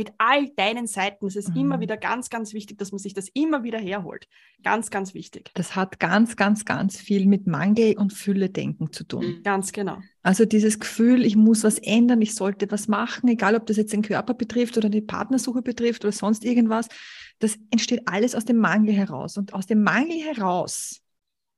mit 0.00 0.12
all 0.16 0.48
deinen 0.56 0.86
Seiten. 0.86 1.26
Es 1.26 1.36
ist 1.36 1.50
mhm. 1.50 1.60
immer 1.60 1.80
wieder 1.80 1.98
ganz, 1.98 2.30
ganz 2.30 2.54
wichtig, 2.54 2.78
dass 2.78 2.90
man 2.90 2.98
sich 2.98 3.12
das 3.12 3.28
immer 3.34 3.64
wieder 3.64 3.78
herholt. 3.78 4.28
Ganz, 4.62 4.88
ganz 4.88 5.12
wichtig. 5.12 5.50
Das 5.52 5.76
hat 5.76 6.00
ganz, 6.00 6.36
ganz, 6.36 6.64
ganz 6.64 6.96
viel 6.96 7.26
mit 7.26 7.46
Mangel 7.46 7.98
und 7.98 8.14
Fülle-Denken 8.14 8.94
zu 8.94 9.04
tun. 9.04 9.26
Mhm. 9.26 9.42
Ganz 9.42 9.72
genau. 9.72 9.98
Also 10.22 10.46
dieses 10.46 10.80
Gefühl, 10.80 11.26
ich 11.26 11.36
muss 11.36 11.64
was 11.64 11.76
ändern, 11.76 12.22
ich 12.22 12.34
sollte 12.34 12.70
was 12.70 12.88
machen, 12.88 13.28
egal 13.28 13.54
ob 13.54 13.66
das 13.66 13.76
jetzt 13.76 13.92
den 13.92 14.00
Körper 14.00 14.32
betrifft 14.32 14.78
oder 14.78 14.88
die 14.88 15.02
Partnersuche 15.02 15.60
betrifft 15.60 16.02
oder 16.02 16.12
sonst 16.12 16.46
irgendwas, 16.46 16.88
das 17.38 17.58
entsteht 17.70 18.08
alles 18.08 18.34
aus 18.34 18.46
dem 18.46 18.56
Mangel 18.56 18.94
heraus. 18.94 19.36
Und 19.36 19.52
aus 19.52 19.66
dem 19.66 19.82
Mangel 19.82 20.16
heraus 20.16 21.02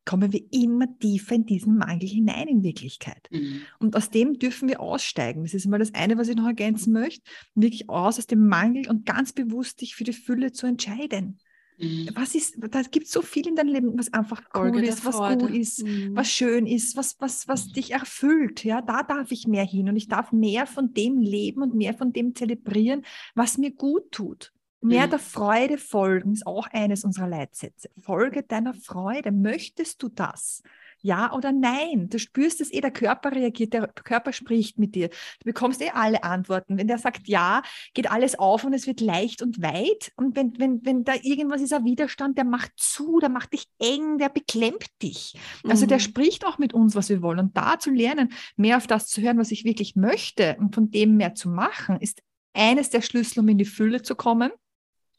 kommen 0.04 0.32
wir 0.32 0.42
immer 0.50 0.86
tiefer 0.98 1.34
in 1.34 1.46
diesen 1.46 1.76
Mangel 1.76 2.08
hinein 2.08 2.48
in 2.48 2.62
Wirklichkeit. 2.62 3.28
Mhm. 3.30 3.62
Und 3.78 3.96
aus 3.96 4.10
dem 4.10 4.38
dürfen 4.38 4.68
wir 4.68 4.80
aussteigen. 4.80 5.42
Das 5.42 5.54
ist 5.54 5.66
mal 5.66 5.78
das 5.78 5.94
eine, 5.94 6.18
was 6.18 6.28
ich 6.28 6.36
noch 6.36 6.46
ergänzen 6.46 6.92
möchte. 6.92 7.22
Wirklich 7.54 7.88
aus 7.88 8.18
aus 8.18 8.26
dem 8.26 8.46
Mangel 8.46 8.88
und 8.88 9.06
ganz 9.06 9.32
bewusst 9.32 9.80
dich 9.80 9.94
für 9.94 10.04
die 10.04 10.12
Fülle 10.12 10.52
zu 10.52 10.66
entscheiden. 10.66 11.38
Mhm. 11.78 12.10
Was 12.14 12.34
ist, 12.34 12.56
da 12.58 12.82
gibt 12.82 13.06
es 13.06 13.12
so 13.12 13.22
viel 13.22 13.46
in 13.46 13.56
deinem 13.56 13.72
Leben, 13.72 13.98
was 13.98 14.12
einfach 14.12 14.42
cool 14.54 14.70
Folge 14.70 14.86
ist, 14.86 15.04
was 15.04 15.16
gut 15.16 15.50
ist, 15.50 15.84
mhm. 15.84 16.14
was 16.14 16.30
schön 16.30 16.66
ist, 16.66 16.96
was, 16.96 17.16
was, 17.18 17.48
was 17.48 17.68
dich 17.68 17.92
erfüllt. 17.92 18.64
Ja, 18.64 18.82
da 18.82 19.02
darf 19.02 19.30
ich 19.30 19.46
mehr 19.46 19.64
hin 19.64 19.88
und 19.88 19.96
ich 19.96 20.08
darf 20.08 20.32
mehr 20.32 20.66
von 20.66 20.92
dem 20.92 21.20
leben 21.20 21.62
und 21.62 21.74
mehr 21.74 21.94
von 21.94 22.12
dem 22.12 22.34
zelebrieren, 22.34 23.04
was 23.34 23.58
mir 23.58 23.72
gut 23.72 24.10
tut. 24.12 24.52
Mehr 24.82 25.06
mhm. 25.06 25.10
der 25.10 25.18
Freude 25.20 25.78
folgen 25.78 26.32
ist 26.32 26.46
auch 26.46 26.66
eines 26.72 27.04
unserer 27.04 27.28
Leitsätze. 27.28 27.88
Folge 28.00 28.42
deiner 28.42 28.74
Freude. 28.74 29.30
Möchtest 29.30 30.02
du 30.02 30.08
das? 30.08 30.62
Ja 31.02 31.32
oder 31.32 31.52
nein? 31.52 32.08
Du 32.08 32.18
spürst 32.18 32.60
es 32.60 32.72
eh, 32.72 32.80
der 32.80 32.90
Körper 32.92 33.32
reagiert, 33.32 33.72
der 33.72 33.88
Körper 33.88 34.32
spricht 34.32 34.78
mit 34.78 34.94
dir. 34.94 35.08
Du 35.08 35.44
bekommst 35.44 35.82
eh 35.82 35.90
alle 35.90 36.22
Antworten. 36.22 36.78
Wenn 36.78 36.86
der 36.86 36.98
sagt 36.98 37.28
ja, 37.28 37.62
geht 37.94 38.10
alles 38.10 38.38
auf 38.38 38.64
und 38.64 38.72
es 38.72 38.86
wird 38.86 39.00
leicht 39.00 39.42
und 39.42 39.62
weit. 39.62 40.12
Und 40.16 40.36
wenn, 40.36 40.58
wenn, 40.58 40.84
wenn 40.84 41.04
da 41.04 41.14
irgendwas 41.22 41.60
ist, 41.60 41.72
ein 41.72 41.84
Widerstand, 41.84 42.38
der 42.38 42.44
macht 42.44 42.72
zu, 42.76 43.18
der 43.20 43.28
macht 43.28 43.52
dich 43.52 43.66
eng, 43.80 44.18
der 44.18 44.28
beklemmt 44.28 44.86
dich. 45.02 45.34
Also 45.64 45.84
mhm. 45.84 45.90
der 45.90 45.98
spricht 45.98 46.46
auch 46.46 46.58
mit 46.58 46.72
uns, 46.72 46.94
was 46.94 47.08
wir 47.08 47.22
wollen. 47.22 47.40
Und 47.40 47.56
da 47.56 47.78
zu 47.78 47.90
lernen, 47.90 48.32
mehr 48.56 48.76
auf 48.76 48.86
das 48.86 49.08
zu 49.08 49.20
hören, 49.20 49.38
was 49.38 49.50
ich 49.50 49.64
wirklich 49.64 49.96
möchte 49.96 50.56
und 50.58 50.74
von 50.74 50.90
dem 50.90 51.16
mehr 51.16 51.34
zu 51.34 51.48
machen, 51.48 51.98
ist 52.00 52.22
eines 52.54 52.90
der 52.90 53.02
Schlüssel, 53.02 53.40
um 53.40 53.48
in 53.48 53.58
die 53.58 53.64
Fülle 53.64 54.02
zu 54.02 54.14
kommen. 54.14 54.52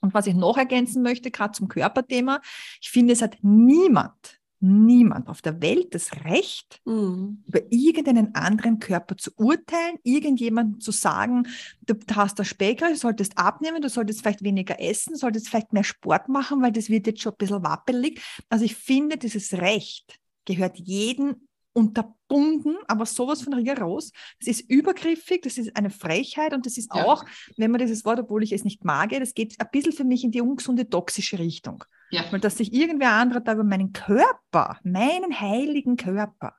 Und 0.03 0.13
was 0.13 0.27
ich 0.27 0.35
noch 0.35 0.57
ergänzen 0.57 1.01
möchte, 1.01 1.31
gerade 1.31 1.53
zum 1.53 1.69
Körperthema, 1.69 2.41
ich 2.81 2.91
finde, 2.91 3.13
es 3.13 3.21
hat 3.21 3.37
niemand, 3.41 4.41
niemand 4.59 5.29
auf 5.29 5.41
der 5.41 5.61
Welt 5.61 5.95
das 5.95 6.11
Recht, 6.25 6.81
mhm. 6.83 7.41
über 7.47 7.61
irgendeinen 7.69 8.35
anderen 8.35 8.79
Körper 8.79 9.15
zu 9.15 9.31
urteilen, 9.37 9.97
irgendjemandem 10.03 10.81
zu 10.81 10.91
sagen, 10.91 11.47
du 11.85 11.95
hast 12.13 12.37
das 12.37 12.49
Specker, 12.49 12.89
du 12.89 12.97
solltest 12.97 13.37
abnehmen, 13.37 13.81
du 13.81 13.87
solltest 13.87 14.19
vielleicht 14.19 14.43
weniger 14.43 14.77
essen, 14.81 15.13
du 15.13 15.19
solltest 15.19 15.47
vielleicht 15.47 15.71
mehr 15.71 15.85
Sport 15.85 16.27
machen, 16.27 16.61
weil 16.61 16.73
das 16.73 16.89
wird 16.89 17.07
jetzt 17.07 17.21
schon 17.21 17.31
ein 17.31 17.37
bisschen 17.37 17.63
wappelig. 17.63 18.21
Also 18.49 18.65
ich 18.65 18.75
finde, 18.75 19.15
dieses 19.15 19.53
Recht 19.53 20.19
gehört 20.43 20.77
jedem 20.79 21.47
unterbunden, 21.73 22.77
aber 22.87 23.05
sowas 23.05 23.41
von 23.41 23.53
rigoros. 23.53 24.11
Das 24.39 24.47
ist 24.47 24.69
übergriffig, 24.69 25.41
das 25.41 25.57
ist 25.57 25.75
eine 25.75 25.89
Frechheit 25.89 26.53
und 26.53 26.65
das 26.65 26.77
ist 26.77 26.93
ja. 26.93 27.03
auch, 27.03 27.25
wenn 27.57 27.71
man 27.71 27.79
dieses 27.79 28.05
Wort, 28.05 28.19
obwohl 28.19 28.43
ich 28.43 28.51
es 28.51 28.63
nicht 28.63 28.85
mag, 28.85 29.09
das 29.09 29.33
geht 29.33 29.59
ein 29.59 29.67
bisschen 29.71 29.93
für 29.93 30.03
mich 30.03 30.23
in 30.23 30.31
die 30.31 30.41
ungesunde 30.41 30.89
toxische 30.89 31.39
Richtung. 31.39 31.83
Ja. 32.11 32.23
Weil 32.31 32.39
dass 32.39 32.57
sich 32.57 32.73
irgendwer 32.73 33.11
anderer 33.13 33.41
da 33.41 33.53
über 33.53 33.63
meinen 33.63 33.91
Körper, 33.91 34.79
meinen 34.83 35.39
heiligen 35.39 35.97
Körper, 35.97 36.55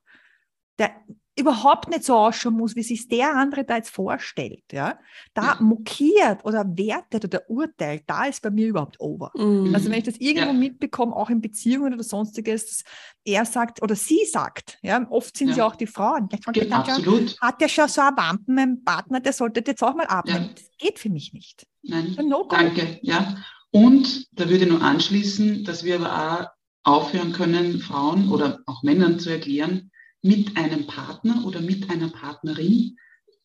der 0.78 0.90
überhaupt 1.36 1.88
nicht 1.88 2.04
so 2.04 2.14
ausschauen 2.14 2.54
muss, 2.54 2.76
wie 2.76 2.82
sich 2.82 3.08
der 3.08 3.34
andere 3.34 3.64
da 3.64 3.76
jetzt 3.76 3.90
vorstellt, 3.90 4.62
ja, 4.72 4.98
da 5.34 5.42
ja. 5.42 5.56
mokiert 5.60 6.44
oder 6.44 6.64
wertet 6.76 7.24
oder 7.24 7.50
urteilt, 7.50 8.04
da 8.06 8.26
ist 8.26 8.42
bei 8.42 8.50
mir 8.50 8.68
überhaupt 8.68 9.00
over. 9.00 9.32
Mhm. 9.34 9.74
Also 9.74 9.90
wenn 9.90 9.98
ich 9.98 10.04
das 10.04 10.16
irgendwo 10.18 10.52
ja. 10.52 10.52
mitbekomme, 10.52 11.14
auch 11.14 11.30
in 11.30 11.40
Beziehungen 11.40 11.92
oder 11.92 12.04
sonstiges, 12.04 12.66
dass 12.66 12.84
er 13.24 13.44
sagt 13.44 13.82
oder 13.82 13.96
sie 13.96 14.20
sagt, 14.30 14.78
ja, 14.82 15.04
oft 15.10 15.36
sind 15.36 15.50
ja, 15.50 15.56
ja 15.56 15.66
auch 15.66 15.76
die 15.76 15.86
Frauen, 15.86 16.28
Ge 16.28 16.70
absolut. 16.70 17.40
hat 17.40 17.60
der 17.60 17.68
schon 17.68 17.88
so 17.88 18.00
einen 18.00 18.16
Wampen, 18.16 18.54
mein 18.54 18.84
Partner, 18.84 19.20
der 19.20 19.32
sollte 19.32 19.64
jetzt 19.66 19.82
auch 19.82 19.94
mal 19.94 20.06
abnehmen. 20.06 20.50
Das 20.54 20.70
geht 20.78 20.98
für 20.98 21.10
mich 21.10 21.32
nicht. 21.32 21.66
Nein, 21.82 22.16
no 22.28 22.46
danke, 22.48 22.98
ja. 23.02 23.36
Und 23.70 24.28
da 24.38 24.48
würde 24.48 24.64
ich 24.64 24.70
nur 24.70 24.82
anschließen, 24.82 25.64
dass 25.64 25.82
wir 25.82 25.96
aber 25.96 26.52
auch 26.84 27.02
aufhören 27.06 27.32
können, 27.32 27.80
Frauen 27.80 28.30
oder 28.30 28.60
auch 28.66 28.82
Männern 28.82 29.18
zu 29.18 29.30
erklären, 29.30 29.90
mit 30.24 30.56
einem 30.56 30.86
Partner 30.86 31.44
oder 31.44 31.60
mit 31.60 31.90
einer 31.90 32.08
Partnerin 32.08 32.96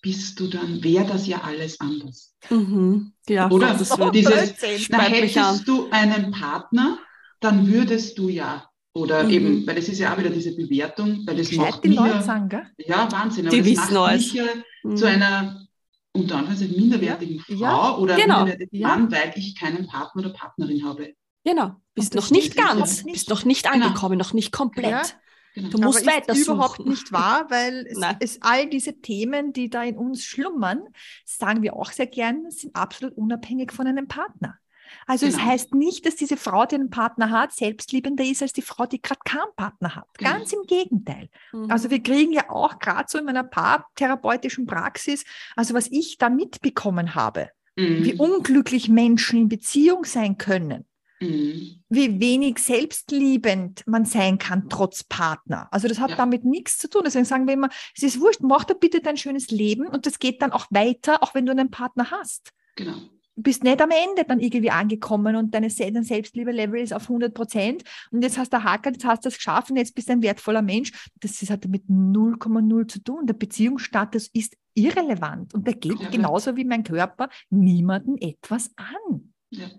bist 0.01 0.39
du 0.39 0.47
dann, 0.47 0.81
wäre 0.81 1.05
das 1.05 1.27
ja 1.27 1.41
alles 1.41 1.79
anders. 1.81 2.37
Mhm. 2.49 3.11
Ja, 3.27 3.51
oder 3.51 3.73
das 3.73 3.89
so 3.89 4.09
dieses, 4.09 4.53
na, 4.89 4.99
hättest 5.01 5.67
du 5.67 5.89
einen 5.91 6.31
Partner, 6.31 6.97
dann 7.41 7.67
würdest 7.67 8.17
du 8.17 8.29
ja, 8.29 8.69
oder 8.93 9.25
mhm. 9.25 9.29
eben, 9.29 9.67
weil 9.67 9.77
es 9.77 9.89
ist 9.89 9.99
ja 9.99 10.13
auch 10.13 10.17
wieder 10.17 10.29
diese 10.29 10.55
Bewertung, 10.55 11.23
weil 11.25 11.35
das 11.35 11.51
macht 11.51 11.83
die 11.83 11.89
mich 11.89 11.97
Leute 11.97 12.15
ja, 12.15 12.21
sagen, 12.21 12.47
gell? 12.47 12.65
ja, 12.77 13.11
Wahnsinn, 13.11 13.47
aber 13.47 13.61
die 13.61 13.73
das 13.75 13.91
macht 13.91 14.13
mich 14.13 14.33
ja 14.33 14.45
mhm. 14.83 14.95
zu 14.95 15.05
einer 15.05 15.67
unter 16.13 16.37
anderem 16.37 16.71
minderwertigen 16.71 17.39
Frau 17.41 17.55
ja. 17.55 17.97
oder 17.97 18.15
genau. 18.15 18.45
minderwertigen 18.45 18.81
Mann, 18.81 19.11
weil 19.11 19.33
ich 19.35 19.59
keinen 19.59 19.85
Partner 19.85 20.21
oder 20.21 20.33
Partnerin 20.33 20.85
habe. 20.85 21.13
Genau, 21.43 21.75
bist 21.93 22.15
noch 22.15 22.31
nicht 22.31 22.55
ganz, 22.55 23.03
bist 23.03 23.29
noch 23.29 23.43
nicht 23.43 23.69
genau. 23.69 23.87
angekommen, 23.87 24.13
genau. 24.13 24.23
noch 24.23 24.33
nicht 24.33 24.53
komplett. 24.53 25.17
Genau. 25.55 25.69
Du 25.69 25.77
musst 25.79 26.07
Aber 26.07 26.15
weiter 26.15 26.33
ist 26.33 26.47
überhaupt 26.47 26.85
nicht 26.85 27.11
wahr, 27.11 27.47
weil 27.49 27.87
es, 27.89 27.99
es, 28.19 28.41
all 28.41 28.67
diese 28.69 29.01
Themen, 29.01 29.53
die 29.53 29.69
da 29.69 29.83
in 29.83 29.97
uns 29.97 30.23
schlummern, 30.23 30.81
sagen 31.25 31.61
wir 31.61 31.75
auch 31.75 31.91
sehr 31.91 32.07
gern, 32.07 32.49
sind 32.51 32.75
absolut 32.75 33.17
unabhängig 33.17 33.71
von 33.71 33.87
einem 33.87 34.07
Partner. 34.07 34.59
Also 35.05 35.25
genau. 35.25 35.37
es 35.37 35.43
heißt 35.43 35.75
nicht, 35.75 36.05
dass 36.05 36.15
diese 36.15 36.37
Frau, 36.37 36.65
die 36.65 36.75
einen 36.75 36.89
Partner 36.89 37.29
hat, 37.29 37.53
selbstliebender 37.53 38.23
ist 38.23 38.41
als 38.41 38.53
die 38.53 38.61
Frau, 38.61 38.85
die 38.85 39.01
gerade 39.01 39.21
keinen 39.23 39.53
Partner 39.55 39.95
hat. 39.95 40.07
Genau. 40.17 40.31
Ganz 40.31 40.53
im 40.53 40.63
Gegenteil. 40.63 41.29
Mhm. 41.51 41.69
Also 41.69 41.89
wir 41.89 42.01
kriegen 42.01 42.33
ja 42.33 42.49
auch 42.49 42.79
gerade 42.79 43.05
so 43.07 43.17
in 43.17 43.25
meiner 43.25 43.43
paartherapeutischen 43.43 44.65
Praxis, 44.65 45.25
also 45.55 45.73
was 45.73 45.87
ich 45.91 46.17
da 46.17 46.29
mitbekommen 46.29 47.15
habe, 47.15 47.49
mhm. 47.75 48.03
wie 48.03 48.15
unglücklich 48.15 48.89
Menschen 48.89 49.39
in 49.39 49.49
Beziehung 49.49 50.05
sein 50.05 50.37
können. 50.37 50.85
Mhm. 51.19 51.83
Wie 51.89 52.19
wenig 52.19 52.59
selbstliebend 52.59 53.83
man 53.85 54.05
sein 54.05 54.37
kann, 54.37 54.69
trotz 54.69 55.03
Partner. 55.03 55.67
Also 55.71 55.87
das 55.87 55.99
hat 55.99 56.11
ja. 56.11 56.15
damit 56.15 56.45
nichts 56.45 56.77
zu 56.77 56.89
tun. 56.89 57.01
Deswegen 57.05 57.25
sagen 57.25 57.47
wir 57.47 57.53
immer, 57.53 57.69
es 57.95 58.03
ist 58.03 58.19
wurscht, 58.19 58.41
mach 58.41 58.63
doch 58.63 58.79
bitte 58.79 59.01
dein 59.01 59.17
schönes 59.17 59.51
Leben 59.51 59.87
und 59.87 60.05
das 60.05 60.19
geht 60.19 60.41
dann 60.41 60.51
auch 60.51 60.67
weiter, 60.69 61.21
auch 61.23 61.35
wenn 61.35 61.45
du 61.45 61.51
einen 61.51 61.71
Partner 61.71 62.11
hast. 62.11 62.51
Genau 62.75 62.95
bist 63.43 63.63
nicht 63.63 63.81
am 63.81 63.91
Ende 63.91 64.25
dann 64.27 64.39
irgendwie 64.39 64.71
angekommen 64.71 65.35
und 65.35 65.53
deine, 65.53 65.69
dein 65.69 66.03
Selbstliebe-Level 66.03 66.81
ist 66.81 66.93
auf 66.93 67.03
100 67.03 67.33
Prozent 67.33 67.83
und 68.11 68.21
jetzt 68.21 68.37
hast 68.37 68.53
du 68.53 68.63
Hacker, 68.63 68.91
jetzt 68.91 69.05
hast 69.05 69.25
du 69.25 69.29
es 69.29 69.35
geschafft 69.35 69.71
und 69.71 69.77
jetzt 69.77 69.95
bist 69.95 70.09
du 70.09 70.13
ein 70.13 70.21
wertvoller 70.21 70.61
Mensch. 70.61 70.91
Das, 71.19 71.39
das 71.39 71.49
hat 71.49 71.65
damit 71.65 71.85
0,0 71.85 72.87
zu 72.87 73.03
tun. 73.03 73.25
Der 73.25 73.33
Beziehungsstatus 73.33 74.27
ist 74.33 74.55
irrelevant 74.73 75.53
und 75.53 75.65
der 75.65 75.75
geht 75.75 75.99
ja, 75.99 76.09
genauso 76.09 76.55
wie 76.55 76.65
mein 76.65 76.83
Körper 76.83 77.29
niemanden 77.49 78.17
etwas 78.17 78.71
an. 78.75 79.33
Ja. 79.49 79.69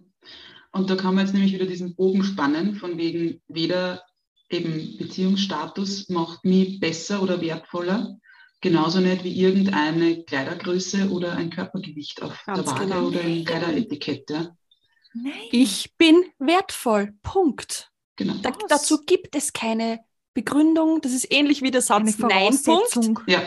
Und 0.73 0.89
da 0.91 0.97
kann 0.97 1.15
man 1.15 1.25
jetzt 1.25 1.35
nämlich 1.35 1.53
wieder 1.53 1.67
diesen 1.67 1.95
Bogen 1.97 2.23
spannen, 2.23 2.77
von 2.77 2.97
wegen 2.97 3.43
weder 3.49 4.03
eben 4.49 4.97
Beziehungsstatus 4.99 6.09
macht 6.09 6.45
mich 6.45 6.81
besser 6.81 7.23
oder 7.23 7.41
wertvoller, 7.41 8.19
Genauso 8.63 9.01
nicht 9.01 9.25
wie 9.25 9.41
irgendeine 9.41 10.23
Kleidergröße 10.25 11.09
oder 11.11 11.35
ein 11.35 11.49
Körpergewicht 11.49 12.23
auf 12.23 12.45
Ganz 12.45 12.59
der 12.59 12.67
Waage 12.67 12.87
genau. 12.87 13.07
oder 13.07 13.21
ein 13.21 13.45
Kleideretikette. 13.45 14.55
Nein. 15.15 15.33
Ich 15.51 15.97
bin 15.97 16.23
wertvoll. 16.39 17.15
Punkt. 17.23 17.91
Genau. 18.17 18.35
Da, 18.43 18.53
dazu 18.69 19.01
gibt 19.07 19.35
es 19.35 19.55
keine 19.55 20.01
Begründung. 20.35 21.01
Das 21.01 21.13
ist 21.13 21.33
ähnlich 21.33 21.63
wie 21.63 21.71
der 21.71 21.81
Satz 21.81 22.19
Nein. 22.19 22.59
Punkt. 22.63 23.23
Ja. 23.27 23.43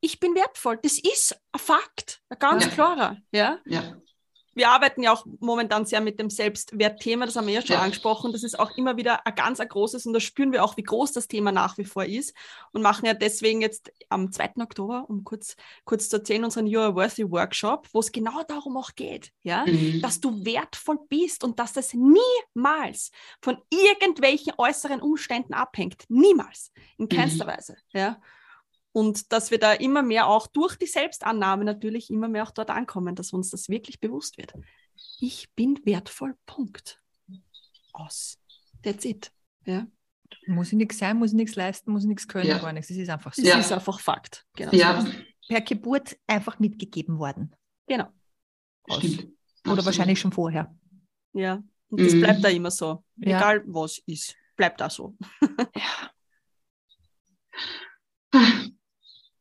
Ich 0.00 0.18
bin 0.18 0.34
wertvoll. 0.34 0.80
Das 0.82 0.98
ist 0.98 1.40
ein 1.52 1.60
Fakt. 1.60 2.20
Ein 2.28 2.38
ganz 2.40 2.64
ja. 2.64 2.70
klarer. 2.70 3.16
Ja? 3.30 3.60
ja 3.66 3.94
wir 4.54 4.68
arbeiten 4.68 5.02
ja 5.02 5.12
auch 5.12 5.24
momentan 5.38 5.86
sehr 5.86 6.00
mit 6.00 6.18
dem 6.18 6.28
Selbstwertthema, 6.28 7.26
das 7.26 7.36
haben 7.36 7.46
wir 7.46 7.54
ja 7.54 7.62
schon 7.62 7.76
ja. 7.76 7.82
angesprochen. 7.82 8.32
Das 8.32 8.42
ist 8.42 8.58
auch 8.58 8.76
immer 8.76 8.96
wieder 8.96 9.26
ein 9.26 9.34
ganz 9.34 9.60
ein 9.60 9.68
großes 9.68 10.06
und 10.06 10.12
da 10.12 10.20
spüren 10.20 10.52
wir 10.52 10.64
auch, 10.64 10.76
wie 10.76 10.82
groß 10.82 11.12
das 11.12 11.28
Thema 11.28 11.52
nach 11.52 11.78
wie 11.78 11.84
vor 11.84 12.04
ist 12.04 12.34
und 12.72 12.82
machen 12.82 13.06
ja 13.06 13.14
deswegen 13.14 13.60
jetzt 13.60 13.92
am 14.08 14.32
2. 14.32 14.54
Oktober, 14.60 15.04
um 15.08 15.24
kurz, 15.24 15.56
kurz 15.84 16.08
zu 16.08 16.16
erzählen, 16.16 16.44
unseren 16.44 16.66
You 16.66 16.80
Are 16.80 16.94
Worthy 16.94 17.30
Workshop, 17.30 17.88
wo 17.92 18.00
es 18.00 18.10
genau 18.12 18.42
darum 18.48 18.76
auch 18.76 18.94
geht, 18.94 19.30
ja, 19.42 19.64
mhm. 19.66 20.00
dass 20.02 20.20
du 20.20 20.44
wertvoll 20.44 20.98
bist 21.08 21.44
und 21.44 21.58
dass 21.58 21.72
das 21.72 21.94
niemals 21.94 23.10
von 23.40 23.58
irgendwelchen 23.70 24.54
äußeren 24.58 25.00
Umständen 25.00 25.54
abhängt. 25.54 26.04
Niemals. 26.08 26.72
In 26.98 27.08
keinster 27.08 27.44
mhm. 27.44 27.50
Weise, 27.50 27.76
ja. 27.92 28.20
Und 28.92 29.32
dass 29.32 29.50
wir 29.50 29.58
da 29.58 29.72
immer 29.72 30.02
mehr 30.02 30.26
auch 30.26 30.46
durch 30.48 30.76
die 30.76 30.86
Selbstannahme 30.86 31.64
natürlich 31.64 32.10
immer 32.10 32.28
mehr 32.28 32.42
auch 32.42 32.50
dort 32.50 32.70
ankommen, 32.70 33.14
dass 33.14 33.32
uns 33.32 33.50
das 33.50 33.68
wirklich 33.68 34.00
bewusst 34.00 34.36
wird. 34.36 34.52
Ich 35.20 35.52
bin 35.54 35.80
wertvoll, 35.84 36.34
Punkt. 36.46 37.00
Aus. 37.92 38.38
That's 38.82 39.04
it. 39.04 39.32
Ja. 39.64 39.86
Muss 40.46 40.68
ich 40.68 40.74
nichts 40.74 40.98
sein, 40.98 41.18
muss 41.18 41.30
ich 41.30 41.36
nichts 41.36 41.56
leisten, 41.56 41.92
muss 41.92 42.02
ich 42.02 42.08
nichts 42.08 42.26
können, 42.26 42.48
ja. 42.48 42.58
gar 42.58 42.72
nichts. 42.72 42.88
Das 42.88 42.96
ist 42.96 43.08
einfach 43.08 43.32
so. 43.32 43.42
Das 43.42 43.50
ja. 43.50 43.58
ist 43.58 43.72
einfach 43.72 44.00
Fakt. 44.00 44.46
Genau. 44.56 44.72
Ja. 44.72 45.04
Per 45.48 45.60
Geburt 45.60 46.16
einfach 46.26 46.58
mitgegeben 46.58 47.18
worden. 47.18 47.54
Genau. 47.86 48.08
Aus. 48.84 49.04
Oder 49.66 49.84
wahrscheinlich 49.84 50.18
schon 50.18 50.32
vorher. 50.32 50.74
Ja. 51.32 51.62
Und 51.88 52.00
das 52.00 52.14
mhm. 52.14 52.20
bleibt 52.20 52.44
da 52.44 52.48
immer 52.48 52.70
so. 52.70 53.04
Egal 53.20 53.62
was 53.66 53.98
ist, 54.06 54.36
bleibt 54.56 54.80
da 54.80 54.88
so. 54.88 55.16
ja. 55.74 56.10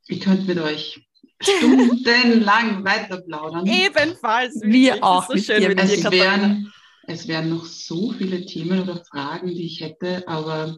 Ich 0.10 0.22
könnte 0.22 0.46
mit 0.46 0.60
euch 0.60 1.08
stundenlang 1.40 2.84
weiter 2.84 3.22
plaudern. 3.22 3.66
Ebenfalls. 3.68 4.60
Wir 4.64 5.04
auch. 5.04 5.28
So 5.28 5.38
schön 5.38 5.68
mit 5.68 5.80
es, 5.80 6.02
dir, 6.02 6.12
wären, 6.12 6.74
es 7.04 7.28
wären 7.28 7.50
noch 7.50 7.66
so 7.66 8.12
viele 8.12 8.44
Themen 8.44 8.82
oder 8.82 9.04
Fragen, 9.06 9.50
die 9.50 9.68
ich 9.68 9.82
hätte, 9.82 10.28
aber 10.28 10.78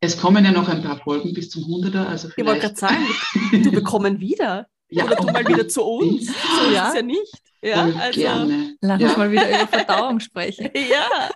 es 0.00 0.18
kommen 0.18 0.44
ja 0.44 0.52
noch 0.52 0.68
ein 0.68 0.82
paar 0.82 0.98
Folgen 0.98 1.32
bis 1.32 1.48
zum 1.48 1.64
100er. 1.64 2.04
Also 2.04 2.28
ich 2.36 2.44
wollte 2.44 2.60
gerade 2.60 2.76
sagen, 2.76 3.06
du 3.52 3.72
bekommen 3.72 4.20
wieder. 4.20 4.66
Ja, 4.90 5.06
oder 5.06 5.16
du 5.16 5.24
mal 5.24 5.48
wieder 5.48 5.66
zu 5.66 5.82
uns. 5.82 6.26
So 6.26 6.70
ja? 6.70 6.88
ist 6.88 6.94
ja 6.96 7.02
nicht. 7.02 7.42
Ja, 7.62 7.84
also, 7.98 8.20
gerne. 8.20 8.76
Lass 8.80 9.02
uns 9.02 9.16
mal 9.16 9.32
wieder 9.32 9.48
über 9.48 9.66
Verdauung 9.66 10.20
sprechen. 10.20 10.70
ja. 10.74 11.30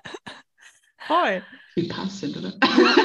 Voll. 1.09 1.43
Wie 1.79 1.87
passend, 1.87 2.37
oder? 2.37 2.53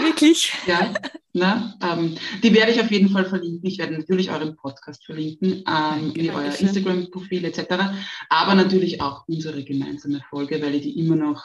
wirklich. 0.02 0.52
Ja, 0.68 0.94
na, 1.34 1.76
ähm, 1.82 2.16
die 2.42 2.54
werde 2.54 2.72
ich 2.72 2.80
auf 2.80 2.90
jeden 2.90 3.10
Fall 3.10 3.26
verlinken. 3.26 3.68
Ich 3.68 3.78
werde 3.78 3.94
natürlich 3.94 4.32
euren 4.32 4.56
Podcast 4.56 5.06
verlinken, 5.06 5.64
ähm, 5.68 6.12
wie 6.16 6.32
euer 6.32 6.56
Instagram-Profil 6.56 7.46
etc. 7.46 7.94
Aber 8.30 8.56
natürlich 8.56 9.02
auch 9.02 9.28
unsere 9.28 9.64
gemeinsame 9.64 10.24
Folge, 10.30 10.62
weil 10.62 10.76
ich 10.76 10.84
die 10.84 11.00
immer 11.00 11.16
noch, 11.16 11.44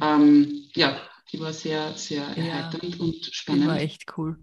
ähm, 0.00 0.64
ja, 0.74 1.00
die 1.32 1.38
war 1.38 1.52
sehr, 1.52 1.92
sehr 1.96 2.24
erheiternd 2.24 2.96
ja, 2.96 3.00
und 3.00 3.24
spannend. 3.26 3.64
Die 3.64 3.68
war 3.68 3.80
echt 3.80 4.06
cool. 4.16 4.36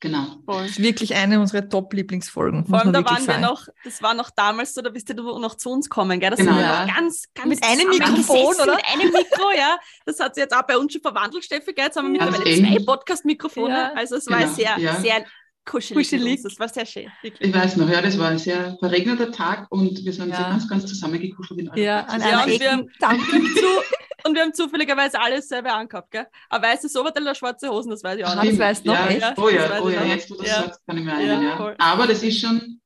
Genau. 0.00 0.26
Das 0.46 0.72
ist 0.72 0.82
wirklich 0.82 1.14
eine 1.14 1.40
unserer 1.40 1.68
Top-Lieblingsfolgen. 1.68 2.66
Vor 2.66 2.80
allem, 2.80 2.92
da 2.92 3.02
waren 3.04 3.26
wir 3.26 3.38
noch, 3.38 3.66
das 3.82 4.02
war 4.02 4.12
noch 4.12 4.30
damals 4.30 4.74
so, 4.74 4.82
da 4.82 4.90
bist 4.90 5.08
du 5.08 5.14
noch 5.14 5.54
zu 5.54 5.70
uns 5.70 5.88
kommen, 5.88 6.20
gell? 6.20 6.30
Das 6.30 6.38
genau. 6.38 6.58
ja. 6.58 6.84
ganz, 6.84 7.24
ganz 7.34 7.48
mit 7.48 7.64
einem 7.64 7.88
Mikrofon, 7.88 8.54
oder? 8.62 8.76
Mit 8.76 8.84
einem 8.92 9.10
Mikro, 9.10 9.50
ja. 9.56 9.78
Das 10.04 10.20
hat 10.20 10.34
sich 10.34 10.42
jetzt 10.42 10.54
auch 10.54 10.66
bei 10.66 10.76
uns 10.76 10.92
schon 10.92 11.00
verwandelt, 11.00 11.44
Steffi, 11.44 11.72
gell? 11.72 11.86
Jetzt 11.86 11.96
haben 11.96 12.12
wir 12.12 12.20
mittlerweile 12.20 12.44
zwei 12.44 12.84
Podcast-Mikrofone. 12.84 13.74
Ja. 13.74 13.92
Also 13.94 14.16
es 14.16 14.28
war 14.28 14.40
genau. 14.40 14.52
sehr, 14.52 14.78
ja. 14.78 15.00
sehr 15.00 15.24
kuschelig. 15.66 16.10
kuschelig. 16.10 16.42
Das 16.42 16.58
war 16.58 16.68
sehr 16.68 16.86
schön. 16.86 17.12
Wirklich. 17.22 17.48
Ich 17.48 17.54
weiß 17.54 17.76
noch, 17.76 17.88
ja, 17.88 18.00
das 18.00 18.18
war 18.18 18.28
ein 18.28 18.38
sehr 18.38 18.76
verregneter 18.78 19.30
Tag 19.30 19.66
und 19.70 20.04
wir 20.04 20.12
sind 20.12 20.30
ja. 20.30 20.50
ganz, 20.50 20.68
ganz 20.68 20.86
zusammengekuschelt 20.86 21.60
in 21.60 21.70
Ja, 21.74 22.00
an 22.04 22.22
einer 22.22 22.48
ja, 22.48 22.82
Danke 23.00 23.24
zu 23.54 24.26
und 24.26 24.34
wir 24.34 24.42
haben 24.42 24.54
zufälligerweise 24.54 25.20
alles 25.20 25.48
selber 25.48 25.74
angehabt, 25.74 26.10
gell? 26.10 26.26
Ein 26.48 26.62
weißes 26.62 26.96
Oberteil, 26.96 27.26
eine 27.26 27.34
schwarze 27.34 27.68
Hosen, 27.68 27.90
das 27.90 28.02
weiß 28.02 28.18
ich 28.18 28.24
auch 28.24 28.34
noch. 28.34 28.44
Das 28.44 28.58
weißt 28.58 28.84
noch, 28.84 28.94
ja, 28.94 29.06
echt? 29.06 29.38
Oh 29.38 29.48
ja, 29.48 29.80
oh 29.80 29.88
ja, 29.88 30.04
jetzt 30.04 30.30
wo 30.30 30.34
du 30.34 30.42
das 30.42 30.50
ja. 30.50 30.62
sagst, 30.62 30.80
kann 30.86 30.98
ich 30.98 31.04
mir 31.04 31.12
erinnern, 31.12 31.42
ja. 31.42 31.74
Aber 31.78 32.06
das 32.06 32.22
ist 32.22 32.40
schon 32.40 32.80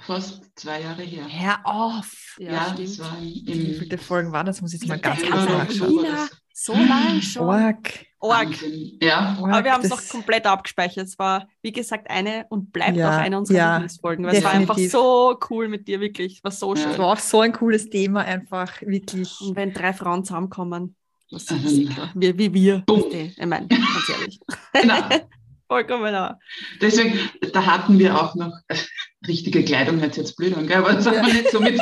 fast 0.00 0.42
zwei 0.56 0.80
Jahre 0.80 1.02
her. 1.02 1.26
Hör 1.28 1.60
auf! 1.64 2.36
Ja, 2.38 2.52
ja 2.52 2.76
das 2.76 2.98
war 2.98 3.18
im, 3.18 3.46
Wie 3.46 3.74
viele 3.74 3.98
Folgen 3.98 4.32
waren 4.32 4.46
das? 4.46 4.60
Muss 4.60 4.72
ich 4.72 4.80
jetzt 4.80 4.88
mal 4.88 4.98
ganz 4.98 5.20
kurz 5.20 5.48
nachschauen. 5.48 6.06
So 6.52 6.74
lange 6.74 7.22
schon. 7.22 7.48
Org. 7.48 8.09
Org. 8.20 8.48
Ja. 9.00 9.36
Org, 9.40 9.52
Aber 9.52 9.64
wir 9.64 9.72
haben 9.72 9.82
es 9.82 9.90
noch 9.90 10.06
komplett 10.08 10.46
abgespeichert. 10.46 11.06
Es 11.06 11.18
war, 11.18 11.48
wie 11.62 11.72
gesagt, 11.72 12.10
eine 12.10 12.46
und 12.50 12.72
bleibt 12.72 12.96
ja, 12.96 13.08
auch 13.08 13.18
eine 13.18 13.38
unserer 13.38 13.56
ja, 13.56 13.72
Lieblingsfolgen. 13.76 14.26
Weil 14.26 14.36
es 14.36 14.44
war 14.44 14.52
einfach 14.52 14.78
so 14.78 15.38
cool 15.48 15.68
mit 15.68 15.88
dir, 15.88 16.00
wirklich. 16.00 16.36
Es 16.36 16.44
war 16.44 16.50
so 16.50 16.76
schön. 16.76 16.90
Es 16.90 16.98
war 16.98 17.12
auch 17.12 17.18
so 17.18 17.40
ein 17.40 17.52
cooles 17.52 17.88
Thema, 17.88 18.20
einfach 18.20 18.80
wirklich. 18.82 19.40
Und 19.40 19.56
wenn 19.56 19.72
drei 19.72 19.92
Frauen 19.94 20.24
zusammenkommen, 20.24 20.94
was 21.30 21.48
mhm. 21.50 21.66
sicher. 21.66 22.10
Wie, 22.14 22.36
wie 22.36 22.52
wir. 22.52 22.84
Ich 22.86 23.46
meine, 23.46 23.66
ganz 23.68 24.08
ehrlich. 24.08 24.40
Genau. 24.72 24.98
Vollkommen 25.68 26.14
auch. 26.14 26.34
Deswegen, 26.80 27.16
da 27.52 27.64
hatten 27.64 27.98
wir 27.98 28.20
auch 28.20 28.34
noch 28.34 28.52
äh, 28.66 28.76
richtige 29.28 29.64
Kleidung, 29.64 30.00
hört 30.00 30.16
jetzt 30.16 30.36
blöd 30.36 30.56
an, 30.56 30.66
gell? 30.66 30.78
aber 30.78 30.94
das 30.94 31.06
hat 31.06 31.22
man 31.22 31.32
nicht 31.32 31.48
so 31.48 31.60
mit 31.60 31.80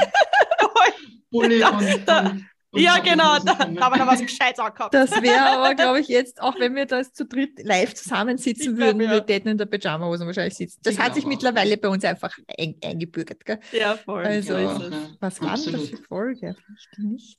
Pulli 1.31 1.63
und, 1.65 2.07
da, 2.07 2.21
und 2.21 2.47
ja, 2.75 2.99
genau, 2.99 3.39
da, 3.39 3.55
da 3.55 3.65
haben 3.65 3.95
wir 3.95 4.05
noch 4.05 4.07
was 4.07 4.21
Gescheites 4.21 4.59
angehabt. 4.59 4.93
Das 4.93 5.11
wäre 5.23 5.41
aber, 5.41 5.75
glaube 5.75 6.01
ich, 6.01 6.09
jetzt, 6.09 6.41
auch 6.43 6.59
wenn 6.59 6.75
wir 6.75 6.87
das 6.87 7.13
zu 7.13 7.25
dritt 7.25 7.63
live 7.63 7.95
zusammensitzen 7.95 8.75
ich 8.75 8.79
würden, 8.79 8.99
glaub, 8.99 9.11
ja. 9.11 9.17
wir 9.17 9.27
täten 9.27 9.49
in 9.49 9.59
der 9.59 9.67
Pyjama-Hose 9.67 10.27
wahrscheinlich 10.27 10.55
sitzen. 10.55 10.81
Das 10.83 10.95
ich 10.95 11.01
hat 11.01 11.15
sich 11.15 11.25
auch. 11.25 11.29
mittlerweile 11.29 11.77
bei 11.79 11.89
uns 11.89 12.05
einfach 12.05 12.37
ein, 12.59 12.75
eingebürgert. 12.85 13.45
Gell? 13.45 13.59
Ja, 13.73 13.97
voll. 13.97 14.25
Also, 14.25 14.59
ja, 14.59 14.81
was 15.21 15.41
war 15.41 15.57
denn 15.57 15.73
das 15.73 15.89
für 15.89 15.97
Folge? 15.97 16.57
Ich 16.77 16.99
nicht. 16.99 17.39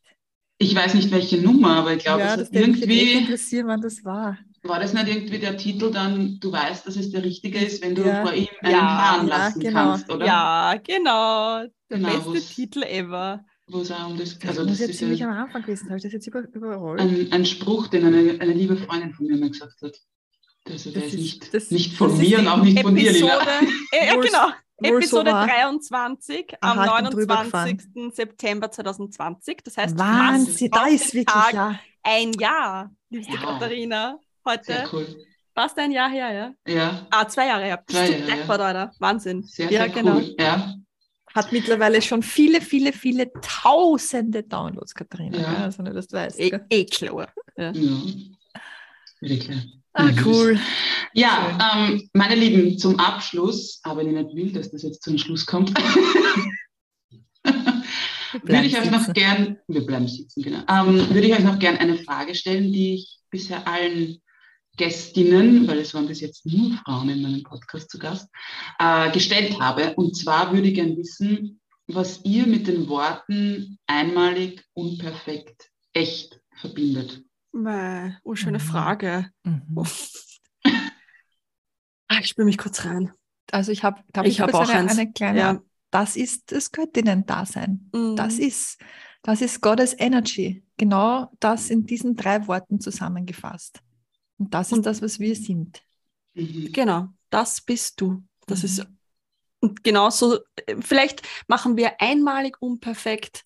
Ich 0.61 0.75
weiß 0.75 0.93
nicht, 0.95 1.11
welche 1.11 1.38
Nummer, 1.38 1.77
aber 1.77 1.93
ich 1.93 2.03
glaube, 2.03 2.21
ja, 2.21 2.36
es 2.36 2.41
ist 2.41 2.53
irgendwie. 2.53 3.13
interessieren, 3.13 3.67
wann 3.67 3.82
das 3.82 4.03
war. 4.03 4.38
War 4.63 4.80
das 4.82 4.93
nicht 4.93 5.07
irgendwie 5.07 5.39
der 5.39 5.55
Titel 5.55 5.89
dann, 5.89 6.38
du 6.41 6.51
weißt, 6.51 6.86
dass 6.86 6.97
es 6.97 7.11
der 7.11 7.23
richtige 7.23 7.59
ist, 7.59 7.82
wenn 7.82 7.95
du 7.95 8.01
ja. 8.01 8.23
vor 8.23 8.34
ihm 8.34 8.47
einen 8.61 8.73
ja, 8.73 8.80
fahren 8.80 9.27
lassen 9.27 9.59
genau. 9.61 9.91
kannst, 9.91 10.11
oder? 10.11 10.25
Ja, 10.25 10.75
genau. 10.84 11.63
Der 11.89 11.97
genau, 11.97 12.09
beste 12.09 12.53
Titel 12.53 12.84
ever 12.84 13.45
wo 13.70 13.82
es 13.82 13.91
auch 13.91 14.09
um 14.09 14.17
das, 14.17 14.38
also 14.45 14.65
das, 14.65 14.80
das 14.80 14.89
ist 14.89 14.99
ziemlich 14.99 15.24
am 15.24 15.32
Anfang 15.32 15.61
gewesen, 15.61 15.88
habe 15.88 15.97
ich 15.97 16.03
das 16.03 16.11
jetzt 16.11 16.28
über, 16.28 16.41
überrollt? 16.41 16.99
Ein, 16.99 17.32
ein 17.32 17.45
Spruch, 17.45 17.88
den 17.88 18.05
eine, 18.05 18.39
eine 18.39 18.53
liebe 18.53 18.78
Freundin 18.78 19.13
von 19.13 19.28
mir 19.28 19.38
mal 19.38 19.49
gesagt 19.49 19.82
hat. 19.82 19.95
Also 20.67 20.91
der 20.91 21.05
ist, 21.05 21.15
nicht, 21.15 21.53
das, 21.53 21.72
nicht 21.72 21.93
von 21.95 22.17
mir 22.17 22.39
und 22.39 22.47
auch 22.47 22.61
nicht 22.61 22.82
von 22.82 22.95
dir, 22.95 23.11
Lina. 23.11 23.39
Äh, 23.91 24.07
ja, 24.07 24.15
genau. 24.15 24.49
Episode 24.82 25.32
23 25.32 26.55
am 26.61 26.78
29. 26.78 28.13
September 28.13 28.72
2020. 28.72 29.57
Das 29.63 29.78
heißt, 29.78 29.97
Wahnsinn, 29.97 30.72
da 30.72 30.88
ist 30.88 31.13
wirklich 31.13 31.26
Tag 31.26 31.53
ja. 31.53 31.80
ein 32.03 32.32
Jahr, 32.34 32.91
liebste 33.09 33.34
ja. 33.34 33.39
Katharina, 33.39 34.20
heute. 34.45 34.63
Sehr 34.63 34.89
cool. 34.93 35.26
Fast 35.53 35.78
ein 35.80 35.91
Jahr 35.91 36.09
her, 36.09 36.32
ja? 36.32 36.74
Ja. 36.74 37.07
Ah, 37.09 37.28
zwei 37.28 37.47
Jahre 37.47 37.63
her. 37.63 37.84
Zwei 37.88 38.07
Bist 38.07 38.13
du 38.13 38.26
Jahre, 38.26 38.41
deppert, 38.41 38.61
Alter. 38.61 38.91
Wahnsinn. 38.99 39.43
Sehr, 39.43 39.70
Ja, 39.70 39.84
sehr 39.84 39.89
genau. 39.89 40.15
cool. 40.15 40.36
Ja. 40.39 40.76
Hat 41.36 41.51
mittlerweile 41.51 42.01
schon 42.01 42.23
viele, 42.23 42.61
viele, 42.61 42.91
viele 42.91 43.32
tausende 43.41 44.43
Downloads, 44.43 44.93
Katharina. 44.93 45.39
Ja. 45.39 45.55
Also 45.65 45.84
nur, 45.84 45.93
dass 45.93 46.07
du 46.07 46.17
weißt. 46.17 46.39
Eh, 46.39 46.49
gell? 46.49 46.65
eh 46.69 46.86
klar. 46.86 47.32
Ja. 47.57 47.71
ja. 47.71 48.01
Wirklich. 49.21 49.80
Ah, 49.93 50.11
cool. 50.23 50.59
Ja, 51.13 51.75
ähm, 51.75 52.09
meine 52.13 52.36
Lieben, 52.36 52.77
zum 52.77 52.99
Abschluss, 52.99 53.80
aber 53.84 54.01
wenn 54.01 54.15
ich 54.15 54.23
nicht 54.23 54.36
will, 54.36 54.51
dass 54.53 54.71
das 54.71 54.84
jetzt 54.84 55.03
zum 55.03 55.17
Schluss 55.17 55.45
kommt, 55.45 55.73
würde 58.43 58.65
ich 58.65 58.77
euch 58.77 58.91
noch 58.91 59.11
gern, 59.13 59.57
wir 59.67 59.86
bleiben 59.86 60.07
sitzen, 60.07 60.43
genau, 60.43 60.59
ähm, 60.69 61.09
würde 61.09 61.27
ich 61.27 61.34
euch 61.34 61.43
noch 61.43 61.59
gern 61.59 61.77
eine 61.77 61.97
Frage 61.97 62.36
stellen, 62.36 62.71
die 62.71 62.95
ich 62.95 63.17
bisher 63.30 63.67
allen 63.67 64.21
Gästinnen, 64.80 65.67
weil 65.67 65.80
es 65.80 65.93
waren 65.93 66.07
bis 66.07 66.21
jetzt 66.21 66.45
nur 66.45 66.71
Frauen 66.86 67.09
in 67.09 67.21
meinem 67.21 67.43
Podcast 67.43 67.91
zu 67.91 67.99
Gast, 67.99 68.30
äh, 68.80 69.11
gestellt 69.11 69.59
habe. 69.59 69.93
Und 69.95 70.15
zwar 70.15 70.53
würde 70.53 70.69
ich 70.69 70.75
gern 70.75 70.95
wissen, 70.95 71.59
was 71.88 72.23
ihr 72.23 72.47
mit 72.47 72.65
den 72.67 72.88
Worten 72.88 73.77
einmalig, 73.88 74.63
unperfekt, 74.73 75.69
echt 75.93 76.39
verbindet. 76.55 77.21
Mei, 77.51 78.17
Oh, 78.23 78.36
schöne 78.36 78.59
Mhm. 78.59 78.63
Frage. 78.63 79.30
Mhm. 79.43 79.84
Ah, 82.11 82.17
ich 82.21 82.27
spüre 82.30 82.45
mich 82.45 82.57
kurz 82.57 82.86
rein. 82.86 83.11
Also 83.51 83.71
ich 83.71 83.84
habe, 83.84 84.01
Ich 84.23 84.30
ich, 84.34 84.41
hab 84.41 84.51
kurz 84.51 84.69
auch 84.69 84.73
eine, 84.73 84.89
eine 84.89 85.11
kleine, 85.11 85.39
Ja. 85.39 85.61
das 85.91 86.15
ist 86.15 86.51
das 86.51 86.71
Göttinnen-Dasein. 86.71 87.89
Mhm. 87.93 88.15
Das 88.15 88.39
ist, 88.39 88.80
das 89.21 89.41
ist 89.41 89.61
Gottes 89.61 89.93
Energy. 89.97 90.63
Genau 90.77 91.32
das 91.39 91.69
in 91.69 91.86
diesen 91.86 92.15
drei 92.15 92.47
Worten 92.47 92.80
zusammengefasst. 92.80 93.82
Und 94.40 94.54
das 94.54 94.68
ist 94.68 94.74
Und- 94.74 94.86
das, 94.88 95.02
was 95.04 95.20
wir 95.20 95.36
sind. 95.36 95.84
Mhm. 96.34 96.72
Genau, 96.72 97.10
das 97.30 97.62
bist 97.62 98.02
du. 98.02 98.24
Das 98.48 98.60
Mhm. 98.60 98.66
ist 98.66 98.88
und 99.62 99.84
genauso, 99.84 100.40
äh, 100.68 100.76
vielleicht 100.80 101.22
machen 101.48 101.76
wir 101.76 102.00
einmalig 102.02 102.56
unperfekt. 102.62 103.44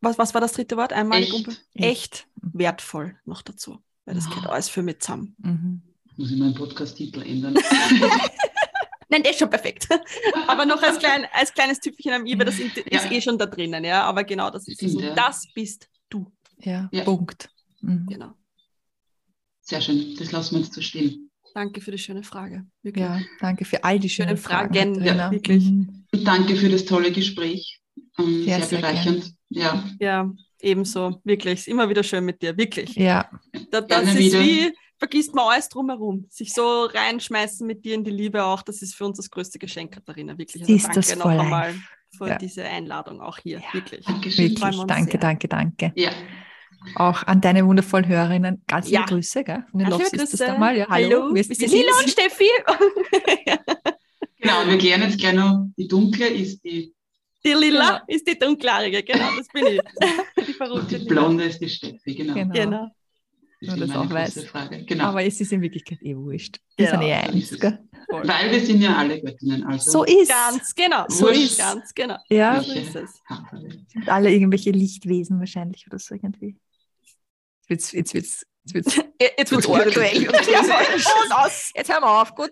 Was, 0.00 0.16
was 0.16 0.32
war 0.32 0.40
das 0.40 0.54
dritte 0.54 0.78
Wort? 0.78 0.94
Einmalig 0.94 1.26
Echt. 1.26 1.34
unperfekt. 1.36 1.62
Echt 1.74 2.26
wertvoll 2.36 3.20
noch 3.26 3.42
dazu. 3.42 3.82
Weil 4.06 4.14
das 4.14 4.28
gehört 4.30 4.46
Ah. 4.46 4.52
alles 4.52 4.70
für 4.70 4.82
mit 4.82 5.02
zusammen. 5.02 5.36
Mhm. 5.38 5.82
Muss 6.16 6.30
ich 6.32 6.38
meinen 6.38 6.54
Podcast-Titel 6.54 7.20
ändern? 7.22 7.54
Nein, 9.10 9.22
der 9.22 9.32
ist 9.32 9.38
schon 9.40 9.50
perfekt. 9.50 9.88
Aber 10.48 10.64
noch 10.64 10.82
als, 10.82 10.98
klein, 10.98 11.26
als 11.32 11.52
kleines 11.52 11.80
Tüpfelchen 11.80 12.12
am 12.12 12.24
i, 12.26 12.38
weil 12.38 12.46
das 12.46 12.58
ist 12.58 12.76
Ja. 12.90 13.10
eh 13.10 13.20
schon 13.20 13.36
da 13.36 13.44
drinnen, 13.46 13.84
ja. 13.84 14.04
Aber 14.04 14.24
genau 14.24 14.48
das 14.50 14.66
ist 14.68 14.82
es. 14.82 14.94
Und 14.94 15.04
das 15.16 15.46
bist 15.52 15.88
du. 16.08 16.32
Ja, 16.58 16.88
Ja. 16.92 17.04
Punkt. 17.04 17.50
Mhm. 17.82 18.06
Genau. 18.08 18.32
Sehr 19.70 19.80
schön, 19.80 20.16
das 20.18 20.32
lassen 20.32 20.56
wir 20.56 20.62
jetzt 20.62 20.74
so 20.74 20.80
stehen. 20.80 21.30
Danke 21.54 21.80
für 21.80 21.92
die 21.92 21.98
schöne 21.98 22.24
Frage. 22.24 22.66
Wirklich. 22.82 23.04
Ja, 23.04 23.20
danke 23.40 23.64
für 23.64 23.82
all 23.84 24.00
die 24.00 24.08
schönen 24.08 24.30
Schöne 24.30 24.40
Fragen. 24.40 24.74
Fragen, 24.74 25.04
ja, 25.04 25.30
wirklich. 25.30 25.64
Mhm. 25.64 26.04
Und 26.12 26.24
danke 26.26 26.56
für 26.56 26.68
das 26.68 26.84
tolle 26.84 27.12
Gespräch. 27.12 27.80
Ähm, 28.18 28.42
Sehr, 28.44 28.58
sehr, 28.58 28.66
sehr 28.66 28.78
bereichernd. 28.80 29.32
Ja, 29.48 29.84
Ja, 30.00 30.28
ebenso. 30.60 31.20
Wirklich. 31.22 31.60
Ist 31.60 31.68
immer 31.68 31.88
wieder 31.88 32.02
schön 32.02 32.24
mit 32.24 32.42
dir. 32.42 32.56
Wirklich. 32.56 32.96
Ja, 32.96 33.30
Da, 33.70 33.80
das 33.80 33.88
Gerne 34.04 34.10
ist 34.10 34.18
wieder. 34.18 34.40
wie, 34.40 34.72
vergisst 34.98 35.34
man 35.36 35.46
alles 35.52 35.68
drumherum. 35.68 36.26
Sich 36.30 36.52
so 36.52 36.84
reinschmeißen 36.86 37.64
mit 37.64 37.84
dir 37.84 37.94
in 37.94 38.02
die 38.02 38.10
Liebe 38.10 38.44
auch, 38.44 38.62
das 38.62 38.82
ist 38.82 38.94
für 38.96 39.04
uns 39.06 39.18
das 39.18 39.30
größte 39.30 39.58
Geschenk, 39.60 39.92
Katharina. 39.94 40.36
Wirklich. 40.36 40.62
Also 40.62 40.76
danke 40.78 40.94
das 41.00 41.16
noch 41.16 41.26
einmal 41.26 41.74
für 42.16 42.28
Ja. 42.28 42.38
diese 42.38 42.64
Einladung 42.64 43.20
auch 43.20 43.38
hier. 43.38 43.58
Ja. 43.60 43.72
Wirklich. 43.72 44.04
Dankeschön. 44.04 44.50
Wirklich. 44.56 44.84
Danke, 44.86 45.10
sehr. 45.12 45.20
danke, 45.20 45.48
danke. 45.48 45.92
Ja, 45.94 46.10
Auch 46.94 47.22
an 47.24 47.40
deine 47.40 47.66
wundervollen 47.66 48.06
Hörerinnen 48.08 48.62
ganz 48.66 48.86
liebe 48.86 49.00
Ja. 49.00 49.04
Grüße, 49.06 49.44
gell? 49.44 49.64
Von 49.70 49.80
den 49.80 49.88
Ganz 49.90 50.02
Love 50.02 50.10
liebe 50.12 50.18
Sisters 50.26 50.40
Grüße. 50.40 50.52
da 50.52 50.58
mal. 50.58 50.76
Ja, 50.76 50.86
hallo. 50.88 51.22
Hallo. 51.24 51.34
Wir 51.34 51.44
sind 51.44 51.60
Lila 51.60 51.92
und 52.00 52.10
Steffi. 52.10 52.48
genau. 54.40 54.66
Wir 54.66 54.78
klären 54.78 55.02
jetzt 55.02 55.18
gleich 55.18 55.34
noch, 55.34 55.66
die 55.76 55.86
dunkle 55.88 56.28
ist 56.28 56.62
die, 56.64 56.94
Die 57.44 57.52
Lila 57.52 58.00
Genau. 58.00 58.04
ist 58.08 58.26
die 58.28 58.38
dunklarige. 58.38 59.02
Genau, 59.02 59.28
das 59.36 59.48
bin 59.48 59.66
ich. 59.66 59.80
Die 60.36 60.42
und 60.52 60.56
verrückte 60.56 60.98
die 60.98 61.04
Lila. 61.04 61.08
blonde 61.22 61.44
ist 61.44 61.60
die 61.60 61.68
Steffi. 61.68 62.14
Genau. 62.14 62.34
Genau. 62.34 62.52
Genau. 62.54 62.88
Das 63.62 63.76
Nur 63.76 63.84
ist 63.84 63.94
das 63.94 63.96
auch 63.98 64.10
weiß. 64.10 64.44
Frage. 64.44 64.84
Genau. 64.86 65.04
Aber 65.04 65.22
es 65.22 65.38
ist 65.38 65.52
in 65.52 65.60
Wirklichkeit 65.60 65.98
eh 66.02 66.16
wurscht. 66.16 66.56
Wir 66.78 66.86
Genau, 66.86 66.98
sind 67.00 67.08
eh 67.08 67.12
eins, 67.14 67.34
ist 67.36 67.52
es. 67.52 67.60
gell? 67.60 67.78
Weil 68.08 68.50
wir 68.52 68.60
sind 68.60 68.80
ja 68.80 68.96
alle 68.96 69.20
Göttinnen. 69.20 69.64
Also 69.64 69.90
So 69.90 70.04
ist 70.04 70.30
Ganz 70.30 70.74
genau. 70.74 71.04
So 71.08 71.28
ist- 71.28 71.58
Ganz 71.58 71.92
genau. 71.94 72.16
Ja, 72.30 72.62
So 72.62 72.72
ist 72.72 72.96
es. 72.96 73.20
Sind 73.92 74.08
alle 74.08 74.32
irgendwelche 74.32 74.70
Lichtwesen 74.70 75.38
wahrscheinlich 75.40 75.86
oder 75.86 75.98
so 75.98 76.14
irgendwie. 76.14 76.56
Jetzt 77.70 77.92
wird's, 77.92 77.94
jetzt 78.12 78.14
wird's, 78.14 78.46
jetzt 78.64 78.74
wird's, 78.74 78.90
Jetzt 79.38 79.52
wird's 79.52 79.66
Gut. 79.66 79.76
Jetzt 81.74 81.92
hören 81.92 82.02
wir 82.02 82.20
auf, 82.20 82.34
gut. 82.34 82.50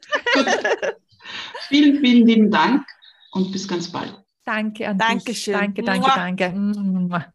Vielen, 1.69 2.01
vielen 2.01 2.27
lieben 2.27 2.51
Dank 2.51 2.87
und 3.33 3.53
bis 3.53 3.69
ganz 3.69 3.91
bald. 3.91 4.15
Danke 4.45 4.89
an 4.89 4.97
Dankeschön. 4.97 5.75
dich. 5.75 5.77
Danke, 5.77 5.83
danke, 5.83 6.47
danke. 6.47 7.33